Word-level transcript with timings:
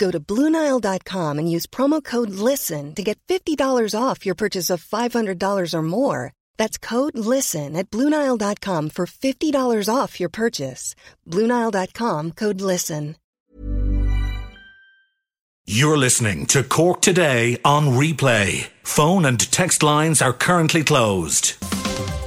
Go 0.00 0.10
to 0.10 0.18
Bluenile.com 0.18 1.38
and 1.38 1.50
use 1.50 1.66
promo 1.66 2.02
code 2.02 2.30
LISTEN 2.30 2.94
to 2.94 3.02
get 3.02 3.20
$50 3.28 3.94
off 3.94 4.24
your 4.24 4.34
purchase 4.34 4.70
of 4.70 4.82
$500 4.82 5.74
or 5.74 5.82
more. 5.82 6.32
That's 6.56 6.78
code 6.78 7.18
LISTEN 7.18 7.76
at 7.76 7.90
Bluenile.com 7.90 8.90
for 8.90 9.04
$50 9.06 9.94
off 9.94 10.18
your 10.18 10.30
purchase. 10.30 10.94
Bluenile.com 11.28 12.32
code 12.32 12.62
LISTEN. 12.62 13.16
You're 15.66 15.98
listening 15.98 16.46
to 16.46 16.64
Cork 16.64 17.02
Today 17.02 17.58
on 17.64 17.90
replay. 17.90 18.68
Phone 18.82 19.26
and 19.26 19.38
text 19.52 19.82
lines 19.82 20.22
are 20.22 20.32
currently 20.32 20.82
closed. 20.82 21.60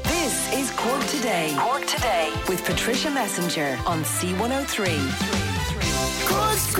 This 0.05 0.53
is 0.53 0.71
Cork 0.77 1.03
Today. 1.07 1.53
Cork 1.57 1.85
Today 1.87 2.31
with 2.47 2.63
Patricia 2.63 3.09
Messinger 3.09 3.77
on 3.85 4.03
C103. 4.03 5.43
Cork's 6.29 6.73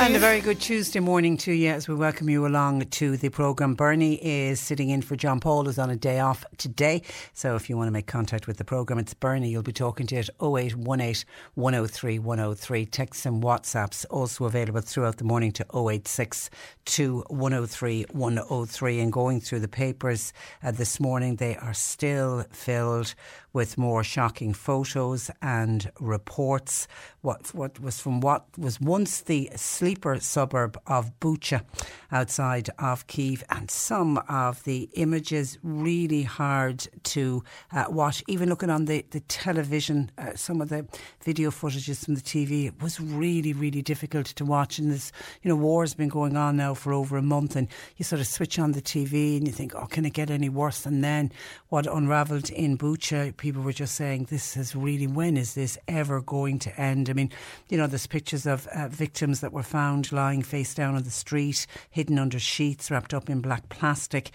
And 0.00 0.16
a 0.16 0.18
very 0.18 0.40
good 0.40 0.58
Tuesday 0.58 0.98
morning 0.98 1.36
to 1.36 1.52
you 1.52 1.68
as 1.68 1.86
we 1.86 1.94
welcome 1.94 2.30
you 2.30 2.46
along 2.46 2.86
to 2.86 3.18
the 3.18 3.28
programme. 3.28 3.74
Bernie 3.74 4.14
is 4.14 4.58
sitting 4.58 4.88
in 4.88 5.02
for 5.02 5.14
John 5.14 5.40
Paul, 5.40 5.66
who's 5.66 5.78
on 5.78 5.90
a 5.90 5.94
day 5.94 6.20
off 6.20 6.42
today. 6.56 7.02
So 7.34 7.54
if 7.54 7.68
you 7.68 7.76
want 7.76 7.88
to 7.88 7.92
make 7.92 8.06
contact 8.06 8.46
with 8.46 8.56
the 8.56 8.64
programme, 8.64 8.98
it's 8.98 9.12
Bernie. 9.12 9.50
You'll 9.50 9.62
be 9.62 9.74
talking 9.74 10.06
to 10.06 10.16
it 10.16 10.30
0818 10.40 11.26
103 11.54 12.18
103. 12.18 12.86
Texts 12.86 13.26
and 13.26 13.42
WhatsApps 13.42 14.06
also 14.08 14.46
available 14.46 14.80
throughout 14.80 15.18
the 15.18 15.24
morning 15.24 15.52
to 15.52 15.66
086 15.74 16.48
103 16.96 18.06
103. 18.10 19.00
And 19.00 19.12
going 19.12 19.40
through 19.42 19.60
the 19.60 19.68
papers 19.68 20.32
uh, 20.62 20.70
this 20.70 20.98
morning, 20.98 21.36
they 21.36 21.56
are 21.56 21.74
still 21.74 22.46
filled 22.50 23.14
with 23.52 23.78
more 23.78 24.04
shocking 24.04 24.54
photos 24.54 25.30
and 25.42 25.90
reports. 25.98 26.86
What, 27.22 27.54
what 27.54 27.80
was 27.80 28.00
from 28.00 28.20
what 28.20 28.46
was 28.58 28.80
once 28.80 29.20
the 29.20 29.50
sleeper 29.56 30.18
suburb 30.20 30.80
of 30.86 31.18
Bucha 31.20 31.62
outside 32.12 32.70
of 32.78 33.06
Kiev, 33.06 33.44
and 33.50 33.70
some 33.70 34.18
of 34.28 34.62
the 34.64 34.88
images 34.94 35.58
really 35.62 36.22
hard 36.22 36.86
to 37.04 37.44
uh, 37.72 37.84
watch. 37.88 38.22
Even 38.26 38.48
looking 38.48 38.70
on 38.70 38.86
the, 38.86 39.04
the 39.10 39.20
television, 39.20 40.10
uh, 40.18 40.34
some 40.34 40.60
of 40.60 40.68
the 40.68 40.86
video 41.22 41.50
footages 41.50 42.04
from 42.04 42.14
the 42.14 42.20
TV, 42.20 42.66
it 42.66 42.82
was 42.82 43.00
really, 43.00 43.52
really 43.52 43.82
difficult 43.82 44.26
to 44.26 44.44
watch. 44.44 44.78
And 44.78 44.90
this, 44.90 45.12
you 45.42 45.48
know, 45.48 45.56
war's 45.56 45.94
been 45.94 46.08
going 46.08 46.36
on 46.36 46.56
now 46.56 46.74
for 46.74 46.92
over 46.92 47.16
a 47.16 47.22
month, 47.22 47.56
and 47.56 47.68
you 47.96 48.04
sort 48.04 48.20
of 48.20 48.26
switch 48.26 48.58
on 48.58 48.72
the 48.72 48.82
TV 48.82 49.36
and 49.36 49.46
you 49.46 49.52
think, 49.52 49.74
oh, 49.74 49.86
can 49.86 50.04
it 50.04 50.12
get 50.12 50.30
any 50.30 50.48
worse? 50.48 50.86
And 50.86 51.02
then 51.04 51.32
what 51.68 51.86
unravelled 51.86 52.50
in 52.50 52.76
Bucha, 52.76 53.36
people 53.36 53.62
were 53.62 53.72
just 53.72 53.94
saying, 53.94 54.26
this 54.30 54.56
is 54.56 54.74
really, 54.74 55.06
when 55.06 55.36
is 55.36 55.54
this 55.54 55.78
ever 55.88 56.20
going 56.20 56.58
to 56.60 56.80
end? 56.80 57.10
I 57.10 57.12
mean, 57.12 57.30
you 57.68 57.78
know, 57.78 57.86
there's 57.86 58.06
pictures 58.06 58.46
of 58.46 58.66
uh, 58.68 58.88
victims 58.88 59.40
that 59.40 59.52
were 59.52 59.62
found 59.62 60.12
lying 60.12 60.42
face 60.42 60.74
down 60.74 60.94
on 60.94 61.02
the 61.02 61.10
street, 61.10 61.66
hidden 62.00 62.18
under 62.18 62.38
sheets, 62.38 62.90
wrapped 62.90 63.12
up 63.12 63.28
in 63.28 63.42
black 63.42 63.68
plastic. 63.68 64.30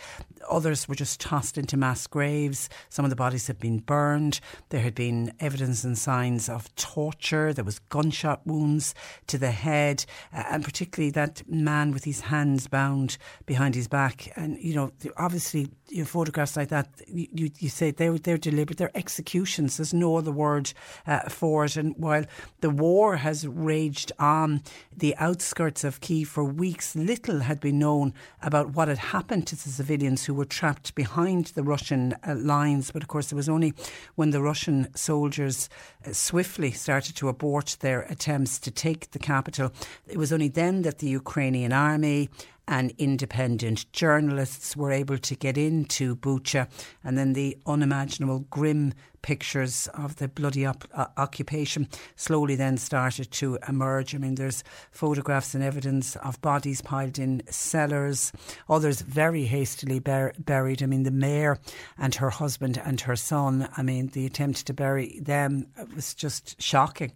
Others 0.47 0.87
were 0.87 0.93
just 0.93 1.19
tossed 1.19 1.57
into 1.57 1.75
mass 1.75 2.05
graves. 2.05 2.69
Some 2.89 3.03
of 3.03 3.09
the 3.09 3.15
bodies 3.15 3.47
had 3.47 3.57
been 3.57 3.79
burned. 3.79 4.39
There 4.69 4.81
had 4.81 4.93
been 4.93 5.33
evidence 5.39 5.83
and 5.83 5.97
signs 5.97 6.47
of 6.47 6.73
torture. 6.75 7.53
There 7.53 7.65
was 7.65 7.79
gunshot 7.79 8.45
wounds 8.45 8.93
to 9.25 9.39
the 9.39 9.49
head, 9.49 10.05
uh, 10.31 10.43
and 10.51 10.63
particularly 10.63 11.09
that 11.13 11.41
man 11.49 11.91
with 11.91 12.03
his 12.03 12.21
hands 12.21 12.67
bound 12.67 13.17
behind 13.47 13.73
his 13.73 13.87
back. 13.87 14.31
And 14.35 14.59
you 14.61 14.75
know, 14.75 14.91
obviously, 15.17 15.67
you 15.89 15.99
know, 15.99 16.05
photographs 16.05 16.55
like 16.55 16.69
that, 16.69 16.87
you, 17.07 17.49
you 17.57 17.69
say 17.69 17.89
they're 17.89 18.19
they're 18.19 18.37
deliberate. 18.37 18.77
They're 18.77 18.95
executions. 18.95 19.77
There's 19.77 19.91
no 19.91 20.17
other 20.17 20.31
word 20.31 20.71
uh, 21.07 21.29
for 21.29 21.65
it. 21.65 21.77
And 21.77 21.95
while 21.97 22.25
the 22.61 22.69
war 22.69 23.17
has 23.17 23.47
raged 23.47 24.11
on 24.19 24.61
the 24.95 25.15
outskirts 25.17 25.83
of 25.83 26.01
Kiev 26.01 26.29
for 26.29 26.43
weeks, 26.43 26.95
little 26.95 27.39
had 27.55 27.61
been 27.61 27.79
known 27.79 28.13
about 28.41 28.75
what 28.75 28.89
had 28.89 28.97
happened 28.97 29.47
to 29.47 29.55
the 29.55 29.69
civilians 29.69 30.25
who 30.25 30.33
were 30.33 30.45
trapped 30.45 30.93
behind 30.93 31.47
the 31.47 31.63
Russian 31.63 32.13
uh, 32.27 32.35
lines. 32.35 32.91
But 32.91 33.01
of 33.01 33.07
course, 33.07 33.31
it 33.31 33.35
was 33.35 33.47
only 33.47 33.73
when 34.15 34.31
the 34.31 34.41
Russian 34.41 34.93
soldiers 34.93 35.69
uh, 36.05 36.11
swiftly 36.11 36.71
started 36.71 37.15
to 37.15 37.29
abort 37.29 37.77
their 37.79 38.01
attempts 38.01 38.59
to 38.59 38.71
take 38.71 39.11
the 39.11 39.19
capital, 39.19 39.71
it 40.05 40.17
was 40.17 40.33
only 40.33 40.49
then 40.49 40.81
that 40.81 40.99
the 40.99 41.07
Ukrainian 41.07 41.71
army 41.71 42.29
and 42.67 42.91
independent 42.97 43.91
journalists 43.93 44.75
were 44.75 44.91
able 44.91 45.17
to 45.19 45.35
get 45.35 45.57
into 45.57 46.15
Bucha, 46.15 46.67
and 47.03 47.17
then 47.17 47.33
the 47.33 47.57
unimaginable 47.65 48.39
grim 48.49 48.93
pictures 49.25 49.89
of 49.95 50.17
the 50.17 50.27
bloody 50.27 50.67
op- 50.67 50.87
uh, 50.93 51.07
occupation 51.17 51.89
slowly 52.15 52.55
then 52.55 52.77
started 52.77 53.31
to 53.31 53.57
emerge. 53.67 54.13
I 54.13 54.19
mean, 54.19 54.35
there's 54.35 54.63
photographs 54.91 55.55
and 55.55 55.63
evidence 55.63 56.15
of 56.17 56.39
bodies 56.41 56.83
piled 56.83 57.17
in 57.17 57.41
cellars, 57.49 58.31
others 58.69 59.01
very 59.01 59.45
hastily 59.45 59.97
bur- 59.97 60.33
buried. 60.37 60.83
I 60.83 60.85
mean, 60.85 61.03
the 61.03 61.09
mayor 61.09 61.57
and 61.97 62.13
her 62.13 62.29
husband 62.29 62.79
and 62.85 63.01
her 63.01 63.15
son, 63.15 63.67
I 63.75 63.81
mean, 63.81 64.09
the 64.09 64.27
attempt 64.27 64.67
to 64.67 64.73
bury 64.75 65.19
them 65.19 65.65
was 65.95 66.13
just 66.13 66.61
shocking. 66.61 67.11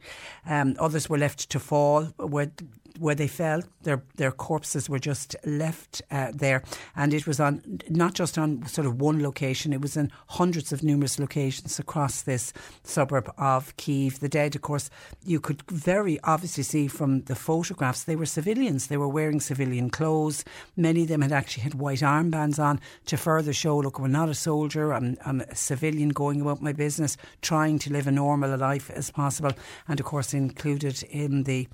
Um, 0.47 0.75
others 0.79 1.09
were 1.09 1.19
left 1.19 1.51
to 1.51 1.59
fall 1.59 2.05
where 2.17 2.51
where 2.99 3.15
they 3.15 3.27
fell. 3.27 3.61
Their 3.83 4.03
their 4.15 4.31
corpses 4.31 4.89
were 4.89 4.99
just 4.99 5.35
left 5.45 6.01
uh, 6.11 6.31
there, 6.33 6.63
and 6.95 7.13
it 7.13 7.25
was 7.25 7.39
on 7.39 7.81
not 7.89 8.13
just 8.13 8.37
on 8.37 8.65
sort 8.67 8.87
of 8.87 9.01
one 9.01 9.23
location. 9.23 9.73
It 9.73 9.81
was 9.81 9.97
in 9.97 10.11
hundreds 10.27 10.73
of 10.73 10.83
numerous 10.83 11.19
locations 11.19 11.79
across 11.79 11.98
this 12.07 12.53
suburb 12.83 13.31
of 13.37 13.75
Kiev. 13.77 14.19
The 14.19 14.29
dead, 14.29 14.55
of 14.55 14.61
course, 14.61 14.89
you 15.25 15.39
could 15.39 15.61
very 15.69 16.19
obviously 16.23 16.63
see 16.63 16.87
from 16.87 17.21
the 17.23 17.35
photographs 17.35 18.03
they 18.03 18.15
were 18.15 18.25
civilians. 18.25 18.87
They 18.87 18.97
were 18.97 19.07
wearing 19.07 19.39
civilian 19.39 19.89
clothes. 19.89 20.45
Many 20.75 21.03
of 21.03 21.09
them 21.09 21.21
had 21.21 21.31
actually 21.31 21.63
had 21.63 21.75
white 21.75 21.99
armbands 21.99 22.59
on 22.59 22.79
to 23.07 23.17
further 23.17 23.53
show, 23.53 23.77
look, 23.77 23.99
we're 23.99 24.07
not 24.07 24.29
a 24.29 24.33
soldier. 24.33 24.93
I'm, 24.93 25.17
I'm 25.25 25.41
a 25.41 25.55
civilian 25.55 26.09
going 26.09 26.41
about 26.41 26.61
my 26.61 26.73
business, 26.73 27.17
trying 27.41 27.79
to 27.79 27.91
live 27.91 28.07
a 28.07 28.11
normal 28.11 28.57
life 28.57 28.89
as 28.91 29.11
possible. 29.11 29.51
And 29.87 29.99
of 29.99 30.05
course, 30.05 30.33
included 30.33 31.03
in 31.03 31.43
the 31.43 31.67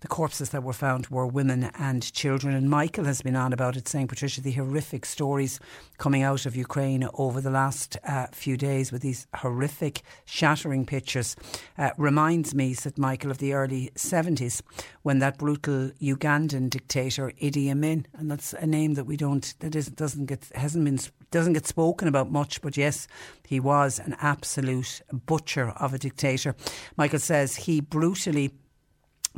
the 0.00 0.08
corpses 0.08 0.50
that 0.50 0.62
were 0.62 0.72
found 0.72 1.08
were 1.08 1.26
women 1.26 1.70
and 1.78 2.12
children. 2.12 2.54
And 2.54 2.70
Michael 2.70 3.04
has 3.04 3.22
been 3.22 3.36
on 3.36 3.52
about 3.52 3.76
it, 3.76 3.88
saying, 3.88 4.08
Patricia, 4.08 4.40
the 4.40 4.52
horrific 4.52 5.04
stories 5.04 5.58
coming 5.98 6.22
out 6.22 6.46
of 6.46 6.54
Ukraine 6.56 7.08
over 7.14 7.40
the 7.40 7.50
last 7.50 7.96
uh, 8.04 8.26
few 8.32 8.56
days 8.56 8.92
with 8.92 9.02
these 9.02 9.26
horrific, 9.36 10.02
shattering 10.24 10.86
pictures 10.86 11.36
uh, 11.76 11.90
reminds 11.96 12.54
me, 12.54 12.74
said 12.74 12.98
Michael, 12.98 13.30
of 13.30 13.38
the 13.38 13.52
early 13.52 13.90
70s 13.94 14.62
when 15.02 15.18
that 15.18 15.38
brutal 15.38 15.90
Ugandan 16.00 16.70
dictator 16.70 17.32
Idi 17.42 17.70
Amin, 17.70 18.06
and 18.14 18.30
that's 18.30 18.52
a 18.54 18.66
name 18.66 18.94
that 18.94 19.04
we 19.04 19.16
don't, 19.16 19.54
that 19.60 19.74
is, 19.74 19.86
doesn't 19.86 20.26
get, 20.26 20.50
hasn't 20.54 20.84
been 20.84 20.98
doesn't 21.30 21.52
get 21.52 21.66
spoken 21.66 22.08
about 22.08 22.30
much, 22.30 22.62
but 22.62 22.76
yes, 22.76 23.06
he 23.46 23.60
was 23.60 23.98
an 23.98 24.16
absolute 24.20 25.02
butcher 25.12 25.70
of 25.70 25.92
a 25.92 25.98
dictator. 25.98 26.54
Michael 26.96 27.18
says 27.18 27.56
he 27.56 27.80
brutally 27.80 28.52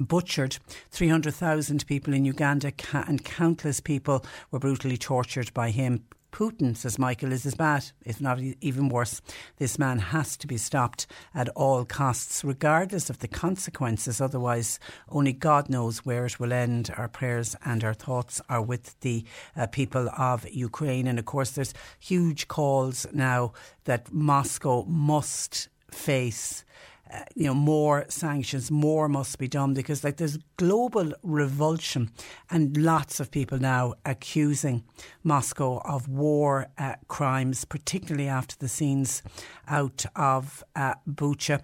butchered 0.00 0.58
300,000 0.91 1.87
people 1.87 2.14
in 2.14 2.25
Uganda 2.25 2.73
and 2.93 3.25
countless 3.25 3.81
people 3.81 4.25
were 4.50 4.58
brutally 4.58 4.97
tortured 4.97 5.52
by 5.55 5.70
him 5.70 6.05
Putin, 6.32 6.76
says 6.76 6.99
Michael, 6.99 7.32
is 7.32 7.44
as 7.44 7.55
bad, 7.55 7.91
if 8.05 8.20
not 8.20 8.41
even 8.61 8.88
worse. 8.88 9.20
This 9.56 9.79
man 9.79 9.99
has 9.99 10.37
to 10.38 10.47
be 10.47 10.56
stopped 10.56 11.06
at 11.35 11.49
all 11.50 11.85
costs, 11.85 12.44
regardless 12.44 13.11
of 13.11 13.19
the 13.19 13.29
consequences. 13.29 14.20
Otherwise, 14.20 14.79
only 15.08 15.32
God 15.32 15.69
knows 15.69 16.05
where 16.05 16.26
it 16.26 16.38
will 16.38 16.53
end. 16.53 16.93
Our 16.96 17.08
prayers 17.08 17.56
and 17.64 17.82
our 17.85 17.94
thoughts 17.94 18.41
are 18.49 18.62
with 18.62 18.99
the 19.00 19.25
uh, 19.56 19.67
people 19.67 20.08
of 20.17 20.49
Ukraine. 20.49 21.06
And 21.06 21.19
of 21.19 21.25
course, 21.25 21.50
there's 21.50 21.75
huge 21.99 22.49
calls 22.49 23.06
now 23.12 23.53
that 23.85 24.12
Moscow 24.12 24.85
must 24.85 25.69
face 25.91 26.64
uh, 27.12 27.20
you 27.34 27.46
know 27.46 27.54
more 27.54 28.04
sanctions 28.08 28.70
more 28.70 29.08
must 29.08 29.38
be 29.38 29.48
done 29.48 29.74
because 29.74 30.04
like 30.04 30.16
there's 30.16 30.38
global 30.56 31.12
revulsion 31.22 32.10
and 32.50 32.76
lots 32.76 33.20
of 33.20 33.30
people 33.30 33.58
now 33.58 33.94
accusing 34.04 34.84
Moscow 35.22 35.80
of 35.84 36.08
war 36.08 36.68
uh, 36.78 36.94
crimes 37.08 37.64
particularly 37.64 38.28
after 38.28 38.56
the 38.58 38.68
scenes 38.68 39.22
out 39.68 40.04
of 40.16 40.62
uh, 40.76 40.94
Bucha 41.08 41.62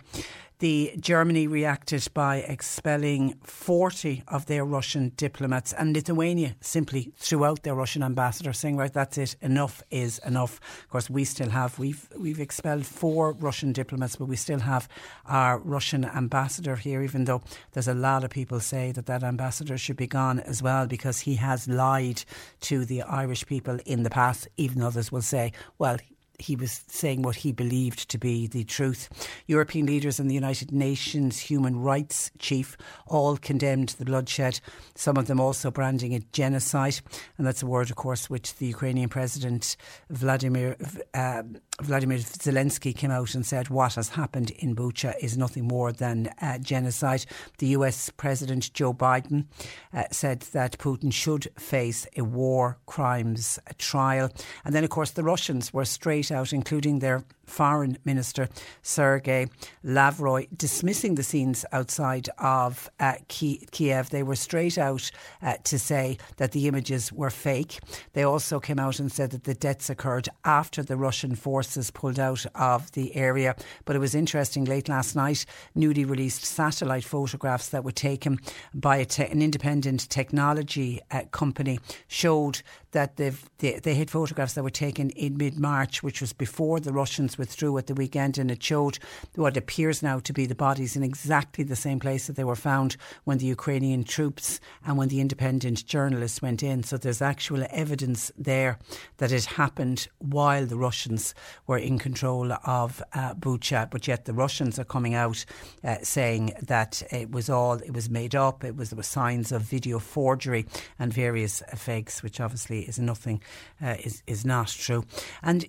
the 0.58 0.94
Germany 0.98 1.46
reacted 1.46 2.08
by 2.14 2.38
expelling 2.38 3.34
40 3.42 4.22
of 4.28 4.46
their 4.46 4.64
Russian 4.64 5.12
diplomats, 5.16 5.72
and 5.72 5.94
Lithuania 5.94 6.56
simply 6.60 7.12
threw 7.16 7.44
out 7.44 7.62
their 7.62 7.74
Russian 7.74 8.02
ambassador, 8.02 8.52
saying, 8.52 8.76
"Right, 8.76 8.92
that's 8.92 9.18
it. 9.18 9.36
Enough 9.42 9.82
is 9.90 10.18
enough." 10.26 10.60
Of 10.84 10.88
course, 10.88 11.10
we 11.10 11.24
still 11.24 11.50
have 11.50 11.78
we've 11.78 12.08
we've 12.16 12.40
expelled 12.40 12.86
four 12.86 13.32
Russian 13.32 13.72
diplomats, 13.72 14.16
but 14.16 14.28
we 14.28 14.36
still 14.36 14.60
have 14.60 14.88
our 15.26 15.58
Russian 15.58 16.04
ambassador 16.04 16.76
here. 16.76 17.02
Even 17.02 17.24
though 17.24 17.42
there's 17.72 17.88
a 17.88 17.94
lot 17.94 18.24
of 18.24 18.30
people 18.30 18.60
say 18.60 18.92
that 18.92 19.06
that 19.06 19.22
ambassador 19.22 19.76
should 19.76 19.96
be 19.96 20.06
gone 20.06 20.40
as 20.40 20.62
well 20.62 20.86
because 20.86 21.20
he 21.20 21.34
has 21.36 21.68
lied 21.68 22.24
to 22.60 22.84
the 22.84 23.02
Irish 23.02 23.44
people 23.46 23.78
in 23.84 24.02
the 24.04 24.10
past. 24.10 24.48
Even 24.56 24.82
others 24.82 25.12
will 25.12 25.22
say, 25.22 25.52
"Well." 25.78 25.98
He 26.38 26.56
was 26.56 26.84
saying 26.88 27.22
what 27.22 27.36
he 27.36 27.52
believed 27.52 28.08
to 28.10 28.18
be 28.18 28.46
the 28.46 28.64
truth. 28.64 29.08
European 29.46 29.86
leaders 29.86 30.18
and 30.18 30.30
the 30.30 30.34
United 30.34 30.72
Nations 30.72 31.38
human 31.38 31.80
rights 31.80 32.30
chief 32.38 32.76
all 33.06 33.36
condemned 33.36 33.90
the 33.90 34.04
bloodshed, 34.04 34.60
some 34.94 35.16
of 35.16 35.26
them 35.26 35.40
also 35.40 35.70
branding 35.70 36.12
it 36.12 36.32
genocide. 36.32 37.00
And 37.38 37.46
that's 37.46 37.62
a 37.62 37.66
word, 37.66 37.90
of 37.90 37.96
course, 37.96 38.28
which 38.30 38.56
the 38.56 38.66
Ukrainian 38.66 39.08
President 39.08 39.76
Vladimir. 40.10 40.76
Uh, 41.14 41.42
Vladimir 41.82 42.18
Zelensky 42.18 42.96
came 42.96 43.10
out 43.10 43.34
and 43.34 43.44
said 43.44 43.68
what 43.68 43.96
has 43.96 44.08
happened 44.08 44.50
in 44.52 44.74
Bucha 44.74 45.14
is 45.20 45.36
nothing 45.36 45.68
more 45.68 45.92
than 45.92 46.30
uh, 46.40 46.56
genocide. 46.58 47.26
The 47.58 47.68
US 47.68 48.08
President 48.08 48.72
Joe 48.72 48.94
Biden 48.94 49.44
uh, 49.92 50.04
said 50.10 50.40
that 50.52 50.78
Putin 50.78 51.12
should 51.12 51.48
face 51.58 52.06
a 52.16 52.22
war 52.22 52.78
crimes 52.86 53.58
trial. 53.76 54.30
And 54.64 54.74
then, 54.74 54.84
of 54.84 54.90
course, 54.90 55.10
the 55.10 55.22
Russians 55.22 55.74
were 55.74 55.84
straight 55.84 56.32
out, 56.32 56.54
including 56.54 57.00
their 57.00 57.24
Foreign 57.44 57.96
Minister 58.04 58.48
Sergei 58.82 59.46
Lavrov 59.84 60.46
dismissing 60.56 61.14
the 61.14 61.22
scenes 61.22 61.64
outside 61.70 62.28
of 62.38 62.90
uh, 62.98 63.14
Kiev. 63.28 64.10
They 64.10 64.24
were 64.24 64.34
straight 64.34 64.78
out 64.78 65.12
uh, 65.40 65.54
to 65.62 65.78
say 65.78 66.18
that 66.38 66.50
the 66.50 66.66
images 66.66 67.12
were 67.12 67.30
fake. 67.30 67.78
They 68.14 68.24
also 68.24 68.58
came 68.58 68.80
out 68.80 68.98
and 68.98 69.12
said 69.12 69.30
that 69.30 69.44
the 69.44 69.54
deaths 69.54 69.88
occurred 69.88 70.28
after 70.44 70.82
the 70.82 70.96
Russian 70.96 71.36
forces 71.36 71.65
pulled 71.94 72.18
out 72.18 72.46
of 72.54 72.92
the 72.92 73.14
area. 73.16 73.54
But 73.84 73.96
it 73.96 73.98
was 73.98 74.14
interesting 74.14 74.64
late 74.64 74.88
last 74.88 75.16
night, 75.16 75.44
newly 75.74 76.04
released 76.04 76.44
satellite 76.44 77.04
photographs 77.04 77.68
that 77.70 77.84
were 77.84 77.92
taken 77.92 78.38
by 78.74 79.04
te- 79.04 79.24
an 79.24 79.42
independent 79.42 80.08
technology 80.08 81.00
uh, 81.10 81.22
company 81.30 81.80
showed 82.08 82.62
that 82.96 83.16
they, 83.16 83.30
they 83.58 83.94
had 83.94 84.10
photographs 84.10 84.54
that 84.54 84.64
were 84.64 84.70
taken 84.70 85.10
in 85.10 85.36
mid 85.36 85.58
March, 85.58 86.02
which 86.02 86.22
was 86.22 86.32
before 86.32 86.80
the 86.80 86.94
Russians 86.94 87.36
withdrew 87.36 87.76
at 87.76 87.88
the 87.88 87.94
weekend, 87.94 88.38
and 88.38 88.50
it 88.50 88.62
showed 88.62 88.98
what 89.34 89.58
appears 89.58 90.02
now 90.02 90.18
to 90.20 90.32
be 90.32 90.46
the 90.46 90.54
bodies 90.54 90.96
in 90.96 91.02
exactly 91.02 91.62
the 91.62 91.76
same 91.76 92.00
place 92.00 92.26
that 92.26 92.36
they 92.36 92.44
were 92.44 92.56
found 92.56 92.96
when 93.24 93.36
the 93.36 93.44
Ukrainian 93.44 94.02
troops 94.02 94.60
and 94.86 94.96
when 94.96 95.08
the 95.08 95.20
independent 95.20 95.84
journalists 95.84 96.40
went 96.40 96.62
in. 96.62 96.82
So 96.84 96.96
there's 96.96 97.20
actual 97.20 97.66
evidence 97.68 98.32
there 98.38 98.78
that 99.18 99.30
it 99.30 99.44
happened 99.44 100.08
while 100.18 100.64
the 100.64 100.78
Russians 100.78 101.34
were 101.66 101.76
in 101.76 101.98
control 101.98 102.50
of 102.64 103.02
uh, 103.12 103.34
Bucha, 103.34 103.90
but 103.90 104.08
yet 104.08 104.24
the 104.24 104.32
Russians 104.32 104.78
are 104.78 104.84
coming 104.84 105.12
out 105.14 105.44
uh, 105.84 105.96
saying 106.02 106.54
that 106.62 107.02
it 107.10 107.30
was 107.30 107.50
all 107.50 107.74
it 107.74 107.92
was 107.92 108.08
made 108.08 108.34
up. 108.34 108.64
It 108.64 108.74
was 108.74 108.88
there 108.88 108.96
were 108.96 109.02
signs 109.02 109.52
of 109.52 109.60
video 109.60 109.98
forgery 109.98 110.64
and 110.98 111.12
various 111.12 111.62
fakes, 111.74 112.22
which 112.22 112.40
obviously 112.40 112.85
is 112.88 112.98
nothing, 112.98 113.42
uh, 113.82 113.96
is, 114.02 114.22
is 114.26 114.44
not 114.44 114.68
true. 114.68 115.04
And 115.42 115.64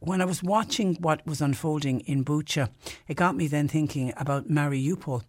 when 0.00 0.20
I 0.20 0.24
was 0.24 0.42
watching 0.42 0.96
what 0.96 1.26
was 1.26 1.40
unfolding 1.40 2.00
in 2.00 2.24
Bucha, 2.24 2.70
it 3.08 3.16
got 3.16 3.36
me 3.36 3.46
then 3.46 3.68
thinking 3.68 4.12
about 4.16 4.48
Mariupol 4.48 5.22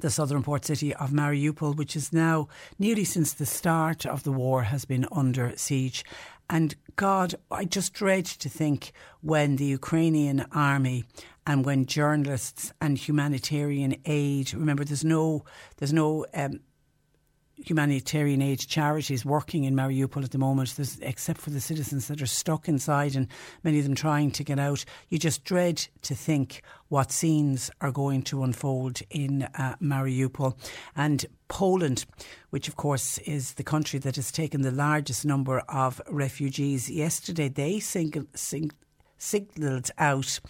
the 0.00 0.10
southern 0.10 0.42
port 0.42 0.64
city 0.64 0.94
of 0.94 1.10
Mariupol, 1.10 1.76
which 1.76 1.94
is 1.94 2.12
now 2.12 2.48
nearly 2.78 3.04
since 3.04 3.34
the 3.34 3.46
start 3.46 4.06
of 4.06 4.22
the 4.22 4.32
war 4.32 4.62
has 4.62 4.84
been 4.84 5.06
under 5.12 5.52
siege. 5.56 6.04
And 6.48 6.74
God, 6.96 7.34
I 7.50 7.64
just 7.64 7.92
dread 7.92 8.24
to 8.26 8.48
think 8.48 8.92
when 9.20 9.56
the 9.56 9.64
Ukrainian 9.64 10.46
army 10.52 11.04
and 11.46 11.64
when 11.64 11.86
journalists 11.86 12.72
and 12.80 12.96
humanitarian 12.98 13.96
aid, 14.04 14.54
remember, 14.54 14.84
there's 14.84 15.04
no, 15.04 15.44
there's 15.76 15.92
no 15.92 16.26
um, 16.34 16.60
humanitarian 17.64 18.42
aid 18.42 18.60
charities 18.60 19.24
working 19.24 19.64
in 19.64 19.74
Mariupol 19.74 20.24
at 20.24 20.30
the 20.30 20.38
moment, 20.38 20.74
There's, 20.76 20.98
except 21.00 21.40
for 21.40 21.50
the 21.50 21.60
citizens 21.60 22.08
that 22.08 22.20
are 22.20 22.26
stuck 22.26 22.68
inside 22.68 23.16
and 23.16 23.28
many 23.62 23.78
of 23.78 23.84
them 23.84 23.94
trying 23.94 24.30
to 24.32 24.44
get 24.44 24.58
out. 24.58 24.84
You 25.08 25.18
just 25.18 25.44
dread 25.44 25.86
to 26.02 26.14
think 26.14 26.62
what 26.88 27.12
scenes 27.12 27.70
are 27.80 27.92
going 27.92 28.22
to 28.22 28.42
unfold 28.42 29.00
in 29.10 29.44
uh, 29.54 29.76
Mariupol. 29.80 30.56
And 30.96 31.24
Poland, 31.48 32.04
which 32.50 32.68
of 32.68 32.76
course 32.76 33.18
is 33.18 33.54
the 33.54 33.64
country 33.64 33.98
that 34.00 34.16
has 34.16 34.32
taken 34.32 34.62
the 34.62 34.70
largest 34.70 35.24
number 35.24 35.60
of 35.68 36.00
refugees, 36.08 36.90
yesterday 36.90 37.48
they 37.48 37.80
singled, 37.80 38.26
sing, 38.34 38.70
signalled 39.18 39.90
out 39.98 40.40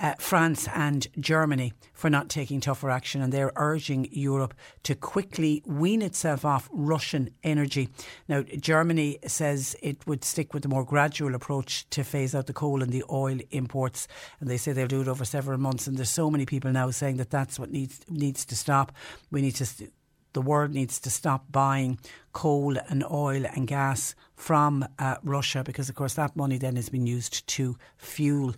uh, 0.00 0.14
France 0.18 0.66
and 0.74 1.06
Germany 1.18 1.74
for 1.92 2.08
not 2.08 2.28
taking 2.30 2.60
tougher 2.60 2.90
action, 2.90 3.20
and 3.20 3.32
they're 3.32 3.52
urging 3.56 4.08
Europe 4.10 4.54
to 4.82 4.94
quickly 4.94 5.62
wean 5.66 6.00
itself 6.00 6.44
off 6.44 6.68
Russian 6.72 7.30
energy. 7.44 7.90
Now, 8.26 8.42
Germany 8.42 9.18
says 9.26 9.76
it 9.82 10.06
would 10.06 10.24
stick 10.24 10.54
with 10.54 10.64
a 10.64 10.68
more 10.68 10.84
gradual 10.84 11.34
approach 11.34 11.88
to 11.90 12.02
phase 12.02 12.34
out 12.34 12.46
the 12.46 12.52
coal 12.54 12.82
and 12.82 12.92
the 12.92 13.04
oil 13.10 13.38
imports, 13.50 14.08
and 14.40 14.48
they 14.48 14.56
say 14.56 14.72
they'll 14.72 14.88
do 14.88 15.02
it 15.02 15.08
over 15.08 15.24
several 15.24 15.58
months. 15.58 15.86
And 15.86 15.98
there's 15.98 16.10
so 16.10 16.30
many 16.30 16.46
people 16.46 16.72
now 16.72 16.90
saying 16.90 17.18
that 17.18 17.30
that's 17.30 17.58
what 17.58 17.70
needs 17.70 18.00
needs 18.08 18.44
to 18.46 18.56
stop. 18.56 18.92
We 19.30 19.42
need 19.42 19.56
to. 19.56 19.66
St- 19.66 19.92
the 20.32 20.40
world 20.40 20.72
needs 20.72 21.00
to 21.00 21.10
stop 21.10 21.50
buying 21.50 21.98
coal 22.32 22.76
and 22.88 23.04
oil 23.10 23.44
and 23.52 23.66
gas 23.66 24.14
from 24.36 24.86
uh, 24.98 25.16
Russia 25.24 25.64
because, 25.64 25.88
of 25.88 25.96
course, 25.96 26.14
that 26.14 26.36
money 26.36 26.56
then 26.56 26.76
has 26.76 26.88
been 26.88 27.04
used 27.04 27.44
to 27.48 27.76
fuel 27.96 28.54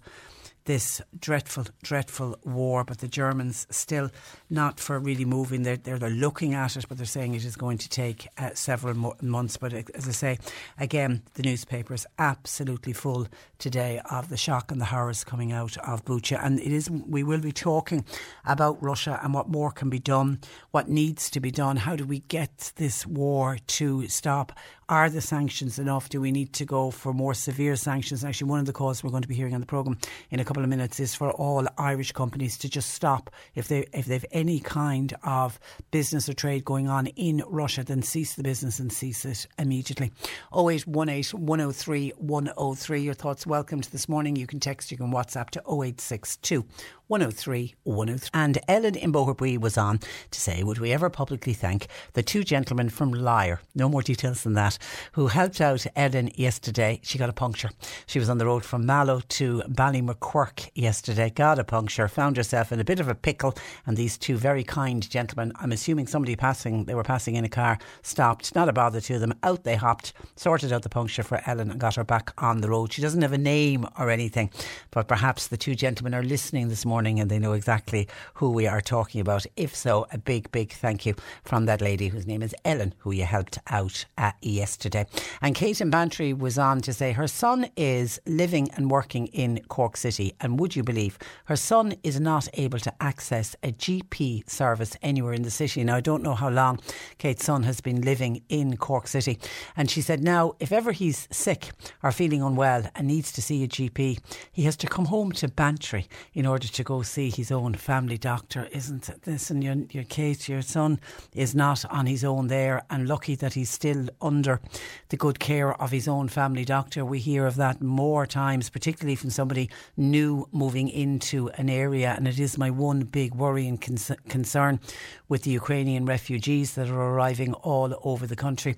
this 0.64 1.00
dreadful, 1.18 1.66
dreadful 1.82 2.36
war. 2.44 2.84
But 2.84 2.98
the 2.98 3.08
Germans 3.08 3.66
still 3.70 4.10
not 4.50 4.80
for 4.80 4.98
really 4.98 5.24
moving. 5.24 5.62
They're, 5.62 5.76
they're, 5.76 5.98
they're 5.98 6.10
looking 6.10 6.54
at 6.54 6.76
it, 6.76 6.86
but 6.88 6.96
they're 6.96 7.06
saying 7.06 7.34
it 7.34 7.44
is 7.44 7.56
going 7.56 7.78
to 7.78 7.88
take 7.88 8.28
uh, 8.38 8.50
several 8.54 8.94
mo- 8.94 9.16
months. 9.20 9.56
But 9.56 9.74
uh, 9.74 9.82
as 9.94 10.08
I 10.08 10.12
say, 10.12 10.38
again, 10.78 11.22
the 11.34 11.42
newspapers 11.42 12.06
absolutely 12.18 12.92
full 12.92 13.28
today 13.58 14.00
of 14.10 14.28
the 14.28 14.36
shock 14.36 14.70
and 14.70 14.80
the 14.80 14.86
horrors 14.86 15.24
coming 15.24 15.52
out 15.52 15.76
of 15.78 16.04
Bucha. 16.04 16.44
And 16.44 16.58
it 16.60 16.72
is, 16.72 16.90
we 16.90 17.22
will 17.22 17.40
be 17.40 17.52
talking 17.52 18.04
about 18.44 18.82
Russia 18.82 19.20
and 19.22 19.34
what 19.34 19.48
more 19.48 19.70
can 19.70 19.90
be 19.90 19.98
done, 19.98 20.40
what 20.70 20.88
needs 20.88 21.30
to 21.30 21.40
be 21.40 21.50
done. 21.50 21.76
How 21.76 21.96
do 21.96 22.04
we 22.04 22.20
get 22.20 22.72
this 22.76 23.06
war 23.06 23.58
to 23.66 24.08
stop? 24.08 24.52
Are 24.92 25.08
the 25.08 25.22
sanctions 25.22 25.78
enough? 25.78 26.10
Do 26.10 26.20
we 26.20 26.30
need 26.30 26.52
to 26.52 26.66
go 26.66 26.90
for 26.90 27.14
more 27.14 27.32
severe 27.32 27.76
sanctions? 27.76 28.26
Actually, 28.26 28.50
one 28.50 28.60
of 28.60 28.66
the 28.66 28.74
calls 28.74 29.02
we're 29.02 29.08
going 29.08 29.22
to 29.22 29.28
be 29.28 29.34
hearing 29.34 29.54
on 29.54 29.60
the 29.60 29.66
programme 29.66 29.96
in 30.30 30.38
a 30.38 30.44
couple 30.44 30.62
of 30.62 30.68
minutes 30.68 31.00
is 31.00 31.14
for 31.14 31.30
all 31.30 31.66
Irish 31.78 32.12
companies 32.12 32.58
to 32.58 32.68
just 32.68 32.90
stop 32.90 33.30
if 33.54 33.68
they 33.68 33.86
if 33.94 34.04
they've 34.04 34.26
any 34.32 34.60
kind 34.60 35.14
of 35.24 35.58
business 35.92 36.28
or 36.28 36.34
trade 36.34 36.66
going 36.66 36.90
on 36.90 37.06
in 37.06 37.42
Russia, 37.48 37.82
then 37.82 38.02
cease 38.02 38.34
the 38.34 38.42
business 38.42 38.80
and 38.80 38.92
cease 38.92 39.24
it 39.24 39.46
immediately. 39.58 40.12
0818 40.54 41.40
103 41.40 42.12
103. 42.18 43.00
Your 43.00 43.14
thoughts 43.14 43.46
welcomed 43.46 43.84
this 43.84 44.10
morning. 44.10 44.36
You 44.36 44.46
can 44.46 44.60
text, 44.60 44.90
you 44.90 44.98
can 44.98 45.10
WhatsApp 45.10 45.48
to 45.52 45.60
0862 45.60 46.66
103 47.12 47.74
103. 47.82 48.30
And 48.32 48.58
Ellen 48.66 48.94
in 48.94 49.12
was 49.12 49.76
on 49.76 49.98
to 50.30 50.40
say, 50.40 50.62
would 50.62 50.78
we 50.78 50.92
ever 50.92 51.10
publicly 51.10 51.52
thank 51.52 51.88
the 52.14 52.22
two 52.22 52.42
gentlemen 52.42 52.88
from 52.88 53.12
Lyre, 53.12 53.60
no 53.74 53.86
more 53.86 54.00
details 54.00 54.44
than 54.44 54.54
that, 54.54 54.78
who 55.12 55.26
helped 55.26 55.60
out 55.60 55.86
Ellen 55.94 56.30
yesterday. 56.36 57.00
She 57.02 57.18
got 57.18 57.28
a 57.28 57.34
puncture. 57.34 57.68
She 58.06 58.18
was 58.18 58.30
on 58.30 58.38
the 58.38 58.46
road 58.46 58.64
from 58.64 58.86
Mallow 58.86 59.20
to 59.28 59.62
Ballymaquirk 59.68 60.70
yesterday, 60.74 61.28
got 61.28 61.58
a 61.58 61.64
puncture, 61.64 62.08
found 62.08 62.38
herself 62.38 62.72
in 62.72 62.80
a 62.80 62.84
bit 62.84 62.98
of 62.98 63.08
a 63.08 63.14
pickle, 63.14 63.54
and 63.84 63.98
these 63.98 64.16
two 64.16 64.38
very 64.38 64.64
kind 64.64 65.06
gentlemen, 65.10 65.52
I'm 65.56 65.72
assuming 65.72 66.06
somebody 66.06 66.34
passing, 66.34 66.86
they 66.86 66.94
were 66.94 67.04
passing 67.04 67.34
in 67.34 67.44
a 67.44 67.50
car, 67.50 67.78
stopped, 68.00 68.54
not 68.54 68.70
a 68.70 68.72
bother 68.72 69.02
to 69.02 69.18
them, 69.18 69.34
out 69.42 69.64
they 69.64 69.76
hopped, 69.76 70.14
sorted 70.34 70.72
out 70.72 70.80
the 70.80 70.88
puncture 70.88 71.22
for 71.22 71.42
Ellen 71.44 71.70
and 71.70 71.78
got 71.78 71.96
her 71.96 72.04
back 72.04 72.32
on 72.42 72.62
the 72.62 72.70
road. 72.70 72.90
She 72.90 73.02
doesn't 73.02 73.20
have 73.20 73.34
a 73.34 73.38
name 73.38 73.86
or 73.98 74.08
anything, 74.08 74.50
but 74.90 75.08
perhaps 75.08 75.48
the 75.48 75.58
two 75.58 75.74
gentlemen 75.74 76.14
are 76.14 76.22
listening 76.22 76.70
this 76.70 76.86
morning 76.86 77.01
and 77.06 77.30
they 77.30 77.38
know 77.38 77.52
exactly 77.52 78.08
who 78.34 78.50
we 78.50 78.66
are 78.66 78.80
talking 78.80 79.20
about. 79.20 79.46
If 79.56 79.74
so, 79.74 80.06
a 80.12 80.18
big, 80.18 80.50
big 80.52 80.72
thank 80.72 81.04
you 81.04 81.14
from 81.44 81.66
that 81.66 81.80
lady 81.80 82.08
whose 82.08 82.26
name 82.26 82.42
is 82.42 82.54
Ellen, 82.64 82.94
who 82.98 83.12
you 83.12 83.24
helped 83.24 83.58
out 83.68 84.04
uh, 84.18 84.32
yesterday. 84.40 85.06
And 85.40 85.54
Kate 85.54 85.80
in 85.80 85.90
Bantry 85.90 86.32
was 86.32 86.58
on 86.58 86.80
to 86.82 86.92
say 86.92 87.12
her 87.12 87.26
son 87.26 87.68
is 87.76 88.20
living 88.26 88.70
and 88.72 88.90
working 88.90 89.26
in 89.28 89.60
Cork 89.68 89.96
City. 89.96 90.34
And 90.40 90.60
would 90.60 90.76
you 90.76 90.82
believe 90.82 91.18
her 91.46 91.56
son 91.56 91.94
is 92.02 92.20
not 92.20 92.48
able 92.54 92.78
to 92.80 92.92
access 93.02 93.56
a 93.62 93.72
GP 93.72 94.48
service 94.48 94.96
anywhere 95.02 95.32
in 95.32 95.42
the 95.42 95.50
city? 95.50 95.82
Now, 95.84 95.96
I 95.96 96.00
don't 96.00 96.22
know 96.22 96.34
how 96.34 96.50
long 96.50 96.80
Kate's 97.18 97.44
son 97.44 97.62
has 97.64 97.80
been 97.80 98.02
living 98.02 98.42
in 98.48 98.76
Cork 98.76 99.06
City. 99.06 99.38
And 99.76 99.90
she 99.90 100.00
said 100.00 100.22
now, 100.22 100.54
if 100.60 100.72
ever 100.72 100.92
he's 100.92 101.28
sick 101.30 101.70
or 102.02 102.12
feeling 102.12 102.42
unwell 102.42 102.84
and 102.94 103.06
needs 103.06 103.32
to 103.32 103.42
see 103.42 103.64
a 103.64 103.68
GP, 103.68 104.18
he 104.52 104.62
has 104.62 104.76
to 104.76 104.86
come 104.86 105.06
home 105.06 105.32
to 105.32 105.48
Bantry 105.48 106.06
in 106.34 106.46
order 106.46 106.68
to 106.68 106.84
go 106.84 106.91
see 107.00 107.30
his 107.30 107.50
own 107.50 107.72
family 107.72 108.18
doctor. 108.18 108.68
Isn't 108.72 109.08
it? 109.08 109.22
this? 109.22 109.50
And 109.50 109.64
your, 109.64 109.76
your 109.90 110.04
Kate, 110.04 110.48
your 110.48 110.60
son 110.60 111.00
is 111.34 111.54
not 111.54 111.84
on 111.86 112.04
his 112.04 112.24
own 112.24 112.48
there 112.48 112.82
and 112.90 113.08
lucky 113.08 113.34
that 113.36 113.54
he's 113.54 113.70
still 113.70 114.08
under 114.20 114.60
the 115.08 115.16
good 115.16 115.38
care 115.38 115.80
of 115.80 115.90
his 115.90 116.06
own 116.06 116.28
family 116.28 116.66
doctor. 116.66 117.04
We 117.04 117.20
hear 117.20 117.46
of 117.46 117.56
that 117.56 117.80
more 117.80 118.26
times, 118.26 118.68
particularly 118.68 119.16
from 119.16 119.30
somebody 119.30 119.70
new 119.96 120.46
moving 120.52 120.90
into 120.90 121.48
an 121.50 121.70
area. 121.70 122.12
And 122.14 122.28
it 122.28 122.38
is 122.38 122.58
my 122.58 122.68
one 122.68 123.00
big 123.04 123.34
worry 123.34 123.66
and 123.66 123.80
concern 123.80 124.80
with 125.28 125.44
the 125.44 125.52
Ukrainian 125.52 126.04
refugees 126.04 126.74
that 126.74 126.90
are 126.90 127.14
arriving 127.14 127.54
all 127.54 127.98
over 128.04 128.26
the 128.26 128.36
country 128.36 128.76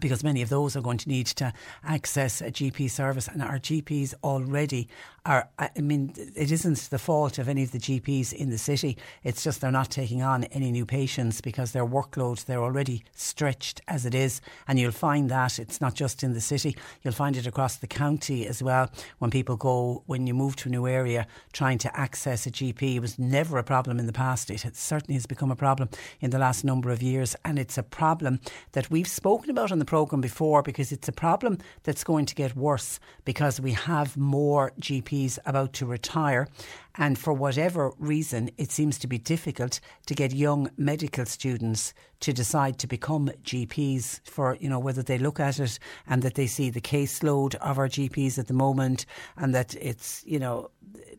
because 0.00 0.22
many 0.22 0.42
of 0.42 0.48
those 0.48 0.76
are 0.76 0.80
going 0.80 0.98
to 0.98 1.08
need 1.08 1.26
to 1.26 1.52
access 1.84 2.40
a 2.40 2.50
GP 2.50 2.90
service, 2.90 3.28
and 3.28 3.42
our 3.42 3.58
GPs 3.58 4.14
already 4.22 4.88
are, 5.26 5.48
I 5.58 5.70
mean, 5.80 6.12
it 6.36 6.52
isn't 6.52 6.88
the 6.90 6.98
fault 6.98 7.38
of 7.38 7.48
any 7.48 7.64
of 7.64 7.72
the 7.72 7.78
GPs 7.78 8.32
in 8.32 8.50
the 8.50 8.58
city. 8.58 8.96
It's 9.24 9.42
just 9.42 9.60
they're 9.60 9.72
not 9.72 9.90
taking 9.90 10.22
on 10.22 10.44
any 10.44 10.70
new 10.70 10.86
patients 10.86 11.40
because 11.40 11.72
their 11.72 11.84
workloads, 11.84 12.44
they're 12.44 12.62
already 12.62 13.02
stretched 13.14 13.80
as 13.88 14.06
it 14.06 14.14
is. 14.14 14.40
And 14.68 14.78
you'll 14.78 14.92
find 14.92 15.28
that 15.30 15.58
it's 15.58 15.80
not 15.80 15.94
just 15.94 16.22
in 16.22 16.32
the 16.32 16.40
city, 16.40 16.76
you'll 17.02 17.12
find 17.12 17.36
it 17.36 17.46
across 17.46 17.76
the 17.76 17.88
county 17.88 18.46
as 18.46 18.62
well. 18.62 18.88
When 19.18 19.32
people 19.32 19.56
go, 19.56 20.04
when 20.06 20.28
you 20.28 20.34
move 20.34 20.54
to 20.56 20.68
a 20.68 20.72
new 20.72 20.86
area, 20.86 21.26
trying 21.52 21.78
to 21.78 21.98
access 21.98 22.46
a 22.46 22.50
GP, 22.50 23.00
was 23.00 23.18
never 23.18 23.58
a 23.58 23.64
problem 23.64 23.98
in 23.98 24.06
the 24.06 24.12
past. 24.12 24.50
It 24.50 24.76
certainly 24.76 25.14
has 25.14 25.26
become 25.26 25.50
a 25.50 25.56
problem 25.56 25.88
in 26.20 26.30
the 26.30 26.38
last 26.38 26.64
number 26.64 26.90
of 26.90 27.02
years. 27.02 27.34
And 27.44 27.58
it's 27.58 27.76
a 27.76 27.82
problem 27.82 28.38
that 28.72 28.90
we've 28.90 29.08
spoken 29.08 29.50
about 29.50 29.72
on 29.72 29.80
the 29.80 29.84
programme 29.84 30.20
before 30.20 30.62
because 30.62 30.92
it's 30.92 31.08
a 31.08 31.12
problem 31.12 31.58
that's 31.82 32.04
going 32.04 32.26
to 32.26 32.34
get 32.36 32.54
worse 32.54 33.00
because 33.24 33.60
we 33.60 33.72
have 33.72 34.16
more 34.16 34.72
GPs 34.80 35.15
GPs 35.16 35.38
about 35.46 35.72
to 35.74 35.86
retire. 35.86 36.48
And 36.98 37.18
for 37.18 37.32
whatever 37.32 37.92
reason, 37.98 38.50
it 38.56 38.70
seems 38.70 38.98
to 38.98 39.06
be 39.06 39.18
difficult 39.18 39.80
to 40.06 40.14
get 40.14 40.32
young 40.32 40.70
medical 40.76 41.26
students 41.26 41.92
to 42.20 42.32
decide 42.32 42.78
to 42.78 42.86
become 42.86 43.30
GPs 43.44 44.20
for, 44.24 44.56
you 44.60 44.68
know, 44.68 44.78
whether 44.78 45.02
they 45.02 45.18
look 45.18 45.38
at 45.38 45.60
it 45.60 45.78
and 46.06 46.22
that 46.22 46.34
they 46.34 46.46
see 46.46 46.70
the 46.70 46.80
caseload 46.80 47.54
of 47.56 47.78
our 47.78 47.88
GPs 47.88 48.38
at 48.38 48.46
the 48.46 48.54
moment 48.54 49.04
and 49.36 49.54
that 49.54 49.74
it's, 49.74 50.24
you 50.26 50.38
know, 50.38 50.70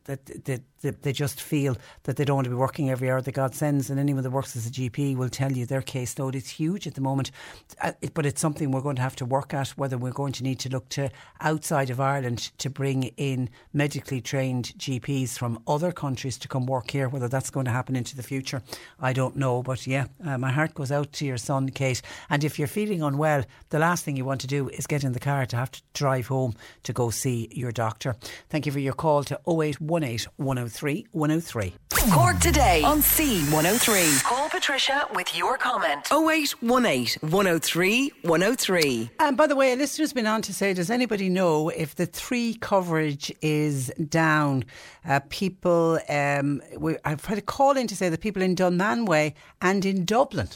that, 0.05 0.25
that, 0.45 1.01
they 1.01 1.11
just 1.11 1.41
feel 1.41 1.75
that 2.03 2.15
they 2.15 2.23
don't 2.23 2.37
want 2.37 2.45
to 2.45 2.49
be 2.49 2.55
working 2.55 2.89
every 2.89 3.11
hour 3.11 3.21
that 3.21 3.31
God 3.31 3.53
sends. 3.53 3.89
And 3.89 3.99
anyone 3.99 4.23
that 4.23 4.31
works 4.31 4.55
as 4.55 4.65
a 4.65 4.71
GP 4.71 5.17
will 5.17 5.29
tell 5.29 5.51
you 5.51 5.65
their 5.65 5.81
caseload 5.81 6.35
is 6.35 6.47
huge 6.49 6.87
at 6.87 6.95
the 6.95 7.01
moment. 7.01 7.31
Uh, 7.81 7.91
but 8.13 8.25
it's 8.25 8.39
something 8.39 8.71
we're 8.71 8.81
going 8.81 8.95
to 8.95 9.01
have 9.01 9.15
to 9.17 9.25
work 9.25 9.53
at, 9.53 9.69
whether 9.69 9.97
we're 9.97 10.11
going 10.11 10.33
to 10.33 10.43
need 10.43 10.59
to 10.59 10.69
look 10.69 10.87
to 10.89 11.09
outside 11.41 11.89
of 11.89 11.99
Ireland 11.99 12.51
to 12.59 12.69
bring 12.69 13.03
in 13.17 13.49
medically 13.73 14.21
trained 14.21 14.73
GPs 14.77 15.37
from 15.37 15.61
other 15.67 15.91
countries 15.91 16.37
to 16.39 16.47
come 16.47 16.65
work 16.65 16.91
here. 16.91 17.09
Whether 17.09 17.27
that's 17.27 17.49
going 17.49 17.65
to 17.65 17.71
happen 17.71 17.95
into 17.95 18.15
the 18.15 18.23
future, 18.23 18.61
I 18.99 19.13
don't 19.13 19.35
know. 19.35 19.63
But 19.63 19.87
yeah, 19.87 20.05
uh, 20.25 20.37
my 20.37 20.51
heart 20.51 20.73
goes 20.73 20.91
out 20.91 21.11
to 21.13 21.25
your 21.25 21.37
son, 21.37 21.69
Kate. 21.69 22.01
And 22.29 22.43
if 22.43 22.57
you're 22.57 22.67
feeling 22.67 23.01
unwell, 23.01 23.43
the 23.69 23.79
last 23.79 24.03
thing 24.03 24.15
you 24.15 24.25
want 24.25 24.41
to 24.41 24.47
do 24.47 24.69
is 24.69 24.87
get 24.87 25.03
in 25.03 25.13
the 25.13 25.19
car 25.19 25.45
to 25.45 25.55
have 25.55 25.71
to 25.71 25.81
drive 25.93 26.27
home 26.27 26.55
to 26.83 26.93
go 26.93 27.09
see 27.09 27.49
your 27.51 27.71
doctor. 27.71 28.15
Thank 28.49 28.65
you 28.65 28.71
for 28.71 28.79
your 28.79 28.93
call 28.93 29.23
to 29.25 29.39
0818 29.47 30.31
103 30.37 31.07
103. 31.11 31.73
Cork 32.11 32.39
today 32.39 32.83
on 32.83 32.99
C103. 32.99 34.23
Call 34.23 34.49
Patricia 34.49 35.07
with 35.13 35.35
your 35.37 35.57
comment. 35.57 36.07
0818 36.11 37.29
103 37.29 38.11
103. 38.21 39.11
And 39.19 39.35
by 39.35 39.47
the 39.47 39.55
way, 39.55 39.73
a 39.73 39.75
listener's 39.75 40.13
been 40.13 40.27
on 40.27 40.41
to 40.43 40.53
say, 40.53 40.73
does 40.73 40.89
anybody 40.89 41.27
know 41.27 41.69
if 41.69 41.95
the 41.95 42.05
three 42.05 42.53
coverage 42.55 43.33
is 43.41 43.91
down? 44.09 44.63
Uh, 45.07 45.19
people, 45.29 45.56
um, 45.65 46.61
we, 46.77 46.97
I've 47.03 47.25
had 47.25 47.37
a 47.37 47.41
call 47.41 47.77
in 47.77 47.87
to 47.87 47.95
say 47.95 48.09
that 48.09 48.21
people 48.21 48.41
in 48.41 48.55
Dunmanway 48.55 49.33
and 49.61 49.85
in 49.85 50.05
Dublin 50.05 50.49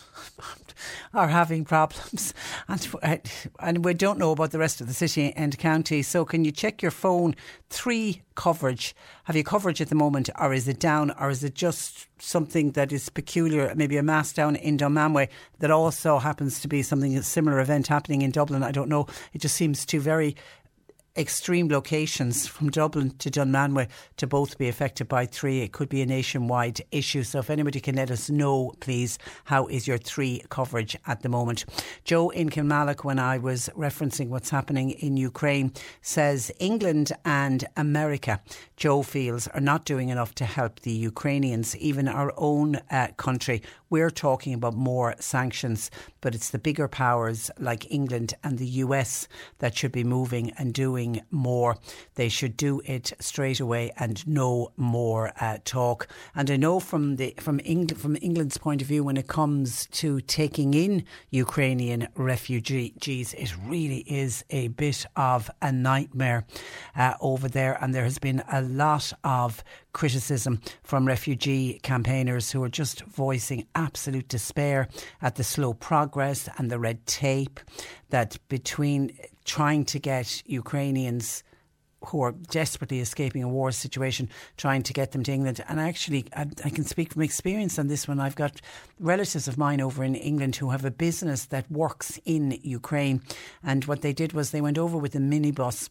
are 1.14 1.28
having 1.28 1.66
problems. 1.66 2.34
And, 2.68 2.88
uh, 3.04 3.18
and 3.60 3.84
we 3.84 3.94
don't 3.94 4.20
know 4.20 4.32
about 4.32 4.52
the 4.52 4.60
rest 4.60 4.82
of 4.82 4.88
the 4.88 4.94
city 4.94 5.34
and 5.34 5.58
county. 5.58 6.02
So 6.02 6.26
can 6.26 6.46
you 6.46 6.52
check 6.52 6.82
your 6.82 6.92
phone? 6.92 7.36
Three 7.70 8.22
coverage. 8.36 8.96
Have 9.26 9.36
you 9.36 9.44
coverage 9.44 9.82
at 9.82 9.90
the 9.90 9.96
moment, 9.96 10.30
or 10.38 10.54
is 10.54 10.68
it 10.68 10.80
down, 10.80 11.12
or 11.20 11.30
is 11.30 11.44
it 11.44 11.56
just 11.56 12.08
something 12.22 12.72
that 12.72 12.92
is 12.92 13.10
peculiar? 13.10 13.74
Maybe 13.76 13.98
a 13.98 14.04
mass 14.04 14.34
down 14.34 14.56
in 14.56 14.78
Dunmanway 14.78 15.30
that 15.60 15.72
also 15.72 16.20
happens 16.20 16.60
to 16.62 16.68
be 16.68 16.82
something 16.82 17.16
a 17.16 17.24
similar 17.24 17.60
event 17.60 17.88
happening 17.88 18.24
in 18.24 18.32
Dublin. 18.32 18.64
I 18.64 18.72
don't 18.72 18.90
know. 18.90 19.08
It 19.34 19.40
just 19.40 19.56
seems 19.56 19.86
too 19.86 20.00
very 20.02 20.36
extreme 21.18 21.68
locations 21.68 22.48
from 22.48 22.70
Dublin 22.70 23.12
to 23.18 23.30
Dunmanway 23.30 23.90
to 24.18 24.28
both 24.28 24.58
be 24.58 24.70
affected 24.70 25.08
by 25.08 25.26
three. 25.26 25.62
It 25.62 25.74
could 25.74 25.90
be 25.90 26.02
a 26.02 26.06
nationwide 26.06 26.82
issue. 26.92 27.24
So 27.24 27.40
if 27.40 27.50
anybody 27.50 27.80
can 27.80 27.96
let 27.96 28.12
us 28.12 28.30
know, 28.30 28.74
please, 28.80 29.18
how 29.46 29.68
is 29.68 29.88
your 29.88 29.98
three 29.98 30.44
coverage 30.50 30.96
at 31.08 31.22
the 31.22 31.30
moment? 31.30 31.66
Joe 32.06 32.30
in 32.30 32.50
Kilmallock, 32.50 33.04
when 33.04 33.20
I 33.20 33.38
was 33.38 33.70
referencing 33.76 34.30
what's 34.30 34.50
happening 34.50 34.92
in 34.92 35.18
Ukraine, 35.18 35.74
says 36.02 36.52
England 36.60 37.12
and 37.26 37.66
America, 37.76 38.42
Joe 38.78 39.04
feels, 39.04 39.48
are 39.50 39.60
not 39.60 39.86
doing 39.86 40.10
enough 40.10 40.34
to 40.36 40.46
help 40.46 40.82
the 40.82 40.92
Ukrainians. 40.92 41.76
Even 41.78 42.08
our 42.08 42.34
own 42.38 42.78
uh, 42.90 43.08
country, 43.18 43.62
we're 43.92 44.10
talking 44.10 44.54
about 44.54 44.74
more 44.74 45.14
sanctions, 45.20 45.92
but 46.22 46.34
it's 46.34 46.50
the 46.50 46.58
bigger 46.58 46.88
powers 46.88 47.52
like 47.60 47.92
England 47.92 48.34
and 48.44 48.58
the 48.58 48.66
US 48.86 49.28
that 49.60 49.76
should 49.78 49.92
be 49.92 50.04
moving 50.04 50.52
and 50.52 50.74
doing 50.74 51.22
more. 51.30 51.78
They 52.16 52.30
should 52.30 52.56
do 52.58 52.82
it 52.86 53.12
straight 53.20 53.60
away 53.60 53.92
and 53.98 54.26
no 54.26 54.72
more 54.78 55.34
uh, 55.40 55.58
talk. 55.66 56.08
And 56.34 56.50
I 56.50 56.56
know 56.56 56.80
from 56.80 57.18
the 57.18 57.36
from 57.38 57.60
England 57.64 58.00
from 58.00 58.18
England's 58.22 58.58
point 58.58 58.82
of 58.82 58.88
view, 58.88 59.04
when 59.04 59.18
it 59.18 59.28
comes 59.28 59.88
to 59.92 60.22
taking 60.22 60.74
in 60.74 61.04
Ukrainian 61.30 62.08
refugees, 62.16 63.34
it 63.34 63.54
really 63.68 64.06
is 64.08 64.46
a 64.50 64.70
bit 64.70 65.06
of 65.18 65.52
a 65.62 65.72
nightmare 65.72 66.46
uh, 66.96 67.16
over 67.20 67.50
there. 67.50 67.78
And 67.82 67.94
there 67.94 68.06
has 68.06 68.20
been 68.20 68.42
a 68.52 68.62
lot 68.62 69.12
of 69.26 69.64
criticism 69.94 70.62
from 70.84 71.08
refugee 71.08 71.80
campaigners 71.84 72.52
who 72.52 72.64
are 72.64 72.70
just 72.70 73.02
voicing 73.04 73.68
absolute 73.76 74.28
despair 74.28 74.88
at 75.22 75.36
the 75.36 75.44
slow 75.44 75.74
progress 75.74 76.50
and 76.58 76.70
the 76.70 76.80
red 76.80 77.06
tape 77.06 77.60
that 78.10 78.38
between 78.48 79.18
trying 79.46 79.86
to 79.86 80.00
get 80.00 80.42
Ukrainians 80.46 81.44
who 82.06 82.22
are 82.24 82.32
desperately 82.32 83.00
escaping 83.00 83.44
a 83.44 83.48
war 83.48 83.72
situation, 83.72 84.28
trying 84.58 84.82
to 84.84 84.94
get 84.94 85.12
them 85.12 85.24
to 85.24 85.32
England. 85.32 85.64
And 85.70 85.80
actually, 85.80 86.26
I, 86.36 86.48
I, 86.66 86.70
can 86.70 86.84
speak 86.84 87.14
from 87.14 87.22
experience 87.22 87.78
on 87.78 87.88
this 87.88 88.08
one. 88.08 88.20
I've 88.20 88.36
got 88.36 88.60
relatives 89.00 89.48
of 89.48 89.58
mine 89.58 89.80
over 89.80 90.04
in 90.04 90.16
England 90.16 90.56
who 90.56 90.72
have 90.72 90.84
a 90.84 90.92
business 90.92 91.46
that 91.46 91.70
works 91.70 92.20
in 92.26 92.60
Ukraine. 92.64 93.22
And 93.64 93.86
what 93.86 94.02
they 94.02 94.14
did 94.14 94.34
was 94.34 94.50
they 94.50 94.62
went 94.62 94.80
over 94.80 94.98
with 94.98 95.14
a 95.14 95.20
minibus 95.20 95.90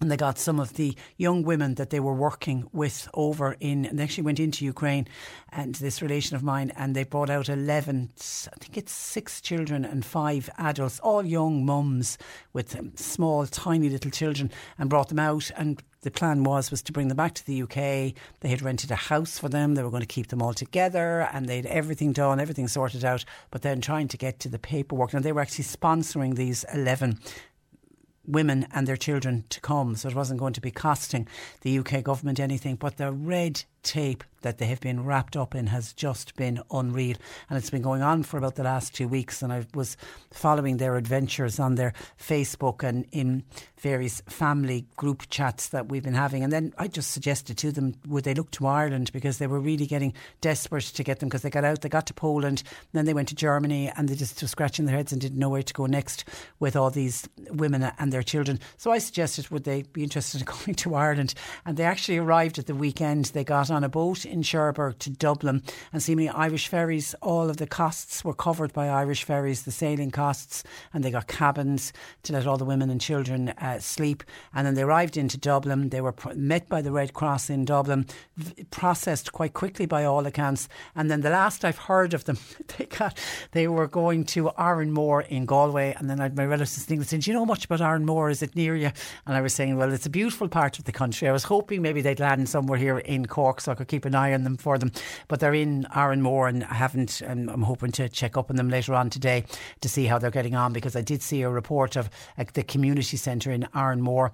and 0.00 0.10
they 0.10 0.16
got 0.16 0.38
some 0.38 0.60
of 0.60 0.74
the 0.74 0.94
young 1.16 1.42
women 1.42 1.74
that 1.76 1.90
they 1.90 2.00
were 2.00 2.14
working 2.14 2.68
with 2.72 3.08
over 3.14 3.56
in, 3.60 3.86
and 3.86 3.98
they 3.98 4.02
actually 4.02 4.24
went 4.24 4.40
into 4.40 4.64
Ukraine 4.64 5.08
and 5.50 5.74
this 5.76 6.02
relation 6.02 6.36
of 6.36 6.42
mine, 6.42 6.70
and 6.76 6.94
they 6.94 7.04
brought 7.04 7.30
out 7.30 7.48
11, 7.48 8.10
I 8.14 8.56
think 8.58 8.76
it's 8.76 8.92
six 8.92 9.40
children 9.40 9.84
and 9.84 10.04
five 10.04 10.50
adults, 10.58 11.00
all 11.00 11.24
young 11.24 11.64
mums 11.64 12.18
with 12.52 12.78
um, 12.78 12.92
small, 12.96 13.46
tiny 13.46 13.88
little 13.88 14.10
children, 14.10 14.50
and 14.78 14.90
brought 14.90 15.08
them 15.08 15.18
out. 15.18 15.50
And 15.56 15.82
the 16.02 16.10
plan 16.10 16.44
was 16.44 16.70
was 16.70 16.82
to 16.82 16.92
bring 16.92 17.08
them 17.08 17.16
back 17.16 17.34
to 17.34 17.46
the 17.46 17.62
UK. 17.62 18.14
They 18.40 18.48
had 18.48 18.62
rented 18.62 18.90
a 18.90 18.96
house 18.96 19.38
for 19.38 19.48
them. 19.48 19.74
They 19.74 19.82
were 19.82 19.90
going 19.90 20.02
to 20.02 20.06
keep 20.06 20.28
them 20.28 20.42
all 20.42 20.54
together, 20.54 21.28
and 21.32 21.48
they'd 21.48 21.66
everything 21.66 22.12
done, 22.12 22.38
everything 22.38 22.68
sorted 22.68 23.04
out. 23.04 23.24
But 23.50 23.62
then 23.62 23.80
trying 23.80 24.08
to 24.08 24.16
get 24.16 24.38
to 24.40 24.48
the 24.48 24.58
paperwork, 24.58 25.14
and 25.14 25.24
they 25.24 25.32
were 25.32 25.40
actually 25.40 25.64
sponsoring 25.64 26.36
these 26.36 26.64
eleven 26.72 27.18
women 28.26 28.66
and 28.72 28.86
their 28.86 28.96
children 28.96 29.44
to 29.50 29.60
come. 29.60 29.96
So 29.96 30.08
it 30.08 30.14
wasn't 30.14 30.40
going 30.40 30.52
to 30.54 30.60
be 30.60 30.70
costing 30.70 31.28
the 31.62 31.78
UK 31.78 32.02
government 32.02 32.40
anything. 32.40 32.76
But 32.76 32.96
the 32.96 33.12
red 33.12 33.64
tape 33.86 34.24
that 34.42 34.58
they 34.58 34.66
have 34.66 34.80
been 34.80 35.04
wrapped 35.04 35.36
up 35.36 35.54
in 35.54 35.66
has 35.66 35.92
just 35.92 36.36
been 36.36 36.60
unreal. 36.70 37.16
And 37.48 37.58
it's 37.58 37.70
been 37.70 37.82
going 37.82 38.02
on 38.02 38.22
for 38.22 38.38
about 38.38 38.54
the 38.54 38.62
last 38.62 38.94
two 38.94 39.08
weeks. 39.08 39.42
And 39.42 39.52
I 39.52 39.66
was 39.74 39.96
following 40.30 40.76
their 40.76 40.96
adventures 40.96 41.58
on 41.58 41.74
their 41.74 41.92
Facebook 42.16 42.82
and 42.82 43.06
in 43.10 43.42
various 43.80 44.22
family 44.28 44.86
group 44.96 45.24
chats 45.30 45.68
that 45.70 45.88
we've 45.88 46.02
been 46.02 46.14
having. 46.14 46.44
And 46.44 46.52
then 46.52 46.72
I 46.78 46.86
just 46.86 47.10
suggested 47.10 47.58
to 47.58 47.72
them, 47.72 47.94
would 48.06 48.24
they 48.24 48.34
look 48.34 48.50
to 48.52 48.66
Ireland 48.66 49.10
because 49.12 49.38
they 49.38 49.46
were 49.46 49.60
really 49.60 49.86
getting 49.86 50.14
desperate 50.40 50.84
to 50.84 51.02
get 51.02 51.18
them 51.18 51.28
because 51.28 51.42
they 51.42 51.50
got 51.50 51.64
out, 51.64 51.80
they 51.80 51.88
got 51.88 52.06
to 52.06 52.14
Poland, 52.14 52.62
then 52.92 53.04
they 53.04 53.14
went 53.14 53.28
to 53.28 53.34
Germany 53.34 53.92
and 53.96 54.08
they 54.08 54.14
just 54.14 54.40
were 54.40 54.48
scratching 54.48 54.86
their 54.86 54.96
heads 54.96 55.12
and 55.12 55.20
didn't 55.20 55.38
know 55.38 55.48
where 55.48 55.62
to 55.62 55.74
go 55.74 55.86
next 55.86 56.24
with 56.60 56.76
all 56.76 56.90
these 56.90 57.28
women 57.50 57.82
and 57.98 58.12
their 58.12 58.22
children. 58.22 58.60
So 58.76 58.92
I 58.92 58.98
suggested, 58.98 59.48
would 59.50 59.64
they 59.64 59.82
be 59.82 60.02
interested 60.02 60.40
in 60.40 60.46
coming 60.46 60.76
to 60.76 60.94
Ireland? 60.94 61.34
And 61.64 61.76
they 61.76 61.84
actually 61.84 62.18
arrived 62.18 62.58
at 62.58 62.66
the 62.66 62.74
weekend. 62.74 63.26
They 63.26 63.44
got 63.44 63.70
on 63.70 63.75
a 63.84 63.88
boat 63.88 64.24
in 64.24 64.42
Cherbourg 64.42 64.98
to 65.00 65.10
Dublin, 65.10 65.62
and 65.92 66.02
seemingly 66.02 66.28
Irish 66.30 66.68
ferries, 66.68 67.14
all 67.22 67.50
of 67.50 67.56
the 67.56 67.66
costs 67.66 68.24
were 68.24 68.34
covered 68.34 68.72
by 68.72 68.88
Irish 68.88 69.24
ferries, 69.24 69.62
the 69.62 69.70
sailing 69.70 70.10
costs, 70.10 70.62
and 70.92 71.02
they 71.02 71.10
got 71.10 71.26
cabins 71.26 71.92
to 72.22 72.32
let 72.32 72.46
all 72.46 72.56
the 72.56 72.64
women 72.64 72.90
and 72.90 73.00
children 73.00 73.50
uh, 73.50 73.78
sleep. 73.78 74.22
And 74.54 74.66
then 74.66 74.74
they 74.74 74.82
arrived 74.82 75.16
into 75.16 75.38
Dublin. 75.38 75.90
They 75.90 76.00
were 76.00 76.12
pr- 76.12 76.34
met 76.34 76.68
by 76.68 76.82
the 76.82 76.92
Red 76.92 77.14
Cross 77.14 77.50
in 77.50 77.64
Dublin, 77.64 78.06
v- 78.36 78.64
processed 78.64 79.32
quite 79.32 79.54
quickly 79.54 79.86
by 79.86 80.04
all 80.04 80.26
accounts. 80.26 80.68
And 80.94 81.10
then 81.10 81.20
the 81.20 81.30
last 81.30 81.64
I've 81.64 81.78
heard 81.78 82.14
of 82.14 82.24
them, 82.24 82.38
they 82.78 82.86
got 82.86 83.18
they 83.52 83.68
were 83.68 83.86
going 83.86 84.24
to 84.26 84.50
Oranmore 84.58 85.26
in 85.28 85.46
Galway, 85.46 85.94
and 85.98 86.08
then 86.10 86.20
I 86.20 86.28
my 86.28 86.44
relatives 86.44 86.84
thinking, 86.84 87.04
saying, 87.04 87.20
"Do 87.20 87.30
you 87.30 87.36
know 87.36 87.46
much 87.46 87.64
about 87.64 87.80
Oranmore? 87.80 88.30
Is 88.30 88.42
it 88.42 88.54
near 88.56 88.76
you?" 88.76 88.90
And 89.26 89.36
I 89.36 89.40
was 89.40 89.54
saying, 89.54 89.76
"Well, 89.76 89.92
it's 89.92 90.06
a 90.06 90.10
beautiful 90.10 90.48
part 90.48 90.78
of 90.78 90.84
the 90.84 90.92
country." 90.92 91.28
I 91.28 91.32
was 91.32 91.44
hoping 91.44 91.82
maybe 91.82 92.00
they'd 92.00 92.20
land 92.20 92.48
somewhere 92.48 92.78
here 92.78 92.98
in 92.98 93.26
Cork 93.26 93.55
so 93.60 93.72
I 93.72 93.74
could 93.74 93.88
keep 93.88 94.04
an 94.04 94.14
eye 94.14 94.32
on 94.32 94.44
them 94.44 94.56
for 94.56 94.78
them. 94.78 94.92
But 95.28 95.40
they're 95.40 95.54
in 95.54 95.86
Oranmore 95.94 96.48
and 96.48 96.64
I 96.64 96.74
haven't, 96.74 97.20
and 97.20 97.50
I'm 97.50 97.62
hoping 97.62 97.92
to 97.92 98.08
check 98.08 98.36
up 98.36 98.50
on 98.50 98.56
them 98.56 98.68
later 98.68 98.94
on 98.94 99.10
today 99.10 99.44
to 99.80 99.88
see 99.88 100.06
how 100.06 100.18
they're 100.18 100.30
getting 100.30 100.54
on 100.54 100.72
because 100.72 100.96
I 100.96 101.02
did 101.02 101.22
see 101.22 101.42
a 101.42 101.50
report 101.50 101.96
of 101.96 102.10
the 102.54 102.62
community 102.62 103.16
centre 103.16 103.50
in 103.50 103.68
Oranmore 103.74 104.32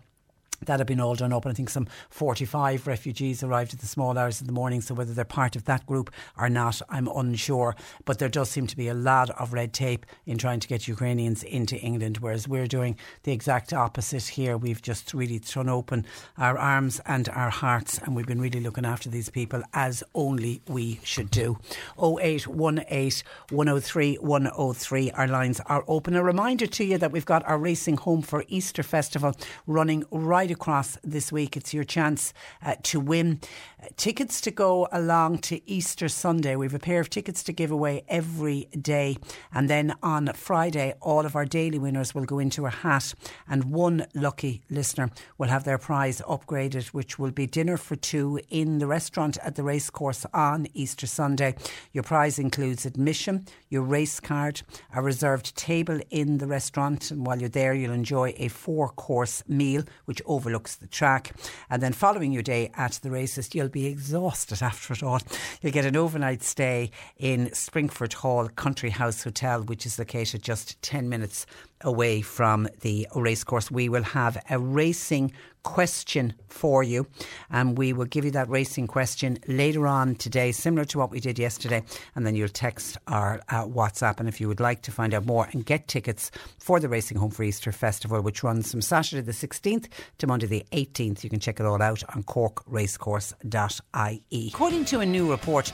that 0.67 0.81
had 0.81 0.87
been 0.87 1.01
all 1.01 1.15
done 1.15 1.33
up. 1.33 1.45
And 1.45 1.53
I 1.53 1.55
think 1.55 1.71
some 1.71 1.87
45 2.11 2.87
refugees 2.87 3.43
arrived 3.43 3.75
at 3.75 3.81
the 3.81 3.87
small 3.87 4.17
hours 4.19 4.41
of 4.41 4.47
the 4.47 4.53
morning. 4.53 4.81
So 4.81 4.95
whether 4.95 5.13
they're 5.13 5.25
part 5.25 5.57
of 5.57 5.65
that 5.65 5.87
group 5.87 6.11
or 6.39 6.49
not, 6.49 6.81
I'm 6.89 7.09
unsure. 7.09 7.77
But 8.05 8.19
there 8.19 8.29
does 8.29 8.51
seem 8.51 8.67
to 8.67 8.77
be 8.77 8.89
a 8.89 8.95
lot 8.95 9.31
of 9.31 9.53
red 9.53 9.73
tape 9.73 10.07
in 10.27 10.39
trying 10.39 10.61
to 10.61 10.69
get 10.69 10.89
Ukrainians 10.89 11.43
into 11.43 11.77
England, 11.77 12.19
whereas 12.19 12.49
we're 12.49 12.67
doing 12.67 12.97
the 13.25 13.33
exact 13.33 13.73
opposite 13.73 14.29
here. 14.29 14.57
We've 14.57 14.83
just 14.83 15.15
really 15.15 15.39
thrown 15.39 15.69
open 15.69 16.07
our 16.39 16.59
arms 16.59 17.01
and 17.07 17.29
our 17.31 17.51
hearts, 17.51 17.99
and 17.99 18.15
we've 18.15 18.27
been 18.27 18.41
really 18.41 18.61
looking 18.61 18.85
after 18.85 19.09
these 19.09 19.29
people 19.29 19.63
as 19.73 20.03
only 20.15 20.63
we 20.69 21.01
should 21.05 21.31
do. 21.31 21.59
0818 21.99 23.23
103 23.51 24.17
103. 24.17 25.11
Our 25.13 25.29
lines 25.29 25.61
are 25.67 25.85
open. 25.89 26.15
A 26.15 26.23
reminder 26.23 26.67
to 26.67 26.85
you 26.85 26.99
that 26.99 27.13
we've 27.13 27.25
got 27.25 27.45
our 27.47 27.59
Racing 27.59 27.97
Home 27.99 28.23
for 28.23 28.45
Easter 28.49 28.83
Festival 28.83 29.35
running 29.67 30.05
right 30.11 30.51
across 30.53 30.99
this 31.03 31.33
week. 31.33 31.57
It's 31.57 31.75
your 31.75 31.85
chance 31.85 32.33
uh, 32.65 32.77
to 32.85 33.01
win 33.01 33.41
uh, 33.83 33.87
tickets 33.97 34.41
to 34.43 34.51
go 34.51 34.89
along 34.93 35.39
to 35.39 35.69
Easter 35.69 36.09
Sunday. 36.09 36.55
We 36.55 36.67
have 36.67 36.75
a 36.75 36.79
pair 36.79 37.01
of 37.01 37.11
tickets 37.11 37.43
to 37.45 37.53
give 37.53 37.71
away 37.71 38.05
every 38.09 38.69
day. 38.81 39.17
And 39.53 39.69
then 39.69 39.95
on 40.03 40.33
Friday, 40.35 40.95
all 41.01 41.27
of 41.27 41.35
our 41.35 41.45
daily 41.45 41.79
winners 41.79 42.15
will 42.15 42.25
go 42.25 42.39
into 42.39 42.67
a 42.67 42.71
hat, 42.71 43.15
and 43.49 43.65
one 43.65 44.07
lucky 44.15 44.63
listener 44.71 45.11
will 45.39 45.49
have 45.49 45.65
their 45.65 45.79
prize 45.79 46.21
upgraded, 46.29 46.89
which 46.89 47.19
will 47.19 47.31
be 47.31 47.47
dinner 47.47 47.77
for 47.77 47.97
two 47.97 48.41
in 48.51 48.79
the 48.79 48.87
restaurant 48.87 49.39
at 49.43 49.57
the 49.57 49.63
racecourse 49.63 50.25
on 50.33 50.67
Easter 50.75 51.07
Sunday. 51.07 51.55
Your 51.93 52.05
prize 52.05 52.39
includes 52.39 52.87
admission, 52.87 53.47
your 53.69 53.83
race 53.83 54.21
card, 54.21 54.63
a 54.95 55.03
reserved 55.03 55.57
table 55.57 56.01
in 56.11 56.39
the 56.39 56.47
restaurant, 56.47 57.11
and 57.11 57.27
while 57.27 57.41
you're 57.41 57.49
there, 57.49 57.75
you'll 57.75 57.93
enjoy 57.93 58.35
a 58.37 58.49
four 58.49 58.89
course 58.89 59.43
meal, 59.49 59.83
which 60.05 60.23
overlooks 60.43 60.75
the 60.75 60.89
track. 60.89 61.33
And 61.71 61.81
then 61.81 61.93
following 61.93 62.33
your 62.33 62.43
day 62.43 62.73
at 62.75 62.99
the 63.03 63.11
races, 63.11 63.55
you'll 63.55 63.69
be 63.69 63.87
exhausted 63.87 64.61
after 64.61 64.93
it 64.93 65.03
all. 65.03 65.21
You'll 65.61 65.73
get 65.73 65.85
an 65.85 65.97
overnight 65.97 66.43
stay 66.43 66.91
in 67.17 67.47
Springfort 67.51 68.15
Hall 68.15 68.49
Country 68.49 68.91
House 68.91 69.23
Hotel, 69.23 69.63
which 69.63 69.87
is 69.87 70.01
located 70.01 70.43
just 70.43 70.83
10 70.83 71.09
minutes 71.09 71.47
away 71.83 72.23
from 72.23 72.69
the 72.81 73.07
racecourse. 73.15 73.71
We 73.71 73.89
will 73.89 74.03
have 74.03 74.43
a 74.51 74.59
racing 74.59 75.33
question 75.63 76.35
for 76.49 76.83
you, 76.83 77.07
and 77.51 77.79
we 77.79 77.93
will 77.93 78.07
give 78.07 78.25
you 78.25 78.31
that 78.33 78.49
racing 78.49 78.87
question 78.87 79.39
later 79.47 79.87
on 79.87 80.15
today, 80.17 80.53
similar 80.53 80.85
to 80.87 80.99
what 80.99 81.11
we 81.11 81.21
did 81.21 81.39
yesterday. 81.39 81.83
And 82.15 82.27
then 82.27 82.35
you'll 82.35 82.49
text 82.49 82.99
our 83.07 83.41
uh, 83.49 83.67
WhatsApp. 83.67 84.21
And 84.21 84.29
if 84.29 84.39
you 84.41 84.49
would 84.49 84.61
like 84.61 84.83
to 84.83 84.91
find 84.91 85.15
out 85.15 85.25
more 85.25 85.49
and 85.53 85.65
get 85.65 85.89
tickets 85.89 86.31
for 86.59 86.79
the 86.81 86.89
Racing 86.89 87.17
Home 87.19 87.31
for 87.31 87.43
Easter 87.43 87.73
Festival, 87.73 88.21
which 88.21 88.43
runs 88.43 88.71
from 88.71 88.83
Saturday 88.83 89.23
the 89.23 89.33
16th 89.33 89.89
to 90.19 90.27
Monday 90.27 90.47
the 90.47 90.67
18th, 90.73 91.25
you 91.25 91.31
can 91.31 91.41
check 91.41 91.59
it 91.61 91.67
all 91.67 91.81
out 91.81 92.03
on 92.15 92.23
corkracecourse.ie. 92.25 94.51
According 94.53 94.85
to 94.87 95.01
a 95.01 95.07
new 95.07 95.31
report 95.31 95.73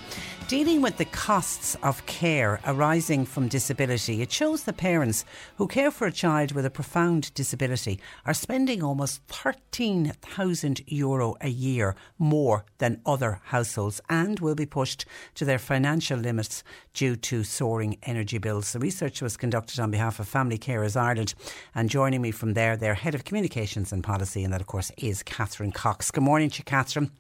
dealing 0.49 0.83
with 0.83 0.97
the 0.97 1.05
costs 1.07 1.77
of 1.83 2.05
care 2.07 2.61
arising 2.67 3.25
from 3.25 3.49
disability, 3.49 4.23
it 4.23 4.31
shows 4.31 4.63
the 4.65 4.73
parents 4.73 5.25
who 5.57 5.67
care 5.67 5.91
for 5.91 5.98
a 6.07 6.13
child 6.13 6.53
with 6.53 6.65
a 6.65 6.71
profound 6.71 7.33
disability 7.35 8.01
are 8.25 8.35
spending 8.35 8.83
almost 8.83 9.23
13,000 9.29 10.81
euro 10.87 11.35
a 11.41 11.49
year 11.49 11.97
more 12.19 12.65
than 12.79 13.01
other 13.05 13.41
households 13.45 14.01
and 14.09 14.41
will 14.41 14.55
be 14.55 14.67
pushed 14.67 15.05
to 15.35 15.45
their 15.45 15.59
financial 15.59 16.19
limits 16.19 16.63
due 16.95 17.17
to 17.17 17.45
soaring 17.45 17.97
energy 18.05 18.39
bills. 18.39 18.73
The 18.73 18.79
research 18.79 19.23
was 19.23 19.37
conducted 19.37 19.81
on 19.81 19.91
behalf 19.91 20.21
of 20.21 20.29
Family 20.29 20.59
Carers 20.59 20.97
Ireland 20.97 21.35
and 21.75 21.91
joining 21.91 22.23
me 22.23 22.31
from 22.31 22.55
there, 22.55 22.77
their 22.77 22.95
head 22.95 23.15
of 23.15 23.25
communications 23.25 23.93
and 23.93 24.05
policy, 24.05 24.45
and 24.45 24.53
that 24.53 24.61
of 24.61 24.67
course 24.67 24.93
is 24.97 25.23
Catherine 25.23 25.73
Cox. 25.73 26.11
Good 26.11 26.25
morning 26.25 26.51
to 26.51 26.59
you, 26.59 26.65
Catherine. 26.65 27.11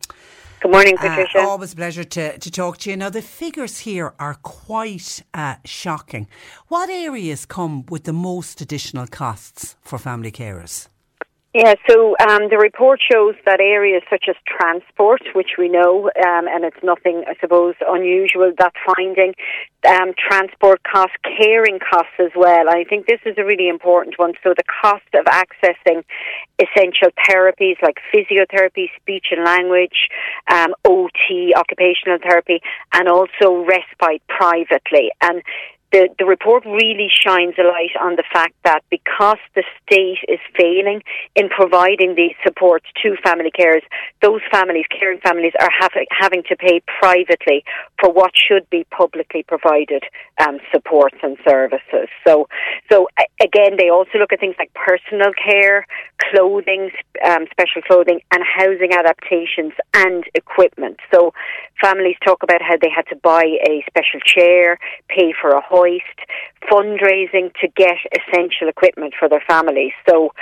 Good 0.61 0.73
morning, 0.73 0.97
Patricia. 0.97 1.38
Uh, 1.38 1.47
always 1.47 1.73
a 1.73 1.77
pleasure 1.77 2.03
to, 2.03 2.37
to 2.37 2.51
talk 2.51 2.79
to 2.79 2.90
you. 2.90 2.97
Now, 2.97 3.11
the 3.11 3.23
figures 3.23 3.79
here 3.81 4.12
are 4.18 4.35
quite 4.42 5.23
uh, 5.33 5.55
shocking. 5.64 6.27
What 6.66 6.90
areas 6.90 7.47
come 7.47 7.87
with 7.87 8.05
the 8.05 8.12
most 8.12 8.61
additional 8.61 9.07
costs 9.07 9.77
for 9.83 9.99
family 9.99 10.33
carers? 10.33 10.88
Yeah, 11.59 11.75
so 11.90 12.14
um, 12.21 12.51
the 12.51 12.57
report 12.57 13.01
shows 13.03 13.35
that 13.44 13.59
areas 13.59 14.05
such 14.09 14.27
as 14.29 14.37
transport, 14.47 15.23
which 15.35 15.59
we 15.59 15.68
know, 15.68 16.05
um, 16.05 16.47
and 16.47 16.62
it's 16.62 16.79
nothing, 16.85 17.25
I 17.27 17.35
suppose, 17.40 17.75
unusual, 17.85 18.53
that 18.61 18.75
finding, 18.87 19.35
um, 19.85 20.14
transport 20.14 20.81
costs, 20.85 21.16
caring 21.27 21.81
costs 21.81 22.14
as 22.21 22.31
well. 22.37 22.68
I 22.71 22.85
think 22.85 23.07
this 23.07 23.18
is 23.27 23.35
a 23.38 23.44
really 23.44 23.68
important 23.68 24.21
one. 24.21 24.35
So 24.44 24.55
the 24.57 24.62
cost 24.62 25.11
of 25.18 25.25
accessing 25.25 26.05
essential 26.62 27.11
therapies 27.27 27.83
like 27.83 27.99
physiotherapy, 28.14 28.87
speech 28.94 29.27
and 29.33 29.44
language, 29.44 30.07
um, 30.53 30.77
OT, 30.85 31.55
occupational 31.57 32.18
therapy, 32.23 32.61
and 32.94 33.09
also 33.09 33.66
respite 33.66 34.23
privately. 34.29 35.11
And 35.21 35.42
the, 35.92 36.09
the 36.18 36.27
report 36.27 36.64
really 36.66 37.09
shines 37.09 37.55
a 37.59 37.62
light 37.62 37.96
on 38.01 38.16
the 38.16 38.24
fact 38.33 38.55
that 38.64 38.83
because 38.90 39.38
the 39.55 39.64
state 39.83 40.18
is 40.29 40.40
failing 40.57 41.03
in 41.35 41.48
providing 41.48 42.14
these 42.14 42.35
supports 42.44 42.87
to 43.03 43.16
family 43.24 43.51
carers, 43.51 43.83
those 44.20 44.40
families, 44.53 44.85
caring 44.90 45.20
families, 45.20 45.53
are 45.61 45.70
having 46.11 46.42
to 46.48 46.57
pay 46.57 46.83
privately 47.01 47.64
for 48.01 48.12
what 48.12 48.33
should 48.37 48.68
be 48.70 48.85
publicly 48.90 49.42
provided 49.42 50.03
um, 50.40 50.59
supports 50.72 51.16
and 51.22 51.37
services. 51.48 52.09
So, 52.27 52.48
so 52.90 53.09
again, 53.40 53.77
they 53.79 53.88
also 53.88 54.18
look 54.18 54.33
at 54.33 54.40
things 54.40 54.57
like 54.59 54.72
personal 54.74 55.33
care, 55.33 55.87
clothing, 56.31 56.90
um, 57.24 57.46
special 57.51 57.83
clothing, 57.83 58.20
and 58.33 58.44
housing 58.44 58.92
adaptations 58.92 59.72
and 59.94 60.24
equipment. 60.35 60.98
So, 61.12 61.33
families 61.81 62.16
talk 62.24 62.42
about 62.42 62.61
how 62.61 62.77
they 62.81 62.90
had 62.94 63.07
to 63.09 63.16
buy 63.16 63.44
a 63.66 63.85
special 63.88 64.20
chair, 64.20 64.79
pay 65.09 65.33
for 65.40 65.51
a 65.51 65.61
hoist, 65.79 66.19
fundraising 66.71 67.53
to 67.61 67.69
get 67.77 67.99
essential 68.12 68.69
equipment 68.69 69.14
for 69.19 69.29
their 69.29 69.43
families. 69.49 69.93
So, 70.09 70.33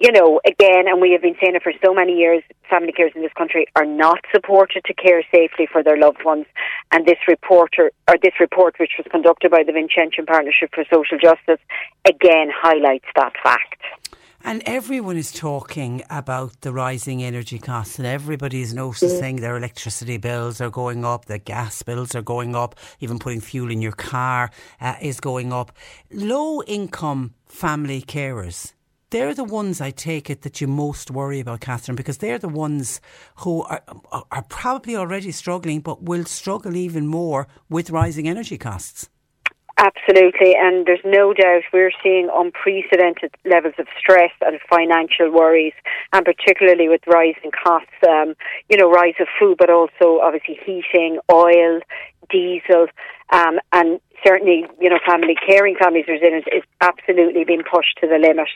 you 0.00 0.12
know, 0.12 0.40
again, 0.44 0.86
and 0.88 1.00
we 1.00 1.12
have 1.12 1.22
been 1.22 1.36
saying 1.40 1.54
it 1.54 1.62
for 1.62 1.72
so 1.82 1.94
many 1.94 2.18
years, 2.18 2.42
family 2.68 2.92
carers 2.92 3.14
in 3.16 3.22
this 3.22 3.32
country 3.32 3.66
are 3.76 3.86
not 3.86 4.18
supported 4.34 4.84
to 4.84 4.94
care 4.94 5.22
safely 5.32 5.66
for 5.70 5.82
their 5.82 5.96
loved 5.96 6.24
ones. 6.24 6.46
And 6.92 7.06
this 7.06 7.18
reporter, 7.26 7.92
or 8.08 8.16
this 8.22 8.34
report, 8.40 8.74
which 8.78 8.92
was 8.98 9.06
conducted 9.10 9.50
by 9.50 9.62
the 9.62 9.72
Vincentian 9.72 10.26
Partnership 10.26 10.70
for 10.74 10.84
Social 10.92 11.18
Justice, 11.18 11.60
again 12.06 12.50
highlights 12.52 13.06
that 13.16 13.32
fact. 13.42 13.80
And 14.46 14.62
everyone 14.66 15.16
is 15.16 15.32
talking 15.32 16.02
about 16.10 16.60
the 16.60 16.70
rising 16.70 17.22
energy 17.22 17.58
costs, 17.58 17.98
and 17.98 18.06
everybody 18.06 18.60
is 18.60 18.74
noticing 18.74 19.36
their 19.36 19.56
electricity 19.56 20.18
bills 20.18 20.60
are 20.60 20.68
going 20.68 21.02
up, 21.02 21.24
their 21.24 21.38
gas 21.38 21.82
bills 21.82 22.14
are 22.14 22.20
going 22.20 22.54
up, 22.54 22.74
even 23.00 23.18
putting 23.18 23.40
fuel 23.40 23.70
in 23.70 23.80
your 23.80 23.92
car 23.92 24.50
uh, 24.82 24.96
is 25.00 25.18
going 25.18 25.50
up. 25.50 25.72
Low 26.12 26.62
income 26.64 27.32
family 27.46 28.02
carers 28.02 28.74
they're 29.14 29.32
the 29.32 29.44
ones 29.44 29.80
I 29.80 29.92
take 29.92 30.28
it 30.28 30.42
that 30.42 30.60
you 30.60 30.66
most 30.66 31.08
worry 31.08 31.38
about, 31.38 31.60
Catherine, 31.60 31.94
because 31.94 32.18
they're 32.18 32.36
the 32.36 32.48
ones 32.48 33.00
who 33.36 33.62
are, 33.62 33.80
are 34.10 34.42
probably 34.48 34.96
already 34.96 35.30
struggling, 35.30 35.78
but 35.78 36.02
will 36.02 36.24
struggle 36.24 36.74
even 36.74 37.06
more 37.06 37.46
with 37.68 37.90
rising 37.90 38.28
energy 38.28 38.58
costs. 38.58 39.08
Absolutely, 39.76 40.54
and 40.56 40.86
there's 40.86 41.02
no 41.04 41.34
doubt 41.34 41.62
we're 41.72 41.90
seeing 42.00 42.28
unprecedented 42.32 43.34
levels 43.44 43.74
of 43.78 43.86
stress 43.98 44.30
and 44.40 44.60
financial 44.70 45.32
worries, 45.32 45.72
and 46.12 46.24
particularly 46.24 46.88
with 46.88 47.00
rising 47.08 47.50
costs, 47.50 47.90
um, 48.08 48.34
you 48.70 48.76
know, 48.76 48.88
rise 48.88 49.14
of 49.18 49.26
food, 49.38 49.56
but 49.58 49.70
also 49.70 50.20
obviously 50.22 50.60
heating, 50.64 51.18
oil, 51.30 51.80
diesel, 52.30 52.86
um, 53.32 53.58
and 53.72 54.00
certainly, 54.24 54.64
you 54.80 54.88
know, 54.88 54.98
family 55.04 55.34
caring 55.44 55.74
families 55.74 56.04
resilience 56.06 56.46
is 56.52 56.62
absolutely 56.80 57.44
being 57.44 57.62
pushed 57.62 57.98
to 58.00 58.06
the 58.06 58.18
limit. 58.18 58.48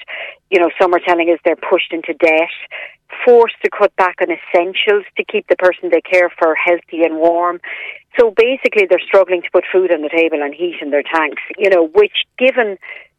You 0.51 0.61
know, 0.61 0.71
some 0.81 0.95
are 0.95 1.01
telling 1.01 1.31
us 1.31 1.41
they're 1.45 1.57
pushed 1.57 1.93
into 1.93 2.15
debt, 2.15 2.55
forced 3.25 3.57
to 3.65 3.71
cut 3.71 3.95
back 3.97 4.17
on 4.23 4.29
essentials 4.31 5.05
to 5.17 5.25
keep 5.25 5.49
the 5.49 5.57
person 5.57 5.91
they 5.91 6.01
care 6.01 6.31
for 6.39 6.55
healthy 6.55 7.03
and 7.03 7.17
warm. 7.17 7.61
So 8.19 8.35
basically, 8.37 8.87
they're 8.89 8.99
struggling 9.07 9.43
to 9.43 9.49
put 9.53 9.65
food 9.71 9.93
on 9.93 10.03
the 10.03 10.09
table 10.09 10.43
and 10.43 10.55
heat 10.55 10.77
in 10.81 10.91
their 10.91 11.03
tanks. 11.03 11.43
You 11.57 11.71
know, 11.71 11.87
which 11.87 12.25
given 12.39 12.79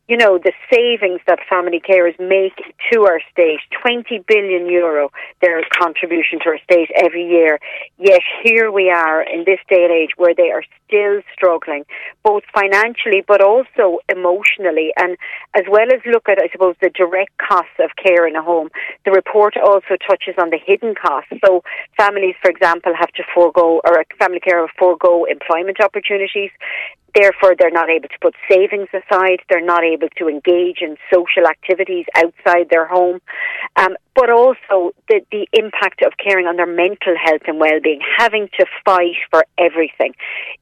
you 0.09 0.17
know, 0.17 0.39
the 0.39 0.51
savings 0.73 1.21
that 1.27 1.37
family 1.47 1.79
carers 1.79 2.17
make 2.19 2.57
to 2.91 3.03
our 3.03 3.21
state, 3.31 3.59
20 3.85 4.25
billion 4.27 4.65
euro, 4.65 5.11
their 5.39 5.61
contribution 5.79 6.39
to 6.39 6.49
our 6.49 6.59
state 6.63 6.89
every 6.95 7.29
year. 7.29 7.59
Yet 7.99 8.21
here 8.43 8.71
we 8.71 8.89
are 8.89 9.21
in 9.21 9.43
this 9.45 9.59
day 9.69 9.83
and 9.85 9.93
age 9.93 10.09
where 10.17 10.33
they 10.33 10.49
are 10.49 10.63
still 10.87 11.21
struggling, 11.31 11.85
both 12.23 12.41
financially 12.51 13.23
but 13.27 13.43
also 13.43 13.99
emotionally. 14.09 14.89
And 14.97 15.15
as 15.53 15.65
well 15.69 15.85
as 15.93 16.01
look 16.07 16.27
at, 16.27 16.39
I 16.41 16.49
suppose, 16.51 16.75
the 16.81 16.89
direct 16.89 17.37
costs 17.37 17.77
of 17.77 17.91
care 17.95 18.27
in 18.27 18.35
a 18.35 18.41
home, 18.41 18.69
the 19.05 19.11
report 19.11 19.57
also 19.57 19.93
touches 20.09 20.33
on 20.41 20.49
the 20.49 20.57
hidden 20.57 20.95
costs. 20.95 21.33
So 21.45 21.61
families, 21.97 22.33
for 22.41 22.49
example, 22.49 22.93
have 22.97 23.11
to 23.13 23.23
forego, 23.31 23.79
or 23.85 24.03
family 24.17 24.39
carer 24.39 24.67
forego 24.75 25.25
employment 25.25 25.77
opportunities. 25.79 26.49
Therefore, 27.19 27.53
they're 27.59 27.69
not 27.69 27.89
able 27.89 28.07
to 28.07 28.19
put 28.21 28.33
savings 28.49 28.87
aside. 28.93 29.39
They're 29.49 29.59
not 29.59 29.83
able 29.83 30.07
to 30.19 30.29
engage 30.29 30.77
in 30.79 30.95
social 31.13 31.47
activities 31.49 32.05
outside 32.15 32.69
their 32.69 32.87
home. 32.87 33.19
Um, 33.75 33.97
but 34.19 34.29
also 34.29 34.91
the, 35.07 35.21
the 35.31 35.47
impact 35.53 36.01
of 36.05 36.11
caring 36.21 36.45
on 36.45 36.57
their 36.57 36.67
mental 36.67 37.15
health 37.15 37.43
and 37.47 37.57
well-being, 37.57 38.01
having 38.17 38.49
to 38.59 38.65
fight 38.83 39.15
for 39.31 39.45
everything 39.57 40.13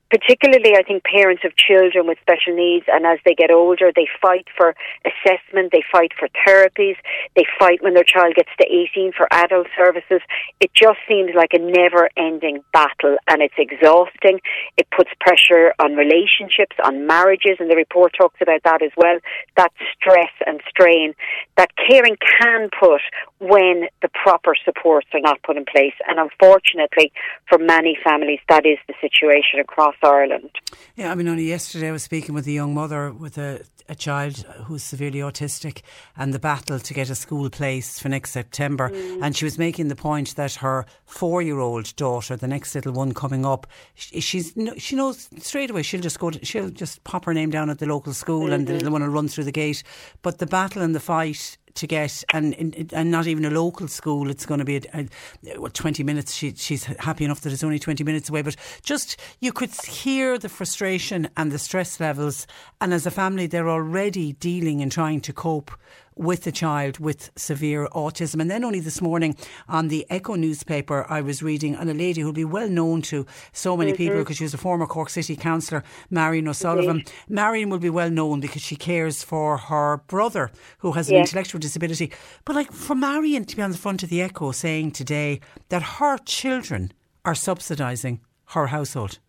particularly 0.09 0.75
I 0.75 0.83
think 0.83 1.03
parents 1.03 1.43
of 1.43 1.55
children 1.55 2.07
with 2.07 2.17
special 2.21 2.55
needs 2.55 2.85
and 2.87 3.05
as 3.05 3.19
they 3.25 3.35
get 3.35 3.51
older 3.51 3.91
they 3.95 4.07
fight 4.21 4.47
for 4.55 4.75
assessment, 5.03 5.71
they 5.71 5.83
fight 5.91 6.11
for 6.17 6.29
therapies, 6.47 6.95
they 7.35 7.45
fight 7.59 7.83
when 7.83 7.93
their 7.93 8.07
child 8.07 8.35
gets 8.35 8.49
to 8.59 8.65
18 8.65 9.11
for 9.13 9.27
adult 9.31 9.67
services. 9.77 10.21
It 10.59 10.71
just 10.73 10.99
seems 11.07 11.31
like 11.35 11.51
a 11.53 11.59
never 11.59 12.09
ending 12.17 12.63
battle 12.73 13.17
and 13.27 13.41
it's 13.41 13.57
exhausting. 13.57 14.39
It 14.77 14.87
puts 14.95 15.09
pressure 15.19 15.73
on 15.79 15.95
relationships, 15.95 16.75
on 16.83 17.05
marriages 17.05 17.57
and 17.59 17.69
the 17.69 17.75
report 17.75 18.13
talks 18.17 18.39
about 18.41 18.61
that 18.63 18.81
as 18.81 18.91
well. 18.95 19.19
That 19.55 19.71
stress 19.95 20.31
and 20.45 20.61
strain 20.69 21.13
that 21.57 21.71
caring 21.75 22.15
can 22.39 22.69
put 22.79 23.01
when 23.39 23.87
the 24.01 24.09
proper 24.09 24.53
supports 24.63 25.07
are 25.13 25.19
not 25.19 25.41
put 25.43 25.57
in 25.57 25.65
place 25.65 25.93
and 26.07 26.19
unfortunately 26.19 27.11
for 27.47 27.57
many 27.57 27.97
families 28.03 28.39
that 28.49 28.65
is 28.65 28.77
the 28.87 28.93
situation 29.01 29.59
across 29.59 29.95
Ireland. 30.03 30.51
Yeah, 30.95 31.11
I 31.11 31.15
mean, 31.15 31.27
only 31.27 31.45
yesterday 31.45 31.89
I 31.89 31.91
was 31.91 32.03
speaking 32.03 32.33
with 32.33 32.47
a 32.47 32.51
young 32.51 32.73
mother 32.73 33.11
with 33.11 33.37
a, 33.37 33.61
a 33.89 33.95
child 33.95 34.37
who's 34.65 34.83
severely 34.83 35.19
autistic 35.19 35.81
and 36.15 36.33
the 36.33 36.39
battle 36.39 36.79
to 36.79 36.93
get 36.93 37.09
a 37.09 37.15
school 37.15 37.49
place 37.49 37.99
for 37.99 38.09
next 38.09 38.31
September. 38.31 38.89
Mm. 38.89 39.23
And 39.23 39.35
she 39.35 39.45
was 39.45 39.57
making 39.57 39.87
the 39.87 39.95
point 39.95 40.35
that 40.35 40.55
her 40.55 40.85
four 41.05 41.41
year 41.41 41.59
old 41.59 41.95
daughter, 41.95 42.35
the 42.35 42.47
next 42.47 42.75
little 42.75 42.93
one 42.93 43.13
coming 43.13 43.45
up, 43.45 43.67
she's 43.95 44.53
she 44.77 44.95
knows 44.95 45.29
straight 45.39 45.69
away 45.69 45.81
she'll 45.83 46.01
just 46.01 46.19
go, 46.19 46.29
to, 46.31 46.43
she'll 46.45 46.69
just 46.69 47.03
pop 47.03 47.25
her 47.25 47.33
name 47.33 47.49
down 47.49 47.69
at 47.69 47.79
the 47.79 47.85
local 47.85 48.13
school 48.13 48.45
mm-hmm. 48.45 48.53
and 48.53 48.67
the 48.67 48.73
little 48.73 48.91
one 48.91 49.01
will 49.01 49.09
run 49.09 49.27
through 49.27 49.45
the 49.45 49.51
gate. 49.51 49.83
But 50.21 50.39
the 50.39 50.45
battle 50.45 50.81
and 50.81 50.93
the 50.93 50.99
fight 50.99 51.46
to 51.77 51.87
get, 51.87 52.23
and 52.33 52.87
and 52.93 53.11
not 53.11 53.27
even 53.27 53.45
a 53.45 53.49
local 53.49 53.87
school. 53.87 54.29
It's 54.29 54.45
going 54.45 54.59
to 54.59 54.65
be 54.65 54.77
a, 54.77 55.07
a, 55.43 55.69
20 55.69 56.03
minutes. 56.03 56.33
She, 56.33 56.53
she's 56.53 56.85
happy 56.85 57.25
enough 57.25 57.41
that 57.41 57.53
it's 57.53 57.63
only 57.63 57.79
20 57.79 58.03
minutes 58.03 58.29
away, 58.29 58.41
but 58.41 58.55
just 58.83 59.19
you 59.39 59.51
could 59.51 59.73
hear 59.85 60.37
the 60.37 60.49
frustration 60.49 61.29
and 61.37 61.51
the 61.51 61.59
stress 61.59 61.99
levels. 61.99 62.47
And 62.81 62.93
as 62.93 63.05
a 63.05 63.11
family, 63.11 63.47
they're 63.47 63.69
already 63.69 64.33
dealing 64.33 64.81
and 64.81 64.91
trying 64.91 65.21
to 65.21 65.33
cope 65.33 65.71
with 66.17 66.45
a 66.47 66.51
child 66.51 66.99
with 66.99 67.31
severe 67.35 67.87
autism. 67.93 68.41
And 68.41 68.49
then 68.49 68.63
only 68.63 68.79
this 68.79 69.01
morning 69.01 69.35
on 69.67 69.87
the 69.87 70.05
Echo 70.09 70.35
newspaper, 70.35 71.05
I 71.09 71.21
was 71.21 71.43
reading 71.43 71.75
on 71.75 71.89
a 71.89 71.93
lady 71.93 72.21
who'll 72.21 72.33
be 72.33 72.45
well 72.45 72.69
known 72.69 73.01
to 73.03 73.25
so 73.53 73.77
many 73.77 73.91
mm-hmm. 73.91 73.97
people 73.97 74.19
because 74.19 74.37
she 74.37 74.43
was 74.43 74.53
a 74.53 74.57
former 74.57 74.85
Cork 74.85 75.09
City 75.09 75.35
councillor, 75.35 75.83
Marion 76.09 76.47
O'Sullivan. 76.47 77.03
Marion 77.29 77.69
will 77.69 77.79
be 77.79 77.89
well 77.89 78.09
known 78.09 78.39
because 78.39 78.61
she 78.61 78.75
cares 78.75 79.23
for 79.23 79.57
her 79.57 79.97
brother 80.07 80.51
who 80.79 80.93
has 80.93 81.09
an 81.09 81.15
intellectual 81.15 81.59
disability. 81.59 82.11
But 82.45 82.55
like 82.55 82.71
for 82.71 82.95
Marion 82.95 83.45
to 83.45 83.55
be 83.55 83.61
on 83.61 83.71
the 83.71 83.77
front 83.77 84.03
of 84.03 84.09
the 84.09 84.21
Echo 84.21 84.51
saying 84.51 84.91
today 84.91 85.39
that 85.69 85.83
her 85.83 86.17
children 86.19 86.91
are 87.25 87.33
subsidising 87.33 88.19
her 88.47 88.67
household. 88.67 89.19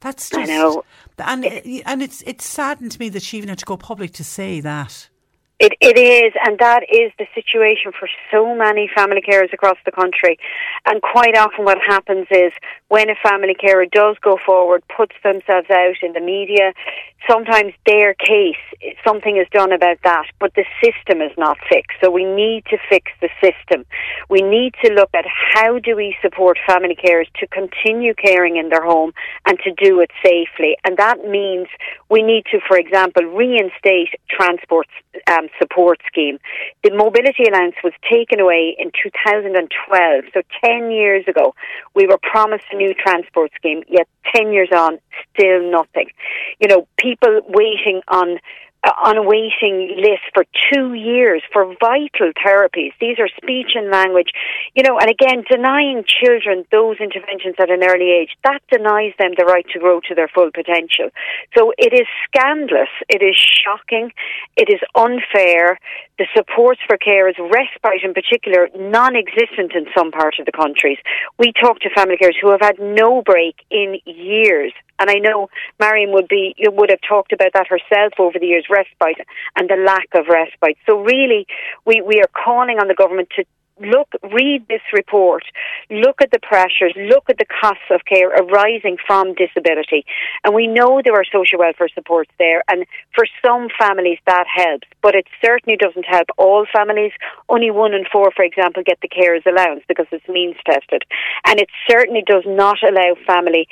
That's 0.00 0.28
just, 0.28 0.40
I 0.40 0.44
know, 0.44 0.84
and 1.18 1.44
and 1.44 2.02
it's 2.02 2.22
it's 2.26 2.46
saddened 2.46 2.92
to 2.92 3.00
me 3.00 3.08
that 3.10 3.22
she 3.22 3.38
even 3.38 3.48
had 3.48 3.58
to 3.58 3.64
go 3.64 3.76
public 3.76 4.12
to 4.14 4.24
say 4.24 4.60
that. 4.60 5.08
It, 5.58 5.72
it 5.80 5.96
is, 5.96 6.34
and 6.44 6.58
that 6.58 6.82
is 6.92 7.12
the 7.18 7.26
situation 7.34 7.90
for 7.98 8.10
so 8.30 8.54
many 8.54 8.90
family 8.94 9.22
carers 9.22 9.54
across 9.54 9.78
the 9.86 9.90
country. 9.90 10.38
And 10.84 11.00
quite 11.00 11.34
often, 11.34 11.64
what 11.64 11.78
happens 11.80 12.26
is 12.30 12.52
when 12.88 13.08
a 13.08 13.14
family 13.22 13.54
carer 13.54 13.86
does 13.86 14.16
go 14.20 14.36
forward, 14.44 14.82
puts 14.94 15.14
themselves 15.24 15.70
out 15.70 15.96
in 16.02 16.12
the 16.12 16.20
media, 16.20 16.74
sometimes 17.28 17.72
their 17.86 18.12
case, 18.14 18.60
something 19.02 19.36
is 19.38 19.46
done 19.50 19.72
about 19.72 19.96
that, 20.04 20.26
but 20.38 20.52
the 20.54 20.64
system 20.84 21.22
is 21.22 21.32
not 21.38 21.56
fixed. 21.68 21.96
So 22.04 22.10
we 22.10 22.24
need 22.24 22.64
to 22.66 22.76
fix 22.90 23.10
the 23.20 23.30
system. 23.40 23.86
We 24.28 24.42
need 24.42 24.74
to 24.84 24.92
look 24.92 25.10
at 25.14 25.24
how 25.54 25.78
do 25.78 25.96
we 25.96 26.16
support 26.20 26.58
family 26.66 26.96
carers 26.96 27.32
to 27.40 27.46
continue 27.46 28.14
caring 28.14 28.56
in 28.56 28.68
their 28.68 28.84
home 28.84 29.12
and 29.46 29.58
to 29.60 29.72
do 29.72 30.00
it 30.00 30.10
safely. 30.22 30.76
And 30.84 30.96
that 30.98 31.24
means 31.24 31.68
we 32.10 32.22
need 32.22 32.44
to, 32.52 32.60
for 32.68 32.76
example, 32.76 33.24
reinstate 33.24 34.20
transport 34.28 34.86
um, 35.28 35.45
Um, 35.46 35.50
support 35.58 36.00
scheme. 36.06 36.38
The 36.82 36.94
mobility 36.94 37.44
allowance 37.48 37.76
was 37.82 37.92
taken 38.10 38.40
away 38.40 38.76
in 38.78 38.90
2012, 39.02 40.24
so 40.32 40.42
10 40.64 40.90
years 40.90 41.24
ago. 41.28 41.54
We 41.94 42.06
were 42.06 42.18
promised 42.18 42.64
a 42.72 42.76
new 42.76 42.94
transport 42.94 43.52
scheme, 43.56 43.82
yet 43.88 44.08
10 44.34 44.52
years 44.52 44.68
on, 44.72 44.98
still 45.34 45.70
nothing. 45.70 46.08
You 46.60 46.68
know, 46.68 46.86
people 46.98 47.40
waiting 47.48 48.02
on 48.08 48.38
on 48.84 49.16
a 49.16 49.22
waiting 49.22 49.96
list 49.96 50.22
for 50.34 50.44
two 50.72 50.94
years 50.94 51.42
for 51.52 51.64
vital 51.80 52.30
therapies. 52.44 52.92
These 53.00 53.18
are 53.18 53.28
speech 53.36 53.72
and 53.74 53.90
language, 53.90 54.30
you 54.74 54.82
know, 54.82 54.98
and 54.98 55.10
again, 55.10 55.44
denying 55.50 56.04
children 56.06 56.64
those 56.70 56.96
interventions 57.00 57.56
at 57.58 57.70
an 57.70 57.82
early 57.82 58.12
age, 58.12 58.30
that 58.44 58.62
denies 58.70 59.12
them 59.18 59.32
the 59.36 59.44
right 59.44 59.66
to 59.72 59.78
grow 59.78 60.00
to 60.08 60.14
their 60.14 60.28
full 60.28 60.50
potential. 60.52 61.10
So 61.56 61.72
it 61.78 61.92
is 61.92 62.06
scandalous, 62.28 62.90
it 63.08 63.22
is 63.22 63.36
shocking, 63.36 64.12
it 64.56 64.68
is 64.68 64.80
unfair. 64.94 65.78
The 66.18 66.26
supports 66.34 66.80
for 66.86 66.96
carers, 66.96 67.36
respite 67.38 68.02
in 68.02 68.14
particular, 68.14 68.68
non 68.74 69.16
existent 69.16 69.72
in 69.74 69.86
some 69.96 70.12
parts 70.12 70.38
of 70.38 70.46
the 70.46 70.52
countries. 70.52 70.98
We 71.38 71.52
talk 71.52 71.80
to 71.80 71.90
family 71.90 72.16
carers 72.16 72.40
who 72.40 72.50
have 72.50 72.62
had 72.62 72.78
no 72.78 73.22
break 73.22 73.56
in 73.70 73.98
years 74.06 74.72
and 74.98 75.10
I 75.10 75.14
know 75.14 75.48
Marion 75.78 76.12
would 76.12 76.28
be 76.28 76.54
would 76.58 76.90
have 76.90 77.00
talked 77.06 77.32
about 77.32 77.52
that 77.54 77.66
herself 77.68 78.14
over 78.18 78.38
the 78.38 78.46
years, 78.46 78.66
respite 78.70 79.26
and 79.56 79.68
the 79.68 79.76
lack 79.76 80.08
of 80.14 80.26
respite. 80.28 80.76
So 80.86 81.00
really, 81.00 81.46
we, 81.84 82.00
we 82.00 82.20
are 82.20 82.30
calling 82.44 82.78
on 82.78 82.88
the 82.88 82.94
government 82.94 83.28
to 83.36 83.44
look, 83.80 84.08
read 84.32 84.66
this 84.68 84.80
report, 84.92 85.44
look 85.90 86.22
at 86.22 86.30
the 86.30 86.38
pressures, 86.38 86.94
look 86.96 87.28
at 87.28 87.38
the 87.38 87.46
costs 87.60 87.84
of 87.90 88.00
care 88.06 88.30
arising 88.30 88.96
from 89.06 89.34
disability. 89.34 90.04
And 90.44 90.54
we 90.54 90.66
know 90.66 91.00
there 91.04 91.14
are 91.14 91.24
social 91.24 91.58
welfare 91.58 91.88
supports 91.94 92.30
there, 92.38 92.62
and 92.68 92.86
for 93.14 93.26
some 93.44 93.68
families 93.78 94.18
that 94.26 94.46
helps, 94.54 94.88
but 95.02 95.14
it 95.14 95.26
certainly 95.44 95.76
doesn't 95.76 96.06
help 96.06 96.28
all 96.38 96.66
families. 96.72 97.12
Only 97.48 97.70
one 97.70 97.94
in 97.94 98.04
four, 98.10 98.30
for 98.34 98.44
example, 98.44 98.82
get 98.84 98.98
the 99.02 99.08
carers 99.08 99.44
allowance 99.46 99.84
because 99.88 100.06
it's 100.10 100.28
means 100.28 100.56
tested. 100.64 101.02
And 101.46 101.60
it 101.60 101.68
certainly 101.88 102.22
does 102.26 102.44
not 102.46 102.78
allow 102.82 103.14
family 103.26 103.68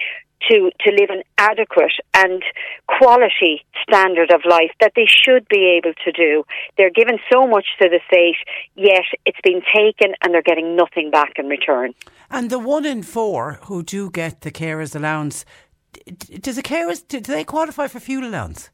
to, 0.50 0.70
to 0.80 0.90
live 0.90 1.10
an 1.10 1.22
adequate 1.38 1.92
and 2.12 2.42
quality 2.86 3.64
standard 3.82 4.30
of 4.32 4.42
life 4.48 4.70
that 4.80 4.92
they 4.96 5.06
should 5.06 5.46
be 5.48 5.78
able 5.78 5.94
to 6.04 6.12
do. 6.12 6.44
They're 6.76 6.90
given 6.90 7.18
so 7.32 7.46
much 7.46 7.66
to 7.80 7.88
the 7.88 8.00
state, 8.06 8.36
yet 8.74 9.04
it's 9.24 9.40
been 9.42 9.62
taken 9.74 10.14
and 10.22 10.34
they're 10.34 10.42
getting 10.42 10.76
nothing 10.76 11.10
back 11.10 11.34
in 11.38 11.46
return. 11.46 11.94
And 12.30 12.50
the 12.50 12.58
one 12.58 12.84
in 12.84 13.02
four 13.02 13.58
who 13.62 13.82
do 13.82 14.10
get 14.10 14.42
the 14.42 14.50
carers 14.50 14.94
allowance, 14.94 15.44
does 16.40 16.56
the 16.56 16.62
carers, 16.62 17.06
do 17.06 17.20
they 17.20 17.44
qualify 17.44 17.86
for 17.86 18.00
fuel 18.00 18.24
allowance? 18.24 18.70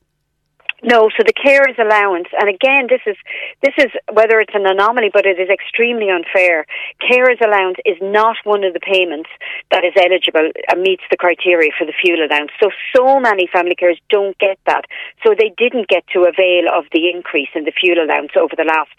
No, 0.82 1.10
so 1.12 1.22
the 1.24 1.36
carers 1.36 1.78
allowance, 1.78 2.28
and 2.38 2.48
again, 2.48 2.88
this 2.88 3.04
is 3.06 3.16
this 3.62 3.74
is 3.76 3.92
whether 4.12 4.40
it's 4.40 4.54
an 4.54 4.66
anomaly, 4.66 5.10
but 5.12 5.26
it 5.26 5.38
is 5.38 5.48
extremely 5.48 6.08
unfair. 6.08 6.64
Carers 7.04 7.40
allowance 7.44 7.76
is 7.84 7.96
not 8.00 8.36
one 8.44 8.64
of 8.64 8.72
the 8.72 8.80
payments 8.80 9.28
that 9.70 9.84
is 9.84 9.92
eligible 9.96 10.50
and 10.68 10.82
meets 10.82 11.02
the 11.10 11.16
criteria 11.16 11.70
for 11.76 11.84
the 11.84 11.92
fuel 11.92 12.24
allowance. 12.24 12.50
So 12.62 12.70
so 12.96 13.20
many 13.20 13.48
family 13.52 13.76
carers 13.76 14.00
don't 14.08 14.36
get 14.38 14.58
that, 14.66 14.84
so 15.24 15.34
they 15.36 15.52
didn't 15.56 15.88
get 15.88 16.04
to 16.14 16.24
avail 16.24 16.72
of 16.72 16.84
the 16.92 17.10
increase 17.12 17.50
in 17.54 17.64
the 17.64 17.72
fuel 17.72 18.02
allowance 18.02 18.32
over 18.36 18.56
the 18.56 18.64
last 18.64 18.96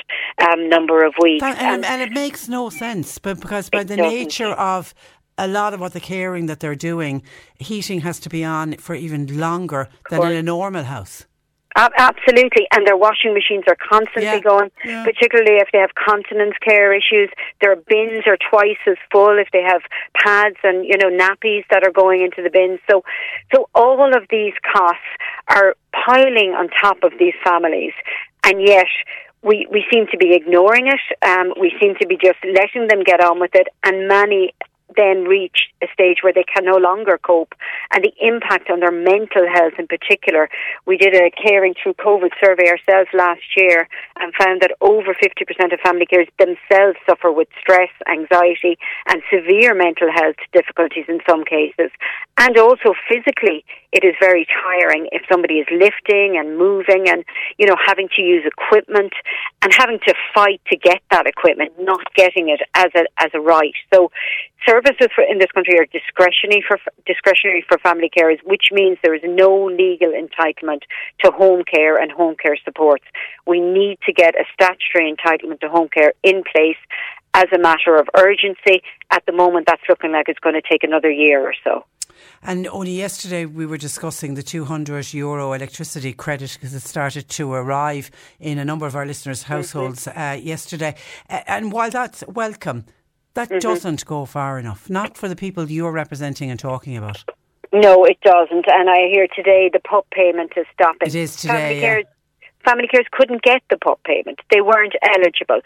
um, 0.49 0.69
number 0.69 1.03
of 1.03 1.13
weeks. 1.21 1.41
That, 1.41 1.57
and, 1.57 1.85
and, 1.85 2.01
it 2.01 2.11
makes 2.11 2.47
no 2.47 2.69
sense, 2.69 3.17
but 3.17 3.39
because 3.39 3.69
by 3.69 3.83
the 3.83 3.97
doesn't. 3.97 4.13
nature 4.13 4.53
of 4.53 4.93
a 5.37 5.47
lot 5.47 5.73
of 5.73 5.79
what 5.79 5.93
the 5.93 5.99
caring 5.99 6.45
that 6.45 6.59
they're 6.59 6.75
doing, 6.75 7.23
heating 7.57 8.01
has 8.01 8.19
to 8.19 8.29
be 8.29 8.43
on 8.43 8.73
for 8.77 8.93
even 8.93 9.39
longer 9.39 9.89
than 10.09 10.21
in 10.23 10.33
a 10.33 10.43
normal 10.43 10.83
house. 10.83 11.25
Absolutely, 11.75 12.67
and 12.73 12.85
their 12.85 12.97
washing 12.97 13.33
machines 13.33 13.63
are 13.67 13.77
constantly 13.77 14.23
yeah. 14.23 14.39
going, 14.39 14.71
yeah. 14.83 15.03
particularly 15.03 15.57
if 15.57 15.69
they 15.71 15.79
have 15.79 15.91
continence 15.95 16.55
care 16.61 16.93
issues. 16.93 17.29
Their 17.61 17.75
bins 17.75 18.23
are 18.27 18.37
twice 18.49 18.81
as 18.87 18.97
full 19.11 19.37
if 19.39 19.47
they 19.53 19.61
have 19.61 19.81
pads 20.13 20.57
and 20.63 20.85
you 20.85 20.97
know 20.97 21.09
nappies 21.09 21.63
that 21.71 21.83
are 21.85 21.91
going 21.91 22.21
into 22.21 22.41
the 22.41 22.49
bins. 22.49 22.79
So, 22.89 23.03
so 23.53 23.69
all 23.73 24.15
of 24.15 24.23
these 24.29 24.53
costs 24.73 24.99
are 25.47 25.75
piling 25.93 26.51
on 26.51 26.69
top 26.81 27.03
of 27.03 27.13
these 27.17 27.35
families, 27.43 27.93
and 28.43 28.61
yet 28.61 28.87
we, 29.43 29.67
we 29.71 29.85
seem 29.91 30.05
to 30.11 30.17
be 30.17 30.33
ignoring 30.33 30.87
it. 30.87 31.27
Um, 31.27 31.53
we 31.59 31.73
seem 31.81 31.95
to 31.99 32.07
be 32.07 32.17
just 32.17 32.37
letting 32.43 32.87
them 32.87 33.03
get 33.03 33.21
on 33.21 33.39
with 33.39 33.51
it, 33.53 33.67
and 33.83 34.07
many 34.07 34.53
then 34.95 35.25
reach 35.25 35.71
a 35.81 35.87
stage 35.93 36.19
where 36.21 36.33
they 36.33 36.43
can 36.43 36.65
no 36.65 36.77
longer 36.77 37.17
cope 37.17 37.53
and 37.91 38.03
the 38.03 38.13
impact 38.19 38.69
on 38.69 38.79
their 38.79 38.91
mental 38.91 39.47
health 39.51 39.73
in 39.77 39.87
particular. 39.87 40.49
We 40.85 40.97
did 40.97 41.15
a 41.15 41.31
caring 41.31 41.75
through 41.75 41.95
COVID 41.95 42.31
survey 42.43 42.69
ourselves 42.69 43.09
last 43.13 43.43
year 43.55 43.87
and 44.19 44.33
found 44.35 44.61
that 44.61 44.75
over 44.81 45.13
50% 45.13 45.73
of 45.73 45.79
family 45.79 46.05
carers 46.05 46.29
themselves 46.37 46.97
suffer 47.07 47.31
with 47.31 47.47
stress, 47.59 47.89
anxiety 48.09 48.77
and 49.07 49.21
severe 49.33 49.73
mental 49.73 50.09
health 50.13 50.37
difficulties 50.53 51.05
in 51.07 51.19
some 51.27 51.43
cases. 51.43 51.91
And 52.37 52.57
also 52.57 52.93
physically, 53.09 53.65
it 53.91 54.03
is 54.03 54.15
very 54.19 54.47
tiring 54.63 55.09
if 55.11 55.21
somebody 55.29 55.55
is 55.55 55.67
lifting 55.71 56.37
and 56.37 56.57
moving 56.57 57.09
and, 57.09 57.25
you 57.57 57.65
know, 57.65 57.75
having 57.85 58.07
to 58.15 58.21
use 58.21 58.43
equipment 58.45 59.13
and 59.61 59.73
having 59.73 59.99
to 60.07 60.13
fight 60.33 60.61
to 60.69 60.77
get 60.77 61.01
that 61.11 61.27
equipment, 61.27 61.73
not 61.79 62.01
getting 62.15 62.49
it 62.49 62.61
as 62.73 62.87
a, 62.95 63.03
as 63.17 63.31
a 63.33 63.39
right. 63.39 63.73
So 63.93 64.11
services 64.67 65.07
for, 65.13 65.23
in 65.23 65.39
this 65.39 65.51
country 65.51 65.77
are 65.79 65.85
discretionary 65.85 66.63
for 66.65 66.79
discretionary 67.05 67.65
for 67.67 67.77
family 67.79 68.09
carers, 68.09 68.39
which 68.45 68.69
means 68.71 68.97
there 69.03 69.15
is 69.15 69.21
no 69.25 69.65
legal 69.65 70.11
entitlement 70.11 70.81
to 71.23 71.31
home 71.31 71.63
care 71.63 71.97
and 71.97 72.11
home 72.11 72.35
care 72.41 72.57
supports. 72.63 73.05
We 73.45 73.59
need 73.59 73.99
to 74.05 74.13
get 74.13 74.35
a 74.35 74.45
statutory 74.53 75.13
entitlement 75.13 75.59
to 75.61 75.69
home 75.69 75.89
care 75.89 76.13
in 76.23 76.43
place 76.43 76.77
as 77.33 77.45
a 77.53 77.59
matter 77.59 77.95
of 77.95 78.07
urgency. 78.17 78.83
At 79.09 79.25
the 79.25 79.33
moment, 79.33 79.67
that's 79.67 79.83
looking 79.89 80.11
like 80.11 80.29
it's 80.29 80.39
going 80.39 80.55
to 80.55 80.61
take 80.61 80.83
another 80.83 81.11
year 81.11 81.41
or 81.41 81.53
so. 81.63 81.85
And 82.43 82.67
only 82.67 82.91
yesterday 82.91 83.45
we 83.45 83.65
were 83.65 83.77
discussing 83.77 84.33
the 84.33 84.43
200 84.43 85.13
euro 85.13 85.53
electricity 85.53 86.13
credit 86.13 86.53
because 86.53 86.73
it 86.73 86.81
started 86.81 87.29
to 87.29 87.53
arrive 87.53 88.11
in 88.39 88.57
a 88.57 88.65
number 88.65 88.85
of 88.85 88.95
our 88.95 89.05
listeners' 89.05 89.43
mm-hmm. 89.43 89.53
households 89.53 90.07
uh, 90.07 90.39
yesterday. 90.41 90.95
And 91.29 91.71
while 91.71 91.89
that's 91.89 92.23
welcome, 92.27 92.85
that 93.33 93.49
mm-hmm. 93.49 93.59
doesn't 93.59 94.05
go 94.05 94.25
far 94.25 94.59
enough. 94.59 94.89
Not 94.89 95.17
for 95.17 95.29
the 95.29 95.35
people 95.35 95.69
you're 95.69 95.91
representing 95.91 96.49
and 96.49 96.59
talking 96.59 96.97
about. 96.97 97.23
No, 97.73 98.03
it 98.03 98.19
doesn't. 98.21 98.65
And 98.67 98.89
I 98.89 99.07
hear 99.07 99.27
today 99.33 99.69
the 99.71 99.79
PUP 99.79 100.09
payment 100.11 100.53
is 100.57 100.65
stopping. 100.73 101.07
It 101.07 101.15
is 101.15 101.35
today. 101.37 101.81
Yeah 101.81 102.01
family 102.63 102.87
carers 102.87 103.09
couldn't 103.11 103.41
get 103.41 103.61
the 103.69 103.77
PUP 103.77 104.03
payment. 104.03 104.39
They 104.51 104.61
weren't 104.61 104.95
eligible. 105.15 105.61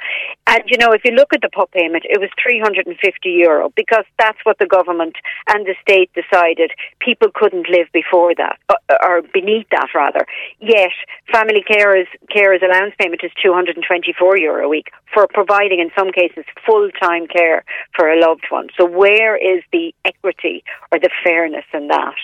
And, 0.48 0.64
you 0.68 0.78
know, 0.78 0.92
if 0.92 1.02
you 1.04 1.12
look 1.12 1.34
at 1.34 1.42
the 1.42 1.50
PUP 1.50 1.72
payment, 1.72 2.04
it 2.10 2.20
was 2.20 2.30
350 2.42 3.30
euro 3.30 3.72
because 3.76 4.06
that's 4.18 4.38
what 4.44 4.58
the 4.60 4.68
government 4.68 5.16
and 5.48 5.66
the 5.66 5.76
state 5.82 6.12
decided 6.14 6.72
people 7.00 7.30
couldn't 7.34 7.70
live 7.70 7.88
before 7.94 8.34
that, 8.36 8.58
uh, 8.70 8.98
or 9.04 9.22
beneath 9.34 9.68
that 9.72 9.90
rather. 9.94 10.26
Yet, 10.60 10.92
family 11.32 11.64
carers, 11.70 12.08
carers 12.36 12.64
allowance 12.64 12.96
payment 13.00 13.22
is 13.24 13.32
224 13.42 14.38
euro 14.38 14.66
a 14.66 14.70
week 14.70 14.88
for 15.14 15.28
providing, 15.28 15.80
in 15.80 15.92
some 15.98 16.12
cases, 16.12 16.46
full-time 16.66 17.28
care 17.28 17.64
for 17.96 18.10
a 18.10 18.20
loved 18.20 18.46
one. 18.50 18.70
So 18.78 18.86
where 18.86 19.36
is 19.36 19.64
the 19.72 19.94
equity 20.04 20.64
or 20.92 21.00
the 21.00 21.10
fairness 21.24 21.66
in 21.74 21.88
that? 21.88 22.16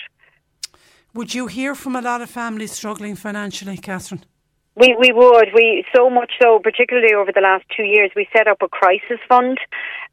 Would 1.14 1.34
you 1.34 1.46
hear 1.46 1.74
from 1.74 1.94
a 1.94 2.00
lot 2.00 2.22
of 2.22 2.30
families 2.30 2.72
struggling 2.72 3.16
financially, 3.16 3.76
Catherine? 3.76 4.24
We 4.74 4.96
we 4.98 5.12
would 5.12 5.48
we 5.54 5.84
so 5.94 6.08
much 6.08 6.32
so 6.40 6.58
particularly 6.58 7.14
over 7.14 7.30
the 7.30 7.42
last 7.42 7.64
two 7.76 7.82
years 7.82 8.10
we 8.16 8.26
set 8.34 8.48
up 8.48 8.62
a 8.62 8.68
crisis 8.68 9.20
fund, 9.28 9.58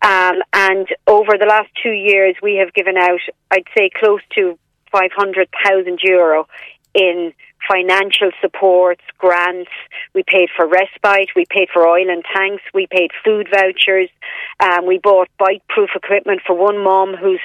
um, 0.01 0.41
and 0.53 0.87
over 1.07 1.37
the 1.39 1.45
last 1.45 1.69
two 1.81 1.91
years 1.91 2.35
we 2.41 2.55
have 2.57 2.73
given 2.73 2.97
out 2.97 3.21
I'd 3.51 3.63
say 3.77 3.89
close 3.89 4.21
to 4.35 4.59
five 4.91 5.11
hundred 5.15 5.47
thousand 5.63 5.99
euro 6.03 6.47
in 6.93 7.33
financial 7.69 8.31
supports, 8.41 9.03
grants. 9.17 9.71
We 10.13 10.23
paid 10.25 10.49
for 10.55 10.67
respite. 10.67 11.29
We 11.35 11.45
paid 11.49 11.69
for 11.71 11.87
oil 11.87 12.09
and 12.09 12.23
tanks. 12.35 12.63
We 12.73 12.87
paid 12.87 13.11
food 13.23 13.47
vouchers. 13.51 14.09
Um, 14.59 14.87
we 14.87 14.97
bought 14.97 15.29
bite-proof 15.37 15.89
equipment 15.95 16.41
for 16.45 16.55
one 16.55 16.83
mom 16.83 17.15
who's 17.15 17.41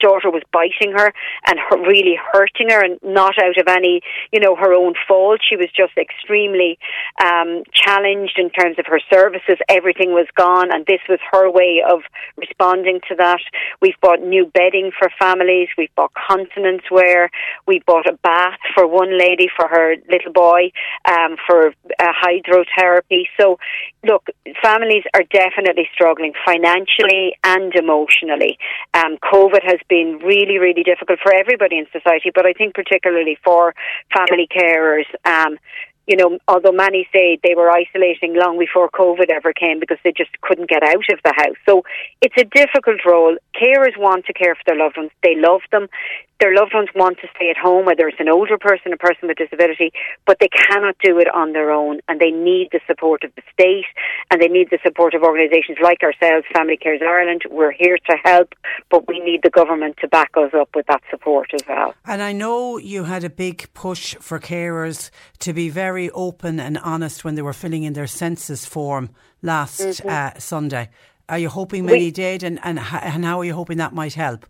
daughter 0.00 0.30
was 0.30 0.42
biting 0.52 0.92
her 0.96 1.12
and 1.46 1.58
her, 1.58 1.78
really 1.82 2.16
hurting 2.32 2.70
her 2.70 2.84
and 2.84 2.98
not 3.02 3.34
out 3.42 3.58
of 3.58 3.68
any, 3.68 4.00
you 4.32 4.40
know, 4.40 4.56
her 4.56 4.72
own 4.72 4.94
fault. 5.06 5.40
She 5.48 5.56
was 5.56 5.68
just 5.76 5.96
extremely 5.96 6.78
um, 7.22 7.62
challenged 7.72 8.38
in 8.38 8.50
terms 8.50 8.78
of 8.78 8.86
her 8.86 9.00
services. 9.12 9.58
Everything 9.68 10.12
was 10.12 10.26
gone 10.36 10.72
and 10.72 10.86
this 10.86 11.00
was 11.08 11.18
her 11.32 11.50
way 11.50 11.82
of 11.88 12.00
responding 12.36 13.00
to 13.08 13.14
that. 13.16 13.40
We've 13.80 13.98
bought 14.00 14.20
new 14.20 14.46
bedding 14.46 14.90
for 14.98 15.10
families. 15.18 15.68
We've 15.76 15.94
bought 15.94 16.12
continence 16.14 16.82
wear. 16.90 17.30
We 17.66 17.82
bought 17.86 18.06
a 18.06 18.16
bath 18.22 18.58
for 18.74 18.86
one 18.86 19.18
lady 19.18 19.48
for 19.54 19.68
her 19.68 19.96
little 20.10 20.32
boy 20.32 20.70
um, 21.08 21.36
for 21.46 21.68
uh, 21.68 22.12
hydrotherapy. 22.22 23.24
So, 23.40 23.58
look, 24.04 24.26
families 24.62 25.04
are 25.14 25.22
definitely 25.32 25.88
struggling 25.92 26.32
financially 26.44 27.36
and 27.44 27.74
emotionally. 27.74 28.58
Um, 28.94 29.18
COVID 29.22 29.62
has 29.64 29.80
been 29.88 30.18
really, 30.22 30.58
really 30.58 30.82
difficult 30.82 31.18
for 31.22 31.34
everybody 31.34 31.78
in 31.78 31.86
society, 31.92 32.30
but 32.34 32.46
I 32.46 32.52
think 32.52 32.74
particularly 32.74 33.38
for 33.44 33.74
family 34.14 34.48
carers. 34.48 35.06
Um, 35.24 35.58
you 36.08 36.16
know, 36.16 36.38
although 36.48 36.72
many 36.72 37.06
say 37.12 37.38
they 37.44 37.54
were 37.54 37.70
isolating 37.70 38.34
long 38.34 38.58
before 38.58 38.88
COVID 38.88 39.28
ever 39.28 39.52
came 39.52 39.78
because 39.78 39.98
they 40.02 40.12
just 40.16 40.30
couldn't 40.40 40.68
get 40.68 40.82
out 40.82 41.04
of 41.12 41.20
the 41.22 41.34
house. 41.36 41.56
So 41.68 41.82
it's 42.22 42.34
a 42.38 42.44
difficult 42.44 43.04
role. 43.06 43.36
Carers 43.54 43.96
want 43.98 44.24
to 44.24 44.32
care 44.32 44.54
for 44.54 44.62
their 44.66 44.76
loved 44.76 44.96
ones. 44.96 45.10
They 45.22 45.36
love 45.36 45.60
them 45.70 45.88
their 46.40 46.54
loved 46.54 46.72
ones 46.72 46.88
want 46.94 47.18
to 47.18 47.28
stay 47.34 47.50
at 47.50 47.56
home, 47.56 47.84
whether 47.84 48.06
it's 48.06 48.20
an 48.20 48.28
older 48.28 48.58
person, 48.58 48.92
a 48.92 48.96
person 48.96 49.26
with 49.26 49.38
disability, 49.38 49.92
but 50.24 50.38
they 50.40 50.48
cannot 50.48 50.96
do 51.02 51.18
it 51.18 51.26
on 51.34 51.52
their 51.52 51.72
own 51.72 52.00
and 52.08 52.20
they 52.20 52.30
need 52.30 52.68
the 52.70 52.80
support 52.86 53.24
of 53.24 53.34
the 53.34 53.42
state 53.52 53.86
and 54.30 54.40
they 54.40 54.46
need 54.46 54.68
the 54.70 54.78
support 54.84 55.14
of 55.14 55.22
organisations 55.22 55.78
like 55.82 56.02
ourselves, 56.02 56.46
Family 56.54 56.76
Carers 56.76 57.02
Ireland. 57.02 57.42
We're 57.50 57.72
here 57.72 57.98
to 58.08 58.16
help, 58.24 58.54
but 58.88 59.08
we 59.08 59.18
need 59.20 59.40
the 59.42 59.50
government 59.50 59.96
to 60.00 60.08
back 60.08 60.30
us 60.36 60.52
up 60.54 60.70
with 60.76 60.86
that 60.86 61.02
support 61.10 61.50
as 61.54 61.62
well. 61.68 61.94
And 62.04 62.22
I 62.22 62.32
know 62.32 62.78
you 62.78 63.04
had 63.04 63.24
a 63.24 63.30
big 63.30 63.72
push 63.74 64.14
for 64.20 64.38
carers 64.38 65.10
to 65.40 65.52
be 65.52 65.68
very 65.68 65.97
open 66.10 66.60
and 66.60 66.78
honest 66.78 67.24
when 67.24 67.34
they 67.34 67.42
were 67.42 67.52
filling 67.52 67.82
in 67.82 67.92
their 67.92 68.06
census 68.06 68.64
form 68.64 69.10
last 69.42 69.80
mm-hmm. 69.80 70.08
uh, 70.08 70.38
Sunday. 70.38 70.88
Are 71.28 71.38
you 71.38 71.48
hoping 71.48 71.84
many 71.84 72.06
we, 72.06 72.10
did 72.10 72.42
and, 72.42 72.58
and, 72.62 72.78
and 72.78 73.24
how 73.24 73.40
are 73.40 73.44
you 73.44 73.54
hoping 73.54 73.78
that 73.78 73.92
might 73.92 74.14
help? 74.14 74.46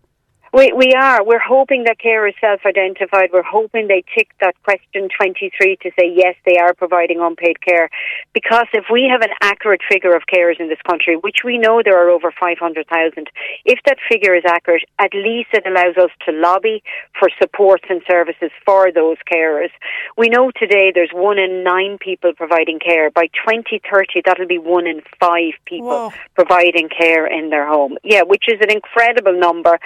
We, 0.53 0.73
we 0.73 0.93
are. 0.93 1.23
We're 1.23 1.39
hoping 1.39 1.83
that 1.83 1.99
care 1.99 2.27
is 2.27 2.33
self-identified. 2.41 3.29
We're 3.31 3.43
hoping 3.43 3.87
they 3.87 4.03
tick 4.17 4.29
that 4.41 4.55
question 4.63 5.09
23 5.15 5.77
to 5.83 5.91
say 5.97 6.11
yes, 6.13 6.35
they 6.45 6.57
are 6.57 6.73
providing 6.73 7.19
unpaid 7.19 7.61
care. 7.61 7.89
Because 8.33 8.65
if 8.73 8.85
we 8.91 9.07
have 9.11 9.21
an 9.21 9.35
accurate 9.41 9.81
figure 9.87 10.15
of 10.15 10.23
carers 10.33 10.59
in 10.59 10.67
this 10.67 10.81
country, 10.87 11.15
which 11.15 11.43
we 11.45 11.57
know 11.57 11.81
there 11.83 11.97
are 12.03 12.09
over 12.09 12.33
500,000, 12.39 13.27
if 13.65 13.79
that 13.85 13.97
figure 14.09 14.33
is 14.33 14.43
accurate, 14.47 14.83
at 14.97 15.13
least 15.13 15.49
it 15.53 15.65
allows 15.67 15.97
us 15.97 16.09
to 16.25 16.31
lobby 16.31 16.81
for 17.17 17.29
supports 17.39 17.85
and 17.89 18.01
services 18.09 18.49
for 18.65 18.91
those 18.91 19.17
carers. 19.31 19.69
We 20.17 20.29
know 20.29 20.51
today 20.51 20.91
there's 20.93 21.11
one 21.13 21.37
in 21.37 21.63
nine 21.63 21.97
people 21.99 22.33
providing 22.33 22.79
care. 22.79 23.11
By 23.11 23.27
2030, 23.45 24.23
that'll 24.25 24.47
be 24.47 24.57
one 24.57 24.87
in 24.87 25.01
five 25.19 25.53
people 25.65 26.09
Whoa. 26.09 26.13
providing 26.33 26.89
care 26.89 27.27
in 27.27 27.51
their 27.51 27.67
home. 27.67 27.97
Yeah, 28.03 28.23
which 28.23 28.45
is 28.47 28.57
an 28.61 28.71
incredible 28.71 29.37
number 29.37 29.79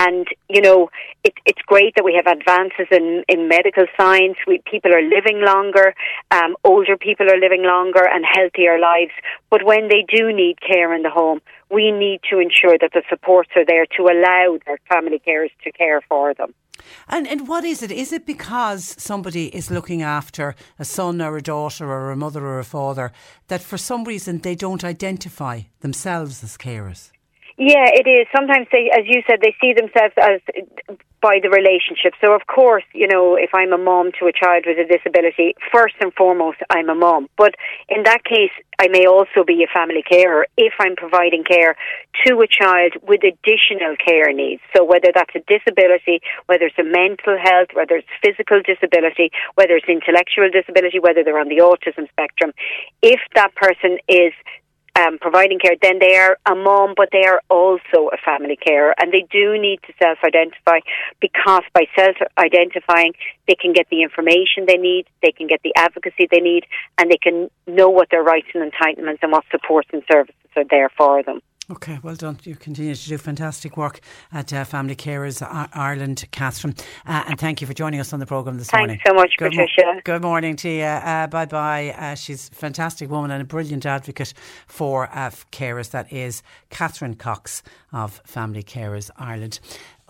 And, 0.00 0.26
you 0.48 0.62
know, 0.62 0.88
it, 1.24 1.34
it's 1.44 1.60
great 1.66 1.92
that 1.96 2.04
we 2.04 2.14
have 2.14 2.26
advances 2.26 2.86
in, 2.90 3.22
in 3.28 3.48
medical 3.48 3.84
science. 3.98 4.36
We, 4.46 4.62
people 4.64 4.92
are 4.94 5.02
living 5.02 5.42
longer, 5.44 5.94
um, 6.30 6.56
older 6.64 6.96
people 6.96 7.26
are 7.30 7.38
living 7.38 7.64
longer 7.64 8.04
and 8.10 8.24
healthier 8.24 8.78
lives. 8.78 9.12
But 9.50 9.62
when 9.62 9.88
they 9.88 10.02
do 10.08 10.32
need 10.32 10.56
care 10.62 10.94
in 10.94 11.02
the 11.02 11.10
home, 11.10 11.40
we 11.70 11.92
need 11.92 12.20
to 12.30 12.38
ensure 12.38 12.78
that 12.80 12.92
the 12.94 13.02
supports 13.10 13.50
are 13.56 13.66
there 13.66 13.84
to 13.98 14.02
allow 14.04 14.58
their 14.64 14.78
family 14.88 15.20
carers 15.26 15.52
to 15.64 15.70
care 15.72 16.00
for 16.08 16.32
them. 16.32 16.54
And 17.06 17.28
and 17.28 17.46
what 17.46 17.64
is 17.64 17.82
it? 17.82 17.92
Is 17.92 18.10
it 18.10 18.24
because 18.24 18.96
somebody 18.96 19.54
is 19.54 19.70
looking 19.70 20.00
after 20.00 20.54
a 20.78 20.84
son 20.84 21.20
or 21.20 21.36
a 21.36 21.42
daughter 21.42 21.86
or 21.86 22.10
a 22.10 22.16
mother 22.16 22.46
or 22.46 22.58
a 22.58 22.64
father 22.64 23.12
that 23.48 23.60
for 23.60 23.76
some 23.76 24.04
reason 24.04 24.38
they 24.38 24.54
don't 24.54 24.82
identify 24.82 25.60
themselves 25.80 26.42
as 26.42 26.56
carers? 26.56 27.10
Yeah, 27.60 27.92
it 27.92 28.08
is. 28.08 28.26
Sometimes 28.34 28.68
they, 28.72 28.88
as 28.88 29.04
you 29.04 29.20
said, 29.28 29.44
they 29.44 29.54
see 29.60 29.74
themselves 29.76 30.16
as 30.16 30.40
by 31.20 31.44
the 31.44 31.52
relationship. 31.52 32.16
So, 32.24 32.32
of 32.32 32.46
course, 32.48 32.84
you 32.94 33.06
know, 33.06 33.36
if 33.36 33.50
I'm 33.52 33.74
a 33.74 33.76
mom 33.76 34.12
to 34.18 34.24
a 34.24 34.32
child 34.32 34.64
with 34.64 34.80
a 34.80 34.88
disability, 34.88 35.52
first 35.70 35.92
and 36.00 36.08
foremost, 36.14 36.56
I'm 36.70 36.88
a 36.88 36.94
mom. 36.94 37.28
But 37.36 37.56
in 37.90 38.04
that 38.04 38.24
case, 38.24 38.48
I 38.80 38.88
may 38.88 39.04
also 39.04 39.44
be 39.44 39.60
a 39.60 39.68
family 39.68 40.00
carer 40.00 40.46
if 40.56 40.72
I'm 40.80 40.96
providing 40.96 41.44
care 41.44 41.76
to 42.24 42.40
a 42.40 42.48
child 42.48 42.96
with 43.04 43.20
additional 43.28 43.92
care 44.00 44.32
needs. 44.32 44.62
So, 44.74 44.82
whether 44.82 45.12
that's 45.12 45.36
a 45.36 45.44
disability, 45.44 46.24
whether 46.46 46.64
it's 46.64 46.80
a 46.80 46.88
mental 46.88 47.36
health, 47.36 47.76
whether 47.76 48.00
it's 48.00 48.08
physical 48.24 48.64
disability, 48.64 49.36
whether 49.60 49.76
it's 49.76 49.84
intellectual 49.84 50.48
disability, 50.48 50.96
whether 50.96 51.20
they're 51.22 51.38
on 51.38 51.52
the 51.52 51.60
autism 51.60 52.08
spectrum, 52.08 52.56
if 53.04 53.20
that 53.36 53.54
person 53.54 53.98
is 54.08 54.32
um, 55.00 55.18
providing 55.18 55.58
care, 55.58 55.76
then 55.80 55.98
they 55.98 56.16
are 56.16 56.38
a 56.46 56.54
mom, 56.54 56.94
but 56.96 57.08
they 57.12 57.24
are 57.24 57.40
also 57.48 58.10
a 58.12 58.18
family 58.24 58.56
carer, 58.56 58.94
and 59.00 59.12
they 59.12 59.26
do 59.30 59.58
need 59.58 59.80
to 59.86 59.92
self-identify 60.02 60.80
because 61.20 61.62
by 61.72 61.84
self-identifying, 61.96 63.14
they 63.48 63.54
can 63.54 63.72
get 63.72 63.88
the 63.90 64.02
information 64.02 64.66
they 64.66 64.76
need, 64.76 65.06
they 65.22 65.32
can 65.32 65.46
get 65.46 65.60
the 65.62 65.72
advocacy 65.76 66.28
they 66.30 66.40
need, 66.40 66.66
and 66.98 67.10
they 67.10 67.16
can 67.16 67.50
know 67.66 67.88
what 67.88 68.08
their 68.10 68.22
rights 68.22 68.48
and 68.54 68.70
entitlements 68.70 69.18
and 69.22 69.32
what 69.32 69.44
supports 69.50 69.88
and 69.92 70.02
services 70.10 70.34
are 70.56 70.64
there 70.68 70.90
for 70.90 71.22
them. 71.22 71.40
Okay, 71.70 72.00
well 72.02 72.16
done. 72.16 72.36
You 72.42 72.56
continue 72.56 72.96
to 72.96 73.08
do 73.08 73.16
fantastic 73.16 73.76
work 73.76 74.00
at 74.32 74.52
uh, 74.52 74.64
Family 74.64 74.96
Carers 74.96 75.40
Ireland, 75.72 76.24
Catherine. 76.32 76.74
Uh, 77.06 77.24
and 77.28 77.38
thank 77.38 77.60
you 77.60 77.66
for 77.66 77.74
joining 77.74 78.00
us 78.00 78.12
on 78.12 78.18
the 78.18 78.26
programme 78.26 78.58
this 78.58 78.70
Thanks 78.70 78.80
morning. 78.80 78.98
Thanks 79.04 79.08
so 79.08 79.14
much, 79.14 79.34
good 79.38 79.52
Patricia. 79.52 79.82
Mo- 79.94 80.00
good 80.02 80.22
morning 80.22 80.56
to 80.56 80.68
you. 80.68 80.82
Uh, 80.82 81.28
bye 81.28 81.46
bye. 81.46 81.94
Uh, 81.96 82.16
she's 82.16 82.48
a 82.48 82.54
fantastic 82.54 83.08
woman 83.08 83.30
and 83.30 83.40
a 83.40 83.44
brilliant 83.44 83.86
advocate 83.86 84.34
for 84.66 85.08
uh, 85.12 85.30
carers. 85.52 85.90
That 85.92 86.12
is 86.12 86.42
Catherine 86.70 87.14
Cox 87.14 87.62
of 87.92 88.20
Family 88.24 88.64
Carers 88.64 89.10
Ireland. 89.16 89.60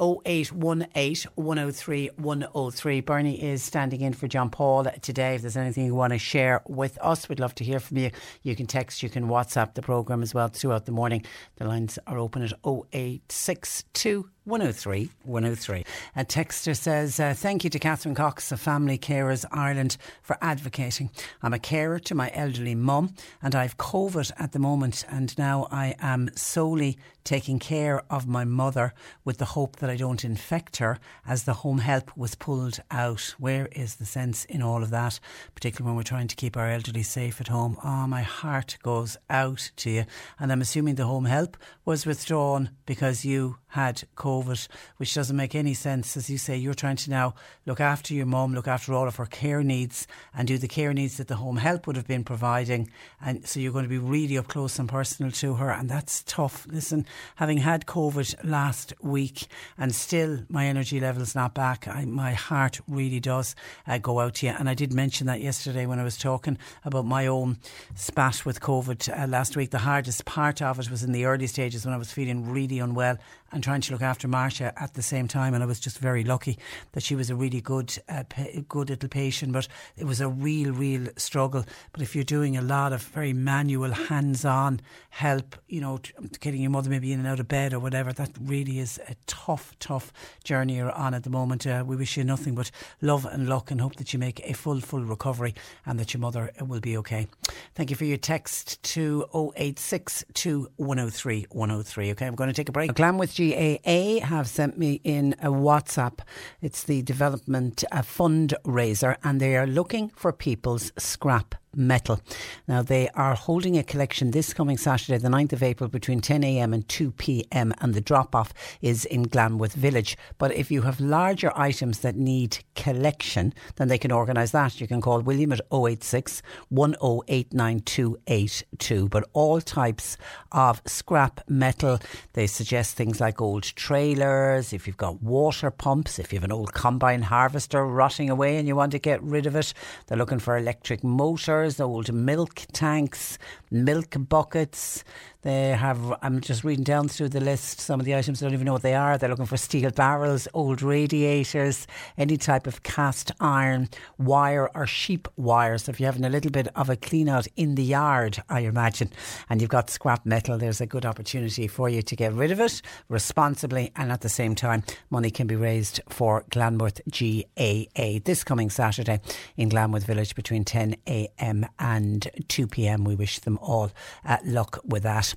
0818 0.00 1.30
103 1.34 2.10
103. 2.16 3.00
Bernie 3.00 3.42
is 3.42 3.62
standing 3.62 4.00
in 4.00 4.12
for 4.12 4.26
John 4.26 4.50
Paul 4.50 4.84
today. 5.02 5.34
If 5.34 5.42
there's 5.42 5.56
anything 5.56 5.84
you 5.86 5.94
want 5.94 6.12
to 6.12 6.18
share 6.18 6.62
with 6.66 6.98
us, 7.00 7.28
we'd 7.28 7.40
love 7.40 7.54
to 7.56 7.64
hear 7.64 7.80
from 7.80 7.98
you. 7.98 8.10
You 8.42 8.56
can 8.56 8.66
text, 8.66 9.02
you 9.02 9.10
can 9.10 9.28
WhatsApp 9.28 9.74
the 9.74 9.82
programme 9.82 10.22
as 10.22 10.34
well 10.34 10.48
throughout 10.48 10.86
the 10.86 10.92
morning. 10.92 11.24
The 11.56 11.66
lines 11.66 11.98
are 12.06 12.18
open 12.18 12.42
at 12.42 12.52
0862 12.64 14.30
103 14.50 15.10
103. 15.22 15.84
A 16.16 16.24
texter 16.24 16.76
says, 16.76 17.20
uh, 17.20 17.32
Thank 17.34 17.62
you 17.62 17.70
to 17.70 17.78
Catherine 17.78 18.16
Cox 18.16 18.50
of 18.50 18.60
Family 18.60 18.98
Carers 18.98 19.44
Ireland 19.52 19.96
for 20.22 20.36
advocating. 20.42 21.10
I'm 21.40 21.54
a 21.54 21.58
carer 21.60 22.00
to 22.00 22.14
my 22.16 22.32
elderly 22.34 22.74
mum 22.74 23.14
and 23.40 23.54
I've 23.54 23.76
COVID 23.76 24.32
at 24.38 24.50
the 24.50 24.58
moment 24.58 25.04
and 25.08 25.38
now 25.38 25.68
I 25.70 25.94
am 26.00 26.30
solely 26.34 26.98
taking 27.24 27.58
care 27.58 28.02
of 28.10 28.26
my 28.26 28.44
mother 28.44 28.92
with 29.24 29.38
the 29.38 29.44
hope 29.44 29.76
that 29.76 29.90
I 29.90 29.96
don't 29.96 30.24
infect 30.24 30.78
her 30.78 30.98
as 31.26 31.44
the 31.44 31.54
home 31.54 31.78
help 31.78 32.16
was 32.16 32.34
pulled 32.34 32.80
out. 32.90 33.34
Where 33.38 33.66
is 33.66 33.96
the 33.96 34.06
sense 34.06 34.44
in 34.46 34.62
all 34.62 34.82
of 34.82 34.90
that, 34.90 35.20
particularly 35.54 35.90
when 35.90 35.96
we're 35.96 36.02
trying 36.02 36.28
to 36.28 36.36
keep 36.36 36.56
our 36.56 36.68
elderly 36.68 37.02
safe 37.02 37.40
at 37.40 37.48
home? 37.48 37.76
Oh, 37.84 38.06
my 38.06 38.22
heart 38.22 38.78
goes 38.82 39.16
out 39.28 39.70
to 39.76 39.90
you. 39.90 40.04
And 40.38 40.50
I'm 40.50 40.60
assuming 40.60 40.94
the 40.96 41.06
home 41.06 41.26
help 41.26 41.56
was 41.84 42.06
withdrawn 42.06 42.70
because 42.86 43.24
you 43.24 43.58
had 43.68 44.02
COVID, 44.16 44.39
which 44.42 45.14
doesn't 45.14 45.36
make 45.36 45.54
any 45.54 45.74
sense. 45.74 46.16
As 46.16 46.30
you 46.30 46.38
say, 46.38 46.56
you're 46.56 46.74
trying 46.74 46.96
to 46.96 47.10
now 47.10 47.34
look 47.66 47.80
after 47.80 48.14
your 48.14 48.26
mum, 48.26 48.54
look 48.54 48.68
after 48.68 48.94
all 48.94 49.06
of 49.06 49.16
her 49.16 49.26
care 49.26 49.62
needs, 49.62 50.06
and 50.34 50.48
do 50.48 50.56
the 50.56 50.68
care 50.68 50.94
needs 50.94 51.18
that 51.18 51.28
the 51.28 51.36
home 51.36 51.58
help 51.58 51.86
would 51.86 51.96
have 51.96 52.06
been 52.06 52.24
providing. 52.24 52.90
And 53.20 53.46
so 53.46 53.60
you're 53.60 53.72
going 53.72 53.84
to 53.84 53.88
be 53.88 53.98
really 53.98 54.38
up 54.38 54.48
close 54.48 54.78
and 54.78 54.88
personal 54.88 55.32
to 55.32 55.54
her, 55.54 55.70
and 55.70 55.90
that's 55.90 56.22
tough. 56.22 56.66
Listen, 56.70 57.04
having 57.36 57.58
had 57.58 57.86
COVID 57.86 58.36
last 58.42 58.94
week, 59.00 59.46
and 59.76 59.94
still 59.94 60.40
my 60.48 60.66
energy 60.66 61.00
level's 61.00 61.34
not 61.34 61.54
back, 61.54 61.86
I, 61.86 62.04
my 62.04 62.32
heart 62.32 62.80
really 62.88 63.20
does 63.20 63.54
uh, 63.86 63.98
go 63.98 64.20
out 64.20 64.36
to 64.36 64.46
you. 64.46 64.54
And 64.58 64.68
I 64.68 64.74
did 64.74 64.92
mention 64.92 65.26
that 65.26 65.40
yesterday 65.40 65.86
when 65.86 65.98
I 65.98 66.04
was 66.04 66.16
talking 66.16 66.58
about 66.84 67.04
my 67.04 67.26
own 67.26 67.58
spat 67.94 68.30
with 68.44 68.60
COVID 68.60 69.18
uh, 69.18 69.26
last 69.26 69.56
week. 69.56 69.70
The 69.70 69.78
hardest 69.78 70.24
part 70.24 70.62
of 70.62 70.78
it 70.78 70.90
was 70.90 71.02
in 71.02 71.12
the 71.12 71.24
early 71.24 71.46
stages 71.46 71.84
when 71.84 71.94
I 71.94 71.98
was 71.98 72.12
feeling 72.12 72.50
really 72.50 72.78
unwell 72.78 73.18
and 73.52 73.62
trying 73.62 73.80
to 73.80 73.92
look 73.92 74.02
after 74.02 74.28
Marcia 74.28 74.72
at 74.80 74.94
the 74.94 75.02
same 75.02 75.28
time. 75.28 75.54
And 75.54 75.62
I 75.62 75.66
was 75.66 75.80
just 75.80 75.98
very 75.98 76.24
lucky 76.24 76.58
that 76.92 77.02
she 77.02 77.14
was 77.14 77.30
a 77.30 77.34
really 77.34 77.60
good, 77.60 77.96
uh, 78.08 78.24
good 78.68 78.90
little 78.90 79.08
patient. 79.08 79.52
But 79.52 79.68
it 79.96 80.04
was 80.04 80.20
a 80.20 80.28
real, 80.28 80.72
real 80.72 81.08
struggle. 81.16 81.64
But 81.92 82.02
if 82.02 82.14
you're 82.14 82.24
doing 82.24 82.56
a 82.56 82.62
lot 82.62 82.92
of 82.92 83.02
very 83.02 83.32
manual, 83.32 83.92
hands-on 83.92 84.80
help, 85.10 85.56
you 85.68 85.80
know, 85.80 86.00
getting 86.40 86.60
your 86.60 86.70
mother 86.70 86.90
maybe 86.90 87.12
in 87.12 87.20
and 87.20 87.28
out 87.28 87.40
of 87.40 87.48
bed 87.48 87.72
or 87.72 87.80
whatever, 87.80 88.12
that 88.12 88.30
really 88.40 88.78
is 88.78 89.00
a 89.08 89.14
tough, 89.26 89.74
tough 89.78 90.12
journey 90.44 90.76
you're 90.76 90.92
on 90.92 91.14
at 91.14 91.24
the 91.24 91.30
moment. 91.30 91.66
Uh, 91.66 91.84
we 91.86 91.96
wish 91.96 92.16
you 92.16 92.24
nothing 92.24 92.54
but 92.54 92.70
love 93.00 93.26
and 93.26 93.48
luck, 93.48 93.70
and 93.70 93.80
hope 93.80 93.96
that 93.96 94.12
you 94.12 94.18
make 94.18 94.40
a 94.48 94.52
full, 94.52 94.80
full 94.80 95.04
recovery, 95.04 95.54
and 95.86 95.98
that 95.98 96.14
your 96.14 96.20
mother 96.20 96.50
will 96.60 96.80
be 96.80 96.96
okay. 96.96 97.26
Thank 97.74 97.90
you 97.90 97.96
for 97.96 98.04
your 98.04 98.16
text 98.16 98.82
to 98.82 99.26
0862 99.34 100.70
103 100.76 101.46
103. 101.50 102.10
Okay, 102.12 102.26
I'm 102.26 102.34
going 102.34 102.48
to 102.48 102.54
take 102.54 102.68
a 102.68 102.72
break. 102.72 102.94
Glanworth 102.94 103.39
GAA 103.40 104.20
have 104.26 104.46
sent 104.46 104.76
me 104.76 105.00
in 105.02 105.34
a 105.40 105.48
WhatsApp. 105.48 106.18
It's 106.60 106.82
the 106.84 107.00
development 107.00 107.82
fundraiser, 107.90 109.16
and 109.24 109.40
they 109.40 109.56
are 109.56 109.66
looking 109.66 110.10
for 110.10 110.30
people's 110.30 110.92
scrap 110.98 111.54
metal. 111.74 112.20
Now, 112.66 112.82
they 112.82 113.08
are 113.10 113.34
holding 113.34 113.78
a 113.78 113.82
collection 113.82 114.30
this 114.30 114.54
coming 114.54 114.76
Saturday, 114.76 115.18
the 115.18 115.28
9th 115.28 115.52
of 115.52 115.62
April, 115.62 115.88
between 115.88 116.20
10am 116.20 116.74
and 116.74 116.86
2pm, 116.88 117.72
and 117.80 117.94
the 117.94 118.00
drop 118.00 118.34
off 118.34 118.52
is 118.80 119.04
in 119.04 119.24
Glanworth 119.24 119.74
Village. 119.74 120.16
But 120.38 120.54
if 120.54 120.70
you 120.70 120.82
have 120.82 121.00
larger 121.00 121.52
items 121.56 122.00
that 122.00 122.16
need 122.16 122.58
collection, 122.74 123.54
then 123.76 123.88
they 123.88 123.98
can 123.98 124.12
organise 124.12 124.52
that. 124.52 124.80
You 124.80 124.86
can 124.86 125.00
call 125.00 125.20
William 125.20 125.52
at 125.52 125.60
086 125.72 126.42
1089282. 126.72 129.10
But 129.10 129.28
all 129.32 129.60
types 129.60 130.16
of 130.52 130.80
scrap 130.86 131.40
metal, 131.48 131.98
they 132.32 132.46
suggest 132.46 132.96
things 132.96 133.20
like 133.20 133.40
old 133.40 133.62
trailers, 133.62 134.72
if 134.72 134.86
you've 134.86 134.96
got 134.96 135.22
water 135.22 135.70
pumps, 135.70 136.18
if 136.18 136.32
you 136.32 136.38
have 136.38 136.44
an 136.44 136.52
old 136.52 136.72
combine 136.72 137.22
harvester 137.22 137.86
rotting 137.86 138.30
away 138.30 138.56
and 138.56 138.66
you 138.66 138.74
want 138.74 138.92
to 138.92 138.98
get 138.98 139.22
rid 139.22 139.46
of 139.46 139.56
it, 139.56 139.72
they're 140.06 140.18
looking 140.18 140.38
for 140.38 140.56
electric 140.56 141.04
motors, 141.04 141.59
old 141.80 142.12
milk 142.12 142.62
tanks, 142.72 143.36
milk 143.70 144.16
buckets. 144.18 145.04
They 145.42 145.70
have, 145.70 146.14
I'm 146.20 146.42
just 146.42 146.64
reading 146.64 146.84
down 146.84 147.08
through 147.08 147.30
the 147.30 147.40
list, 147.40 147.80
some 147.80 147.98
of 147.98 148.04
the 148.04 148.14
items, 148.14 148.42
I 148.42 148.46
don't 148.46 148.52
even 148.52 148.66
know 148.66 148.74
what 148.74 148.82
they 148.82 148.94
are. 148.94 149.16
They're 149.16 149.30
looking 149.30 149.46
for 149.46 149.56
steel 149.56 149.90
barrels, 149.90 150.46
old 150.52 150.82
radiators, 150.82 151.86
any 152.18 152.36
type 152.36 152.66
of 152.66 152.82
cast 152.82 153.32
iron, 153.40 153.88
wire 154.18 154.70
or 154.74 154.86
sheep 154.86 155.28
wire. 155.36 155.78
So 155.78 155.90
if 155.90 155.98
you're 155.98 156.12
having 156.12 156.26
a 156.26 156.28
little 156.28 156.50
bit 156.50 156.68
of 156.76 156.90
a 156.90 156.96
clean 156.96 157.30
out 157.30 157.46
in 157.56 157.74
the 157.74 157.82
yard, 157.82 158.42
I 158.50 158.60
imagine, 158.60 159.10
and 159.48 159.62
you've 159.62 159.70
got 159.70 159.88
scrap 159.88 160.26
metal, 160.26 160.58
there's 160.58 160.82
a 160.82 160.86
good 160.86 161.06
opportunity 161.06 161.66
for 161.68 161.88
you 161.88 162.02
to 162.02 162.16
get 162.16 162.34
rid 162.34 162.50
of 162.50 162.60
it 162.60 162.82
responsibly 163.08 163.92
and 163.96 164.12
at 164.12 164.20
the 164.20 164.28
same 164.28 164.54
time, 164.54 164.82
money 165.08 165.30
can 165.30 165.46
be 165.46 165.56
raised 165.56 166.00
for 166.10 166.44
Glanworth 166.50 167.00
GAA 167.08 168.18
this 168.24 168.44
coming 168.44 168.68
Saturday 168.68 169.20
in 169.56 169.70
Glanworth 169.70 170.04
Village 170.04 170.34
between 170.34 170.64
10am 170.64 171.66
and 171.78 172.28
2pm. 172.48 173.06
We 173.06 173.14
wish 173.14 173.38
them 173.38 173.58
all 173.62 173.90
uh, 174.26 174.36
luck 174.44 174.80
with 174.84 175.04
that. 175.04 175.29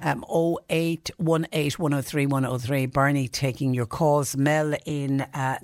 Um, 0.00 0.24
0818 0.30 1.14
103 1.18 2.26
103. 2.26 2.86
Bernie 2.86 3.28
taking 3.28 3.74
your 3.74 3.86
calls. 3.86 4.36
Mel 4.36 4.74
in 4.84 5.22
uh, 5.22 5.58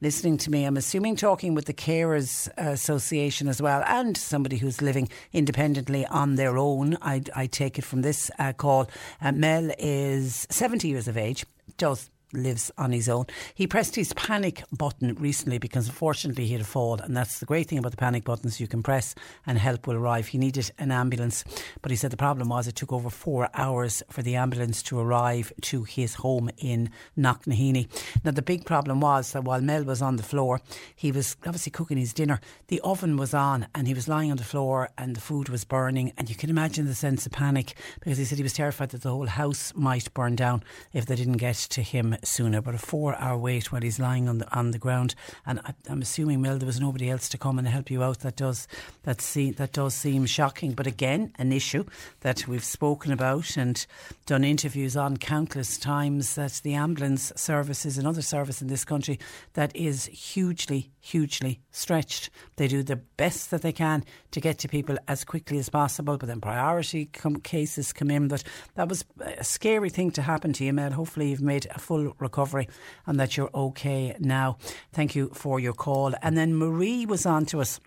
listening 0.00 0.38
to 0.38 0.50
me. 0.50 0.64
I'm 0.64 0.76
assuming 0.76 1.16
talking 1.16 1.54
with 1.54 1.66
the 1.66 1.74
Carers 1.74 2.48
Association 2.56 3.48
as 3.48 3.60
well 3.60 3.82
and 3.86 4.16
somebody 4.16 4.58
who's 4.58 4.82
living 4.82 5.08
independently 5.32 6.06
on 6.06 6.36
their 6.36 6.58
own. 6.58 6.96
I, 7.02 7.22
I 7.34 7.46
take 7.46 7.78
it 7.78 7.84
from 7.84 8.02
this 8.02 8.30
uh, 8.38 8.52
call. 8.52 8.88
Uh, 9.20 9.32
Mel 9.32 9.70
is 9.78 10.46
70 10.50 10.88
years 10.88 11.08
of 11.08 11.16
age, 11.16 11.44
does 11.76 12.10
lives 12.36 12.70
on 12.76 12.92
his 12.92 13.08
own. 13.08 13.26
He 13.54 13.66
pressed 13.66 13.96
his 13.96 14.12
panic 14.14 14.62
button 14.72 15.14
recently 15.14 15.58
because 15.58 15.88
unfortunately 15.88 16.46
he 16.46 16.52
had 16.52 16.60
a 16.60 16.64
fall, 16.64 17.00
and 17.00 17.16
that's 17.16 17.38
the 17.38 17.46
great 17.46 17.68
thing 17.68 17.78
about 17.78 17.92
the 17.92 17.96
panic 17.96 18.24
buttons 18.24 18.60
you 18.60 18.66
can 18.66 18.82
press 18.82 19.14
and 19.46 19.58
help 19.58 19.86
will 19.86 19.96
arrive. 19.96 20.28
He 20.28 20.38
needed 20.38 20.70
an 20.78 20.90
ambulance, 20.90 21.44
but 21.82 21.90
he 21.90 21.96
said 21.96 22.10
the 22.10 22.16
problem 22.16 22.48
was 22.48 22.66
it 22.66 22.76
took 22.76 22.92
over 22.92 23.10
four 23.10 23.48
hours 23.54 24.02
for 24.10 24.22
the 24.22 24.36
ambulance 24.36 24.82
to 24.84 24.98
arrive 24.98 25.52
to 25.62 25.84
his 25.84 26.14
home 26.14 26.50
in 26.58 26.90
Knocknaheeny. 27.16 27.88
Now 28.24 28.32
the 28.32 28.42
big 28.42 28.64
problem 28.64 29.00
was 29.00 29.32
that 29.32 29.44
while 29.44 29.60
Mel 29.60 29.84
was 29.84 30.02
on 30.02 30.16
the 30.16 30.22
floor, 30.22 30.60
he 30.94 31.12
was 31.12 31.36
obviously 31.46 31.70
cooking 31.70 31.98
his 31.98 32.12
dinner. 32.12 32.40
The 32.68 32.80
oven 32.80 33.16
was 33.16 33.34
on, 33.34 33.66
and 33.74 33.86
he 33.86 33.94
was 33.94 34.08
lying 34.08 34.30
on 34.30 34.36
the 34.36 34.44
floor, 34.44 34.90
and 34.98 35.14
the 35.14 35.20
food 35.20 35.48
was 35.48 35.64
burning, 35.64 36.12
and 36.16 36.28
you 36.28 36.36
can 36.36 36.50
imagine 36.50 36.86
the 36.86 36.94
sense 36.94 37.26
of 37.26 37.32
panic 37.32 37.74
because 38.00 38.18
he 38.18 38.24
said 38.24 38.38
he 38.38 38.44
was 38.44 38.52
terrified 38.52 38.90
that 38.90 39.02
the 39.02 39.10
whole 39.10 39.26
house 39.26 39.72
might 39.74 40.12
burn 40.14 40.36
down 40.36 40.62
if 40.92 41.06
they 41.06 41.16
didn't 41.16 41.38
get 41.38 41.56
to 41.56 41.82
him 41.82 42.16
sooner. 42.26 42.60
But 42.60 42.74
a 42.74 42.78
four-hour 42.78 43.38
wait 43.38 43.72
while 43.72 43.82
he's 43.82 43.98
lying 43.98 44.28
on 44.28 44.38
the 44.38 44.56
on 44.56 44.70
the 44.70 44.78
ground, 44.78 45.14
and 45.46 45.60
I, 45.64 45.74
am 45.88 46.02
assuming 46.02 46.40
Mel 46.40 46.58
there 46.58 46.66
was 46.66 46.80
nobody 46.80 47.10
else 47.10 47.28
to 47.30 47.38
come 47.38 47.58
and 47.58 47.68
help 47.68 47.90
you 47.90 48.02
out. 48.02 48.20
That 48.20 48.36
does 48.36 48.66
that 49.02 49.20
see 49.20 49.50
that 49.52 49.72
does 49.72 49.94
seem 49.94 50.26
shocking. 50.26 50.72
But 50.72 50.86
again, 50.86 51.32
an 51.38 51.52
issue 51.52 51.84
that 52.20 52.46
we've 52.48 52.64
spoken 52.64 53.12
about 53.12 53.56
and 53.56 53.84
done 54.26 54.44
interviews 54.44 54.96
on 54.96 55.16
countless 55.16 55.78
times. 55.78 56.34
That 56.34 56.60
the 56.62 56.74
ambulance 56.74 57.32
service 57.36 57.84
is 57.86 57.98
another 57.98 58.22
service 58.22 58.62
in 58.62 58.68
this 58.68 58.84
country 58.84 59.18
that 59.54 59.74
is 59.76 60.06
hugely, 60.06 60.90
hugely 61.00 61.60
stretched. 61.70 62.30
They 62.56 62.68
do 62.68 62.82
the 62.82 62.96
best 62.96 63.50
that 63.50 63.62
they 63.62 63.72
can 63.72 64.04
to 64.30 64.40
get 64.40 64.58
to 64.58 64.68
people 64.68 64.96
as 65.08 65.24
quickly 65.24 65.58
as 65.58 65.68
possible, 65.68 66.16
but 66.16 66.26
then 66.26 66.40
priority 66.40 67.06
com- 67.06 67.36
cases 67.36 67.92
come 67.92 68.10
in. 68.10 68.28
But 68.28 68.44
that 68.74 68.88
was 68.88 69.04
a 69.20 69.44
scary 69.44 69.90
thing 69.90 70.10
to 70.12 70.22
happen 70.22 70.52
to 70.54 70.64
you, 70.64 70.72
Mel. 70.72 70.92
Hopefully, 70.92 71.30
you've 71.30 71.42
made 71.42 71.66
a 71.74 71.78
full 71.78 72.13
recovery 72.18 72.68
and 73.06 73.18
that 73.20 73.36
you're 73.36 73.50
okay 73.54 74.16
now. 74.18 74.58
Thank 74.92 75.14
you 75.14 75.30
for 75.34 75.60
your 75.60 75.72
call. 75.72 76.14
And 76.22 76.36
then 76.36 76.56
Marie 76.56 77.06
was 77.06 77.26
on 77.26 77.46
to 77.46 77.60
us 77.60 77.80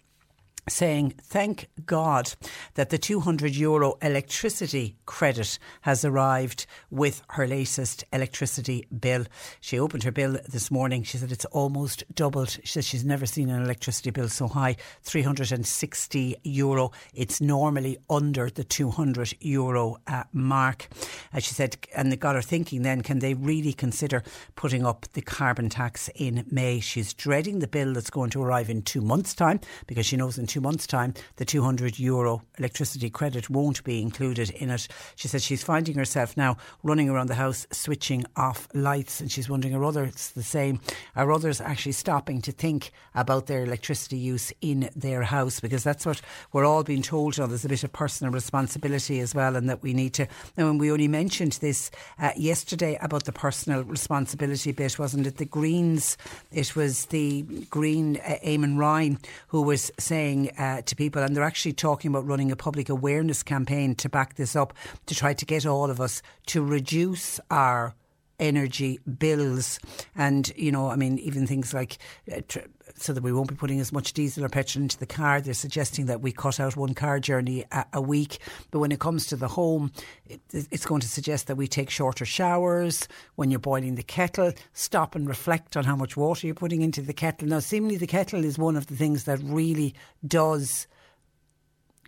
saying, 0.70 1.14
Thank 1.22 1.68
God 1.86 2.34
that 2.76 2.90
the 2.90 2.98
200 2.98 3.56
euro 3.56 3.98
electricity 4.02 4.96
credit 5.06 5.60
has 5.82 6.04
arrived 6.04 6.66
with 6.90 7.22
her 7.30 7.48
latest 7.48 8.04
electricity 8.14 8.88
bill. 9.00 9.26
She 9.62 9.80
opened 9.80 10.04
her 10.04 10.12
bill 10.12 10.38
this 10.48 10.70
morning. 10.72 11.04
She 11.04 11.18
said 11.18 11.32
it's 11.32 11.46
almost 11.46 12.04
doubled. 12.14 12.50
She 12.50 12.68
said 12.68 12.86
she's 12.86 13.06
never 13.06 13.26
seen 13.26 13.50
an 13.50 13.64
electricity 13.64 14.12
bill 14.12 14.30
so 14.30 14.48
high 14.48 14.78
360 15.04 16.36
euro. 16.44 16.92
It's 17.14 17.42
normally 17.42 17.98
under 18.10 18.50
the 18.50 18.64
200 18.64 19.34
euro 19.42 19.98
uh, 20.08 20.24
mark. 20.34 20.88
Uh, 21.34 21.40
she 21.40 21.54
said, 21.54 21.78
and 21.96 22.12
it 22.12 22.20
got 22.20 22.36
her 22.36 22.42
thinking 22.42 22.82
then, 22.82 23.02
can 23.02 23.20
they 23.20 23.34
really 23.34 23.74
consider 23.74 24.24
putting 24.56 24.86
up 24.86 25.06
the 25.14 25.22
carbon 25.22 25.70
tax 25.70 26.10
in 26.16 26.46
May? 26.52 26.80
She's 26.80 27.14
dreading 27.14 27.60
the 27.60 27.68
bill 27.68 27.94
that's 27.94 28.10
going 28.10 28.30
to 28.32 28.44
arrive 28.44 28.70
in 28.70 28.82
two 28.82 29.02
months' 29.02 29.34
time 29.34 29.60
because 29.88 30.06
she 30.06 30.18
knows 30.18 30.38
in 30.38 30.48
two 30.48 30.57
two 30.58 30.62
months' 30.62 30.88
time, 30.88 31.14
the 31.36 31.46
200 31.46 32.00
euro 32.00 32.42
electricity 32.58 33.12
credit 33.12 33.48
won't 33.48 33.84
be 33.84 34.02
included 34.02 34.50
in 34.50 34.72
it. 34.72 34.88
She 35.16 35.28
said 35.28 35.44
she's 35.44 35.62
finding 35.62 35.96
herself 36.00 36.36
now 36.36 36.58
running 36.82 37.10
around 37.10 37.28
the 37.28 37.36
house 37.36 37.68
switching 37.70 38.26
off 38.36 38.68
lights, 38.74 39.22
and 39.22 39.32
she's 39.32 39.48
wondering 39.48 39.76
are 39.76 39.84
others 39.86 40.32
the 40.32 40.42
same? 40.42 40.80
Are 41.16 41.32
others 41.32 41.62
actually 41.62 41.92
stopping 41.92 42.42
to 42.42 42.52
think 42.52 42.92
about 43.14 43.46
their 43.46 43.66
electricity 43.66 44.18
use 44.18 44.52
in 44.60 44.90
their 44.96 45.22
house? 45.22 45.60
Because 45.60 45.84
that's 45.84 46.08
what 46.08 46.22
we're 46.54 46.66
all 46.66 46.84
being 46.84 47.04
told. 47.04 47.38
Know, 47.38 47.46
there's 47.46 47.64
a 47.64 47.70
bit 47.70 47.84
of 47.84 47.94
personal 47.94 48.34
responsibility 48.34 49.20
as 49.20 49.36
well, 49.36 49.56
and 49.56 49.70
that 49.70 49.84
we 49.84 49.94
need 49.94 50.16
to. 50.16 50.28
Now, 50.58 50.70
and 50.70 50.80
we 50.80 50.92
only 50.92 51.08
mentioned 51.08 51.60
this 51.62 51.92
uh, 52.18 52.32
yesterday 52.36 52.98
about 53.00 53.26
the 53.26 53.32
personal 53.32 53.84
responsibility 53.84 54.72
bit, 54.72 54.98
wasn't 54.98 55.28
it? 55.28 55.38
The 55.38 55.46
Greens, 55.46 56.18
it 56.52 56.76
was 56.76 57.06
the 57.06 57.44
Green 57.70 58.18
uh, 58.26 58.38
Eamon 58.44 58.80
Ryan 58.80 59.20
who 59.50 59.62
was 59.62 59.92
saying 60.00 60.47
uh, 60.58 60.82
to 60.82 60.96
people, 60.96 61.22
and 61.22 61.36
they're 61.36 61.44
actually 61.44 61.74
talking 61.74 62.10
about 62.10 62.26
running 62.26 62.52
a 62.52 62.56
public 62.56 62.90
awareness 62.90 63.44
campaign 63.44 63.96
to 63.96 64.10
back 64.10 64.36
this 64.36 64.56
up 64.56 64.74
to 65.06 65.16
try 65.16 65.34
to 65.34 65.46
get 65.46 65.66
all 65.66 65.90
of 65.90 66.00
us 66.02 66.22
to 66.48 66.64
reduce 66.64 67.40
our 67.52 67.96
energy 68.40 69.00
bills. 69.20 69.80
And 70.16 70.52
you 70.56 70.72
know 70.72 70.90
i 70.90 70.96
mean 70.96 71.18
even 71.20 71.48
things 71.48 71.74
like 71.74 71.98
uh, 72.32 72.42
tr- 72.48 72.60
so 73.00 73.14
that 73.14 73.24
we 73.24 73.32
won't 73.32 73.50
be 73.50 73.56
putting 73.56 73.80
as 73.80 73.92
much 73.92 74.14
diesel 74.14 74.44
or 74.44 74.50
petrol 74.50 74.82
into 74.84 74.98
the 74.98 75.06
car. 75.06 75.42
They're 75.42 75.54
suggesting 75.54 76.08
that 76.08 76.22
we 76.22 76.32
cut 76.32 76.60
out 76.60 76.76
one 76.76 76.94
car 76.94 77.20
journey 77.20 77.66
a, 77.72 77.86
a 77.94 78.02
week. 78.02 78.40
But 78.72 78.80
when 78.80 78.92
it 78.92 79.00
comes 79.00 79.28
to 79.28 79.36
the 79.36 79.48
home 79.48 79.92
it, 80.26 80.42
it's 80.52 80.86
going 80.86 81.02
to 81.02 81.08
suggest 81.08 81.48
that 81.48 81.58
we 81.58 81.68
take 81.68 81.90
shorter 81.90 82.26
showers 82.26 83.08
when 83.36 83.52
you're 83.52 83.60
boiling 83.60 83.96
the 83.96 84.04
kettle. 84.04 84.52
Stop 84.74 85.16
and 85.16 85.28
reflect 85.28 85.78
on 85.78 85.84
how 85.84 85.96
much 85.96 86.18
water 86.18 86.48
you're 86.48 86.56
putting 86.56 86.82
into 86.82 87.02
the 87.02 87.14
kettle. 87.14 87.48
Now 87.48 87.60
seemingly 87.60 87.98
the 87.98 88.08
kettle 88.08 88.44
is 88.44 88.58
one 88.58 88.76
of 88.76 88.88
the 88.88 88.96
things 88.96 89.26
that 89.26 89.40
really 89.44 89.94
does 90.26 90.88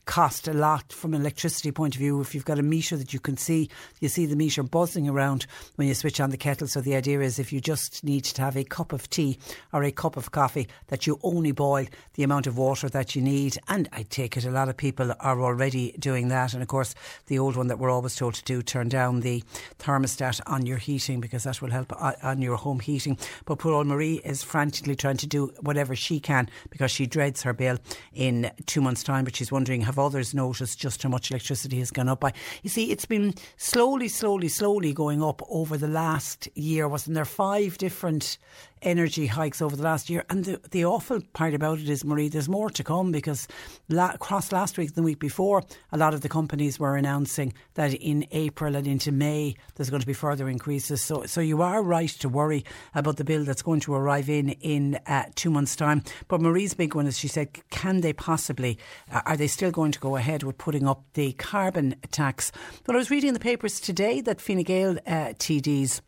cost 0.09 0.47
a 0.47 0.53
lot 0.53 0.91
from 0.91 1.13
an 1.13 1.21
electricity 1.21 1.71
point 1.71 1.93
of 1.93 1.99
view. 1.99 2.19
If 2.19 2.33
you've 2.33 2.43
got 2.43 2.57
a 2.57 2.63
meter 2.63 2.97
that 2.97 3.13
you 3.13 3.19
can 3.19 3.37
see, 3.37 3.69
you 3.99 4.09
see 4.09 4.25
the 4.25 4.35
meter 4.35 4.63
buzzing 4.63 5.07
around 5.07 5.45
when 5.75 5.87
you 5.87 5.93
switch 5.93 6.19
on 6.19 6.31
the 6.31 6.35
kettle. 6.35 6.67
So 6.67 6.81
the 6.81 6.95
idea 6.95 7.21
is 7.21 7.37
if 7.37 7.53
you 7.53 7.61
just 7.61 8.03
need 8.03 8.23
to 8.23 8.41
have 8.41 8.57
a 8.57 8.63
cup 8.63 8.91
of 8.91 9.07
tea 9.11 9.37
or 9.71 9.83
a 9.83 9.91
cup 9.91 10.17
of 10.17 10.31
coffee, 10.31 10.67
that 10.87 11.05
you 11.05 11.19
only 11.21 11.51
boil 11.51 11.85
the 12.15 12.23
amount 12.23 12.47
of 12.47 12.57
water 12.57 12.89
that 12.89 13.15
you 13.15 13.21
need. 13.21 13.59
And 13.67 13.87
I 13.91 14.01
take 14.01 14.35
it 14.35 14.45
a 14.45 14.49
lot 14.49 14.67
of 14.67 14.77
people 14.77 15.13
are 15.19 15.41
already 15.43 15.91
doing 15.99 16.29
that. 16.29 16.53
And 16.55 16.63
of 16.63 16.67
course, 16.67 16.95
the 17.27 17.37
old 17.37 17.55
one 17.55 17.67
that 17.67 17.77
we're 17.77 17.91
always 17.91 18.15
told 18.15 18.33
to 18.33 18.43
do, 18.43 18.63
turn 18.63 18.89
down 18.89 19.19
the 19.19 19.43
thermostat 19.77 20.41
on 20.47 20.65
your 20.65 20.77
heating 20.77 21.21
because 21.21 21.43
that 21.43 21.61
will 21.61 21.69
help 21.69 21.93
uh, 21.93 22.13
on 22.23 22.41
your 22.41 22.55
home 22.55 22.79
heating. 22.79 23.15
But 23.45 23.59
poor 23.59 23.73
old 23.73 23.85
Marie 23.85 24.21
is 24.25 24.41
frantically 24.41 24.95
trying 24.95 25.17
to 25.17 25.27
do 25.27 25.53
whatever 25.59 25.95
she 25.95 26.19
can 26.19 26.49
because 26.71 26.89
she 26.89 27.05
dreads 27.05 27.43
her 27.43 27.53
bill 27.53 27.77
in 28.11 28.49
two 28.65 28.81
months' 28.81 29.03
time. 29.03 29.23
But 29.23 29.35
she's 29.35 29.51
wondering, 29.51 29.81
have 29.81 29.98
others 29.99 30.33
noticed 30.33 30.79
just 30.79 31.03
how 31.03 31.09
much 31.09 31.31
electricity 31.31 31.79
has 31.79 31.91
gone 31.91 32.09
up 32.09 32.19
by. 32.19 32.33
You 32.63 32.69
see, 32.69 32.91
it's 32.91 33.05
been 33.05 33.33
slowly, 33.57 34.07
slowly, 34.07 34.47
slowly 34.47 34.93
going 34.93 35.21
up 35.21 35.41
over 35.49 35.77
the 35.77 35.87
last 35.87 36.47
year. 36.55 36.87
Wasn't 36.87 37.15
there 37.15 37.25
five 37.25 37.77
different 37.77 38.37
energy 38.81 39.27
hikes 39.27 39.61
over 39.61 39.75
the 39.75 39.83
last 39.83 40.09
year. 40.09 40.25
And 40.29 40.45
the, 40.45 40.61
the 40.71 40.85
awful 40.85 41.21
part 41.33 41.53
about 41.53 41.79
it 41.79 41.89
is, 41.89 42.05
Marie, 42.05 42.29
there's 42.29 42.49
more 42.49 42.69
to 42.69 42.83
come 42.83 43.11
because 43.11 43.47
la- 43.89 44.11
across 44.11 44.51
last 44.51 44.77
week, 44.77 44.89
and 44.89 44.95
the 44.95 45.03
week 45.03 45.19
before, 45.19 45.63
a 45.91 45.97
lot 45.97 46.13
of 46.13 46.21
the 46.21 46.29
companies 46.29 46.79
were 46.79 46.95
announcing 46.95 47.53
that 47.75 47.93
in 47.93 48.25
April 48.31 48.75
and 48.75 48.87
into 48.87 49.11
May, 49.11 49.55
there's 49.75 49.89
going 49.89 50.01
to 50.01 50.07
be 50.07 50.13
further 50.13 50.49
increases. 50.49 51.01
So, 51.01 51.23
so 51.25 51.41
you 51.41 51.61
are 51.61 51.81
right 51.81 52.09
to 52.09 52.29
worry 52.29 52.65
about 52.93 53.17
the 53.17 53.23
bill 53.23 53.43
that's 53.43 53.61
going 53.61 53.79
to 53.81 53.93
arrive 53.93 54.29
in 54.29 54.49
in 54.49 54.99
uh, 55.07 55.25
two 55.35 55.49
months' 55.49 55.75
time. 55.75 56.03
But 56.27 56.41
Marie's 56.41 56.73
big 56.73 56.95
one 56.95 57.07
is 57.07 57.17
she 57.17 57.27
said, 57.27 57.49
can 57.69 58.01
they 58.01 58.13
possibly, 58.13 58.77
uh, 59.11 59.21
are 59.25 59.37
they 59.37 59.47
still 59.47 59.71
going 59.71 59.91
to 59.91 59.99
go 59.99 60.15
ahead 60.15 60.43
with 60.43 60.57
putting 60.57 60.87
up 60.87 61.03
the 61.13 61.33
carbon 61.33 61.95
tax? 62.11 62.51
But 62.85 62.95
I 62.95 62.97
was 62.97 63.11
reading 63.11 63.29
in 63.29 63.33
the 63.33 63.39
papers 63.39 63.79
today 63.79 64.21
that 64.21 64.41
Fine 64.41 64.63
Gael 64.63 64.97
uh, 65.05 65.33
TDs 65.37 66.01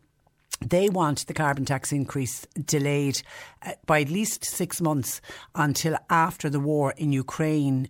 they 0.62 0.90
want 0.90 1.28
the 1.28 1.34
carbon 1.34 1.66
tax 1.66 1.92
increase 1.92 2.46
delayed 2.66 3.22
uh, 3.66 3.72
by 3.86 4.02
at 4.02 4.10
least 4.10 4.46
six 4.46 4.80
months 4.80 5.22
until 5.56 5.98
after 6.10 6.50
the 6.50 6.60
war 6.60 6.94
in 6.98 7.12
Ukraine 7.12 7.90